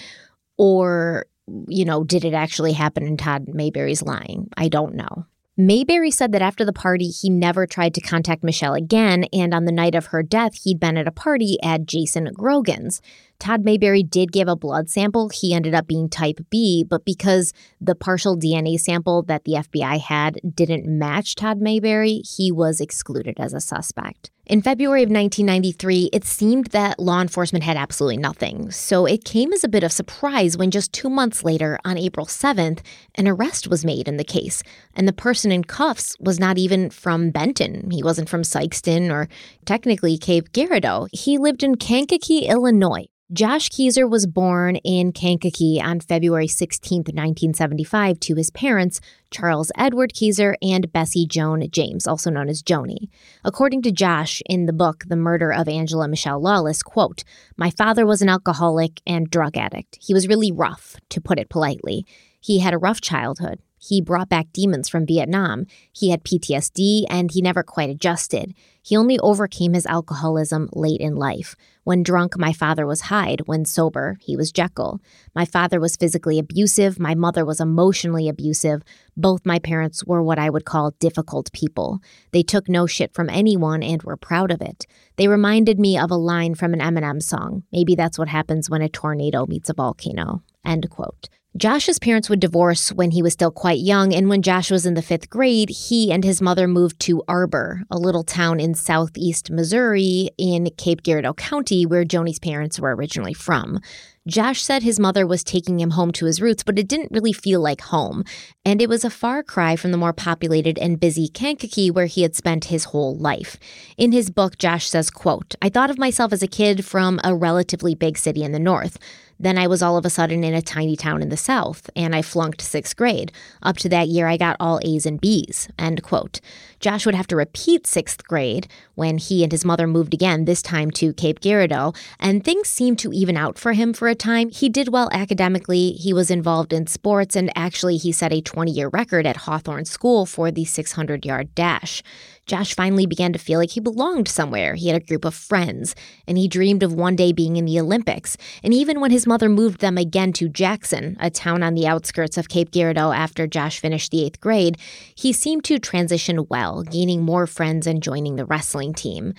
Or 0.57 1.25
you 1.67 1.85
know, 1.85 2.03
did 2.03 2.25
it 2.25 2.33
actually 2.33 2.73
happen 2.73 3.03
and 3.03 3.17
Todd 3.17 3.47
Mayberry's 3.47 4.01
lying? 4.01 4.49
I 4.57 4.67
don't 4.67 4.95
know. 4.95 5.25
Mayberry 5.57 6.11
said 6.11 6.31
that 6.31 6.41
after 6.41 6.63
the 6.63 6.73
party, 6.73 7.09
he 7.09 7.29
never 7.29 7.67
tried 7.67 7.93
to 7.95 8.01
contact 8.01 8.41
Mischelle 8.41 8.75
again, 8.75 9.25
and 9.33 9.53
on 9.53 9.65
the 9.65 9.71
night 9.71 9.95
of 9.95 10.07
her 10.07 10.23
death, 10.23 10.55
he'd 10.63 10.79
been 10.79 10.97
at 10.97 11.07
a 11.07 11.11
party 11.11 11.57
at 11.61 11.85
Jason 11.85 12.29
Grogan's. 12.33 13.01
Todd 13.37 13.65
Mayberry 13.65 14.01
did 14.01 14.31
give 14.31 14.47
a 14.47 14.55
blood 14.55 14.89
sample. 14.89 15.29
He 15.29 15.53
ended 15.53 15.75
up 15.75 15.87
being 15.87 16.09
type 16.09 16.39
B, 16.49 16.85
but 16.87 17.03
because 17.03 17.53
the 17.81 17.95
partial 17.95 18.37
DNA 18.37 18.79
sample 18.79 19.23
that 19.23 19.43
the 19.43 19.53
FBI 19.53 19.99
had 19.99 20.39
didn't 20.55 20.87
match 20.87 21.35
Todd 21.35 21.59
Mayberry, 21.59 22.23
he 22.25 22.51
was 22.51 22.79
excluded 22.79 23.37
as 23.37 23.53
a 23.53 23.59
suspect. 23.59 24.31
In 24.51 24.61
February 24.61 25.01
of 25.01 25.09
1993, 25.09 26.09
it 26.11 26.25
seemed 26.25 26.67
that 26.71 26.99
law 26.99 27.21
enforcement 27.21 27.63
had 27.63 27.77
absolutely 27.77 28.17
nothing. 28.17 28.69
So 28.69 29.05
it 29.05 29.23
came 29.23 29.53
as 29.53 29.63
a 29.63 29.69
bit 29.69 29.81
of 29.81 29.93
surprise 29.93 30.57
when 30.57 30.71
just 30.71 30.91
two 30.91 31.09
months 31.09 31.45
later, 31.45 31.79
on 31.85 31.97
April 31.97 32.25
7th, 32.25 32.81
an 33.15 33.29
arrest 33.29 33.69
was 33.69 33.85
made 33.85 34.09
in 34.09 34.17
the 34.17 34.25
case. 34.25 34.61
And 34.93 35.07
the 35.07 35.13
person 35.13 35.53
in 35.53 35.63
cuffs 35.63 36.17
was 36.19 36.37
not 36.37 36.57
even 36.57 36.89
from 36.89 37.31
Benton. 37.31 37.91
He 37.91 38.03
wasn't 38.03 38.27
from 38.27 38.41
Sikeston 38.41 39.09
or 39.09 39.29
technically 39.63 40.17
Cape 40.17 40.51
Girardeau. 40.51 41.07
He 41.13 41.37
lived 41.37 41.63
in 41.63 41.75
Kankakee, 41.75 42.49
Illinois. 42.49 43.07
Josh 43.33 43.69
Kezer 43.69 44.09
was 44.09 44.27
born 44.27 44.75
in 44.75 45.13
Kankakee 45.13 45.79
on 45.81 46.01
February 46.01 46.47
16, 46.47 46.97
1975, 46.97 48.19
to 48.19 48.35
his 48.35 48.49
parents, 48.49 48.99
Charles 49.29 49.71
Edward 49.77 50.11
Kezer 50.13 50.55
and 50.61 50.91
Bessie 50.91 51.25
Joan 51.25 51.65
James, 51.71 52.05
also 52.05 52.29
known 52.29 52.49
as 52.49 52.61
Joni. 52.61 53.07
According 53.45 53.83
to 53.83 53.91
Josh 53.91 54.41
in 54.47 54.65
the 54.65 54.73
book 54.73 55.05
The 55.07 55.15
Murder 55.15 55.53
of 55.53 55.69
Angela 55.69 56.09
Mischelle 56.09 56.41
Lawless, 56.41 56.83
quote, 56.83 57.23
"My 57.55 57.69
father 57.69 58.05
was 58.05 58.21
an 58.21 58.27
alcoholic 58.27 58.99
and 59.07 59.29
drug 59.29 59.55
addict. 59.55 59.97
He 60.01 60.13
was 60.13 60.27
really 60.27 60.51
rough, 60.51 60.97
to 61.07 61.21
put 61.21 61.39
it 61.39 61.47
politely. 61.47 62.05
He 62.41 62.59
had 62.59 62.73
a 62.73 62.77
rough 62.77 62.99
childhood. 62.99 63.59
He 63.79 64.01
brought 64.01 64.27
back 64.27 64.51
demons 64.51 64.89
from 64.89 65.05
Vietnam. 65.05 65.67
He 65.93 66.09
had 66.09 66.25
PTSD 66.25 67.05
and 67.09 67.31
he 67.31 67.41
never 67.41 67.63
quite 67.63 67.89
adjusted. 67.89 68.53
He 68.83 68.97
only 68.97 69.19
overcame 69.19 69.73
his 69.73 69.85
alcoholism 69.85 70.69
late 70.73 71.01
in 71.01 71.15
life. 71.15 71.55
When 71.83 72.03
drunk, 72.03 72.37
my 72.37 72.51
father 72.51 72.85
was 72.85 73.01
Hyde. 73.01 73.41
When 73.45 73.65
sober, 73.65 74.17
he 74.21 74.35
was 74.35 74.51
Jekyll. 74.51 74.99
My 75.35 75.45
father 75.45 75.79
was 75.79 75.95
physically 75.95 76.39
abusive. 76.39 76.99
My 76.99 77.15
mother 77.15 77.45
was 77.45 77.59
emotionally 77.59 78.27
abusive. 78.27 78.81
Both 79.15 79.45
my 79.45 79.59
parents 79.59 80.03
were 80.05 80.23
what 80.23 80.39
I 80.39 80.49
would 80.49 80.65
call 80.65 80.91
difficult 80.99 81.51
people. 81.51 81.99
They 82.31 82.43
took 82.43 82.67
no 82.67 82.87
shit 82.87 83.13
from 83.13 83.29
anyone 83.29 83.83
and 83.83 84.01
were 84.03 84.17
proud 84.17 84.51
of 84.51 84.61
it. 84.61 84.85
They 85.15 85.27
reminded 85.27 85.79
me 85.79 85.97
of 85.97 86.11
a 86.11 86.15
line 86.15 86.55
from 86.55 86.73
an 86.73 86.79
Eminem 86.79 87.21
song. 87.21 87.63
Maybe 87.71 87.95
that's 87.95 88.17
what 88.17 88.29
happens 88.29 88.69
when 88.69 88.81
a 88.81 88.89
tornado 88.89 89.45
meets 89.45 89.69
a 89.69 89.73
volcano. 89.73 90.43
End 90.65 90.89
quote. 90.89 91.29
Josh's 91.57 91.99
parents 91.99 92.29
would 92.29 92.39
divorce 92.39 92.93
when 92.93 93.11
he 93.11 93.21
was 93.21 93.33
still 93.33 93.51
quite 93.51 93.79
young, 93.79 94.13
and 94.13 94.29
when 94.29 94.41
Josh 94.41 94.71
was 94.71 94.85
in 94.85 94.93
the 94.93 95.01
fifth 95.01 95.29
grade, 95.29 95.69
he 95.69 96.09
and 96.09 96.23
his 96.23 96.41
mother 96.41 96.65
moved 96.65 96.97
to 97.01 97.23
Arbor, 97.27 97.83
a 97.91 97.97
little 97.97 98.23
town 98.23 98.61
in 98.61 98.73
southeast 98.73 99.51
Missouri 99.51 100.29
in 100.37 100.69
Cape 100.77 101.03
Girardeau 101.03 101.33
County, 101.33 101.85
where 101.85 102.05
Joni's 102.05 102.39
parents 102.39 102.79
were 102.79 102.95
originally 102.95 103.33
from. 103.33 103.79
Josh 104.27 104.61
said 104.61 104.83
his 104.83 104.99
mother 104.99 105.27
was 105.27 105.43
taking 105.43 105.79
him 105.79 105.91
home 105.91 106.11
to 106.13 106.25
his 106.25 106.41
roots, 106.41 106.63
but 106.63 106.79
it 106.79 106.87
didn't 106.87 107.11
really 107.11 107.33
feel 107.33 107.59
like 107.59 107.81
home. 107.81 108.23
And 108.63 108.81
it 108.81 108.87
was 108.87 109.03
a 109.03 109.09
far 109.09 109.43
cry 109.43 109.75
from 109.75 109.91
the 109.91 109.97
more 109.97 110.13
populated 110.13 110.77
and 110.77 110.99
busy 110.99 111.27
Kankakee 111.27 111.91
where 111.91 112.05
he 112.05 112.21
had 112.21 112.35
spent 112.35 112.65
his 112.65 112.85
whole 112.85 113.17
life. 113.17 113.57
In 113.97 114.11
his 114.11 114.29
book, 114.29 114.57
Josh 114.57 114.87
says, 114.87 115.09
quote, 115.09 115.55
I 115.61 115.69
thought 115.69 115.89
of 115.89 115.97
myself 115.97 116.31
as 116.31 116.43
a 116.43 116.47
kid 116.47 116.85
from 116.85 117.19
a 117.23 117.35
relatively 117.35 117.95
big 117.95 118.17
city 118.17 118.43
in 118.43 118.51
the 118.51 118.59
north. 118.59 118.99
Then 119.41 119.57
I 119.57 119.65
was 119.65 119.81
all 119.81 119.97
of 119.97 120.05
a 120.05 120.09
sudden 120.11 120.43
in 120.43 120.53
a 120.53 120.61
tiny 120.61 120.95
town 120.95 121.23
in 121.23 121.29
the 121.29 121.35
South, 121.35 121.89
and 121.95 122.15
I 122.15 122.21
flunked 122.21 122.61
sixth 122.61 122.95
grade. 122.95 123.31
Up 123.63 123.75
to 123.77 123.89
that 123.89 124.07
year, 124.07 124.27
I 124.27 124.37
got 124.37 124.55
all 124.59 124.79
A's 124.83 125.07
and 125.07 125.19
B's. 125.19 125.67
End 125.79 126.03
quote. 126.03 126.39
Josh 126.81 127.05
would 127.05 127.13
have 127.13 127.27
to 127.27 127.35
repeat 127.35 127.85
sixth 127.85 128.23
grade 128.27 128.67
when 128.95 129.19
he 129.19 129.43
and 129.43 129.51
his 129.51 129.63
mother 129.63 129.85
moved 129.85 130.15
again, 130.15 130.45
this 130.45 130.63
time 130.63 130.89
to 130.91 131.13
Cape 131.13 131.39
Girardeau, 131.39 131.93
and 132.19 132.43
things 132.43 132.69
seemed 132.69 132.97
to 132.99 133.13
even 133.13 133.37
out 133.37 133.59
for 133.59 133.73
him 133.73 133.93
for 133.93 134.07
a 134.07 134.15
time. 134.15 134.49
He 134.49 134.67
did 134.67 134.87
well 134.87 135.07
academically, 135.11 135.91
he 135.91 136.11
was 136.11 136.31
involved 136.31 136.73
in 136.73 136.87
sports, 136.87 137.35
and 137.35 137.51
actually, 137.55 137.97
he 137.97 138.11
set 138.11 138.33
a 138.33 138.41
20 138.41 138.71
year 138.71 138.89
record 138.89 139.27
at 139.27 139.37
Hawthorne 139.37 139.85
School 139.85 140.25
for 140.25 140.49
the 140.49 140.65
600 140.65 141.23
yard 141.23 141.53
dash. 141.53 142.01
Josh 142.47 142.73
finally 142.73 143.05
began 143.05 143.31
to 143.33 143.39
feel 143.39 143.59
like 143.59 143.71
he 143.71 143.79
belonged 143.79 144.27
somewhere. 144.27 144.75
He 144.75 144.87
had 144.87 145.01
a 145.01 145.05
group 145.05 145.23
of 145.23 145.33
friends, 145.33 145.95
and 146.27 146.37
he 146.37 146.47
dreamed 146.47 146.83
of 146.83 146.93
one 146.93 147.15
day 147.15 147.31
being 147.31 147.55
in 147.55 147.65
the 147.65 147.79
Olympics. 147.79 148.35
And 148.63 148.73
even 148.73 148.99
when 148.99 149.11
his 149.11 149.27
mother 149.27 149.47
moved 149.47 149.79
them 149.79 149.97
again 149.97 150.33
to 150.33 150.49
Jackson, 150.49 151.15
a 151.19 151.29
town 151.29 151.63
on 151.63 151.75
the 151.75 151.87
outskirts 151.87 152.37
of 152.37 152.49
Cape 152.49 152.71
Girardeau 152.71 153.11
after 153.11 153.47
Josh 153.47 153.79
finished 153.79 154.11
the 154.11 154.25
eighth 154.25 154.41
grade, 154.41 154.77
he 155.15 155.31
seemed 155.31 155.63
to 155.65 155.79
transition 155.79 156.45
well, 156.49 156.70
gaining 156.83 157.21
more 157.21 157.47
friends 157.47 157.85
and 157.85 158.01
joining 158.01 158.35
the 158.35 158.45
wrestling 158.45 158.93
team. 158.93 159.33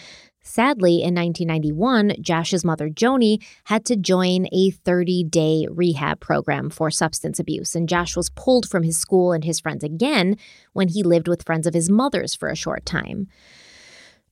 Sadly, 0.45 1.03
in 1.03 1.15
1991, 1.15 2.17
Josh's 2.21 2.65
mother, 2.65 2.91
Joni, 2.91 3.43
had 3.65 3.85
to 3.87 3.97
join 3.97 4.49
a 4.53 4.71
30 4.71 5.25
day 5.25 5.67
rehab 5.71 6.21
program 6.21 6.69
for 6.69 6.91
substance 6.91 7.39
abuse, 7.39 7.77
and 7.77 7.89
Josh 7.89 8.17
was 8.17 8.31
pulled 8.31 8.69
from 8.69 8.83
his 8.83 8.97
school 8.97 9.33
and 9.33 9.45
his 9.45 9.61
friends 9.61 9.85
again 9.85 10.37
when 10.73 10.89
he 10.89 11.03
lived 11.03 11.29
with 11.29 11.45
friends 11.45 11.67
of 11.67 11.75
his 11.75 11.89
mother's 11.89 12.35
for 12.35 12.49
a 12.49 12.57
short 12.57 12.85
time. 12.85 13.29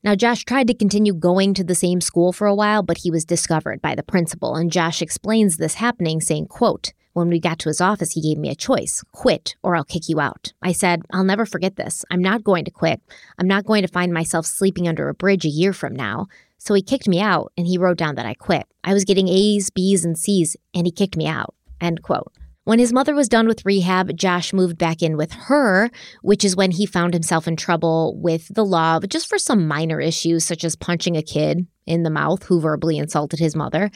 Now, 0.03 0.15
Josh 0.15 0.45
tried 0.45 0.67
to 0.69 0.75
continue 0.75 1.13
going 1.13 1.55
to 1.55 1.65
the 1.65 1.75
same 1.75 2.01
school 2.01 2.33
for 2.33 2.47
a 2.47 2.55
while, 2.55 2.83
but 2.83 2.99
he 2.99 3.11
was 3.11 3.25
discovered 3.25 3.83
by 3.83 3.95
the 3.95 4.03
principal, 4.03 4.57
and 4.57 4.73
Josh 4.73 5.03
explains 5.03 5.59
this 5.59 5.75
happening, 5.75 6.21
saying, 6.21 6.47
quote, 6.47 6.93
when 7.13 7.29
we 7.29 7.41
got 7.41 7.59
to 7.61 7.69
his 7.69 7.81
office, 7.81 8.13
he 8.13 8.21
gave 8.21 8.39
me 8.39 8.51
a 8.51 8.55
choice 8.55 9.03
quit 9.13 9.57
or 9.63 9.77
I'll 9.77 9.85
kick 9.85 10.09
you 10.09 10.21
out. 10.21 10.53
I 10.63 10.73
said, 10.73 11.03
I'll 11.13 11.25
never 11.25 11.45
forget 11.45 11.77
this. 11.77 12.05
I'm 12.11 12.23
not 12.23 12.45
going 12.45 12.65
to 12.65 12.71
quit. 12.71 13.01
I'm 13.39 13.49
not 13.49 13.65
going 13.65 13.83
to 13.83 13.89
find 13.89 14.13
myself 14.13 14.47
sleeping 14.47 14.89
under 14.89 15.09
a 15.09 15.15
bridge 15.15 15.45
a 15.45 15.49
year 15.49 15.73
from 15.73 15.95
now. 15.95 16.29
So 16.59 16.75
he 16.75 16.83
kicked 16.83 17.09
me 17.09 17.21
out 17.21 17.53
and 17.57 17.67
he 17.67 17.79
wrote 17.79 17.97
down 17.99 18.17
that 18.17 18.27
I 18.27 18.35
quit. 18.35 18.67
I 18.85 18.93
was 18.93 19.05
getting 19.05 19.29
A's, 19.29 19.71
B's, 19.71 20.05
and 20.05 20.17
C's, 20.17 20.57
and 20.75 20.87
he 20.87 20.93
kicked 20.93 21.17
me 21.17 21.27
out. 21.27 21.55
End 21.81 22.03
quote. 22.03 22.33
When 22.65 22.79
his 22.79 22.93
mother 22.93 23.15
was 23.15 23.29
done 23.29 23.49
with 23.49 23.65
rehab, 23.65 24.15
Josh 24.17 24.53
moved 24.53 24.77
back 24.77 25.03
in 25.03 25.17
with 25.17 25.33
her, 25.33 25.91
which 26.23 26.45
is 26.45 26.55
when 26.55 26.71
he 26.71 26.85
found 26.85 27.15
himself 27.15 27.49
in 27.49 27.57
trouble 27.57 28.15
with 28.19 28.55
the 28.55 28.65
law, 28.65 29.01
just 29.01 29.29
for 29.29 29.39
some 29.39 29.67
minor 29.67 30.01
issues, 30.01 30.45
such 30.45 30.63
as 30.63 30.77
punching 30.77 31.17
a 31.17 31.23
kid 31.23 31.67
in 31.87 32.03
the 32.03 32.11
mouth 32.11 32.45
who 32.45 32.61
verbally 32.61 32.99
insulted 32.99 33.41
his 33.41 33.57
mother. 33.57 33.91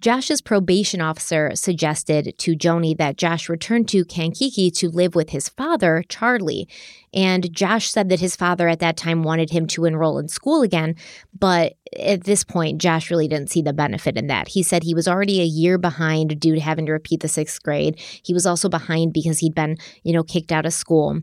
Josh's 0.00 0.40
probation 0.40 1.02
officer 1.02 1.50
suggested 1.54 2.32
to 2.38 2.56
Joni 2.56 2.96
that 2.96 3.18
Josh 3.18 3.50
return 3.50 3.84
to 3.86 4.06
Kankakee 4.06 4.70
to 4.70 4.88
live 4.88 5.14
with 5.14 5.28
his 5.28 5.50
father, 5.50 6.02
Charlie. 6.08 6.66
And 7.12 7.52
Josh 7.52 7.90
said 7.90 8.08
that 8.08 8.20
his 8.20 8.36
father 8.36 8.68
at 8.68 8.78
that 8.80 8.96
time 8.96 9.22
wanted 9.22 9.50
him 9.50 9.66
to 9.68 9.84
enroll 9.84 10.18
in 10.18 10.28
school 10.28 10.62
again, 10.62 10.94
but 11.38 11.74
at 11.98 12.24
this 12.24 12.44
point, 12.44 12.80
Josh 12.80 13.10
really 13.10 13.26
didn't 13.26 13.50
see 13.50 13.62
the 13.62 13.72
benefit 13.72 14.16
in 14.16 14.28
that. 14.28 14.48
He 14.48 14.62
said 14.62 14.82
he 14.82 14.94
was 14.94 15.08
already 15.08 15.40
a 15.40 15.44
year 15.44 15.76
behind 15.76 16.38
due 16.38 16.54
to 16.54 16.60
having 16.60 16.86
to 16.86 16.92
repeat 16.92 17.20
the 17.20 17.28
sixth 17.28 17.62
grade. 17.62 17.98
He 17.98 18.32
was 18.32 18.46
also 18.46 18.68
behind 18.68 19.12
because 19.12 19.40
he'd 19.40 19.54
been, 19.54 19.76
you 20.04 20.12
know, 20.12 20.22
kicked 20.22 20.52
out 20.52 20.66
of 20.66 20.72
school. 20.72 21.20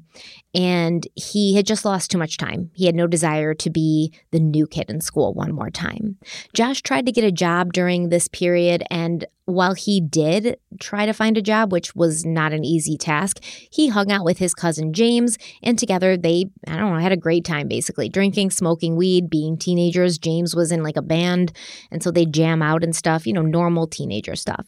And 0.54 1.08
he 1.16 1.56
had 1.56 1.66
just 1.66 1.86
lost 1.86 2.12
too 2.12 2.18
much 2.18 2.38
time. 2.38 2.72
He 2.74 2.86
had 2.86 2.96
no 2.96 3.08
desire 3.08 3.54
to 3.54 3.70
be 3.70 4.14
the 4.32 4.40
new 4.40 4.68
kid 4.68 4.90
in 4.90 5.00
school 5.02 5.34
one 5.34 5.54
more 5.54 5.70
time. 5.70 6.18
Josh 6.54 6.82
tried 6.82 7.06
to 7.06 7.12
get 7.12 7.24
a 7.24 7.32
job 7.32 7.72
during 7.72 8.10
this 8.10 8.28
period, 8.28 8.84
and 8.90 9.26
while 9.48 9.76
he 9.76 10.02
did 10.02 10.58
try 10.78 11.06
to 11.06 11.14
find 11.14 11.38
a 11.38 11.42
job, 11.42 11.72
which 11.72 11.96
was 11.96 12.26
not 12.26 12.52
an 12.52 12.66
easy 12.66 12.98
task, 12.98 13.42
he 13.44 13.88
hung 13.88 14.12
out 14.12 14.26
with 14.26 14.40
his 14.40 14.54
cousin 14.54 14.92
James, 14.92 15.38
and 15.64 15.80
together 15.80 16.18
they, 16.18 16.48
I 16.68 16.76
don't 16.76 16.94
know, 16.94 17.00
had 17.00 17.14
a 17.14 17.18
great 17.18 17.46
time 17.46 17.70
basically 17.70 18.10
drinking, 18.10 18.52
smoking 18.52 18.98
weed, 18.98 19.30
being 19.30 19.58
teenagers. 19.58 20.18
James 20.18 20.54
was 20.54 20.74
in 20.74 20.84
like 20.84 20.98
a 20.98 21.02
band, 21.02 21.54
and 21.92 22.04
so 22.04 22.12
they 22.12 22.26
jam 22.26 22.62
out 22.62 22.84
and 22.84 22.94
stuff, 22.94 23.26
you 23.26 23.32
know, 23.32 23.42
normal 23.42 23.88
teenager 23.88 24.36
stuff. 24.36 24.68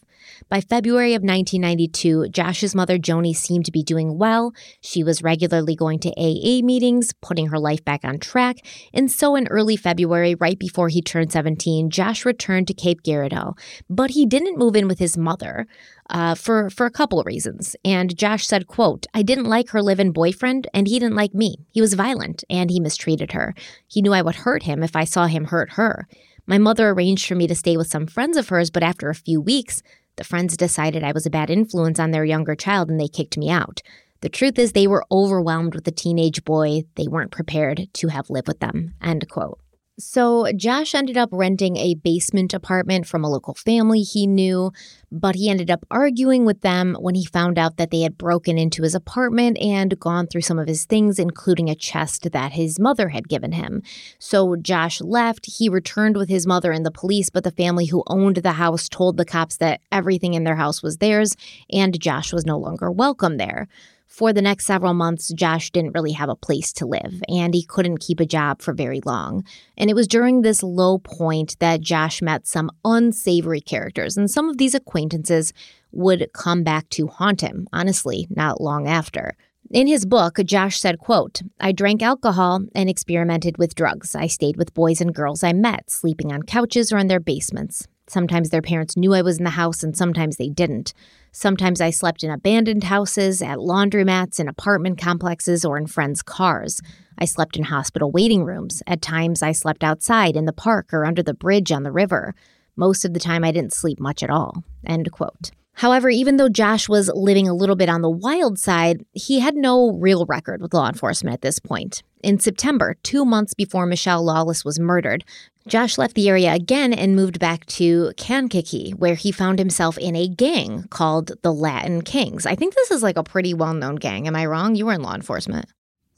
By 0.50 0.62
February 0.62 1.14
of 1.14 1.22
1992, 1.22 2.30
Josh's 2.30 2.76
mother, 2.76 2.98
Joni, 2.98 3.36
seemed 3.36 3.66
to 3.66 3.72
be 3.72 3.84
doing 3.84 4.18
well. 4.18 4.52
She 4.82 5.04
was 5.04 5.24
regularly 5.24 5.76
going 5.76 6.00
to 6.00 6.10
AA 6.18 6.64
meetings, 6.64 7.14
putting 7.22 7.48
her 7.48 7.60
life 7.60 7.84
back 7.86 8.04
on 8.04 8.20
track. 8.20 8.58
And 8.94 9.12
so 9.12 9.36
in 9.36 9.48
early 9.48 9.76
February, 9.76 10.36
right 10.36 10.58
before 10.58 10.90
he 10.90 11.02
turned 11.02 11.32
17, 11.32 11.90
Josh 11.90 12.26
returned 12.26 12.68
to 12.68 12.74
Cape 12.74 13.04
Girardeau. 13.04 13.56
But 13.90 14.12
he 14.12 14.26
didn't 14.26 14.58
move 14.58 14.76
in 14.76 14.88
with 14.88 15.00
his 15.00 15.18
mother. 15.18 15.68
Uh, 16.10 16.34
for 16.34 16.72
for 16.72 16.88
a 16.88 16.92
couple 16.92 17.20
of 17.20 17.28
reasons. 17.28 17.76
And 17.86 18.18
Josh 18.18 18.48
said, 18.48 18.66
"quote 18.66 19.06
I 19.14 19.22
didn't 19.22 19.46
like 19.46 19.70
her 19.70 19.82
live-in 19.84 20.12
boyfriend, 20.12 20.68
and 20.74 20.88
he 20.88 20.98
didn't 20.98 21.16
like 21.16 21.36
me. 21.36 21.58
He 21.70 21.82
was 21.82 21.94
violent, 21.94 22.44
and 22.50 22.72
he 22.72 22.80
mistreated 22.80 23.34
her. 23.34 23.54
He 23.88 24.02
knew 24.02 24.12
I 24.12 24.24
would 24.24 24.38
hurt 24.38 24.64
him 24.64 24.82
if 24.82 24.96
I 24.96 25.04
saw 25.04 25.28
him 25.28 25.46
hurt 25.46 25.74
her. 25.74 26.08
My 26.50 26.58
mother 26.58 26.90
arranged 26.90 27.28
for 27.28 27.36
me 27.36 27.46
to 27.46 27.54
stay 27.54 27.78
with 27.78 27.92
some 27.92 28.08
friends 28.08 28.36
of 28.36 28.50
hers, 28.50 28.72
but 28.72 28.82
after 28.82 29.08
a 29.08 29.14
few 29.14 29.40
weeks, 29.40 29.84
the 30.20 30.26
friends 30.26 30.58
decided 30.58 31.02
I 31.02 31.14
was 31.14 31.26
a 31.26 31.30
bad 31.30 31.50
influence 31.50 31.98
on 31.98 32.12
their 32.12 32.26
younger 32.26 32.54
child 32.54 32.90
and 32.90 33.00
they 33.00 33.08
kicked 33.08 33.38
me 33.38 33.50
out. 33.50 33.82
The 34.20 34.28
truth 34.28 34.60
is, 34.60 34.74
they 34.74 34.86
were 34.86 35.06
overwhelmed 35.10 35.74
with 35.74 35.86
the 35.86 35.92
teenage 35.92 36.44
boy. 36.44 36.84
They 36.96 37.08
weren't 37.08 37.32
prepared 37.32 37.88
to 37.94 38.10
have 38.10 38.30
live 38.30 38.46
with 38.46 38.60
them. 38.60 38.96
End 39.02 39.30
quote. 39.30 39.60
So, 40.00 40.50
Josh 40.56 40.96
ended 40.96 41.18
up 41.18 41.28
renting 41.30 41.76
a 41.76 41.96
basement 41.96 42.54
apartment 42.54 43.06
from 43.06 43.26
a 43.26 43.30
local 43.30 43.54
family 43.54 44.00
he 44.00 44.28
knew, 44.28 44.72
but 45.12 45.36
he 45.36 45.50
ended 45.50 45.70
up 45.70 45.86
arguing 45.92 46.46
with 46.46 46.62
them 46.62 46.96
when 47.02 47.16
he 47.16 47.26
found 47.26 47.60
out 47.60 47.76
that 47.76 47.92
they 47.92 48.00
had 48.00 48.18
broken 48.18 48.58
into 48.58 48.84
his 48.84 48.96
apartment 48.96 49.58
and 49.60 50.00
gone 50.00 50.26
through 50.26 50.40
some 50.40 50.58
of 50.58 50.70
his 50.70 50.86
things, 50.86 51.20
including 51.20 51.70
a 51.70 51.76
chest 51.76 52.32
that 52.32 52.54
his 52.54 52.80
mother 52.80 53.10
had 53.10 53.28
given 53.28 53.52
him. 53.52 53.84
So, 54.20 54.56
Josh 54.56 55.02
left. 55.02 55.46
He 55.58 55.68
returned 55.68 56.16
with 56.16 56.30
his 56.30 56.48
mother 56.48 56.72
and 56.72 56.86
the 56.86 56.92
police, 56.92 57.30
but 57.30 57.44
the 57.44 57.52
family 57.52 57.88
who 57.88 58.04
owned 58.08 58.38
the 58.38 58.54
house 58.54 58.88
told 58.88 59.18
the 59.18 59.26
cops 59.26 59.58
that 59.58 59.82
everything 59.92 60.34
in 60.34 60.46
their 60.46 60.56
house 60.56 60.82
was 60.82 61.00
theirs 61.00 61.36
and 61.70 62.00
Josh 62.00 62.32
was 62.32 62.46
no 62.46 62.58
longer 62.58 62.90
welcome 62.90 63.36
there. 63.36 63.68
For 64.10 64.34
the 64.34 64.42
next 64.42 64.66
several 64.66 64.96
months, 64.96 65.32
Josh 65.34 65.70
didn't 65.70 65.94
really 65.94 66.14
have 66.14 66.30
a 66.30 66.36
place 66.36 66.74
to 66.74 66.88
live, 66.88 67.22
and 67.30 67.54
he 67.54 67.64
couldn't 67.64 68.00
keep 68.00 68.20
a 68.20 68.26
job 68.26 68.60
for 68.60 68.74
very 68.74 69.02
long. 69.06 69.46
And 69.78 69.88
it 69.88 69.96
was 69.96 70.08
during 70.08 70.42
this 70.42 70.64
low 70.64 70.98
point 70.98 71.56
that 71.60 71.80
Josh 71.80 72.20
met 72.20 72.48
some 72.48 72.72
unsavory 72.84 73.62
characters, 73.62 74.18
and 74.18 74.30
some 74.30 74.50
of 74.50 74.58
these 74.58 74.74
acquaintances 74.74 75.54
would 75.92 76.28
come 76.34 76.64
back 76.64 76.90
to 76.90 77.08
haunt 77.08 77.42
him, 77.42 77.68
honestly, 77.72 78.28
not 78.32 78.60
long 78.60 78.88
after. 78.88 79.38
In 79.70 79.86
his 79.86 80.08
book, 80.08 80.40
Josh 80.44 80.80
said, 80.80 80.98
quote, 80.98 81.44
I 81.60 81.72
drank 81.72 82.02
alcohol 82.02 82.62
and 82.74 82.90
experimented 82.90 83.60
with 83.60 83.76
drugs. 83.76 84.16
I 84.16 84.26
stayed 84.26 84.58
with 84.58 84.74
boys 84.74 85.02
and 85.02 85.14
girls 85.14 85.44
I 85.44 85.54
met, 85.54 85.92
sleeping 85.92 86.34
on 86.34 86.42
couches 86.42 86.92
or 86.92 86.98
in 86.98 87.08
their 87.08 87.20
basements. 87.20 87.88
Sometimes 88.10 88.50
their 88.50 88.62
parents 88.62 88.98
knew 88.98 89.14
I 89.14 89.22
was 89.22 89.38
in 89.38 89.44
the 89.44 89.52
house 89.52 89.84
and 89.84 89.96
sometimes 89.96 90.38
they 90.38 90.50
didn't. 90.50 90.94
Sometimes 91.32 91.80
I 91.80 91.92
slept 91.92 92.24
in 92.24 92.32
abandoned 92.32 92.86
houses, 92.86 93.42
at 93.42 93.60
laundromats, 93.60 94.40
in 94.40 94.48
apartment 94.48 94.98
complexes, 94.98 95.64
or 95.64 95.78
in 95.78 95.86
friends' 95.86 96.24
cars. 96.24 96.82
I 97.20 97.26
slept 97.26 97.56
in 97.56 97.66
hospital 97.66 98.12
waiting 98.12 98.44
rooms. 98.44 98.82
At 98.88 99.02
times, 99.02 99.44
I 99.44 99.52
slept 99.52 99.84
outside 99.84 100.36
in 100.36 100.46
the 100.46 100.54
park 100.54 100.92
or 100.92 101.06
under 101.06 101.22
the 101.22 101.34
bridge 101.36 101.72
on 101.72 101.84
the 101.84 101.92
river. 101.92 102.34
Most 102.76 103.06
of 103.06 103.14
the 103.14 103.20
time, 103.20 103.44
I 103.44 103.52
didn't 103.52 103.74
sleep 103.74 104.00
much 104.00 104.24
at 104.24 104.30
all. 104.30 104.64
End 104.86 105.12
quote. 105.12 105.52
However, 105.80 106.10
even 106.10 106.36
though 106.36 106.50
Josh 106.50 106.90
was 106.90 107.10
living 107.16 107.48
a 107.48 107.54
little 107.54 107.78
bit 107.78 107.88
on 107.88 108.02
the 108.02 108.10
wild 108.10 108.60
side, 108.60 109.06
he 109.14 109.40
had 109.40 109.56
no 109.56 109.94
real 109.94 110.26
record 110.26 110.62
with 110.62 110.74
law 110.74 110.90
enforcement 110.90 111.34
at 111.34 111.42
this 111.42 111.58
point. 111.58 112.04
In 112.22 112.38
September, 112.38 112.98
two 113.02 113.24
months 113.24 113.54
before 113.54 113.88
Mischelle 113.88 114.22
Lawless 114.22 114.66
was 114.66 114.78
murdered, 114.78 115.24
Josh 115.70 115.98
left 115.98 116.16
the 116.16 116.28
area 116.28 116.54
again 116.54 116.92
and 116.92 117.16
moved 117.16 117.40
back 117.40 117.66
to 117.68 118.12
Kankakee, 118.18 118.92
where 118.92 119.16
he 119.16 119.32
found 119.32 119.58
himself 119.58 119.98
in 119.98 120.18
a 120.18 120.28
gang 120.28 120.84
called 120.90 121.32
the 121.44 121.54
Latin 121.54 122.02
Kings. 122.02 122.46
I 122.46 122.56
think 122.56 122.76
this 122.76 122.92
is 122.92 123.02
like 123.02 123.16
a 123.16 123.24
pretty 123.24 123.54
well 123.54 123.74
known 123.74 123.96
gang. 123.96 124.28
Am 124.28 124.36
I 124.36 124.48
wrong? 124.48 124.76
You 124.76 124.88
were 124.88 124.94
in 124.94 125.02
law 125.02 125.16
enforcement. 125.16 125.68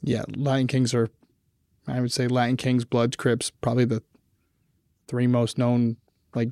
Yeah, 0.02 0.24
Latin 0.34 0.66
Kings 0.66 0.92
are, 0.92 1.08
I 1.86 2.00
would 2.00 2.12
say, 2.12 2.26
Latin 2.26 2.56
Kings, 2.56 2.84
Bloods, 2.84 3.14
Crips, 3.14 3.50
probably 3.50 3.84
the 3.84 4.02
three 5.06 5.28
most 5.28 5.56
known 5.56 5.98
like 6.34 6.48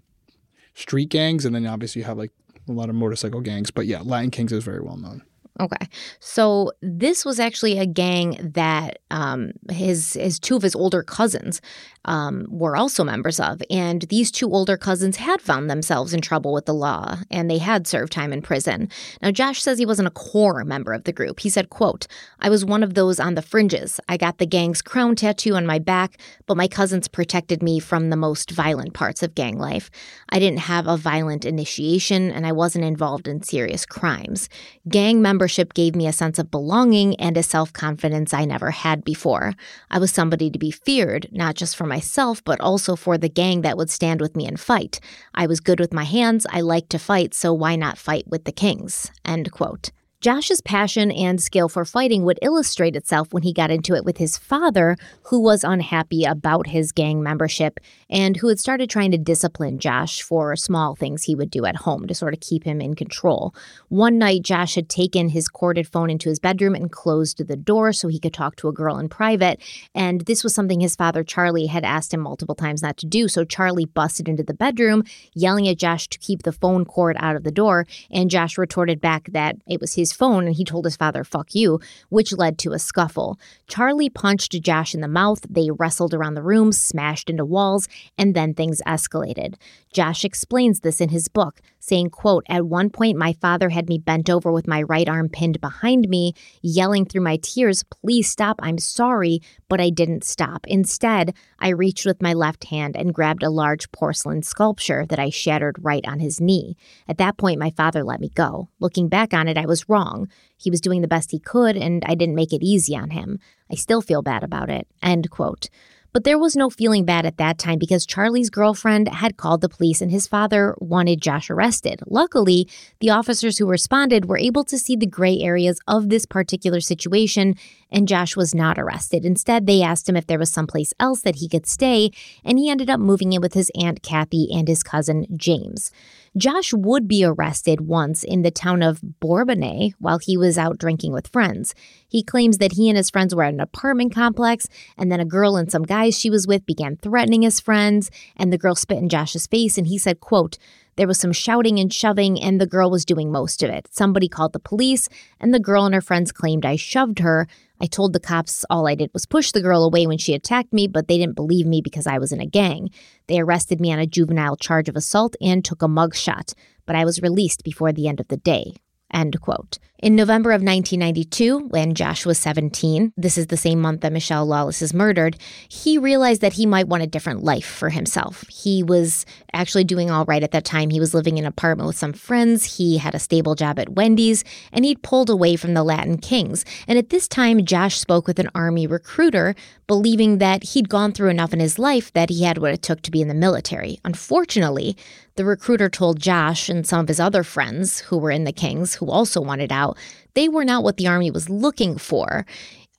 street 0.74 1.08
gangs, 1.08 1.44
and 1.44 1.56
then 1.56 1.66
obviously 1.66 2.02
you 2.02 2.06
have 2.06 2.16
like 2.16 2.30
a 2.70 2.74
lot 2.74 2.88
of 2.88 2.94
motorcycle 2.94 3.40
gangs. 3.40 3.70
But 3.70 3.86
yeah, 3.86 4.00
Latin 4.02 4.30
Kings 4.30 4.52
is 4.52 4.64
very 4.64 4.80
well 4.80 4.96
known. 4.96 5.22
Okay, 5.60 5.88
so 6.20 6.72
this 6.80 7.22
was 7.22 7.38
actually 7.38 7.78
a 7.78 7.84
gang 7.84 8.38
that 8.54 9.00
um, 9.10 9.52
his 9.70 10.14
his 10.14 10.38
two 10.38 10.56
of 10.56 10.62
his 10.62 10.74
older 10.74 11.02
cousins 11.02 11.60
um, 12.06 12.46
were 12.48 12.78
also 12.78 13.04
members 13.04 13.38
of, 13.38 13.62
and 13.68 14.00
these 14.08 14.30
two 14.30 14.50
older 14.50 14.78
cousins 14.78 15.18
had 15.18 15.42
found 15.42 15.68
themselves 15.68 16.14
in 16.14 16.22
trouble 16.22 16.54
with 16.54 16.64
the 16.64 16.72
law, 16.72 17.18
and 17.30 17.50
they 17.50 17.58
had 17.58 17.86
served 17.86 18.10
time 18.10 18.32
in 18.32 18.40
prison. 18.40 18.88
Now, 19.20 19.30
Josh 19.32 19.60
says 19.60 19.78
he 19.78 19.84
wasn't 19.84 20.08
a 20.08 20.12
core 20.12 20.64
member 20.64 20.94
of 20.94 21.04
the 21.04 21.12
group. 21.12 21.40
He 21.40 21.50
said, 21.50 21.68
"quote 21.68 22.06
I 22.38 22.48
was 22.48 22.64
one 22.64 22.82
of 22.82 22.94
those 22.94 23.20
on 23.20 23.34
the 23.34 23.42
fringes. 23.42 24.00
I 24.08 24.16
got 24.16 24.38
the 24.38 24.46
gang's 24.46 24.80
crown 24.80 25.14
tattoo 25.14 25.56
on 25.56 25.66
my 25.66 25.78
back, 25.78 26.16
but 26.46 26.56
my 26.56 26.68
cousins 26.68 27.06
protected 27.06 27.62
me 27.62 27.80
from 27.80 28.08
the 28.08 28.16
most 28.16 28.50
violent 28.50 28.94
parts 28.94 29.22
of 29.22 29.34
gang 29.34 29.58
life. 29.58 29.90
I 30.30 30.38
didn't 30.38 30.60
have 30.60 30.86
a 30.86 30.96
violent 30.96 31.44
initiation, 31.44 32.30
and 32.30 32.46
I 32.46 32.52
wasn't 32.52 32.86
involved 32.86 33.28
in 33.28 33.42
serious 33.42 33.84
crimes. 33.84 34.48
Gang 34.88 35.20
membership." 35.20 35.49
Membership 35.50 35.74
gave 35.74 35.96
me 35.96 36.06
a 36.06 36.12
sense 36.12 36.38
of 36.38 36.48
belonging 36.48 37.16
and 37.16 37.36
a 37.36 37.42
self 37.42 37.72
confidence 37.72 38.32
I 38.32 38.44
never 38.44 38.70
had 38.70 39.02
before. 39.04 39.54
I 39.90 39.98
was 39.98 40.12
somebody 40.12 40.48
to 40.48 40.60
be 40.60 40.70
feared, 40.70 41.26
not 41.32 41.56
just 41.56 41.74
for 41.74 41.86
myself, 41.86 42.40
but 42.44 42.60
also 42.60 42.94
for 42.94 43.18
the 43.18 43.28
gang 43.28 43.62
that 43.62 43.76
would 43.76 43.90
stand 43.90 44.20
with 44.20 44.36
me 44.36 44.46
and 44.46 44.60
fight. 44.60 45.00
I 45.34 45.48
was 45.48 45.58
good 45.58 45.80
with 45.80 45.92
my 45.92 46.04
hands, 46.04 46.46
I 46.50 46.60
liked 46.60 46.90
to 46.90 47.00
fight, 47.00 47.34
so 47.34 47.52
why 47.52 47.74
not 47.74 47.98
fight 47.98 48.28
with 48.28 48.44
the 48.44 48.52
kings? 48.52 49.10
End 49.24 49.50
quote. 49.50 49.90
Josh's 50.20 50.60
passion 50.60 51.10
and 51.10 51.40
skill 51.40 51.70
for 51.70 51.86
fighting 51.86 52.24
would 52.24 52.38
illustrate 52.42 52.94
itself 52.94 53.32
when 53.32 53.42
he 53.42 53.54
got 53.54 53.70
into 53.70 53.94
it 53.94 54.04
with 54.04 54.18
his 54.18 54.36
father, 54.36 54.98
who 55.22 55.40
was 55.40 55.64
unhappy 55.64 56.24
about 56.24 56.66
his 56.66 56.92
gang 56.92 57.22
membership 57.22 57.80
and 58.10 58.36
who 58.36 58.48
had 58.48 58.60
started 58.60 58.90
trying 58.90 59.12
to 59.12 59.16
discipline 59.16 59.78
Josh 59.78 60.20
for 60.20 60.54
small 60.56 60.94
things 60.94 61.22
he 61.22 61.34
would 61.34 61.50
do 61.50 61.64
at 61.64 61.74
home 61.74 62.06
to 62.06 62.14
sort 62.14 62.34
of 62.34 62.40
keep 62.40 62.64
him 62.64 62.82
in 62.82 62.94
control. 62.94 63.54
One 63.88 64.18
night, 64.18 64.42
Josh 64.42 64.74
had 64.74 64.90
taken 64.90 65.30
his 65.30 65.48
corded 65.48 65.88
phone 65.88 66.10
into 66.10 66.28
his 66.28 66.38
bedroom 66.38 66.74
and 66.74 66.92
closed 66.92 67.46
the 67.46 67.56
door 67.56 67.94
so 67.94 68.08
he 68.08 68.20
could 68.20 68.34
talk 68.34 68.56
to 68.56 68.68
a 68.68 68.74
girl 68.74 68.98
in 68.98 69.08
private. 69.08 69.62
And 69.94 70.20
this 70.22 70.44
was 70.44 70.54
something 70.54 70.80
his 70.80 70.96
father, 70.96 71.24
Charlie, 71.24 71.64
had 71.64 71.82
asked 71.82 72.12
him 72.12 72.20
multiple 72.20 72.54
times 72.54 72.82
not 72.82 72.98
to 72.98 73.06
do. 73.06 73.26
So 73.26 73.46
Charlie 73.46 73.86
busted 73.86 74.28
into 74.28 74.42
the 74.42 74.52
bedroom, 74.52 75.02
yelling 75.32 75.66
at 75.66 75.78
Josh 75.78 76.08
to 76.08 76.18
keep 76.18 76.42
the 76.42 76.52
phone 76.52 76.84
cord 76.84 77.16
out 77.20 77.36
of 77.36 77.44
the 77.44 77.50
door. 77.50 77.86
And 78.10 78.28
Josh 78.28 78.58
retorted 78.58 79.00
back 79.00 79.30
that 79.32 79.56
it 79.66 79.80
was 79.80 79.94
his 79.94 80.09
his 80.10 80.16
phone 80.16 80.46
and 80.46 80.56
he 80.56 80.64
told 80.64 80.84
his 80.84 80.96
father, 80.96 81.24
fuck 81.24 81.54
you, 81.54 81.80
which 82.08 82.32
led 82.32 82.58
to 82.58 82.72
a 82.72 82.78
scuffle. 82.78 83.38
Charlie 83.68 84.10
punched 84.10 84.60
Josh 84.60 84.94
in 84.94 85.00
the 85.00 85.08
mouth. 85.08 85.40
They 85.48 85.70
wrestled 85.70 86.14
around 86.14 86.34
the 86.34 86.42
room, 86.42 86.72
smashed 86.72 87.30
into 87.30 87.44
walls, 87.44 87.88
and 88.18 88.34
then 88.34 88.54
things 88.54 88.82
escalated. 88.86 89.54
Josh 89.92 90.24
explains 90.24 90.80
this 90.80 91.00
in 91.00 91.08
his 91.08 91.26
book, 91.26 91.60
saying, 91.80 92.10
quote, 92.10 92.44
At 92.48 92.66
one 92.66 92.90
point 92.90 93.18
my 93.18 93.32
father 93.32 93.70
had 93.70 93.88
me 93.88 93.98
bent 93.98 94.30
over 94.30 94.52
with 94.52 94.68
my 94.68 94.82
right 94.82 95.08
arm 95.08 95.28
pinned 95.28 95.60
behind 95.60 96.08
me, 96.08 96.32
yelling 96.62 97.04
through 97.04 97.22
my 97.22 97.38
tears, 97.38 97.82
Please 97.82 98.30
stop, 98.30 98.60
I'm 98.62 98.78
sorry, 98.78 99.40
but 99.68 99.80
I 99.80 99.90
didn't 99.90 100.22
stop. 100.22 100.64
Instead, 100.68 101.34
I 101.58 101.70
reached 101.70 102.06
with 102.06 102.22
my 102.22 102.34
left 102.34 102.64
hand 102.64 102.96
and 102.96 103.12
grabbed 103.12 103.42
a 103.42 103.50
large 103.50 103.90
porcelain 103.90 104.42
sculpture 104.42 105.04
that 105.06 105.18
I 105.18 105.30
shattered 105.30 105.76
right 105.80 106.06
on 106.06 106.20
his 106.20 106.40
knee. 106.40 106.76
At 107.08 107.18
that 107.18 107.36
point, 107.36 107.58
my 107.58 107.70
father 107.70 108.04
let 108.04 108.20
me 108.20 108.28
go. 108.28 108.68
Looking 108.78 109.08
back 109.08 109.34
on 109.34 109.48
it, 109.48 109.58
I 109.58 109.66
was 109.66 109.88
wrong. 109.88 110.28
He 110.56 110.70
was 110.70 110.80
doing 110.80 111.00
the 111.00 111.08
best 111.08 111.32
he 111.32 111.40
could, 111.40 111.76
and 111.76 112.04
I 112.06 112.14
didn't 112.14 112.34
make 112.36 112.52
it 112.52 112.62
easy 112.62 112.94
on 112.96 113.10
him. 113.10 113.40
I 113.70 113.74
still 113.74 114.02
feel 114.02 114.22
bad 114.22 114.44
about 114.44 114.70
it. 114.70 114.86
End 115.02 115.30
quote. 115.30 115.68
But 116.12 116.24
there 116.24 116.38
was 116.38 116.56
no 116.56 116.70
feeling 116.70 117.04
bad 117.04 117.24
at 117.24 117.36
that 117.36 117.58
time 117.58 117.78
because 117.78 118.04
Charlie's 118.04 118.50
girlfriend 118.50 119.08
had 119.08 119.36
called 119.36 119.60
the 119.60 119.68
police 119.68 120.00
and 120.00 120.10
his 120.10 120.26
father 120.26 120.74
wanted 120.78 121.20
Josh 121.20 121.50
arrested. 121.50 122.00
Luckily, 122.06 122.68
the 122.98 123.10
officers 123.10 123.58
who 123.58 123.66
responded 123.66 124.24
were 124.24 124.38
able 124.38 124.64
to 124.64 124.78
see 124.78 124.96
the 124.96 125.06
gray 125.06 125.38
areas 125.38 125.78
of 125.86 126.08
this 126.08 126.26
particular 126.26 126.80
situation 126.80 127.54
and 127.90 128.08
Josh 128.08 128.36
was 128.36 128.54
not 128.54 128.78
arrested. 128.78 129.24
Instead, 129.24 129.66
they 129.66 129.82
asked 129.82 130.08
him 130.08 130.16
if 130.16 130.26
there 130.26 130.38
was 130.38 130.50
someplace 130.50 130.94
else 131.00 131.20
that 131.22 131.36
he 131.36 131.48
could 131.48 131.66
stay, 131.66 132.10
and 132.44 132.58
he 132.58 132.70
ended 132.70 132.90
up 132.90 133.00
moving 133.00 133.32
in 133.32 133.40
with 133.40 133.54
his 133.54 133.70
Aunt 133.80 134.02
Kathy 134.02 134.48
and 134.52 134.68
his 134.68 134.82
cousin 134.82 135.26
James. 135.36 135.90
Josh 136.36 136.72
would 136.72 137.08
be 137.08 137.24
arrested 137.24 137.80
once 137.80 138.22
in 138.22 138.42
the 138.42 138.52
town 138.52 138.82
of 138.82 139.00
Bourbonnais 139.20 139.94
while 139.98 140.18
he 140.18 140.36
was 140.36 140.56
out 140.56 140.78
drinking 140.78 141.12
with 141.12 141.26
friends. 141.26 141.74
He 142.08 142.22
claims 142.22 142.58
that 142.58 142.72
he 142.72 142.88
and 142.88 142.96
his 142.96 143.10
friends 143.10 143.34
were 143.34 143.42
at 143.42 143.52
an 143.52 143.60
apartment 143.60 144.14
complex, 144.14 144.68
and 144.96 145.10
then 145.10 145.18
a 145.18 145.24
girl 145.24 145.56
and 145.56 145.70
some 145.70 145.82
guys 145.82 146.18
she 146.18 146.30
was 146.30 146.46
with 146.46 146.64
began 146.66 146.96
threatening 146.96 147.42
his 147.42 147.58
friends, 147.58 148.10
and 148.36 148.52
the 148.52 148.58
girl 148.58 148.76
spit 148.76 148.98
in 148.98 149.08
Josh's 149.08 149.48
face, 149.48 149.76
and 149.76 149.88
he 149.88 149.98
said, 149.98 150.20
quote, 150.20 150.56
there 150.96 151.08
was 151.08 151.18
some 151.18 151.32
shouting 151.32 151.78
and 151.78 151.92
shoving, 151.92 152.40
and 152.40 152.60
the 152.60 152.66
girl 152.66 152.90
was 152.90 153.06
doing 153.06 153.32
most 153.32 153.62
of 153.62 153.70
it. 153.70 153.88
Somebody 153.90 154.28
called 154.28 154.52
the 154.52 154.58
police, 154.58 155.08
and 155.40 155.54
the 155.54 155.58
girl 155.58 155.86
and 155.86 155.94
her 155.94 156.00
friends 156.02 156.30
claimed 156.30 156.66
I 156.66 156.76
shoved 156.76 157.20
her. 157.20 157.48
I 157.82 157.86
told 157.86 158.12
the 158.12 158.20
cops 158.20 158.64
all 158.68 158.86
I 158.86 158.94
did 158.94 159.10
was 159.14 159.24
push 159.24 159.52
the 159.52 159.62
girl 159.62 159.84
away 159.84 160.06
when 160.06 160.18
she 160.18 160.34
attacked 160.34 160.72
me, 160.72 160.86
but 160.86 161.08
they 161.08 161.16
didn't 161.16 161.36
believe 161.36 161.66
me 161.66 161.80
because 161.80 162.06
I 162.06 162.18
was 162.18 162.30
in 162.30 162.40
a 162.40 162.46
gang. 162.46 162.90
They 163.26 163.40
arrested 163.40 163.80
me 163.80 163.92
on 163.92 163.98
a 163.98 164.06
juvenile 164.06 164.56
charge 164.56 164.88
of 164.88 164.96
assault 164.96 165.34
and 165.40 165.64
took 165.64 165.82
a 165.82 165.88
mugshot, 165.88 166.52
but 166.84 166.94
I 166.94 167.04
was 167.04 167.22
released 167.22 167.64
before 167.64 167.92
the 167.92 168.06
end 168.06 168.20
of 168.20 168.28
the 168.28 168.36
day. 168.36 168.74
End 169.12 169.40
quote. 169.40 169.78
In 170.02 170.16
November 170.16 170.50
of 170.52 170.62
1992, 170.62 171.68
when 171.68 171.94
Josh 171.94 172.24
was 172.24 172.38
17, 172.38 173.12
this 173.18 173.36
is 173.36 173.48
the 173.48 173.56
same 173.58 173.82
month 173.82 174.00
that 174.00 174.12
Mischelle 174.12 174.46
Lawless 174.46 174.80
is 174.80 174.94
murdered, 174.94 175.36
he 175.68 175.98
realized 175.98 176.40
that 176.40 176.54
he 176.54 176.64
might 176.64 176.88
want 176.88 177.02
a 177.02 177.06
different 177.06 177.44
life 177.44 177.66
for 177.66 177.90
himself. 177.90 178.48
He 178.48 178.82
was 178.82 179.26
actually 179.52 179.84
doing 179.84 180.10
all 180.10 180.24
right 180.24 180.42
at 180.42 180.52
that 180.52 180.64
time. 180.64 180.88
He 180.88 181.00
was 181.00 181.12
living 181.12 181.36
in 181.36 181.44
an 181.44 181.48
apartment 181.48 181.86
with 181.86 181.98
some 181.98 182.14
friends, 182.14 182.78
he 182.78 182.96
had 182.96 183.14
a 183.14 183.18
stable 183.18 183.54
job 183.54 183.78
at 183.78 183.90
Wendy's, 183.90 184.42
and 184.72 184.86
he'd 184.86 185.02
pulled 185.02 185.28
away 185.28 185.54
from 185.56 185.74
the 185.74 185.84
Latin 185.84 186.16
Kings. 186.16 186.64
And 186.88 186.98
at 186.98 187.10
this 187.10 187.28
time, 187.28 187.66
Josh 187.66 187.98
spoke 187.98 188.26
with 188.26 188.38
an 188.38 188.48
Army 188.54 188.86
recruiter, 188.86 189.54
believing 189.86 190.38
that 190.38 190.62
he'd 190.62 190.88
gone 190.88 191.12
through 191.12 191.28
enough 191.28 191.52
in 191.52 191.60
his 191.60 191.78
life 191.78 192.10
that 192.14 192.30
he 192.30 192.44
had 192.44 192.56
what 192.56 192.72
it 192.72 192.80
took 192.80 193.02
to 193.02 193.10
be 193.10 193.20
in 193.20 193.28
the 193.28 193.34
military. 193.34 193.98
Unfortunately, 194.02 194.96
the 195.40 195.46
recruiter 195.46 195.88
told 195.88 196.20
Josh 196.20 196.68
and 196.68 196.86
some 196.86 197.00
of 197.00 197.08
his 197.08 197.18
other 197.18 197.42
friends 197.42 198.00
who 198.00 198.18
were 198.18 198.30
in 198.30 198.44
the 198.44 198.52
Kings, 198.52 198.94
who 198.94 199.10
also 199.10 199.40
wanted 199.40 199.72
out, 199.72 199.96
they 200.34 200.50
were 200.50 200.66
not 200.66 200.84
what 200.84 200.98
the 200.98 201.06
Army 201.06 201.30
was 201.30 201.48
looking 201.48 201.96
for. 201.96 202.44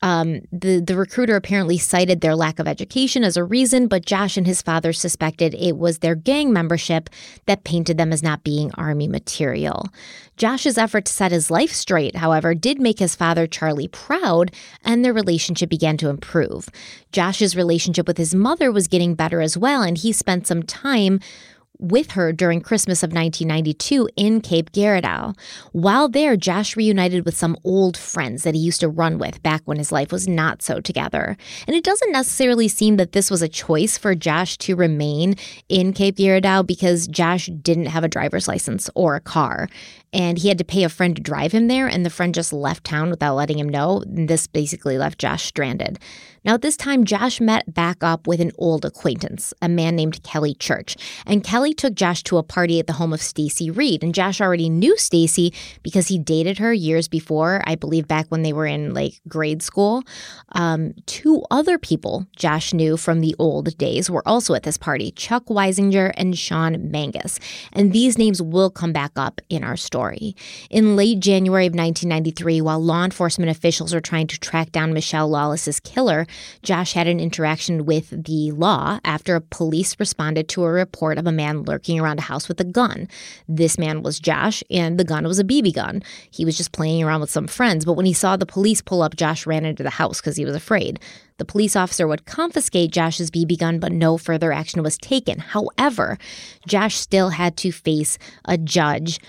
Um, 0.02 0.42
the 0.52 0.80
the 0.80 0.96
recruiter 0.96 1.36
apparently 1.36 1.78
cited 1.78 2.22
their 2.22 2.36
lack 2.36 2.58
of 2.58 2.68
education 2.68 3.24
as 3.24 3.38
a 3.38 3.44
reason, 3.44 3.88
but 3.88 4.08
Josh 4.08 4.38
and 4.38 4.48
his 4.48 4.64
father 4.64 4.92
suspected 4.92 5.54
it 5.54 5.78
was 5.78 6.00
their 6.00 6.16
gang 6.16 6.52
membership 6.52 7.12
that 7.46 7.64
painted 7.64 8.00
them 8.00 8.12
as 8.12 8.24
not 8.24 8.44
being 8.44 8.72
army 8.72 9.08
material. 9.08 9.90
Josh's 10.36 10.80
effort 10.80 11.06
to 11.06 11.14
set 11.14 11.32
his 11.32 11.52
life 11.52 11.72
straight, 11.72 12.16
however, 12.16 12.56
did 12.56 12.82
make 12.82 12.98
his 12.98 13.16
father 13.16 13.46
Charlie 13.46 13.88
proud, 13.88 14.50
and 14.84 15.06
their 15.06 15.14
relationship 15.14 15.70
began 15.70 15.96
to 15.98 16.10
improve. 16.10 16.70
Josh's 17.12 17.56
relationship 17.56 18.08
with 18.08 18.18
his 18.18 18.34
mother 18.34 18.72
was 18.72 18.88
getting 18.88 19.14
better 19.14 19.42
as 19.42 19.56
well, 19.56 19.84
and 19.84 20.00
he 20.00 20.12
spent 20.12 20.48
some 20.48 20.64
time 20.64 21.20
with 21.82 22.12
her 22.12 22.32
during 22.32 22.62
Christmas 22.62 23.04
of 23.04 23.10
1992 23.10 24.08
in 24.16 24.40
Cape 24.40 24.72
Girardeau. 24.72 25.34
While 25.72 26.08
there, 26.08 26.38
Josh 26.38 26.78
reunited 26.78 27.26
with 27.26 27.36
some 27.36 27.58
old 27.64 27.98
friends 27.98 28.44
that 28.44 28.56
he 28.56 28.62
used 28.62 28.80
to 28.82 28.88
run 28.88 29.18
with 29.18 29.42
back 29.44 29.62
when 29.66 29.78
his 29.78 29.92
life 29.92 30.12
was 30.12 30.28
not 30.28 30.62
so 30.62 30.80
together. 30.80 31.36
And 31.68 31.76
it 31.76 31.84
doesn't 31.84 32.12
necessarily 32.12 32.68
seem 32.68 32.98
that 32.98 33.12
this 33.12 33.32
was 33.32 33.42
a 33.42 33.48
choice 33.48 33.98
for 33.98 34.16
Josh 34.16 34.58
to 34.60 34.76
remain 34.76 35.36
in 35.68 35.92
Cape 35.92 36.18
Girardeau 36.18 36.64
because 36.64 37.08
Josh 37.08 37.48
didn't 37.48 37.88
have 37.88 38.04
a 38.04 38.08
driver's 38.08 38.48
license 38.48 38.90
or 38.96 39.16
a 39.16 39.22
car 39.22 39.68
and 40.14 40.38
he 40.38 40.50
had 40.50 40.58
to 40.58 40.66
pay 40.66 40.84
a 40.84 40.90
friend 40.90 41.16
to 41.16 41.22
drive 41.22 41.52
him 41.52 41.68
there, 41.68 41.88
and 41.88 42.06
the 42.06 42.10
friend 42.10 42.34
just 42.34 42.52
left 42.52 42.84
town 42.84 43.10
without 43.10 43.36
letting 43.36 43.58
him 43.58 43.70
know. 43.70 44.02
and 44.02 44.28
This 44.28 44.48
basically 44.48 44.98
left 44.98 45.20
Josh 45.20 45.46
stranded. 45.46 46.00
Now, 46.44 46.56
at 46.56 46.64
this 46.64 46.76
time, 46.76 47.06
Josh 47.06 47.40
met 47.40 47.72
back 47.72 48.04
up 48.04 48.26
with 48.26 48.42
an 48.42 48.52
old 48.58 48.84
acquaintance, 48.84 49.54
a 49.62 49.70
man 49.70 49.96
named 49.96 50.24
Kelly 50.24 50.56
Church, 50.56 50.98
and 51.26 51.44
Kelly 51.44 51.72
took 51.72 51.94
Josh 51.94 52.24
to 52.24 52.38
a 52.38 52.44
party 52.44 52.80
at 52.80 52.88
the 52.88 52.94
home 52.94 53.14
of 53.14 53.22
Stacy 53.22 53.70
Reed, 53.70 54.04
and 54.04 54.16
Josh 54.16 54.42
already 54.42 54.68
knew 54.68 54.98
Stacy 54.98 55.54
because 55.84 56.08
he 56.08 56.18
dated 56.18 56.58
her 56.58 56.74
years 56.74 57.08
before, 57.08 57.62
I 57.68 57.76
believe 57.76 58.08
back 58.08 58.26
when 58.30 58.42
they 58.42 58.54
were 58.54 58.66
in 58.66 58.94
like 58.96 59.22
grade 59.28 59.62
school. 59.62 60.04
Um, 60.54 60.94
two 61.06 61.44
other 61.52 61.78
people 61.78 62.26
Josh 62.36 62.74
knew 62.74 62.98
from 62.98 63.22
the 63.22 63.36
old 63.38 63.78
days 63.78 64.10
were 64.10 64.28
also 64.28 64.56
at 64.56 64.64
this 64.64 64.78
party, 64.78 65.12
Chuck 65.12 65.46
Weisinger 65.46 66.12
and 66.18 66.36
Sean 66.36 66.90
Mangus, 66.90 67.40
and 67.72 67.94
these 67.94 68.18
names 68.18 68.42
will 68.42 68.72
come 68.72 68.94
back 68.94 69.12
up 69.16 69.40
in 69.50 69.64
our 69.64 69.78
story 69.78 70.01
story. 70.02 70.36
In 70.72 70.96
late 70.96 71.20
January 71.20 71.68
of 71.68 71.74
1993, 71.74 72.60
while 72.62 72.84
law 72.84 73.04
enforcement 73.06 73.52
officials 73.52 73.94
were 73.94 74.02
trying 74.02 74.26
to 74.28 74.40
track 74.40 74.72
down 74.72 74.94
Mischelle 74.94 75.30
Lawless's 75.30 75.80
killer, 75.80 76.26
Josh 76.64 76.94
had 76.94 77.06
an 77.06 77.20
interaction 77.20 77.86
with 77.86 78.10
the 78.10 78.52
law 78.52 79.00
after 79.06 79.40
police 79.40 80.00
responded 80.00 80.50
to 80.50 80.64
a 80.64 80.72
report 80.72 81.20
of 81.20 81.28
a 81.28 81.32
man 81.32 81.62
lurking 81.64 82.00
around 82.00 82.18
a 82.18 82.24
house 82.24 82.48
with 82.48 82.60
a 82.60 82.64
gun. 82.64 83.08
This 83.48 83.78
man 83.78 84.02
was 84.02 84.20
Josh, 84.20 84.64
and 84.72 85.00
the 85.00 85.04
gun 85.04 85.28
was 85.28 85.38
a 85.38 85.44
BB 85.44 85.76
gun. 85.76 86.02
He 86.32 86.46
was 86.46 86.58
just 86.58 86.72
playing 86.72 87.04
around 87.04 87.22
with 87.22 87.30
some 87.30 87.48
friends, 87.48 87.86
but 87.86 87.94
when 87.94 88.08
he 88.08 88.14
saw 88.14 88.36
the 88.36 88.48
police 88.48 88.82
pull 88.82 89.04
up, 89.04 89.16
Josh 89.16 89.46
ran 89.46 89.66
into 89.66 89.84
the 89.84 89.92
house 89.92 90.20
because 90.20 90.38
he 90.38 90.46
was 90.46 90.56
afraid. 90.56 91.00
The 91.38 91.46
police 91.46 91.76
officer 91.76 92.08
would 92.08 92.26
confiscate 92.26 92.92
Josh's 92.92 93.32
BB 93.32 93.58
gun, 93.58 93.80
but 93.80 93.92
no 93.92 94.18
further 94.18 94.52
action 94.52 94.84
was 94.84 94.96
taken. 94.98 95.40
However, 95.40 96.20
Josh 96.68 96.96
still 96.96 97.30
had 97.30 97.58
to 97.58 97.72
face 97.72 98.20
a 98.46 98.60
judge 98.60 99.20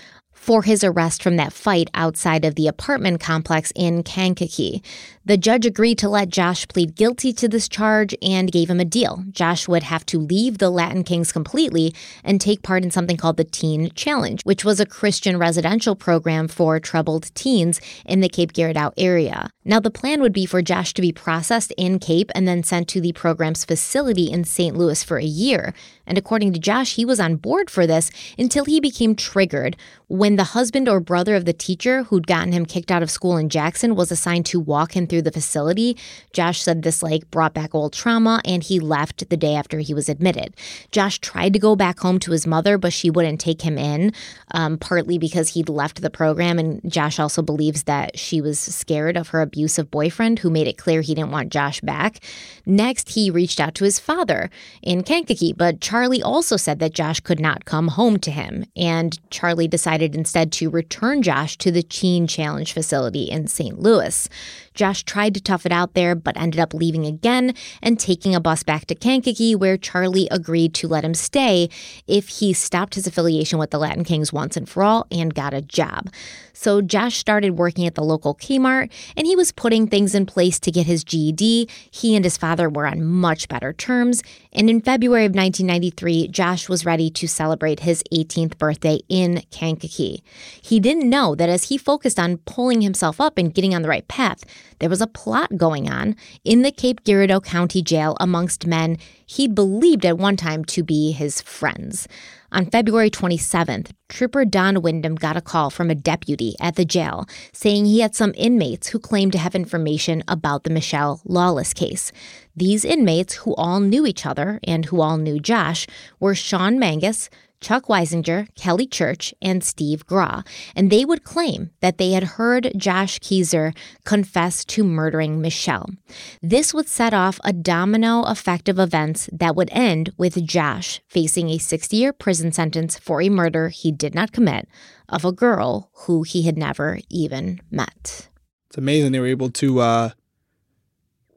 for 0.43 0.61
his 0.61 0.83
arrest 0.83 1.23
from 1.23 1.37
that 1.37 1.53
fight 1.53 1.89
outside 1.93 2.43
of 2.43 2.55
the 2.55 2.67
apartment 2.67 3.21
complex 3.21 3.71
in 3.77 4.03
Kankakee. 4.03 4.83
The 5.25 5.37
judge 5.37 5.65
agreed 5.65 5.99
to 5.99 6.09
let 6.09 6.27
Josh 6.27 6.67
plead 6.67 6.95
guilty 6.95 7.31
to 7.31 7.47
this 7.47 7.69
charge 7.69 8.13
and 8.21 8.51
gave 8.51 8.69
him 8.69 8.81
a 8.81 8.85
deal. 8.85 9.23
Josh 9.31 9.69
would 9.69 9.83
have 9.83 10.05
to 10.07 10.19
leave 10.19 10.57
the 10.57 10.69
Latin 10.69 11.05
Kings 11.05 11.31
completely 11.31 11.95
and 12.25 12.41
take 12.41 12.61
part 12.61 12.83
in 12.83 12.91
something 12.91 13.15
called 13.15 13.37
the 13.37 13.45
Teen 13.45 13.89
Challenge, 13.91 14.41
which 14.43 14.65
was 14.65 14.81
a 14.81 14.85
Christian 14.85 15.37
residential 15.37 15.95
program 15.95 16.49
for 16.49 16.77
troubled 16.77 17.33
teens 17.35 17.79
in 18.05 18.19
the 18.19 18.27
Cape 18.27 18.51
Girardeau 18.51 18.91
area. 18.97 19.49
Now, 19.63 19.79
the 19.79 19.89
plan 19.89 20.21
would 20.21 20.33
be 20.33 20.45
for 20.45 20.61
Josh 20.61 20.93
to 20.95 21.01
be 21.01 21.13
processed 21.13 21.71
in 21.77 21.99
Cape 21.99 22.29
and 22.35 22.45
then 22.45 22.61
sent 22.61 22.89
to 22.89 22.99
the 22.99 23.13
program's 23.13 23.63
facility 23.63 24.29
in 24.29 24.43
St. 24.43 24.75
Louis 24.75 25.01
for 25.05 25.17
a 25.17 25.23
year. 25.23 25.73
And 26.05 26.17
according 26.17 26.51
to 26.51 26.59
Josh, 26.59 26.95
he 26.95 27.05
was 27.05 27.21
on 27.21 27.37
board 27.37 27.69
for 27.69 27.87
this 27.87 28.11
until 28.37 28.65
he 28.65 28.81
became 28.81 29.15
triggered 29.15 29.77
when 30.07 30.35
the 30.35 30.43
husband 30.43 30.89
or 30.89 30.99
brother 30.99 31.33
of 31.33 31.45
the 31.45 31.53
teacher 31.53 32.03
who'd 32.03 32.27
gotten 32.27 32.51
him 32.51 32.65
kicked 32.65 32.91
out 32.91 33.01
of 33.01 33.09
school 33.09 33.37
in 33.37 33.47
Jackson 33.47 33.95
was 33.95 34.11
assigned 34.11 34.45
to 34.47 34.59
walk 34.59 34.97
him 34.97 35.07
through 35.13 35.21
the 35.21 35.31
facility. 35.31 35.95
Josh 36.31 36.59
said 36.59 36.81
this 36.81 37.03
like 37.03 37.29
brought 37.29 37.53
back 37.53 37.75
old 37.75 37.93
trauma 37.93 38.41
and 38.45 38.63
he 38.63 38.79
left 38.79 39.29
the 39.29 39.37
day 39.37 39.53
after 39.53 39.77
he 39.77 39.93
was 39.93 40.09
admitted. 40.09 40.55
Josh 40.91 41.19
tried 41.19 41.53
to 41.53 41.59
go 41.59 41.75
back 41.75 41.99
home 41.99 42.17
to 42.17 42.31
his 42.31 42.47
mother, 42.47 42.79
but 42.79 42.91
she 42.91 43.11
wouldn't 43.11 43.39
take 43.39 43.61
him 43.61 43.77
in, 43.77 44.11
um, 44.55 44.79
partly 44.79 45.19
because 45.19 45.49
he'd 45.49 45.69
left 45.69 46.01
the 46.01 46.09
program. 46.09 46.57
And 46.57 46.81
Josh 46.91 47.19
also 47.19 47.43
believes 47.43 47.83
that 47.83 48.17
she 48.17 48.41
was 48.41 48.57
scared 48.57 49.15
of 49.15 49.27
her 49.27 49.41
abusive 49.41 49.91
boyfriend 49.91 50.39
who 50.39 50.49
made 50.49 50.67
it 50.67 50.79
clear 50.79 51.01
he 51.01 51.13
didn't 51.13 51.29
want 51.29 51.51
Josh 51.51 51.79
back. 51.81 52.19
Next, 52.65 53.09
he 53.09 53.29
reached 53.29 53.59
out 53.59 53.75
to 53.75 53.83
his 53.83 53.99
father 53.99 54.49
in 54.81 55.03
Kankakee, 55.03 55.53
but 55.53 55.79
Charlie 55.79 56.23
also 56.23 56.57
said 56.57 56.79
that 56.79 56.95
Josh 56.95 57.19
could 57.19 57.39
not 57.39 57.65
come 57.65 57.89
home 57.89 58.17
to 58.17 58.31
him. 58.31 58.65
And 58.75 59.19
Charlie 59.29 59.67
decided 59.67 60.15
instead 60.15 60.51
to 60.53 60.71
return 60.71 61.21
Josh 61.21 61.55
to 61.57 61.71
the 61.71 61.83
Teen 61.83 62.25
Challenge 62.25 62.73
facility 62.73 63.25
in 63.25 63.45
St. 63.45 63.79
Louis. 63.79 64.27
Josh 64.73 65.03
tried 65.03 65.33
to 65.35 65.41
tough 65.41 65.65
it 65.65 65.71
out 65.71 65.93
there, 65.93 66.15
but 66.15 66.37
ended 66.37 66.59
up 66.59 66.73
leaving 66.73 67.05
again 67.05 67.53
and 67.81 67.99
taking 67.99 68.35
a 68.35 68.39
bus 68.39 68.63
back 68.63 68.85
to 68.87 68.95
Kankakee, 68.95 69.55
where 69.55 69.77
Charlie 69.77 70.27
agreed 70.31 70.73
to 70.75 70.87
let 70.87 71.05
him 71.05 71.13
stay 71.13 71.69
if 72.07 72.27
he 72.27 72.53
stopped 72.53 72.95
his 72.95 73.07
affiliation 73.07 73.59
with 73.59 73.71
the 73.71 73.79
Latin 73.79 74.03
Kings 74.03 74.33
once 74.33 74.57
and 74.57 74.67
for 74.67 74.83
all 74.83 75.07
and 75.11 75.33
got 75.33 75.53
a 75.53 75.61
job. 75.61 76.09
So 76.53 76.81
Josh 76.81 77.17
started 77.17 77.57
working 77.57 77.85
at 77.87 77.95
the 77.95 78.03
local 78.03 78.35
Kmart 78.35 78.89
and 79.17 79.27
he 79.27 79.35
was 79.35 79.51
putting 79.51 79.87
things 79.87 80.15
in 80.15 80.25
place 80.25 80.59
to 80.61 80.71
get 80.71 80.85
his 80.85 81.03
GED. 81.03 81.67
He 81.91 82.15
and 82.15 82.23
his 82.23 82.37
father 82.37 82.69
were 82.69 82.85
on 82.85 83.03
much 83.03 83.47
better 83.49 83.73
terms. 83.73 84.23
And 84.53 84.69
in 84.69 84.81
February 84.81 85.25
of 85.25 85.35
1993, 85.35 86.27
Josh 86.29 86.69
was 86.69 86.85
ready 86.85 87.09
to 87.09 87.27
celebrate 87.27 87.81
his 87.81 88.03
18th 88.13 88.57
birthday 88.57 88.99
in 89.09 89.43
Kankakee. 89.51 90.23
He 90.61 90.79
didn't 90.79 91.09
know 91.09 91.35
that 91.35 91.49
as 91.49 91.65
he 91.65 91.77
focused 91.77 92.19
on 92.19 92.37
pulling 92.37 92.81
himself 92.81 93.19
up 93.19 93.37
and 93.37 93.53
getting 93.53 93.73
on 93.73 93.81
the 93.81 93.89
right 93.89 94.07
path, 94.07 94.45
there 94.79 94.89
was 94.89 95.01
a 95.01 95.07
plot 95.07 95.57
going 95.57 95.89
on 95.89 96.15
in 96.43 96.61
the 96.61 96.71
Cape 96.71 97.03
Girardeau 97.03 97.41
County 97.41 97.81
Jail 97.81 98.17
amongst 98.19 98.67
men 98.67 98.97
he'd 99.25 99.55
believed 99.55 100.05
at 100.05 100.17
one 100.17 100.37
time 100.37 100.65
to 100.65 100.83
be 100.83 101.11
his 101.11 101.41
friends. 101.41 102.07
On 102.51 102.67
February 102.67 103.09
27th, 103.09 103.91
Trooper 104.09 104.45
Don 104.45 104.83
Wyndham 104.83 105.15
got 105.15 105.35
a 105.35 105.41
call 105.41 105.71
from 105.71 105.89
a 105.89 105.95
deputy 105.95 106.53
at 106.61 106.75
the 106.75 106.85
jail 106.85 107.25
saying 107.51 107.85
he 107.85 108.01
had 108.01 108.13
some 108.13 108.31
inmates 108.37 108.89
who 108.89 108.99
claimed 108.99 109.31
to 109.31 109.39
have 109.39 109.55
information 109.55 110.23
about 110.27 110.63
the 110.63 110.69
Mischelle 110.69 111.19
Lawless 111.25 111.73
case. 111.73 112.11
These 112.55 112.85
inmates, 112.85 113.33
who 113.37 113.55
all 113.55 113.79
knew 113.79 114.05
each 114.05 114.23
other 114.23 114.59
and 114.63 114.85
who 114.85 115.01
all 115.01 115.17
knew 115.17 115.39
Josh, 115.39 115.87
were 116.19 116.35
Sean 116.35 116.77
Mangus, 116.77 117.27
Chuck 117.63 117.85
Weisinger, 117.85 118.53
Kelly 118.55 118.85
Church, 118.85 119.33
and 119.41 119.63
Steve 119.63 120.05
Graw, 120.05 120.43
and 120.75 120.91
they 120.91 121.05
would 121.05 121.23
claim 121.23 121.71
that 121.79 121.97
they 121.97 122.11
had 122.11 122.35
heard 122.35 122.73
Josh 122.75 123.19
Kezer 123.19 123.75
confess 124.03 124.65
to 124.65 124.83
murdering 124.83 125.41
Mischelle. 125.41 125.95
This 126.41 126.73
would 126.73 126.89
set 126.89 127.13
off 127.13 127.39
a 127.43 127.53
domino 127.53 128.23
effect 128.23 128.67
of 128.67 128.79
events 128.79 129.29
that 129.31 129.55
would 129.55 129.69
end 129.71 130.11
with 130.17 130.45
Josh 130.45 131.01
facing 131.07 131.49
a 131.49 131.57
60 131.57 131.95
year 131.95 132.11
prison 132.11 132.51
sentence 132.51 132.99
for 132.99 133.21
a 133.21 133.29
murder 133.29 133.69
he 133.69 133.91
did 133.91 134.13
not 134.13 134.33
commit 134.33 134.67
of 135.07 135.23
a 135.23 135.31
girl 135.31 135.89
who 136.05 136.23
he 136.23 136.43
had 136.43 136.57
never 136.57 136.99
even 137.09 137.61
met. 137.71 138.27
It's 138.67 138.77
amazing 138.77 139.13
they 139.13 139.19
were 139.19 139.25
able 139.25 139.51
to 139.51 139.79
uh, 139.79 140.09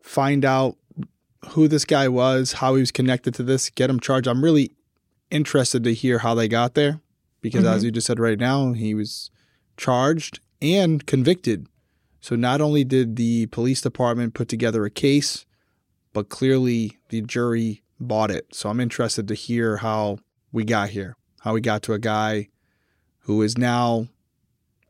find 0.03 0.45
out 0.45 0.77
who 1.51 1.69
this 1.69 1.85
guy 1.85 2.09
was, 2.09 2.55
how 2.55 2.75
he 2.75 2.81
was 2.81 2.91
connected 2.91 3.35
to 3.35 3.43
this, 3.43 3.71
get 3.71 3.89
him 3.91 4.01
charged. 4.01 4.27
I'm 4.27 4.43
really 4.43 4.73
interested 5.31 5.85
to 5.85 5.95
hear 5.95 6.19
how 6.19 6.35
they 6.35 6.49
got 6.49 6.75
there 6.75 7.01
because, 7.41 7.65
mm-hmm. 7.65 7.75
as 7.75 7.85
you 7.85 7.91
just 7.91 8.07
said 8.07 8.19
right 8.19 8.39
now, 8.39 8.73
he 8.73 8.95
was 8.95 9.31
charged 9.77 10.41
and 10.61 11.07
convicted. 11.07 11.67
So 12.21 12.35
not 12.35 12.61
only 12.61 12.85
did 12.85 13.17
the 13.17 13.47
police 13.47 13.81
department 13.81 14.35
put 14.35 14.49
together 14.49 14.85
a 14.85 14.91
case, 14.91 15.47
but 16.13 16.29
clearly 16.29 16.99
the 17.11 17.21
jury 17.21 17.83
bought 18.01 18.31
it. 18.31 18.55
So 18.55 18.69
I'm 18.69 18.81
interested 18.81 19.29
to 19.29 19.35
hear 19.35 19.79
how 19.79 20.19
we 20.51 20.65
got 20.65 20.91
here, 20.91 21.17
how 21.41 21.55
we 21.55 21.61
got 21.61 21.83
to 21.85 21.93
a 21.93 21.99
guy 21.99 22.49
who 23.21 23.43
is 23.43 23.59
now 23.59 24.09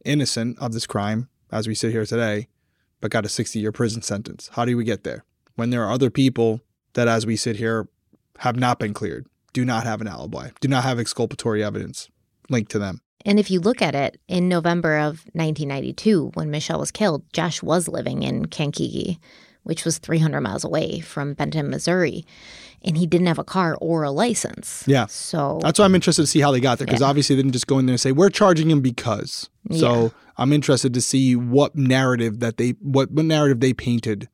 innocent 0.05 0.59
of 0.59 0.73
this 0.73 0.87
crime 0.87 1.29
as 1.51 1.67
we 1.67 1.75
sit 1.75 1.93
here 1.93 2.07
today, 2.07 2.49
but 3.01 3.11
got 3.11 3.25
a 3.25 3.29
60 3.29 3.59
year 3.59 3.73
prison 3.73 4.03
sentence. 4.03 4.51
How 4.53 4.65
do 4.65 4.77
we 4.77 4.85
get 4.85 5.05
there? 5.05 5.25
When 5.57 5.71
there 5.71 5.85
are 5.85 5.93
other 5.93 6.11
people 6.11 6.61
that, 6.93 7.09
as 7.09 7.27
we 7.27 7.37
sit 7.37 7.57
here, 7.57 7.89
have 8.39 8.57
not 8.57 8.79
been 8.79 8.95
cleared 8.95 9.27
do 9.57 9.65
not 9.65 9.85
have 9.85 10.03
an 10.03 10.07
alibi, 10.07 10.51
do 10.61 10.69
not 10.69 10.85
have 10.85 10.99
exculpatory 10.99 11.65
evidence 11.65 12.11
linked 12.51 12.71
to 12.73 12.79
them. 12.79 13.01
And 13.25 13.41
if 13.41 13.51
you 13.51 13.59
look 13.59 13.81
at 13.81 13.95
it, 13.95 14.21
in 14.29 14.51
November 14.51 14.99
of 14.99 15.25
1992, 15.33 16.33
when 16.35 16.51
Mischelle 16.51 16.79
was 16.79 16.91
killed, 16.91 17.25
Josh 17.33 17.63
was 17.63 17.89
living 17.89 18.23
in 18.23 18.49
Kankakee, 18.49 19.19
which 19.63 19.87
was 19.87 19.97
300 19.97 20.43
miles 20.43 20.63
away 20.63 21.01
from 21.01 21.33
Benton, 21.33 21.71
Missouri. 21.71 22.27
And 22.85 22.99
he 22.99 23.07
didn't 23.07 23.29
have 23.29 23.39
a 23.39 23.45
car 23.45 23.79
or 23.81 24.03
a 24.03 24.11
license. 24.11 24.85
Yeah. 24.87 25.07
So 25.07 25.59
that's 25.63 25.79
why 25.79 25.87
I'm 25.87 25.95
interested 25.95 26.21
to 26.21 26.27
see 26.27 26.41
how 26.41 26.53
they 26.53 26.61
got 26.61 26.77
there 26.77 26.87
because 26.87 27.01
yeah. 27.01 27.07
obviously 27.07 27.35
they 27.35 27.41
didn't 27.41 27.55
just 27.55 27.67
go 27.67 27.79
in 27.79 27.87
there 27.87 27.95
and 27.95 28.01
say, 28.01 28.13
we're 28.13 28.29
charging 28.29 28.71
him 28.71 28.83
because. 28.83 29.49
So 29.73 30.03
yeah. 30.03 30.09
I'm 30.37 30.53
interested 30.53 30.93
to 30.93 31.01
see 31.01 31.35
what 31.35 31.75
narrative 31.77 32.41
that 32.41 32.59
they, 32.59 32.73
what, 32.83 33.11
what 33.11 33.25
narrative 33.25 33.61
they 33.61 33.73
painted 33.73 34.29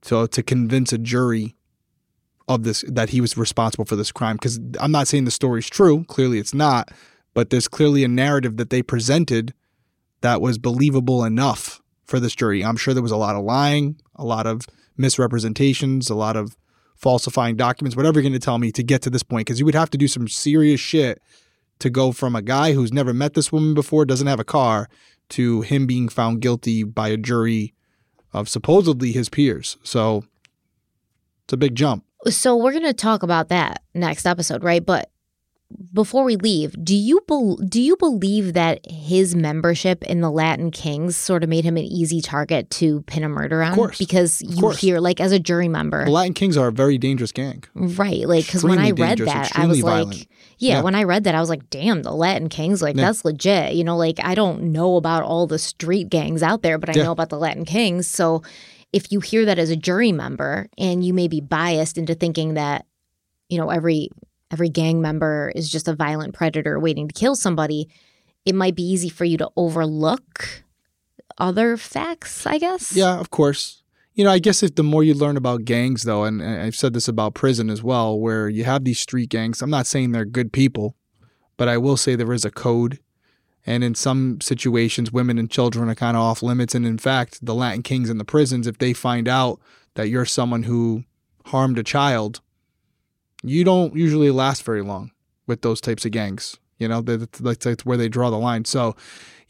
so 0.00 0.26
to 0.26 0.42
convince 0.42 0.94
a 0.94 0.98
jury 0.98 1.56
of 2.50 2.64
this 2.64 2.84
that 2.88 3.10
he 3.10 3.20
was 3.20 3.36
responsible 3.36 3.84
for 3.84 3.96
this 3.96 4.10
crime 4.10 4.36
because 4.36 4.58
I'm 4.80 4.90
not 4.90 5.06
saying 5.06 5.24
the 5.24 5.30
story's 5.30 5.70
true, 5.70 6.04
clearly 6.04 6.38
it's 6.38 6.52
not, 6.52 6.90
but 7.32 7.50
there's 7.50 7.68
clearly 7.68 8.02
a 8.02 8.08
narrative 8.08 8.56
that 8.56 8.70
they 8.70 8.82
presented 8.82 9.54
that 10.20 10.40
was 10.40 10.58
believable 10.58 11.24
enough 11.24 11.80
for 12.04 12.18
this 12.18 12.34
jury. 12.34 12.64
I'm 12.64 12.76
sure 12.76 12.92
there 12.92 13.04
was 13.04 13.12
a 13.12 13.16
lot 13.16 13.36
of 13.36 13.44
lying, 13.44 14.00
a 14.16 14.24
lot 14.24 14.46
of 14.46 14.66
misrepresentations, 14.96 16.10
a 16.10 16.16
lot 16.16 16.36
of 16.36 16.56
falsifying 16.96 17.56
documents, 17.56 17.96
whatever 17.96 18.18
you're 18.18 18.28
going 18.28 18.32
to 18.32 18.44
tell 18.44 18.58
me 18.58 18.72
to 18.72 18.82
get 18.82 19.00
to 19.02 19.10
this 19.10 19.22
point 19.22 19.46
because 19.46 19.60
you 19.60 19.64
would 19.64 19.76
have 19.76 19.90
to 19.90 19.98
do 19.98 20.08
some 20.08 20.26
serious 20.26 20.80
shit 20.80 21.22
to 21.78 21.88
go 21.88 22.10
from 22.10 22.34
a 22.34 22.42
guy 22.42 22.72
who's 22.72 22.92
never 22.92 23.14
met 23.14 23.34
this 23.34 23.52
woman 23.52 23.74
before, 23.74 24.04
doesn't 24.04 24.26
have 24.26 24.40
a 24.40 24.44
car, 24.44 24.88
to 25.30 25.62
him 25.62 25.86
being 25.86 26.08
found 26.08 26.42
guilty 26.42 26.82
by 26.82 27.08
a 27.08 27.16
jury 27.16 27.74
of 28.32 28.48
supposedly 28.48 29.12
his 29.12 29.28
peers. 29.28 29.78
So 29.84 30.24
it's 31.44 31.52
a 31.52 31.56
big 31.56 31.76
jump. 31.76 32.04
So 32.26 32.56
we're 32.56 32.72
going 32.72 32.84
to 32.84 32.92
talk 32.92 33.22
about 33.22 33.48
that 33.48 33.82
next 33.94 34.26
episode, 34.26 34.62
right? 34.62 34.84
But 34.84 35.10
before 35.92 36.24
we 36.24 36.36
leave, 36.36 36.74
do 36.84 36.94
you 36.94 37.20
be- 37.28 37.64
do 37.66 37.80
you 37.80 37.96
believe 37.96 38.54
that 38.54 38.80
his 38.90 39.34
membership 39.34 40.02
in 40.04 40.20
the 40.20 40.30
Latin 40.30 40.70
Kings 40.70 41.16
sort 41.16 41.44
of 41.44 41.48
made 41.48 41.64
him 41.64 41.76
an 41.76 41.84
easy 41.84 42.20
target 42.20 42.70
to 42.70 43.02
pin 43.02 43.22
a 43.22 43.28
murder 43.28 43.62
on? 43.62 43.70
Of 43.70 43.76
course, 43.76 43.98
because 43.98 44.42
you 44.42 44.60
course. 44.60 44.78
hear 44.80 45.00
like 45.00 45.20
as 45.20 45.32
a 45.32 45.38
jury 45.38 45.68
member, 45.68 46.04
the 46.04 46.10
Latin 46.10 46.34
Kings 46.34 46.56
are 46.56 46.68
a 46.68 46.72
very 46.72 46.98
dangerous 46.98 47.32
gang, 47.32 47.62
right? 47.74 48.28
Like 48.28 48.46
because 48.46 48.64
when 48.64 48.78
I 48.78 48.90
read 48.90 49.18
that, 49.18 49.56
I 49.56 49.66
was 49.66 49.80
violent. 49.80 50.18
like, 50.18 50.28
yeah, 50.58 50.76
yeah, 50.76 50.82
when 50.82 50.94
I 50.94 51.04
read 51.04 51.24
that, 51.24 51.34
I 51.34 51.40
was 51.40 51.48
like, 51.48 51.70
damn, 51.70 52.02
the 52.02 52.12
Latin 52.12 52.48
Kings, 52.48 52.82
like 52.82 52.96
yeah. 52.96 53.06
that's 53.06 53.24
legit. 53.24 53.74
You 53.74 53.84
know, 53.84 53.96
like 53.96 54.18
I 54.22 54.34
don't 54.34 54.72
know 54.72 54.96
about 54.96 55.22
all 55.22 55.46
the 55.46 55.58
street 55.58 56.08
gangs 56.08 56.42
out 56.42 56.62
there, 56.62 56.78
but 56.78 56.90
I 56.90 56.94
yeah. 56.94 57.04
know 57.04 57.12
about 57.12 57.28
the 57.28 57.38
Latin 57.38 57.64
Kings, 57.64 58.08
so 58.08 58.42
if 58.92 59.12
you 59.12 59.20
hear 59.20 59.44
that 59.44 59.58
as 59.58 59.70
a 59.70 59.76
jury 59.76 60.12
member 60.12 60.68
and 60.76 61.04
you 61.04 61.14
may 61.14 61.28
be 61.28 61.40
biased 61.40 61.98
into 61.98 62.14
thinking 62.14 62.54
that, 62.54 62.86
you 63.48 63.58
know, 63.58 63.70
every 63.70 64.08
every 64.50 64.68
gang 64.68 65.00
member 65.00 65.52
is 65.54 65.70
just 65.70 65.86
a 65.86 65.94
violent 65.94 66.34
predator 66.34 66.78
waiting 66.78 67.06
to 67.08 67.14
kill 67.14 67.36
somebody, 67.36 67.88
it 68.44 68.54
might 68.54 68.74
be 68.74 68.82
easy 68.82 69.08
for 69.08 69.24
you 69.24 69.36
to 69.38 69.48
overlook 69.56 70.64
other 71.38 71.76
facts, 71.76 72.46
I 72.46 72.58
guess. 72.58 72.94
Yeah, 72.94 73.18
of 73.18 73.30
course. 73.30 73.82
You 74.14 74.24
know, 74.24 74.32
I 74.32 74.40
guess 74.40 74.62
if 74.62 74.74
the 74.74 74.82
more 74.82 75.04
you 75.04 75.14
learn 75.14 75.36
about 75.36 75.64
gangs, 75.64 76.02
though, 76.02 76.24
and, 76.24 76.42
and 76.42 76.62
I've 76.62 76.74
said 76.74 76.92
this 76.92 77.06
about 77.06 77.34
prison 77.34 77.70
as 77.70 77.82
well, 77.82 78.18
where 78.18 78.48
you 78.48 78.64
have 78.64 78.84
these 78.84 78.98
street 78.98 79.30
gangs. 79.30 79.62
I'm 79.62 79.70
not 79.70 79.86
saying 79.86 80.12
they're 80.12 80.24
good 80.24 80.52
people, 80.52 80.96
but 81.56 81.68
I 81.68 81.78
will 81.78 81.96
say 81.96 82.16
there 82.16 82.32
is 82.32 82.44
a 82.44 82.50
code. 82.50 82.98
And 83.70 83.84
in 83.84 83.94
some 83.94 84.40
situations, 84.40 85.12
women 85.12 85.38
and 85.38 85.48
children 85.48 85.88
are 85.88 85.94
kind 85.94 86.16
of 86.16 86.24
off 86.24 86.42
limits. 86.42 86.74
And 86.74 86.84
in 86.84 86.98
fact, 86.98 87.38
the 87.40 87.54
Latin 87.54 87.84
kings 87.84 88.10
in 88.10 88.18
the 88.18 88.24
prisons, 88.24 88.66
if 88.66 88.78
they 88.78 88.92
find 88.92 89.28
out 89.28 89.60
that 89.94 90.08
you're 90.08 90.24
someone 90.24 90.64
who 90.64 91.04
harmed 91.46 91.78
a 91.78 91.84
child, 91.84 92.40
you 93.44 93.62
don't 93.62 93.94
usually 93.94 94.32
last 94.32 94.64
very 94.64 94.82
long 94.82 95.12
with 95.46 95.62
those 95.62 95.80
types 95.80 96.04
of 96.04 96.10
gangs. 96.10 96.58
You 96.80 96.88
know, 96.88 97.00
that's, 97.00 97.64
that's 97.64 97.86
where 97.86 97.96
they 97.96 98.08
draw 98.08 98.28
the 98.28 98.38
line. 98.38 98.64
So, 98.64 98.96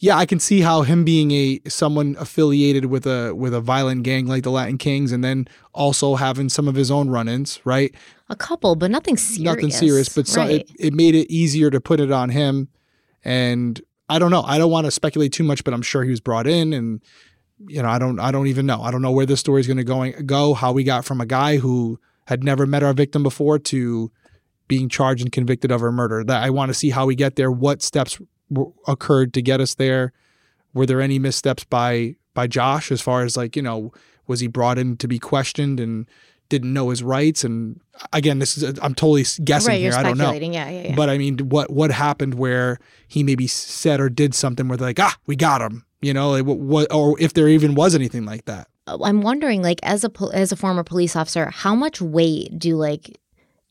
yeah, 0.00 0.18
I 0.18 0.26
can 0.26 0.38
see 0.38 0.60
how 0.60 0.82
him 0.82 1.02
being 1.02 1.30
a 1.30 1.60
someone 1.66 2.14
affiliated 2.18 2.86
with 2.86 3.06
a 3.06 3.34
with 3.34 3.54
a 3.54 3.60
violent 3.62 4.02
gang 4.02 4.26
like 4.26 4.42
the 4.42 4.50
Latin 4.50 4.76
Kings, 4.76 5.12
and 5.12 5.24
then 5.24 5.48
also 5.72 6.16
having 6.16 6.50
some 6.50 6.68
of 6.68 6.74
his 6.74 6.90
own 6.90 7.08
run-ins, 7.08 7.60
right? 7.64 7.94
A 8.28 8.36
couple, 8.36 8.76
but 8.76 8.90
nothing 8.90 9.16
serious. 9.16 9.44
Nothing 9.44 9.70
serious, 9.70 10.08
but 10.10 10.26
so 10.26 10.42
it, 10.42 10.70
it 10.78 10.92
made 10.92 11.14
it 11.14 11.30
easier 11.32 11.70
to 11.70 11.80
put 11.80 12.00
it 12.00 12.12
on 12.12 12.28
him. 12.28 12.68
And 13.24 13.80
I 14.10 14.18
don't 14.18 14.30
know. 14.30 14.42
I 14.42 14.58
don't 14.58 14.70
want 14.70 14.86
to 14.86 14.90
speculate 14.90 15.32
too 15.32 15.44
much, 15.44 15.62
but 15.64 15.72
I'm 15.72 15.82
sure 15.82 16.02
he 16.02 16.10
was 16.10 16.20
brought 16.20 16.46
in, 16.46 16.72
and 16.72 17.00
you 17.68 17.82
know, 17.82 17.88
I 17.88 17.98
don't. 17.98 18.18
I 18.18 18.30
don't 18.30 18.48
even 18.48 18.66
know. 18.66 18.82
I 18.82 18.90
don't 18.90 19.02
know 19.02 19.12
where 19.12 19.26
this 19.26 19.40
story 19.40 19.60
is 19.60 19.66
going 19.66 19.76
to 19.76 19.84
going 19.84 20.26
go. 20.26 20.54
How 20.54 20.72
we 20.72 20.84
got 20.84 21.04
from 21.04 21.20
a 21.20 21.26
guy 21.26 21.58
who 21.58 22.00
had 22.26 22.42
never 22.42 22.66
met 22.66 22.82
our 22.82 22.92
victim 22.92 23.22
before 23.22 23.58
to 23.58 24.10
being 24.68 24.88
charged 24.88 25.22
and 25.22 25.32
convicted 25.32 25.70
of 25.70 25.80
her 25.80 25.92
murder. 25.92 26.24
That 26.24 26.42
I 26.42 26.50
want 26.50 26.70
to 26.70 26.74
see 26.74 26.90
how 26.90 27.06
we 27.06 27.14
get 27.14 27.36
there. 27.36 27.50
What 27.50 27.82
steps 27.82 28.20
w- 28.52 28.72
occurred 28.86 29.32
to 29.34 29.42
get 29.42 29.60
us 29.60 29.74
there? 29.74 30.12
Were 30.74 30.86
there 30.86 31.00
any 31.00 31.18
missteps 31.18 31.64
by 31.64 32.16
by 32.34 32.46
Josh 32.46 32.90
as 32.90 33.00
far 33.00 33.22
as 33.22 33.36
like 33.36 33.54
you 33.56 33.62
know 33.62 33.92
was 34.26 34.40
he 34.40 34.46
brought 34.46 34.78
in 34.78 34.96
to 34.96 35.08
be 35.08 35.18
questioned 35.18 35.80
and 35.80 36.08
didn't 36.50 36.74
know 36.74 36.90
his 36.90 37.02
rights? 37.02 37.42
And 37.42 37.80
again, 38.12 38.38
this 38.38 38.58
is 38.58 38.78
I'm 38.82 38.94
totally 38.94 39.24
guessing 39.42 39.72
right, 39.72 39.80
here. 39.80 39.94
I 39.94 40.02
don't 40.02 40.18
know. 40.18 40.32
Yeah, 40.32 40.68
yeah, 40.68 40.82
yeah. 40.88 40.94
But 40.94 41.08
I 41.08 41.16
mean, 41.16 41.38
what 41.48 41.72
what 41.72 41.90
happened 41.90 42.34
where 42.34 42.78
he 43.08 43.22
maybe 43.22 43.46
said 43.46 44.00
or 44.00 44.10
did 44.10 44.34
something 44.34 44.68
where 44.68 44.76
they're 44.76 44.88
like, 44.88 45.00
ah, 45.00 45.16
we 45.26 45.36
got 45.36 45.62
him. 45.62 45.86
You 46.02 46.12
know, 46.12 46.30
like 46.30 46.44
what, 46.44 46.58
what 46.58 46.92
or 46.92 47.18
if 47.18 47.32
there 47.32 47.48
even 47.48 47.74
was 47.74 47.94
anything 47.94 48.26
like 48.26 48.44
that. 48.44 48.68
I'm 48.86 49.22
wondering, 49.22 49.62
like, 49.62 49.78
as 49.82 50.04
a 50.04 50.10
as 50.32 50.52
a 50.52 50.56
former 50.56 50.82
police 50.82 51.14
officer, 51.14 51.50
how 51.50 51.74
much 51.74 52.00
weight 52.00 52.58
do 52.58 52.76
like 52.76 53.18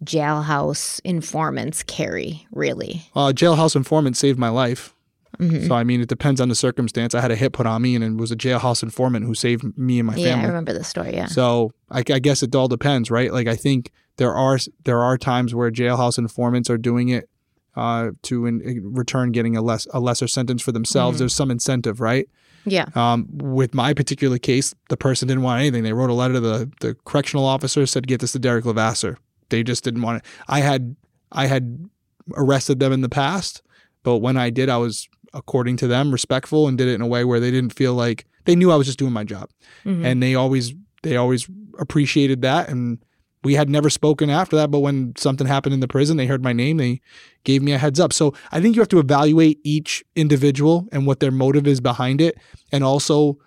jailhouse 0.03 1.01
informants 1.03 1.83
carry? 1.83 2.47
Really? 2.51 3.03
Uh, 3.15 3.33
jailhouse 3.35 3.75
informant 3.75 4.15
saved 4.17 4.39
my 4.39 4.49
life. 4.49 4.95
Mhm. 5.39 5.67
So 5.67 5.73
I 5.75 5.83
mean, 5.83 6.01
it 6.01 6.09
depends 6.09 6.41
on 6.41 6.49
the 6.49 6.55
circumstance. 6.55 7.15
I 7.15 7.21
had 7.21 7.31
a 7.31 7.35
hit 7.35 7.53
put 7.53 7.65
on 7.65 7.81
me, 7.81 7.95
and 7.95 8.03
it 8.03 8.15
was 8.17 8.31
a 8.31 8.35
jailhouse 8.35 8.83
informant 8.83 9.25
who 9.25 9.33
saved 9.33 9.63
me 9.77 9.99
and 9.99 10.07
my 10.07 10.13
family. 10.13 10.29
yeah, 10.29 10.41
I 10.41 10.45
remember 10.45 10.73
the 10.73 10.83
story. 10.83 11.13
Yeah. 11.13 11.27
So 11.27 11.71
I, 11.89 11.99
I 11.99 12.19
guess 12.19 12.43
it 12.43 12.53
all 12.55 12.67
depends, 12.67 13.09
right? 13.09 13.31
Like 13.31 13.47
I 13.47 13.55
think 13.55 13.91
there 14.17 14.33
are 14.33 14.57
there 14.83 15.01
are 15.01 15.17
times 15.17 15.55
where 15.55 15.71
jailhouse 15.71 16.17
informants 16.17 16.69
are 16.69 16.77
doing 16.77 17.09
it 17.09 17.29
uh, 17.77 18.11
to 18.23 18.45
in, 18.47 18.81
return 18.93 19.31
getting 19.31 19.55
a 19.55 19.61
less 19.61 19.87
a 19.93 19.99
lesser 20.01 20.27
sentence 20.27 20.61
for 20.61 20.71
themselves. 20.73 21.15
Mhm. 21.15 21.19
There's 21.19 21.35
some 21.35 21.51
incentive, 21.51 22.01
right? 22.01 22.27
yeah. 22.65 22.87
Um, 22.93 23.25
with 23.31 23.73
my 23.73 23.93
particular 23.93 24.37
case, 24.37 24.75
the 24.89 24.97
person 24.97 25.27
didn't 25.29 25.43
want 25.43 25.61
anything. 25.61 25.83
They 25.83 25.93
wrote 25.93 26.09
a 26.09 26.13
letter 26.13 26.33
to 26.35 26.39
the, 26.41 26.71
the 26.81 26.95
correctional 27.05 27.45
officer, 27.45 27.85
said, 27.85 28.05
"Get 28.07 28.19
this 28.19 28.33
to 28.33 28.39
Derek 28.39 28.65
Levasseur." 28.65 29.17
They 29.47 29.63
just 29.63 29.85
didn't 29.85 30.01
want 30.01 30.17
it. 30.17 30.25
I 30.49 30.59
had 30.59 30.97
I 31.31 31.45
had 31.47 31.89
arrested 32.35 32.79
them 32.79 32.91
in 32.91 32.99
the 33.01 33.09
past, 33.09 33.61
but 34.03 34.17
when 34.17 34.35
I 34.37 34.49
did, 34.49 34.67
I 34.69 34.77
was 34.77 35.07
according 35.33 35.77
to 35.77 35.87
them 35.87 36.11
respectful 36.11 36.67
and 36.67 36.77
did 36.77 36.87
it 36.87 36.93
in 36.95 37.01
a 37.01 37.07
way 37.07 37.23
where 37.23 37.39
they 37.39 37.51
didn't 37.51 37.73
feel 37.73 37.93
like 37.93 38.25
they 38.45 38.55
knew 38.55 38.71
I 38.71 38.75
was 38.75 38.87
just 38.87 38.99
doing 38.99 39.13
my 39.13 39.23
job, 39.23 39.49
Mhm. 39.85 40.03
and 40.05 40.23
they 40.23 40.35
always 40.35 40.73
they 41.03 41.15
always 41.15 41.47
appreciated 41.79 42.41
that. 42.41 42.67
And 42.67 42.97
we 43.45 43.53
had 43.53 43.69
never 43.69 43.89
spoken 43.89 44.29
after 44.29 44.57
that, 44.57 44.69
but 44.69 44.79
when 44.79 45.13
something 45.15 45.47
happened 45.47 45.73
in 45.73 45.79
the 45.79 45.87
prison, 45.87 46.17
they 46.17 46.25
heard 46.25 46.43
my 46.43 46.51
name. 46.51 46.75
They 46.75 46.99
gave 47.45 47.61
me 47.61 47.71
a 47.71 47.77
heads 47.77 48.01
up. 48.01 48.11
So 48.11 48.33
I 48.51 48.59
think 48.59 48.75
you 48.75 48.81
have 48.81 48.89
to 48.89 48.99
evaluate 48.99 49.59
each 49.63 50.03
individual 50.17 50.89
and 50.91 51.07
what 51.07 51.21
their 51.21 51.31
motive 51.31 51.65
is 51.67 51.79
behind 51.79 52.19
it. 52.19 52.37
And 52.73 52.83
also, 52.83 53.37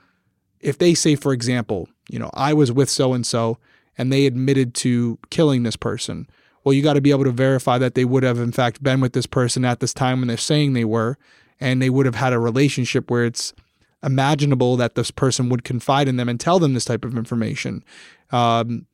if 0.61 0.79
they 0.79 0.95
say, 0.95 1.15
for 1.15 1.35
example, 1.35 1.89
you 2.09 2.19
know, 2.19 2.31
I 2.33 2.55
was 2.55 2.73
with 2.73 2.89
so 2.89 3.13
and 3.13 3.27
so 3.27 3.59
and 3.99 4.11
they 4.11 4.25
admitted 4.25 4.73
to 4.77 5.19
killing 5.29 5.63
this 5.63 5.77
person, 5.77 6.27
well, 6.65 6.73
you 6.73 6.81
got 6.83 6.95
to 6.95 7.03
be 7.03 7.11
able 7.11 7.25
to 7.25 7.31
verify 7.33 7.77
that 7.77 7.95
they 7.95 8.07
would 8.07 8.23
have, 8.23 8.39
in 8.39 8.53
fact, 8.53 8.83
been 8.83 9.01
with 9.03 9.13
this 9.13 9.27
person 9.27 9.63
at 9.67 9.81
this 9.81 9.93
time 9.93 10.21
when 10.21 10.29
they're 10.29 10.37
saying 10.39 10.73
they 10.73 10.87
were, 10.87 11.19
and 11.61 11.81
they 11.81 11.91
would 11.91 12.07
have 12.07 12.15
had 12.15 12.33
a 12.33 12.39
relationship 12.39 13.11
where 13.11 13.25
it's 13.25 13.53
imaginable 14.03 14.77
that 14.77 14.95
this 14.95 15.11
person 15.11 15.49
would 15.49 15.65
confide 15.65 16.09
in 16.09 16.17
them 16.17 16.29
and 16.29 16.41
tell 16.41 16.59
them 16.59 16.75
this 16.75 16.85
type 16.85 17.05
of 17.05 17.17
information. 17.17 17.85
Um, 18.31 18.87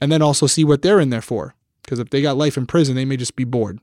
and 0.00 0.10
then 0.10 0.20
also 0.20 0.46
see 0.46 0.64
what 0.64 0.82
they're 0.82 1.00
in 1.00 1.10
there 1.10 1.22
for. 1.22 1.54
Because 1.82 1.98
if 1.98 2.10
they 2.10 2.22
got 2.22 2.36
life 2.36 2.56
in 2.56 2.66
prison, 2.66 2.94
they 2.94 3.04
may 3.04 3.16
just 3.16 3.36
be 3.36 3.44
bored. 3.44 3.78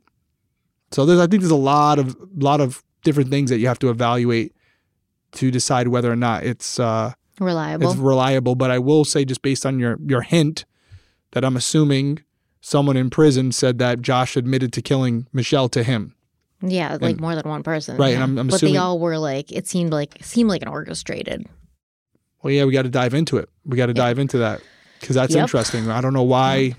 So 0.91 1.05
there's, 1.05 1.19
I 1.19 1.27
think 1.27 1.41
there's 1.41 1.51
a 1.51 1.55
lot 1.55 1.99
of 1.99 2.15
lot 2.35 2.61
of 2.61 2.83
different 3.03 3.29
things 3.29 3.49
that 3.49 3.59
you 3.59 3.67
have 3.67 3.79
to 3.79 3.89
evaluate 3.89 4.53
to 5.33 5.51
decide 5.51 5.87
whether 5.89 6.11
or 6.11 6.15
not 6.15 6.43
it's 6.43 6.79
uh, 6.79 7.13
Reliable. 7.39 7.89
it's 7.91 7.99
reliable. 7.99 8.55
But 8.55 8.71
I 8.71 8.79
will 8.79 9.05
say, 9.05 9.25
just 9.25 9.41
based 9.41 9.65
on 9.65 9.79
your 9.79 9.97
your 10.05 10.21
hint, 10.21 10.65
that 11.31 11.45
I'm 11.45 11.55
assuming 11.55 12.23
someone 12.61 12.97
in 12.97 13.09
prison 13.09 13.51
said 13.51 13.77
that 13.79 14.01
Josh 14.01 14.35
admitted 14.35 14.73
to 14.73 14.81
killing 14.81 15.27
Mischelle 15.33 15.69
to 15.71 15.83
him. 15.83 16.15
Yeah, 16.61 16.93
like 17.01 17.11
and- 17.13 17.19
more 17.21 17.35
than 17.35 17.47
one 17.49 17.63
person. 17.63 17.97
Right, 17.97 18.13
and. 18.13 18.21
I'm- 18.21 18.37
I'm 18.37 18.47
but 18.47 18.55
assuming- 18.55 18.73
they 18.73 18.79
all 18.79 18.99
were 18.99 19.17
like. 19.17 19.51
It 19.51 19.67
seemed 19.67 19.91
like 19.91 20.17
seemed 20.21 20.49
like 20.49 20.61
an 20.61 20.67
orchestrated. 20.67 21.47
Well, 22.43 22.53
yeah, 22.53 22.65
we 22.65 22.73
got 22.73 22.83
to 22.83 22.89
dive 22.89 23.13
into 23.13 23.37
it. 23.37 23.49
We 23.65 23.75
got 23.77 23.87
to 23.87 23.91
Yeah. 23.91 24.05
dive 24.05 24.19
into 24.19 24.37
that 24.39 24.61
because 24.99 25.15
that's 25.15 25.33
Yep. 25.35 25.41
interesting. 25.43 25.89
I 25.89 25.99
don't 26.01 26.13
know 26.13 26.23
why 26.23 26.75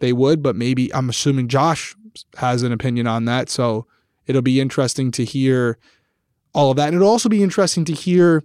they 0.00 0.12
would, 0.12 0.42
but 0.42 0.54
maybe 0.56 0.92
I'm 0.94 1.08
assuming 1.08 1.48
Josh 1.48 1.94
has 2.36 2.62
an 2.62 2.72
opinion 2.72 3.06
on 3.06 3.24
that. 3.24 3.48
So 3.48 3.86
it'll 4.26 4.42
be 4.42 4.60
interesting 4.60 5.10
to 5.12 5.24
hear 5.24 5.78
all 6.54 6.70
of 6.70 6.76
that. 6.76 6.88
And 6.88 6.96
it'll 6.96 7.08
also 7.08 7.28
be 7.28 7.42
interesting 7.42 7.84
to 7.86 7.92
hear 7.94 8.44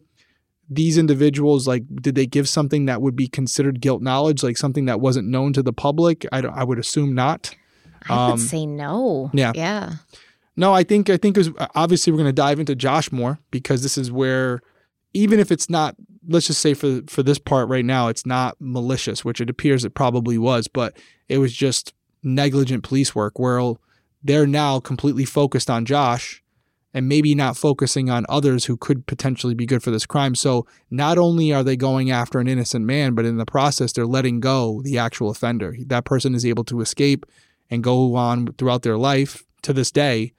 these 0.70 0.98
individuals 0.98 1.68
like 1.68 1.84
did 2.02 2.16
they 2.16 2.26
give 2.26 2.48
something 2.48 2.86
that 2.86 3.02
would 3.02 3.16
be 3.18 3.28
considered 3.28 3.82
guilt 3.82 4.02
knowledge 4.02 4.42
like 4.42 4.58
something 4.58 4.86
that 4.86 5.02
wasn't 5.02 5.28
known 5.28 5.52
to 5.52 5.62
the 5.62 5.74
public 5.74 6.26
i, 6.32 6.40
don't, 6.40 6.54
I 6.58 6.64
would 6.64 6.80
assume 6.80 7.14
not 7.14 7.54
I 8.10 8.26
Um, 8.28 8.32
would 8.32 8.40
say 8.40 8.66
no. 8.66 9.30
yeah. 9.34 9.52
Yeah. 9.54 9.94
No, 10.56 10.74
I 10.74 10.84
think 10.84 11.10
I 11.10 11.18
think 11.18 11.38
is 11.38 11.50
uh, 11.58 11.68
obviously 11.76 12.12
we're 12.12 12.18
going 12.18 12.28
to 12.28 12.34
dive 12.34 12.60
into 12.60 12.76
Josh 12.76 13.12
more 13.12 13.40
because 13.52 13.82
this 13.82 13.98
is 13.98 14.12
where 14.12 14.62
even 15.14 15.40
if 15.40 15.52
it's 15.52 15.70
not 15.70 15.96
let's 16.28 16.48
just 16.48 16.62
say 16.62 16.74
for 16.74 17.02
for 17.08 17.24
this 17.24 17.40
part 17.40 17.70
right 17.70 17.86
now 17.86 18.08
it's 18.08 18.26
not 18.26 18.56
malicious, 18.60 19.26
which 19.26 19.42
it 19.42 19.50
appears 19.50 19.84
it 19.84 19.96
probably 19.96 20.38
was, 20.38 20.68
but 20.68 20.98
it 21.28 21.40
was 21.40 21.54
just 21.54 21.94
negligent 22.22 22.84
police 22.84 23.14
work 23.16 23.40
where 23.40 23.74
they're 24.24 24.48
now 24.48 24.80
completely 24.80 25.26
focused 25.26 25.70
on 25.70 25.86
Josh 25.86 26.42
and 26.94 27.10
maybe 27.10 27.34
not 27.34 27.58
focusing 27.58 28.12
on 28.12 28.26
others 28.30 28.66
who 28.66 28.78
could 28.78 29.08
potentially 29.08 29.56
be 29.56 29.66
good 29.66 29.82
for 29.82 29.90
this 29.90 30.06
crime. 30.06 30.36
So 30.36 30.68
not 30.92 31.18
only 31.18 31.52
are 31.52 31.64
they 31.64 31.76
going 31.76 32.12
after 32.12 32.40
an 32.40 32.48
innocent 32.48 32.86
man, 32.86 33.16
but 33.16 33.26
in 33.26 33.38
the 33.38 33.46
process 33.48 33.92
they're 33.92 34.06
letting 34.06 34.40
go 34.40 34.82
the 34.84 35.00
actual 35.00 35.32
offender. 35.32 35.76
That 35.88 36.06
person 36.06 36.36
is 36.36 36.46
able 36.46 36.64
to 36.66 36.82
escape 36.82 37.26
and 37.72 37.84
go 37.84 38.16
on 38.16 38.54
throughout 38.54 38.84
their 38.84 38.98
life 38.98 39.44
to 39.64 39.74
this 39.74 39.90
day 39.90 40.34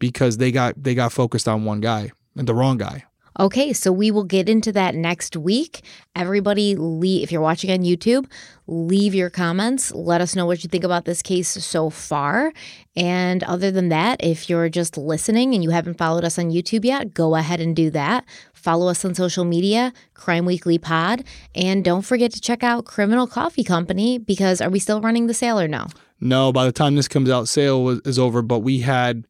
because 0.00 0.38
they 0.38 0.50
got 0.50 0.82
they 0.82 0.96
got 0.96 1.12
focused 1.12 1.46
on 1.46 1.64
one 1.64 1.80
guy 1.80 2.10
and 2.36 2.48
the 2.48 2.54
wrong 2.54 2.76
guy. 2.76 3.04
Okay, 3.38 3.72
so 3.72 3.92
we 3.92 4.10
will 4.10 4.24
get 4.24 4.48
into 4.48 4.72
that 4.72 4.96
next 4.96 5.36
week. 5.36 5.82
Everybody, 6.16 6.74
leave, 6.74 7.22
if 7.22 7.30
you're 7.30 7.40
watching 7.40 7.70
on 7.70 7.78
YouTube, 7.78 8.26
leave 8.66 9.14
your 9.14 9.30
comments. 9.30 9.92
Let 9.92 10.20
us 10.20 10.34
know 10.34 10.46
what 10.46 10.64
you 10.64 10.68
think 10.68 10.82
about 10.82 11.04
this 11.04 11.22
case 11.22 11.48
so 11.48 11.90
far. 11.90 12.52
And 12.96 13.44
other 13.44 13.70
than 13.70 13.88
that, 13.90 14.22
if 14.22 14.50
you're 14.50 14.68
just 14.68 14.98
listening 14.98 15.54
and 15.54 15.62
you 15.62 15.70
haven't 15.70 15.96
followed 15.96 16.24
us 16.24 16.40
on 16.40 16.50
YouTube 16.50 16.84
yet, 16.84 17.14
go 17.14 17.36
ahead 17.36 17.60
and 17.60 17.74
do 17.74 17.88
that. 17.90 18.24
Follow 18.52 18.88
us 18.88 19.04
on 19.04 19.14
social 19.14 19.44
media, 19.44 19.92
Crime 20.12 20.44
Weekly 20.44 20.76
Pod, 20.76 21.24
and 21.54 21.84
don't 21.84 22.02
forget 22.02 22.32
to 22.32 22.40
check 22.40 22.64
out 22.64 22.84
Criminal 22.84 23.28
Coffee 23.28 23.64
Company 23.64 24.18
because 24.18 24.60
are 24.60 24.70
we 24.70 24.80
still 24.80 25.00
running 25.00 25.28
the 25.28 25.34
sale 25.34 25.58
or 25.58 25.68
no? 25.68 25.86
No, 26.20 26.52
by 26.52 26.66
the 26.66 26.72
time 26.72 26.96
this 26.96 27.08
comes 27.08 27.30
out, 27.30 27.48
sale 27.48 27.88
is 28.04 28.18
over. 28.18 28.42
But 28.42 28.58
we 28.58 28.80
had, 28.80 29.24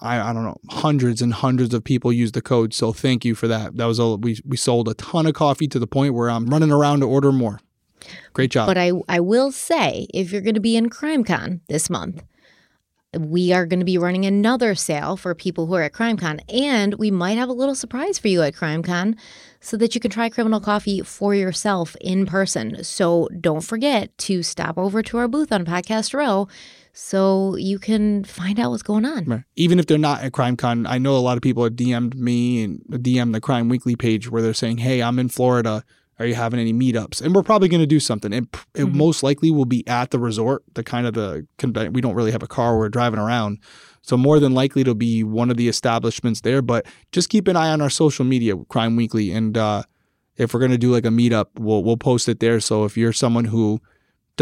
I, 0.00 0.30
I 0.30 0.32
don't 0.32 0.44
know, 0.44 0.58
hundreds 0.70 1.22
and 1.22 1.32
hundreds 1.32 1.74
of 1.74 1.84
people 1.84 2.12
use 2.12 2.32
the 2.32 2.42
code. 2.42 2.72
So 2.74 2.92
thank 2.92 3.24
you 3.24 3.34
for 3.34 3.48
that. 3.48 3.76
That 3.76 3.84
was 3.86 3.98
a 3.98 4.16
we 4.16 4.40
we 4.44 4.56
sold 4.56 4.88
a 4.88 4.94
ton 4.94 5.26
of 5.26 5.34
coffee 5.34 5.68
to 5.68 5.78
the 5.78 5.86
point 5.86 6.14
where 6.14 6.30
I'm 6.30 6.46
running 6.46 6.72
around 6.72 7.00
to 7.00 7.06
order 7.06 7.32
more. 7.32 7.60
Great 8.32 8.50
job. 8.50 8.66
But 8.66 8.78
I, 8.78 8.92
I 9.08 9.20
will 9.20 9.52
say, 9.52 10.06
if 10.14 10.32
you're 10.32 10.40
going 10.40 10.54
to 10.54 10.60
be 10.60 10.76
in 10.76 10.88
CrimeCon 10.88 11.60
this 11.68 11.90
month, 11.90 12.22
we 13.18 13.52
are 13.52 13.66
going 13.66 13.80
to 13.80 13.84
be 13.84 13.98
running 13.98 14.24
another 14.24 14.74
sale 14.74 15.16
for 15.16 15.34
people 15.34 15.66
who 15.66 15.74
are 15.74 15.82
at 15.82 15.92
CrimeCon, 15.92 16.40
and 16.48 16.94
we 16.94 17.10
might 17.10 17.38
have 17.38 17.48
a 17.48 17.52
little 17.52 17.74
surprise 17.74 18.18
for 18.18 18.28
you 18.28 18.40
at 18.42 18.54
CrimeCon 18.54 19.18
so 19.60 19.76
that 19.76 19.94
you 19.94 20.00
can 20.00 20.10
try 20.10 20.28
criminal 20.28 20.60
coffee 20.60 21.00
for 21.02 21.34
yourself 21.34 21.96
in 22.00 22.24
person. 22.24 22.84
So 22.84 23.28
don't 23.40 23.62
forget 23.62 24.16
to 24.18 24.42
stop 24.42 24.78
over 24.78 25.02
to 25.02 25.18
our 25.18 25.28
booth 25.28 25.52
on 25.52 25.64
Podcast 25.64 26.14
Row 26.14 26.46
so 27.02 27.56
you 27.56 27.78
can 27.78 28.24
find 28.24 28.60
out 28.60 28.70
what's 28.70 28.82
going 28.82 29.04
on. 29.06 29.24
Right. 29.24 29.42
Even 29.56 29.78
if 29.78 29.86
they're 29.86 29.98
not 29.98 30.22
at 30.22 30.32
CrimeCon, 30.32 30.86
I 30.86 30.98
know 30.98 31.16
a 31.16 31.18
lot 31.18 31.36
of 31.38 31.42
people 31.42 31.64
have 31.64 31.72
DM'd 31.72 32.14
me 32.14 32.62
and 32.62 32.80
DM 32.90 33.32
the 33.32 33.40
Crime 33.40 33.68
Weekly 33.68 33.96
page 33.96 34.30
where 34.30 34.42
they're 34.42 34.52
saying, 34.54 34.78
"Hey, 34.78 35.02
I'm 35.02 35.18
in 35.18 35.28
Florida. 35.28 35.82
Are 36.18 36.26
you 36.26 36.34
having 36.34 36.60
any 36.60 36.74
meetups?" 36.74 37.22
And 37.22 37.34
we're 37.34 37.42
probably 37.42 37.68
going 37.68 37.80
to 37.80 37.86
do 37.86 38.00
something. 38.00 38.32
It, 38.34 38.44
it 38.74 38.84
Mhm. 38.84 38.94
most 38.94 39.22
likely 39.22 39.50
will 39.50 39.64
be 39.64 39.86
at 39.88 40.10
the 40.10 40.18
resort. 40.18 40.62
The 40.74 40.82
kind 40.84 41.06
of 41.06 41.14
the 41.14 41.46
we 41.90 42.00
don't 42.02 42.14
really 42.14 42.32
have 42.32 42.42
a 42.42 42.46
car. 42.46 42.76
We're 42.76 42.90
driving 42.90 43.18
around, 43.18 43.58
so 44.02 44.18
more 44.18 44.38
than 44.38 44.52
likely 44.52 44.82
it'll 44.82 44.94
be 44.94 45.24
one 45.24 45.50
of 45.50 45.56
the 45.56 45.68
establishments 45.68 46.42
there. 46.42 46.60
But 46.60 46.84
just 47.12 47.30
keep 47.30 47.48
an 47.48 47.56
eye 47.56 47.70
on 47.70 47.80
our 47.80 47.90
social 47.90 48.26
media, 48.26 48.54
Crime 48.68 48.94
Weekly, 48.96 49.30
and 49.32 49.56
uh, 49.56 49.84
if 50.36 50.52
we're 50.52 50.60
going 50.60 50.70
to 50.72 50.78
do 50.78 50.92
like 50.92 51.06
a 51.06 51.08
meetup, 51.08 51.46
we'll 51.58 51.82
we'll 51.82 51.96
post 51.96 52.28
it 52.28 52.40
there. 52.40 52.60
So 52.60 52.84
if 52.84 52.96
you're 52.98 53.14
someone 53.14 53.46
who 53.46 53.80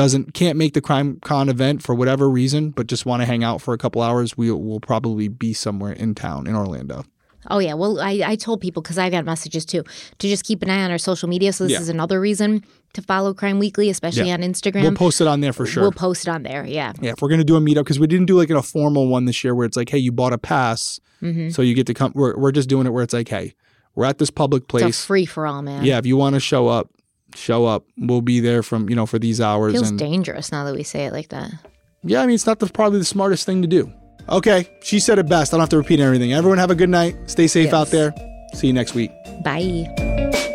doesn't 0.02 0.32
can't 0.34 0.56
make 0.56 0.72
the 0.74 0.80
crime 0.80 1.18
con 1.22 1.48
event 1.48 1.82
for 1.82 1.94
whatever 1.94 2.30
reason 2.30 2.70
but 2.70 2.86
just 2.86 3.04
want 3.04 3.20
to 3.20 3.26
hang 3.26 3.42
out 3.42 3.60
for 3.60 3.74
a 3.74 3.78
couple 3.78 4.00
hours 4.00 4.36
we 4.38 4.50
will 4.50 4.80
probably 4.80 5.28
be 5.28 5.52
somewhere 5.52 5.92
in 5.92 6.14
town 6.14 6.46
in 6.46 6.54
orlando 6.54 7.04
Oh 7.50 7.60
yeah, 7.60 7.74
well 7.74 7.98
I, 8.00 8.20
I 8.32 8.36
told 8.36 8.60
people 8.60 8.82
because 8.82 8.98
I 8.98 9.08
got 9.10 9.24
messages 9.24 9.64
too 9.64 9.82
to 10.18 10.28
just 10.28 10.44
keep 10.44 10.60
an 10.62 10.68
eye 10.68 10.82
on 10.82 10.90
our 10.90 10.98
social 10.98 11.28
media. 11.30 11.52
So 11.52 11.64
this 11.64 11.72
Yeah. 11.74 11.80
is 11.80 11.88
another 11.88 12.20
reason 12.20 12.62
to 12.92 13.00
follow 13.00 13.32
Crime 13.32 13.58
Weekly, 13.58 13.88
especially 13.88 14.26
Yeah. 14.28 14.34
on 14.34 14.40
Instagram. 14.40 14.82
we'll 14.82 14.92
post 15.06 15.20
it 15.22 15.26
on 15.28 15.40
there 15.40 15.54
for 15.54 15.64
sure 15.64 15.82
We'll 15.84 15.92
post 15.92 16.26
it 16.26 16.30
on 16.30 16.42
there. 16.42 16.66
Yeah. 16.66 16.92
yeah 17.00 17.12
if 17.12 17.22
we're 17.22 17.28
going 17.28 17.38
to 17.40 17.44
do 17.52 17.56
a 17.56 17.60
meetup 17.60 17.84
because 17.84 17.98
we 18.00 18.06
didn't 18.06 18.26
do 18.26 18.36
like 18.36 18.50
a 18.50 18.60
formal 18.60 19.06
one 19.08 19.24
this 19.24 19.42
year 19.44 19.54
where 19.54 19.64
it's 19.64 19.76
like 19.78 19.88
hey 19.88 19.96
you 19.98 20.12
bought 20.12 20.34
a 20.34 20.38
pass 20.38 21.00
hmm 21.20 21.48
so 21.48 21.62
you 21.62 21.74
get 21.74 21.86
to 21.86 21.94
come 21.94 22.12
we're, 22.14 22.36
we're 22.36 22.52
just 22.52 22.68
doing 22.68 22.86
it 22.86 22.90
where 22.90 23.04
it's 23.04 23.14
like 23.14 23.28
hey 23.28 23.54
we're 23.94 24.04
at 24.04 24.18
this 24.18 24.30
public 24.30 24.68
place 24.68 25.02
free 25.04 25.24
for 25.24 25.46
all, 25.46 25.62
man. 25.62 25.84
yeah 25.84 25.96
if 25.96 26.04
you 26.04 26.16
want 26.18 26.34
to 26.34 26.40
show 26.40 26.68
up 26.68 26.90
show 27.34 27.66
up 27.66 27.84
we'll 27.98 28.20
be 28.22 28.40
there 28.40 28.62
from 28.62 28.88
you 28.88 28.96
know 28.96 29.06
for 29.06 29.18
these 29.18 29.40
hours 29.40 29.72
Feels 29.74 29.90
and 29.90 29.98
dangerous 29.98 30.50
now 30.50 30.64
that 30.64 30.74
we 30.74 30.82
say 30.82 31.04
it 31.06 31.12
like 31.12 31.28
that. 31.28 31.50
yeah 32.02 32.22
i 32.22 32.26
mean 32.26 32.34
it's 32.34 32.46
not 32.46 32.58
the, 32.58 32.66
probably 32.66 32.98
the 32.98 33.04
smartest 33.04 33.44
thing 33.46 33.62
to 33.62 33.68
do 33.68 33.92
okay 34.28 34.68
she 34.82 34.98
said 34.98 35.18
it 35.18 35.28
best 35.28 35.52
i 35.52 35.56
don't 35.56 35.60
have 35.62 35.68
to 35.68 35.76
repeat 35.78 36.00
everything 36.00 36.32
everyone 36.32 36.58
have 36.58 36.70
a 36.70 36.74
good 36.74 36.88
night 36.90 37.16
stay 37.30 37.46
safe 37.46 37.66
Yes. 37.66 37.74
out 37.74 37.88
there 37.88 38.14
see 38.54 38.66
you 38.68 38.72
next 38.72 38.94
week 38.94 39.10
Bye. 39.44 40.54